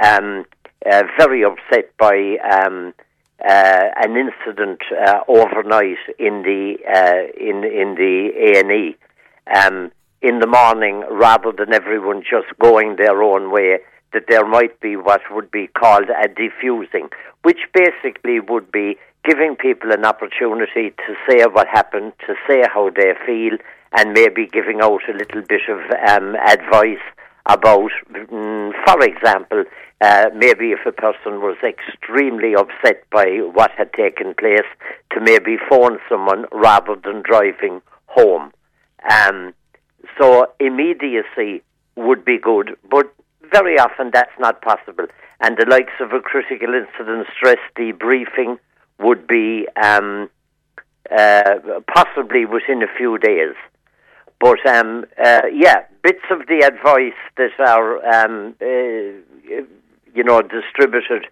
um, 0.04 0.46
uh, 0.86 1.04
very 1.18 1.44
upset 1.44 1.96
by 1.98 2.38
um, 2.38 2.94
uh, 3.44 3.84
an 4.04 4.16
incident 4.18 4.82
uh, 4.92 5.20
overnight 5.28 5.98
in 6.18 6.42
the 6.42 6.78
uh, 6.88 7.32
in 7.40 7.64
in 7.64 7.96
the 7.96 8.32
A 8.36 8.60
and 8.60 8.72
E 8.72 8.98
um, 9.56 9.92
in 10.22 10.40
the 10.40 10.48
morning, 10.48 11.04
rather 11.12 11.52
than 11.52 11.74
everyone 11.74 12.22
just 12.22 12.48
going 12.60 12.96
their 12.96 13.22
own 13.22 13.52
way. 13.52 13.80
That 14.14 14.24
there 14.30 14.48
might 14.48 14.80
be 14.80 14.96
what 14.96 15.22
would 15.32 15.52
be 15.52 15.68
called 15.68 16.10
a 16.10 16.28
defusing, 16.30 17.12
which 17.44 17.60
basically 17.74 18.40
would 18.40 18.72
be 18.72 18.98
giving 19.26 19.56
people 19.56 19.92
an 19.92 20.06
opportunity 20.06 20.92
to 20.92 21.16
say 21.30 21.44
what 21.52 21.68
happened, 21.68 22.14
to 22.26 22.34
say 22.48 22.64
how 22.74 22.90
they 22.90 23.14
feel, 23.26 23.58
and 23.98 24.14
maybe 24.14 24.48
giving 24.48 24.80
out 24.82 25.02
a 25.10 25.14
little 25.14 25.42
bit 25.42 25.62
of 25.70 25.80
um, 26.10 26.36
advice 26.36 27.04
about, 27.46 27.92
mm, 28.14 28.72
for 28.86 29.04
example, 29.04 29.64
uh, 30.02 30.30
maybe 30.36 30.72
if 30.72 30.86
a 30.86 30.92
person 30.92 31.42
was 31.42 31.58
extremely 31.64 32.54
upset 32.56 33.04
by 33.12 33.26
what 33.54 33.72
had 33.72 33.92
taken 33.94 34.34
place, 34.36 34.68
to 35.12 35.20
maybe 35.20 35.58
phone 35.70 35.98
someone 36.10 36.46
rather 36.52 36.96
than 36.96 37.24
driving 37.24 37.82
home. 38.06 38.52
Um, 39.10 39.54
so 40.20 40.48
immediacy 40.60 41.64
would 41.96 42.24
be 42.24 42.38
good, 42.38 42.76
but 42.90 43.14
very 43.52 43.80
often 43.80 44.12
that's 44.14 44.38
not 44.40 44.62
possible. 44.62 45.08
And 45.40 45.58
the 45.58 45.66
likes 45.70 45.94
of 46.00 46.12
a 46.14 46.20
critical 46.20 46.74
incident 46.74 47.28
stress 47.36 47.60
debriefing 47.78 48.58
would 49.00 49.28
be 49.28 49.68
um, 49.82 50.30
uh, 51.16 51.56
possibly 51.94 52.46
within 52.46 52.84
a 52.84 52.98
few 52.98 53.18
days. 53.18 53.56
But 54.40 54.66
um, 54.68 55.06
uh, 55.24 55.42
yeah, 55.52 55.86
bits 56.04 56.24
of 56.30 56.48
the 56.48 56.66
advice 56.66 57.18
that 57.38 57.52
are 57.60 58.06
um, 58.06 58.56
uh, 58.62 59.64
you 60.18 60.24
know 60.24 60.42
distributed 60.42 61.28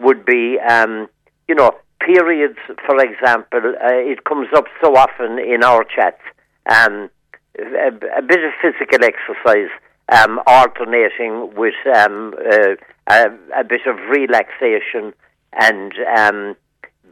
would 0.00 0.24
be 0.24 0.58
um, 0.60 1.08
you 1.48 1.54
know 1.54 1.72
periods. 2.00 2.58
For 2.86 2.96
example, 3.02 3.74
uh, 3.80 4.10
it 4.12 4.24
comes 4.24 4.48
up 4.56 4.66
so 4.82 4.94
often 4.96 5.38
in 5.38 5.62
our 5.64 5.84
chats. 5.84 6.22
Um, 6.70 7.10
a, 7.58 7.90
a 8.18 8.22
bit 8.22 8.40
of 8.44 8.52
physical 8.62 9.04
exercise 9.04 9.70
um, 10.08 10.40
alternating 10.46 11.54
with 11.54 11.74
um, 11.94 12.34
uh, 12.38 12.74
a, 13.08 13.26
a, 13.60 13.64
bit 13.64 13.82
of 13.86 13.96
relaxation 14.08 15.12
and 15.52 15.92
um, 16.16 16.56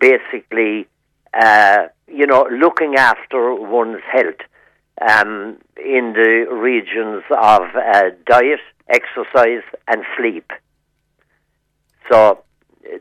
basically, 0.00 0.86
uh, 1.40 1.88
you 2.08 2.26
know, 2.26 2.48
looking 2.50 2.94
after 2.96 3.54
one's 3.54 4.02
health 4.10 4.40
um, 5.08 5.58
in 5.76 6.14
the 6.14 6.46
regions 6.50 7.22
of 7.30 7.62
uh, 7.76 8.10
diet, 8.26 8.60
exercise, 8.88 9.64
and 9.88 10.04
sleep. 10.16 10.50
So 12.10 12.42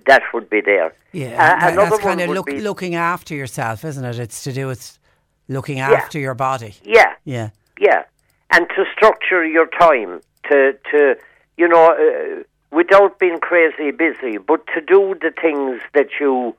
that 0.05 0.21
would 0.33 0.49
be 0.49 0.61
there. 0.61 0.93
Yeah, 1.11 1.59
uh, 1.61 1.71
that's 1.71 1.99
kind 1.99 2.21
of 2.21 2.29
look, 2.29 2.49
looking 2.51 2.95
after 2.95 3.33
yourself, 3.33 3.83
isn't 3.83 4.05
it? 4.05 4.19
It's 4.19 4.43
to 4.43 4.53
do 4.53 4.67
with 4.67 4.99
looking 5.47 5.77
yeah. 5.77 5.91
after 5.91 6.19
your 6.19 6.35
body. 6.35 6.75
Yeah, 6.83 7.13
yeah, 7.25 7.49
yeah, 7.79 8.03
and 8.51 8.67
to 8.69 8.85
structure 8.95 9.45
your 9.45 9.67
time 9.67 10.21
to 10.49 10.77
to 10.91 11.15
you 11.57 11.67
know 11.67 11.93
uh, 11.93 12.43
without 12.71 13.17
being 13.17 13.39
crazy 13.39 13.91
busy, 13.91 14.37
but 14.37 14.65
to 14.75 14.81
do 14.81 15.15
the 15.19 15.31
things 15.41 15.81
that 15.93 16.09
you 16.19 16.55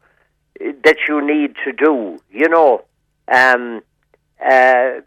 that 0.58 0.96
you 1.08 1.24
need 1.24 1.54
to 1.64 1.72
do. 1.72 2.18
You 2.32 2.48
know, 2.48 2.84
um, 3.28 3.82
uh, 4.44 5.00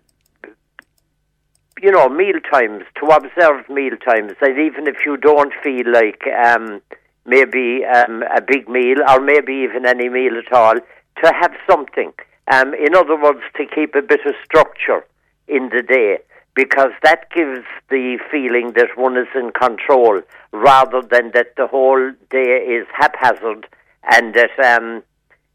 you 1.82 1.92
know, 1.92 2.08
meal 2.08 2.40
times 2.50 2.86
to 3.00 3.08
observe 3.08 3.68
meal 3.68 3.98
times, 3.98 4.34
and 4.40 4.58
even 4.58 4.88
if 4.88 5.06
you 5.06 5.18
don't 5.18 5.54
feel 5.62 5.92
like 5.92 6.24
um, 6.28 6.82
maybe 7.26 7.84
um, 7.86 8.24
a 8.36 8.42
big 8.42 8.68
meal 8.68 8.98
or 9.10 9.20
maybe 9.20 9.54
even 9.54 9.86
any 9.86 10.10
meal 10.10 10.38
at 10.38 10.52
all, 10.52 10.76
to 10.76 11.34
have 11.34 11.54
something. 11.70 12.14
Um, 12.52 12.74
in 12.74 12.96
other 12.96 13.16
words, 13.20 13.42
to 13.56 13.66
keep 13.66 13.96
a 13.96 14.02
bit 14.02 14.26
of 14.26 14.34
structure 14.44 15.06
in 15.48 15.70
the 15.70 15.82
day 15.82 16.20
because 16.56 16.92
that 17.02 17.30
gives 17.32 17.66
the 17.90 18.20
feeling 18.32 18.74
that 18.74 18.90
one 18.96 19.18
is 19.18 19.28
in 19.36 19.52
control 19.52 20.22
rather 20.52 21.02
than 21.02 21.32
that 21.34 21.56
the 21.58 21.68
whole 21.68 22.12
day 22.30 22.58
is 22.68 22.86
haphazard 22.94 23.68
and 24.12 24.36
that 24.36 24.52
um, 24.64 25.02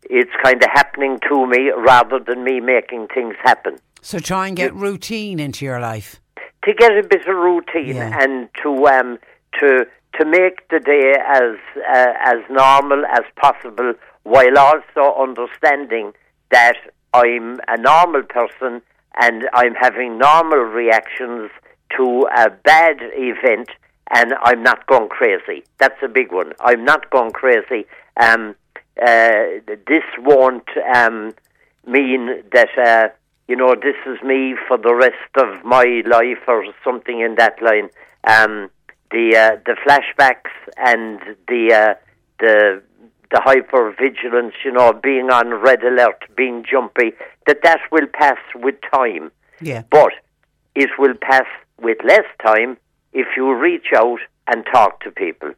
it's 0.05 0.31
kind 0.43 0.63
of 0.63 0.71
happening 0.73 1.19
to 1.29 1.47
me 1.47 1.71
rather 1.77 2.19
than 2.19 2.43
me 2.43 2.61
making 2.61 3.07
things 3.09 3.35
happen. 3.43 3.79
So 4.01 4.19
try 4.19 4.49
and 4.49 4.57
get 4.57 4.75
routine 4.75 5.39
into 5.39 5.65
your 5.65 5.81
life. 5.81 6.21
To 6.65 6.75
get 6.75 6.93
a 6.93 7.03
bit 7.03 7.27
of 7.27 7.37
routine 7.37 7.97
yeah. 7.97 8.19
and 8.21 8.49
to 8.63 8.87
um, 8.89 9.19
to 9.61 9.87
to 10.19 10.25
make 10.25 10.69
the 10.69 10.81
day 10.81 11.15
as 11.27 11.57
uh, 11.77 12.13
as 12.25 12.39
normal 12.51 13.05
as 13.07 13.25
possible, 13.37 13.95
while 14.25 14.59
also 14.59 15.15
understanding 15.19 16.13
that 16.51 16.77
I'm 17.15 17.61
a 17.69 17.77
normal 17.79 18.23
person 18.23 18.83
and 19.21 19.49
I'm 19.55 19.75
having 19.75 20.19
normal 20.19 20.59
reactions 20.59 21.51
to 21.97 22.29
a 22.37 22.51
bad 22.51 22.97
event, 23.01 23.71
and 24.11 24.35
I'm 24.43 24.63
not 24.63 24.87
going 24.87 25.09
crazy. 25.09 25.65
That's 25.79 26.01
a 26.03 26.09
big 26.09 26.33
one. 26.33 26.53
I'm 26.61 26.85
not 26.85 27.11
going 27.11 27.33
crazy. 27.33 27.87
Um, 28.21 28.55
uh, 29.01 29.63
this 29.87 30.05
won't 30.19 30.69
um, 30.95 31.35
mean 31.87 32.43
that 32.53 32.69
uh, 32.77 33.09
you 33.47 33.57
know 33.57 33.75
this 33.75 33.97
is 34.07 34.23
me 34.23 34.55
for 34.67 34.77
the 34.77 34.95
rest 34.95 35.33
of 35.37 35.65
my 35.65 36.03
life 36.07 36.43
or 36.47 36.65
something 36.85 37.21
in 37.21 37.37
that 37.37 37.63
line. 37.63 37.89
Um, 38.25 38.71
the 39.11 39.37
uh, 39.37 39.57
the 39.67 39.77
flashbacks 39.85 40.51
and 40.77 41.21
the 41.47 41.73
uh, 41.73 41.95
the 42.41 42.83
the 43.31 43.41
hyper 43.43 43.95
vigilance, 43.99 44.55
you 44.65 44.73
know, 44.73 44.93
being 44.93 45.31
on 45.31 45.51
red 45.51 45.83
alert, 45.83 46.25
being 46.37 46.65
jumpy, 46.69 47.13
that 47.47 47.59
that 47.63 47.81
will 47.93 48.07
pass 48.13 48.39
with 48.55 48.77
time. 48.93 49.31
Yeah. 49.61 49.83
But 49.91 50.13
it 50.75 50.91
will 50.99 51.15
pass 51.21 51.47
with 51.81 51.99
less 52.05 52.25
time 52.45 52.79
if 53.13 53.27
you 53.37 53.55
reach 53.55 53.89
out 53.95 54.21
and 54.47 54.65
talk 54.73 55.01
to 55.01 55.11
people. 55.11 55.53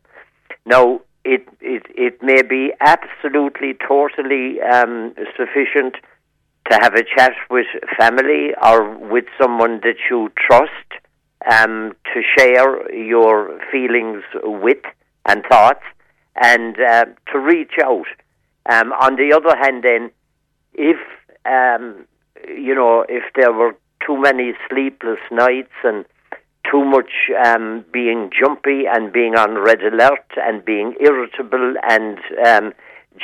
Now, 0.66 1.01
it 1.24 1.47
it 1.60 1.85
it 1.90 2.22
may 2.22 2.43
be 2.43 2.72
absolutely, 2.81 3.74
totally 3.86 4.60
um, 4.60 5.14
sufficient 5.36 5.94
to 6.70 6.78
have 6.81 6.94
a 6.94 7.05
chat 7.05 7.32
with 7.51 7.66
family 7.98 8.51
or 8.62 8.97
with 8.97 9.24
someone 9.40 9.81
that 9.82 9.97
you 10.09 10.31
trust 10.36 10.70
um, 11.50 11.94
to 12.12 12.22
share 12.36 12.92
your 12.94 13.60
feelings 13.70 14.22
with 14.42 14.82
and 15.26 15.44
thoughts 15.50 15.82
and 16.42 16.76
uh, 16.80 17.04
to 17.32 17.38
reach 17.38 17.74
out. 17.82 18.06
Um, 18.68 18.92
on 18.92 19.16
the 19.16 19.32
other 19.34 19.56
hand, 19.56 19.84
then, 19.84 20.10
if 20.74 20.98
um, 21.44 22.06
you 22.46 22.74
know, 22.74 23.04
if 23.08 23.24
there 23.34 23.52
were 23.52 23.76
too 24.06 24.20
many 24.20 24.52
sleepless 24.68 25.18
nights 25.30 25.72
and 25.84 26.04
too 26.70 26.84
much 26.84 27.10
um, 27.44 27.84
being 27.92 28.30
jumpy 28.38 28.84
and 28.86 29.12
being 29.12 29.34
on 29.34 29.58
red 29.58 29.82
alert 29.82 30.24
and 30.36 30.64
being 30.64 30.94
irritable 31.00 31.74
and 31.88 32.18
um, 32.46 32.72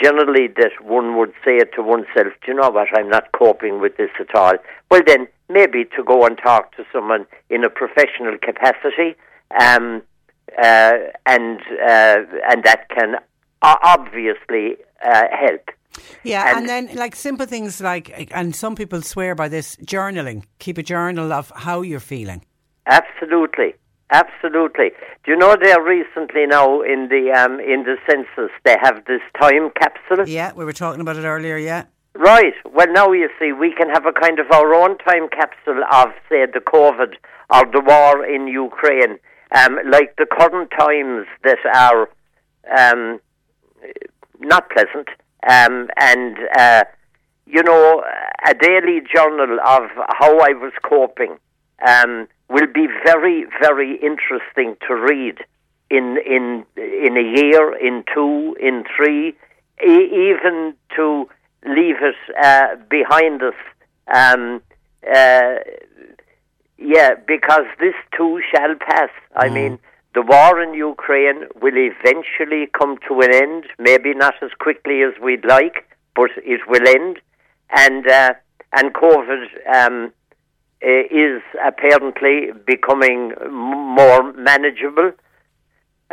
generally 0.03 0.49
that 0.49 0.73
one 0.83 1.17
would 1.17 1.33
say 1.45 1.57
it 1.57 1.73
to 1.75 1.83
oneself, 1.83 2.33
Do 2.45 2.49
you 2.49 2.55
know 2.55 2.71
what, 2.71 2.89
I'm 2.97 3.09
not 3.09 3.33
coping 3.33 3.81
with 3.81 3.97
this 3.97 4.11
at 4.19 4.35
all. 4.35 4.55
Well, 4.91 5.03
then 5.07 5.29
maybe 5.49 5.85
to 5.97 6.03
go 6.05 6.25
and 6.25 6.39
talk 6.39 6.75
to 6.77 6.85
someone 6.93 7.27
in 7.51 7.65
a 7.65 7.71
professional 7.71 8.37
capacity, 8.41 9.17
um, 9.61 10.03
uh, 10.63 10.93
and 11.27 11.61
uh, 11.83 12.19
and 12.51 12.65
that 12.65 12.89
can 12.89 13.17
obviously 13.63 14.77
uh, 15.05 15.25
help. 15.31 15.71
Yeah, 16.23 16.49
and, 16.49 16.59
and, 16.59 16.69
then 16.69 16.97
like 16.97 17.17
simple 17.17 17.47
things 17.47 17.81
like, 17.81 18.31
and 18.33 18.55
some 18.55 18.75
people 18.75 19.01
swear 19.03 19.35
by 19.35 19.49
this 19.49 19.77
journaling. 19.77 20.45
Keep 20.59 20.79
a 20.79 20.83
journal 20.83 21.33
of 21.33 21.53
how 21.55 21.83
you're 21.83 22.01
feeling. 22.01 22.45
Absolutely, 22.87 23.75
absolutely. 24.13 24.91
Do 25.25 25.33
you 25.33 25.37
know 25.37 25.57
there 25.61 25.83
recently 25.83 26.47
now 26.47 26.83
in 26.83 27.09
the 27.09 27.33
um, 27.33 27.61
in 27.61 27.85
the 27.85 27.97
census 28.09 28.51
they 28.65 28.77
have 28.81 29.05
this 29.07 29.23
time 29.41 29.71
capsule? 29.71 30.29
Yeah, 30.29 30.53
we 30.55 30.65
were 30.65 30.73
talking 30.73 31.01
about 31.01 31.17
it 31.17 31.25
earlier. 31.25 31.57
Yeah. 31.57 31.85
Right. 32.19 32.55
Well, 32.73 32.91
now 32.93 33.13
you 33.13 33.29
see, 33.39 33.53
we 33.53 33.75
can 33.75 33.91
have 33.91 34.07
a 34.07 34.13
kind 34.13 34.39
of 34.39 34.51
our 34.51 34.73
own 34.75 34.97
time 34.99 35.29
capsule 35.29 35.83
of, 35.93 36.09
say, 36.31 36.47
the 36.47 36.61
COVID 36.61 37.15
or 37.51 37.71
the 37.71 37.81
war 37.81 38.25
in 38.25 38.49
Ukraine, 38.49 39.19
um, 39.55 39.79
like 39.85 40.17
the 40.17 40.25
current 40.27 40.71
times 40.79 41.27
that 41.45 41.59
are 41.75 42.09
um, 42.77 43.21
not 44.41 44.71
pleasant, 44.71 45.09
um, 45.49 45.89
and 45.99 46.37
uh, 46.59 46.85
you 47.47 47.63
know, 47.63 48.03
a 48.49 48.55
daily 48.55 49.01
journal 49.15 49.59
of 49.61 49.83
how 50.19 50.39
I 50.41 50.53
was 50.53 50.73
coping 50.83 51.37
um, 51.87 52.29
will 52.49 52.67
be 52.67 52.87
very, 53.05 53.45
very 53.61 53.97
interesting 54.03 54.77
to 54.89 54.95
read 54.95 55.39
in 55.91 56.17
in 56.27 56.65
in 56.77 57.17
a 57.17 57.41
year, 57.41 57.77
in 57.77 58.05
two, 58.13 58.57
in 58.59 58.85
three, 58.97 59.37
e- 59.87 60.31
even 60.33 60.75
to 60.97 61.29
leave 61.65 61.97
it 62.01 62.17
uh, 62.43 62.77
behind 62.91 63.43
us. 63.43 63.55
Um, 64.13 64.63
uh, 65.13 65.57
yeah, 66.79 67.15
because 67.27 67.65
this 67.81 67.95
too 68.17 68.41
shall 68.53 68.75
pass. 68.75 69.11
I 69.35 69.49
mean, 69.49 69.79
the 70.15 70.23
war 70.23 70.63
in 70.63 70.75
Ukraine 70.75 71.45
will 71.61 71.77
eventually 71.77 72.69
come 72.79 72.99
to 73.09 73.21
an 73.21 73.35
end. 73.35 73.65
Maybe 73.79 74.15
not 74.15 74.35
as 74.43 74.51
quickly 74.59 75.03
as 75.03 75.13
we'd 75.23 75.45
like, 75.45 75.89
but 76.15 76.31
it 76.37 76.61
will 76.69 76.87
end. 76.87 77.19
And 77.71 78.07
uh, 78.07 78.35
and 78.73 78.95
COVID 78.95 79.47
um, 79.75 80.13
uh, 80.83 80.89
is 81.11 81.43
apparently 81.65 82.53
becoming 82.67 83.33
m- 83.41 83.51
more 83.51 84.33
manageable. 84.33 85.13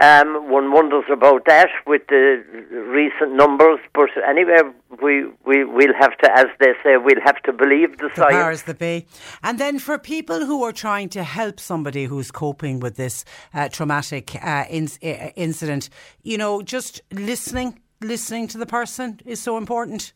Um, 0.02 0.50
one 0.50 0.72
wonders 0.72 1.04
about 1.12 1.46
that 1.46 1.70
with 1.86 2.02
the 2.08 2.44
recent 2.90 3.36
numbers, 3.36 3.80
but 3.94 4.10
anyway, 4.28 4.58
we 5.04 5.26
we 5.46 5.64
we'll 5.66 5.94
have 6.00 6.18
to, 6.18 6.32
as 6.36 6.48
they 6.60 6.74
say, 6.84 6.98
we'll 6.98 7.22
have 7.24 7.40
to 7.44 7.54
believe 7.54 8.00
the, 8.00 8.10
The 8.10 8.16
science. 8.16 8.34
powers 8.34 8.64
that 8.64 8.80
be. 8.80 9.06
And 9.44 9.60
then 9.60 9.78
for 9.78 10.00
people 10.00 10.48
who 10.48 10.64
are 10.64 10.72
trying 10.72 11.10
to 11.10 11.24
help 11.24 11.60
somebody 11.60 12.06
who's 12.06 12.32
coping 12.32 12.80
with 12.80 12.96
this 12.96 13.24
uh, 13.54 13.70
traumatic 13.70 14.34
uh, 14.38 14.66
inc- 14.66 14.98
uh, 15.04 15.30
incident, 15.36 15.92
you 16.24 16.40
know, 16.40 16.64
just 16.64 17.02
listening, 17.12 17.80
listening 18.02 18.48
to 18.48 18.58
the 18.58 18.66
person 18.66 19.20
is 19.26 19.40
so 19.40 19.58
important. 19.58 20.14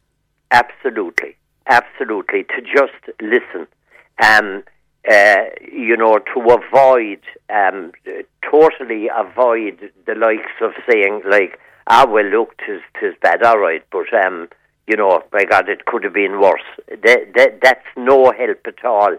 Absolutely, 0.49 1.35
absolutely. 1.67 2.45
To 2.45 2.61
just 2.63 3.21
listen, 3.21 3.67
um, 4.23 4.63
uh, 5.09 5.35
you 5.71 5.95
know, 5.97 6.19
to 6.19 6.39
avoid, 6.59 7.19
um, 7.49 7.91
totally 8.49 9.07
avoid 9.15 9.91
the 10.05 10.15
likes 10.15 10.51
of 10.61 10.71
saying 10.89 11.21
like, 11.29 11.59
"Ah, 11.87 12.05
well, 12.07 12.25
look, 12.25 12.57
tis 12.65 12.81
tis 12.99 13.13
bad, 13.21 13.43
all 13.43 13.59
right," 13.59 13.83
but 13.91 14.13
um, 14.25 14.49
you 14.87 14.95
know, 14.95 15.23
my 15.33 15.45
God, 15.45 15.69
it 15.69 15.85
could 15.85 16.03
have 16.03 16.13
been 16.13 16.39
worse. 16.39 16.61
That, 16.89 17.33
that 17.35 17.59
that's 17.61 17.85
no 17.95 18.31
help 18.31 18.65
at 18.65 18.83
all. 18.85 19.15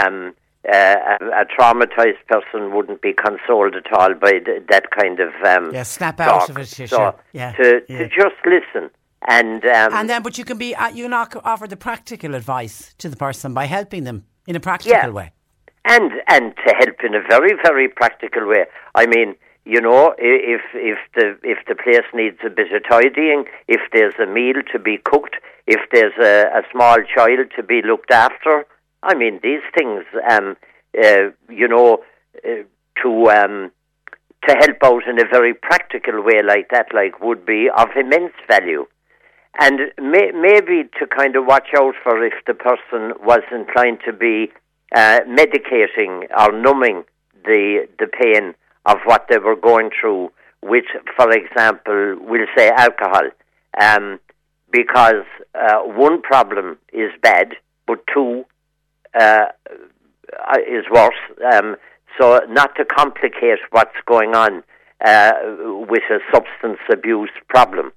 Um, 0.00 0.34
uh, 0.66 0.96
a, 1.20 1.42
a 1.42 1.44
traumatized 1.44 2.24
person 2.26 2.74
wouldn't 2.74 3.02
be 3.02 3.12
consoled 3.12 3.74
at 3.74 3.92
all 3.92 4.14
by 4.14 4.38
th- 4.38 4.62
that 4.70 4.90
kind 4.98 5.20
of 5.20 5.28
um, 5.44 5.74
Yeah, 5.74 5.82
snap 5.82 6.18
out 6.20 6.40
talk. 6.40 6.48
of 6.48 6.58
it, 6.58 6.78
yeah, 6.78 6.86
So 6.86 6.96
sure. 6.96 7.14
Yeah, 7.34 7.52
to 7.52 7.82
yeah. 7.86 7.98
to 7.98 8.08
just 8.08 8.36
listen 8.46 8.90
and 9.28 9.64
um, 9.64 9.92
and 9.94 10.08
then, 10.08 10.22
but 10.22 10.38
you 10.38 10.44
can 10.44 10.58
be, 10.58 10.74
uh, 10.74 10.88
you 10.88 11.04
can 11.04 11.40
offer 11.44 11.66
the 11.66 11.76
practical 11.76 12.34
advice 12.34 12.94
to 12.98 13.08
the 13.08 13.16
person 13.16 13.54
by 13.54 13.64
helping 13.66 14.04
them 14.04 14.24
in 14.46 14.56
a 14.56 14.60
practical 14.60 14.96
Yeah. 14.96 15.08
way. 15.08 15.30
and 15.86 16.12
and 16.28 16.54
to 16.66 16.74
help 16.80 16.96
in 17.04 17.14
a 17.14 17.20
very 17.20 17.52
very 17.62 17.88
practical 17.88 18.46
way. 18.46 18.64
I 18.94 19.06
mean, 19.06 19.34
you 19.64 19.80
know, 19.80 20.14
if 20.18 20.62
if 20.74 20.98
the 21.14 21.26
if 21.42 21.58
the 21.68 21.74
place 21.74 22.08
needs 22.14 22.38
a 22.44 22.50
bit 22.50 22.72
of 22.72 22.82
tidying, 22.88 23.44
if 23.68 23.80
there's 23.92 24.14
a 24.18 24.26
meal 24.26 24.62
to 24.72 24.78
be 24.78 24.98
cooked, 24.98 25.36
if 25.66 25.80
there's 25.92 26.16
a, 26.18 26.58
a 26.58 26.62
small 26.72 26.96
child 27.14 27.46
to 27.56 27.62
be 27.62 27.82
looked 27.82 28.10
after, 28.10 28.66
I 29.02 29.14
mean, 29.14 29.40
these 29.42 29.62
things, 29.76 30.04
um, 30.30 30.56
uh, 31.02 31.24
you 31.50 31.68
know, 31.68 32.02
uh, 32.44 32.62
to 33.02 33.10
um, 33.30 33.70
to 34.46 34.54
help 34.54 34.78
out 34.82 35.06
in 35.08 35.18
a 35.20 35.28
very 35.36 35.54
practical 35.54 36.22
way 36.22 36.42
like 36.42 36.68
that, 36.70 36.86
like 36.94 37.20
would 37.20 37.44
be 37.46 37.68
of 37.76 37.88
immense 37.96 38.34
value. 38.48 38.86
And 39.60 39.92
may, 39.98 40.32
maybe 40.34 40.88
to 40.98 41.06
kind 41.06 41.36
of 41.36 41.46
watch 41.46 41.68
out 41.76 41.94
for 42.02 42.24
if 42.24 42.34
the 42.46 42.54
person 42.54 43.12
was 43.24 43.42
inclined 43.52 43.98
to 44.04 44.12
be 44.12 44.50
uh, 44.94 45.20
medicating 45.28 46.26
or 46.36 46.52
numbing 46.52 47.04
the 47.44 47.86
the 47.98 48.06
pain 48.06 48.54
of 48.86 48.98
what 49.04 49.26
they 49.28 49.38
were 49.38 49.56
going 49.56 49.90
through 49.98 50.30
with, 50.62 50.84
for 51.16 51.30
example, 51.30 52.16
we'll 52.20 52.46
say 52.56 52.70
alcohol, 52.70 53.28
um, 53.80 54.18
because 54.70 55.26
uh, 55.54 55.80
one 55.80 56.22
problem 56.22 56.78
is 56.92 57.10
bad, 57.22 57.54
but 57.86 57.98
two 58.12 58.44
uh, 59.18 59.46
uh, 60.48 60.58
is 60.68 60.84
worse. 60.90 61.14
Um, 61.52 61.76
so 62.18 62.40
not 62.48 62.74
to 62.76 62.84
complicate 62.84 63.58
what's 63.70 63.96
going 64.06 64.34
on 64.34 64.62
uh, 65.04 65.32
with 65.88 66.02
a 66.10 66.18
substance 66.32 66.78
abuse 66.90 67.30
problem. 67.48 67.92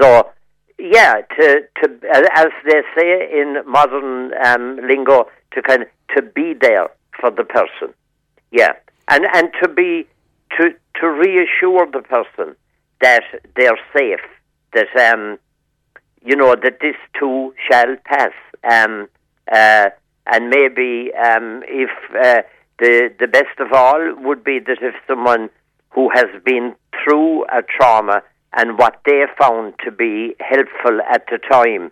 So 0.00 0.30
yeah, 0.78 1.14
to 1.38 1.60
to 1.82 1.90
as 2.34 2.48
they 2.64 2.82
say 2.96 3.40
in 3.40 3.62
modern 3.66 4.32
um, 4.44 4.78
lingo, 4.86 5.26
to 5.52 5.62
kind 5.62 5.82
of 5.82 5.88
to 6.16 6.22
be 6.22 6.54
there 6.54 6.88
for 7.20 7.30
the 7.30 7.44
person. 7.44 7.94
Yeah, 8.50 8.72
and 9.08 9.24
and 9.34 9.50
to 9.62 9.68
be 9.68 10.06
to 10.58 10.70
to 11.00 11.08
reassure 11.08 11.86
the 11.90 12.02
person 12.02 12.56
that 13.00 13.22
they're 13.56 13.78
safe, 13.96 14.20
that 14.72 15.12
um, 15.12 15.38
you 16.24 16.36
know 16.36 16.54
that 16.54 16.78
this 16.80 16.96
too 17.18 17.54
shall 17.70 17.96
pass. 18.04 18.32
Um, 18.70 19.08
uh, 19.50 19.90
and 20.26 20.50
maybe 20.50 21.12
um, 21.14 21.62
if 21.66 21.90
uh, 22.14 22.42
the 22.78 23.12
the 23.18 23.26
best 23.26 23.58
of 23.58 23.72
all 23.72 24.14
would 24.18 24.44
be 24.44 24.58
that 24.60 24.78
if 24.80 24.94
someone 25.06 25.50
who 25.90 26.08
has 26.10 26.26
been 26.44 26.74
through 27.02 27.44
a 27.44 27.62
trauma 27.62 28.22
and 28.54 28.78
what 28.78 29.00
they 29.06 29.24
found 29.38 29.74
to 29.84 29.90
be 29.90 30.34
helpful 30.40 31.00
at 31.10 31.24
the 31.30 31.38
time, 31.38 31.90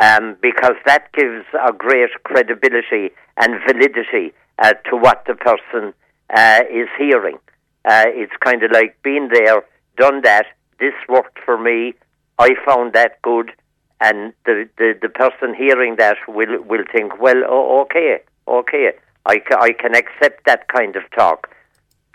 um, 0.00 0.36
because 0.40 0.76
that 0.84 1.12
gives 1.12 1.44
a 1.68 1.72
great 1.72 2.10
credibility 2.24 3.10
and 3.36 3.54
validity 3.66 4.32
uh, 4.58 4.72
to 4.88 4.96
what 4.96 5.24
the 5.26 5.34
person 5.34 5.92
uh, 6.34 6.60
is 6.70 6.88
hearing. 6.98 7.38
Uh, 7.84 8.04
it's 8.08 8.32
kind 8.44 8.62
of 8.62 8.70
like 8.72 8.96
being 9.02 9.28
there, 9.32 9.62
done 9.96 10.22
that. 10.22 10.46
This 10.78 10.94
worked 11.08 11.38
for 11.44 11.56
me. 11.56 11.94
I 12.38 12.50
found 12.66 12.92
that 12.92 13.22
good, 13.22 13.52
and 14.00 14.32
the 14.44 14.68
the, 14.76 14.94
the 15.00 15.08
person 15.08 15.54
hearing 15.54 15.96
that 15.96 16.16
will 16.28 16.62
will 16.62 16.84
think, 16.92 17.18
well, 17.20 17.42
okay, 17.82 18.18
okay, 18.46 18.92
I, 19.24 19.40
I 19.58 19.72
can 19.72 19.94
accept 19.94 20.44
that 20.46 20.68
kind 20.68 20.96
of 20.96 21.02
talk. 21.16 21.48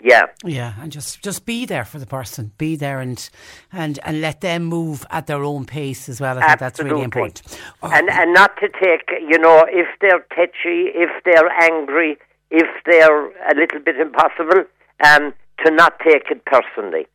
Yeah. 0.02 0.26
Yeah, 0.44 0.74
and 0.80 0.90
just 0.90 1.22
just 1.22 1.46
be 1.46 1.64
there 1.64 1.84
for 1.84 2.00
the 2.00 2.06
person. 2.06 2.50
Be 2.58 2.74
there 2.74 2.98
and 3.00 3.30
and 3.72 4.00
and 4.04 4.20
let 4.20 4.40
them 4.40 4.64
move 4.64 5.06
at 5.10 5.28
their 5.28 5.44
own 5.44 5.64
pace 5.64 6.08
as 6.08 6.20
well. 6.20 6.38
I 6.38 6.48
think 6.48 6.58
that's 6.58 6.80
really 6.80 7.04
Absolutely. 7.04 7.04
important. 7.04 7.60
and 7.82 8.10
and 8.10 8.34
not 8.34 8.56
to 8.56 8.68
take 8.68 9.08
you 9.20 9.38
know 9.38 9.64
if 9.68 9.86
they're 10.00 10.26
tetchy, 10.34 10.90
if 10.92 11.10
they're 11.24 11.48
angry, 11.62 12.18
if 12.50 12.66
they're 12.84 13.26
a 13.26 13.54
little 13.54 13.78
bit 13.78 13.96
impossible, 13.96 14.64
um, 15.06 15.32
to 15.64 15.70
not 15.70 16.00
take 16.00 16.30
it 16.30 16.44
personally. 16.46 17.06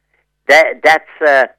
That 0.47 0.79
that's 0.81 1.21
a 1.27 1.49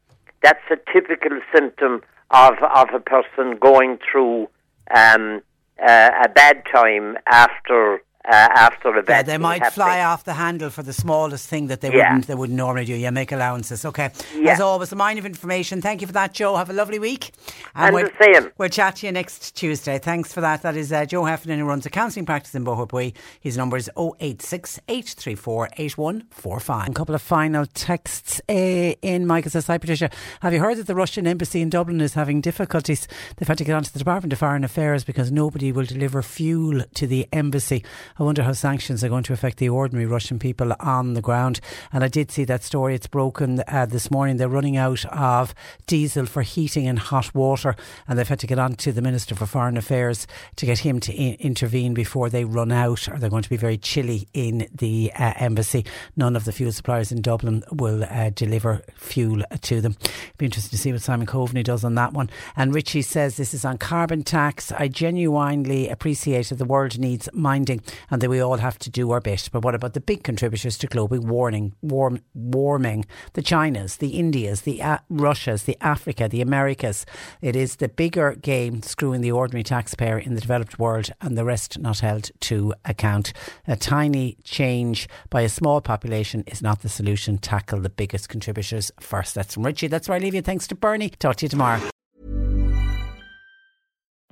that's 0.42 0.64
a 0.70 0.76
typical 0.90 1.40
symptom 1.54 2.00
of 2.30 2.54
of 2.74 2.88
a 2.94 3.00
person 3.00 3.58
going 3.60 3.98
through 4.10 4.48
um, 4.96 5.42
uh, 5.86 6.10
a 6.24 6.28
bad 6.30 6.62
time 6.72 7.18
after 7.26 8.00
after 8.28 8.88
a 8.96 9.04
Yeah, 9.08 9.22
they 9.22 9.38
might 9.38 9.66
fly 9.72 10.02
off 10.02 10.24
the 10.24 10.34
handle 10.34 10.70
for 10.70 10.82
the 10.82 10.92
smallest 10.92 11.48
thing 11.48 11.68
that 11.68 11.80
they 11.80 11.88
Yeah. 11.92 12.08
wouldn't 12.10 12.26
they 12.26 12.34
wouldn't 12.34 12.56
normally 12.56 12.84
do. 12.84 12.94
Yeah, 12.94 13.10
make 13.10 13.32
allowances. 13.32 13.84
Okay. 13.84 14.10
Yeah. 14.36 14.52
As 14.52 14.60
always, 14.60 14.92
a 14.92 14.96
mine 14.96 15.18
of 15.18 15.26
information. 15.26 15.80
Thank 15.80 16.00
you 16.00 16.06
for 16.06 16.12
that, 16.12 16.34
Joe. 16.34 16.56
Have 16.56 16.70
a 16.70 16.72
lovely 16.72 16.98
week. 16.98 17.32
And 17.74 17.94
we'll, 17.94 18.08
the 18.08 18.24
same. 18.40 18.50
We'll 18.58 18.68
chat 18.68 18.96
to 18.96 19.06
you 19.06 19.12
next 19.12 19.54
Tuesday. 19.56 19.98
Thanks 19.98 20.32
for 20.32 20.40
that. 20.40 20.62
That 20.62 20.76
is 20.76 20.92
uh, 20.92 21.04
Joe 21.06 21.24
Heffernan 21.24 21.58
who 21.58 21.64
runs 21.64 21.86
a 21.86 21.90
counselling 21.90 22.26
practice 22.26 22.54
in 22.54 22.64
Boherbue. 22.64 23.14
His 23.40 23.56
number 23.56 23.76
is 23.76 23.90
086 23.96 24.78
834 24.88 25.68
8145. 25.78 26.88
A 26.88 26.92
couple 26.92 27.14
of 27.14 27.22
final 27.22 27.66
texts 27.66 28.40
uh, 28.48 28.52
in. 28.52 29.26
Michael 29.26 29.50
says, 29.50 29.66
Hi 29.66 29.78
Patricia, 29.78 30.10
have 30.42 30.52
you 30.52 30.60
heard 30.60 30.76
that 30.78 30.86
the 30.86 30.94
Russian 30.94 31.26
embassy 31.26 31.60
in 31.60 31.70
Dublin 31.70 32.00
is 32.00 32.14
having 32.14 32.40
difficulties? 32.40 33.08
They've 33.36 33.48
had 33.48 33.58
to 33.58 33.64
get 33.64 33.74
onto 33.74 33.90
the 33.90 33.98
Department 33.98 34.32
of 34.32 34.38
Foreign 34.38 34.64
Affairs 34.64 35.04
because 35.04 35.30
nobody 35.32 35.72
will 35.72 35.84
deliver 35.84 36.22
fuel 36.22 36.82
to 36.94 37.06
the 37.06 37.26
embassy. 37.32 37.84
I 38.18 38.24
wonder 38.24 38.42
how 38.42 38.52
sanctions 38.52 39.04
are 39.04 39.08
going 39.08 39.22
to 39.24 39.32
affect 39.32 39.58
the 39.58 39.68
ordinary 39.68 40.06
Russian 40.06 40.38
people 40.40 40.74
on 40.80 41.14
the 41.14 41.20
ground. 41.22 41.60
And 41.92 42.02
I 42.02 42.08
did 42.08 42.32
see 42.32 42.44
that 42.44 42.64
story. 42.64 42.94
It's 42.96 43.06
broken 43.06 43.62
uh, 43.68 43.86
this 43.86 44.10
morning. 44.10 44.38
They're 44.38 44.48
running 44.48 44.76
out 44.76 45.04
of 45.06 45.54
diesel 45.86 46.26
for 46.26 46.42
heating 46.42 46.88
and 46.88 46.98
hot 46.98 47.32
water, 47.34 47.76
and 48.08 48.18
they've 48.18 48.28
had 48.28 48.40
to 48.40 48.46
get 48.48 48.58
on 48.58 48.74
to 48.74 48.90
the 48.90 49.02
Minister 49.02 49.36
for 49.36 49.46
Foreign 49.46 49.76
Affairs 49.76 50.26
to 50.56 50.66
get 50.66 50.80
him 50.80 50.98
to 51.00 51.12
I- 51.12 51.36
intervene 51.38 51.94
before 51.94 52.28
they 52.28 52.44
run 52.44 52.72
out, 52.72 53.08
or 53.08 53.18
they're 53.18 53.30
going 53.30 53.44
to 53.44 53.48
be 53.48 53.56
very 53.56 53.78
chilly 53.78 54.26
in 54.34 54.66
the 54.74 55.12
uh, 55.16 55.34
embassy. 55.36 55.84
None 56.16 56.34
of 56.34 56.44
the 56.44 56.52
fuel 56.52 56.72
suppliers 56.72 57.12
in 57.12 57.22
Dublin 57.22 57.62
will 57.70 58.02
uh, 58.04 58.30
deliver 58.30 58.82
fuel 58.96 59.44
to 59.62 59.80
them. 59.80 59.96
It'd 60.00 60.38
Be 60.38 60.46
interested 60.46 60.70
to 60.72 60.78
see 60.78 60.92
what 60.92 61.02
Simon 61.02 61.26
Coveney 61.26 61.62
does 61.62 61.84
on 61.84 61.94
that 61.94 62.12
one. 62.12 62.30
And 62.56 62.74
Richie 62.74 63.02
says 63.02 63.36
this 63.36 63.54
is 63.54 63.64
on 63.64 63.78
carbon 63.78 64.24
tax. 64.24 64.72
I 64.72 64.88
genuinely 64.88 65.88
appreciate 65.88 66.48
that 66.48 66.56
the 66.56 66.64
world 66.64 66.98
needs 66.98 67.28
minding 67.32 67.80
and 68.10 68.20
that 68.20 68.30
we 68.30 68.40
all 68.40 68.56
have 68.56 68.78
to 68.78 68.90
do 68.90 69.10
our 69.10 69.20
bit. 69.20 69.48
But 69.52 69.64
what 69.64 69.74
about 69.74 69.94
the 69.94 70.00
big 70.00 70.24
contributors 70.24 70.78
to 70.78 70.86
global 70.86 71.20
warming? 71.20 71.74
Warm, 71.82 72.20
warming, 72.34 73.04
the 73.34 73.42
Chinas, 73.42 73.98
the 73.98 74.10
Indias, 74.10 74.62
the 74.62 74.82
uh, 74.82 74.98
Russias, 75.08 75.64
the 75.64 75.76
Africa, 75.80 76.28
the 76.28 76.40
Americas. 76.40 77.06
It 77.40 77.56
is 77.56 77.76
the 77.76 77.88
bigger 77.88 78.34
game 78.34 78.82
screwing 78.82 79.20
the 79.20 79.32
ordinary 79.32 79.64
taxpayer 79.64 80.18
in 80.18 80.34
the 80.34 80.40
developed 80.40 80.78
world, 80.78 81.10
and 81.20 81.36
the 81.36 81.44
rest 81.44 81.78
not 81.78 82.00
held 82.00 82.30
to 82.40 82.74
account. 82.84 83.32
A 83.66 83.76
tiny 83.76 84.38
change 84.44 85.08
by 85.30 85.42
a 85.42 85.48
small 85.48 85.80
population 85.80 86.44
is 86.46 86.62
not 86.62 86.82
the 86.82 86.88
solution. 86.88 87.38
Tackle 87.38 87.80
the 87.80 87.90
biggest 87.90 88.28
contributors 88.28 88.90
first. 89.00 89.34
That's 89.34 89.54
from 89.54 89.66
Richie. 89.66 89.88
That's 89.88 90.08
where 90.08 90.16
I 90.16 90.20
leave 90.20 90.34
you. 90.34 90.42
Thanks 90.42 90.66
to 90.68 90.74
Bernie. 90.74 91.10
Talk 91.10 91.36
to 91.36 91.44
you 91.46 91.50
tomorrow. 91.50 91.80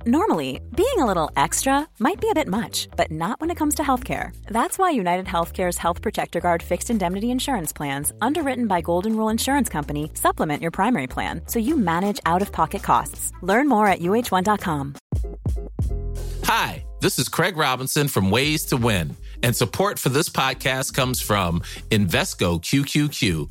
Normally, 0.05 0.60
being 0.77 0.98
a 0.98 1.06
little 1.06 1.31
extra 1.36 1.89
might 1.98 2.20
be 2.20 2.28
a 2.31 2.35
bit 2.35 2.47
much, 2.47 2.89
but 2.97 3.10
not 3.10 3.40
when 3.40 3.51
it 3.51 3.56
comes 3.56 3.74
to 3.77 3.82
healthcare. 3.82 4.36
That's 4.47 4.78
why 4.78 4.90
United 4.90 5.27
Healthcare's 5.27 5.78
Health 5.78 6.02
Protector 6.02 6.39
Guard 6.39 6.62
fixed 6.62 6.90
indemnity 6.90 7.31
insurance 7.31 7.73
plans, 7.73 8.12
underwritten 8.20 8.66
by 8.66 8.82
Golden 8.82 9.16
Rule 9.16 9.31
Insurance 9.31 9.68
Company, 9.68 10.10
supplement 10.14 10.62
your 10.62 10.70
primary 10.70 11.06
plan 11.06 11.40
so 11.47 11.59
you 11.59 11.77
manage 11.77 12.20
out 12.27 12.43
of 12.43 12.52
pocket 12.52 12.82
costs. 12.82 13.32
Learn 13.43 13.68
more 13.68 13.89
at 13.89 14.01
uhone.com. 14.01 14.94
Hi, 16.44 16.85
this 17.01 17.18
is 17.18 17.28
Craig 17.28 17.56
Robinson 17.56 18.06
from 18.06 18.31
Ways 18.31 18.66
to 18.66 18.77
Win, 18.77 19.16
and 19.43 19.56
support 19.56 19.98
for 19.98 20.10
this 20.10 20.28
podcast 20.28 20.94
comes 20.94 21.20
from 21.20 21.60
Invesco 21.90 22.60
QQQ 22.60 23.51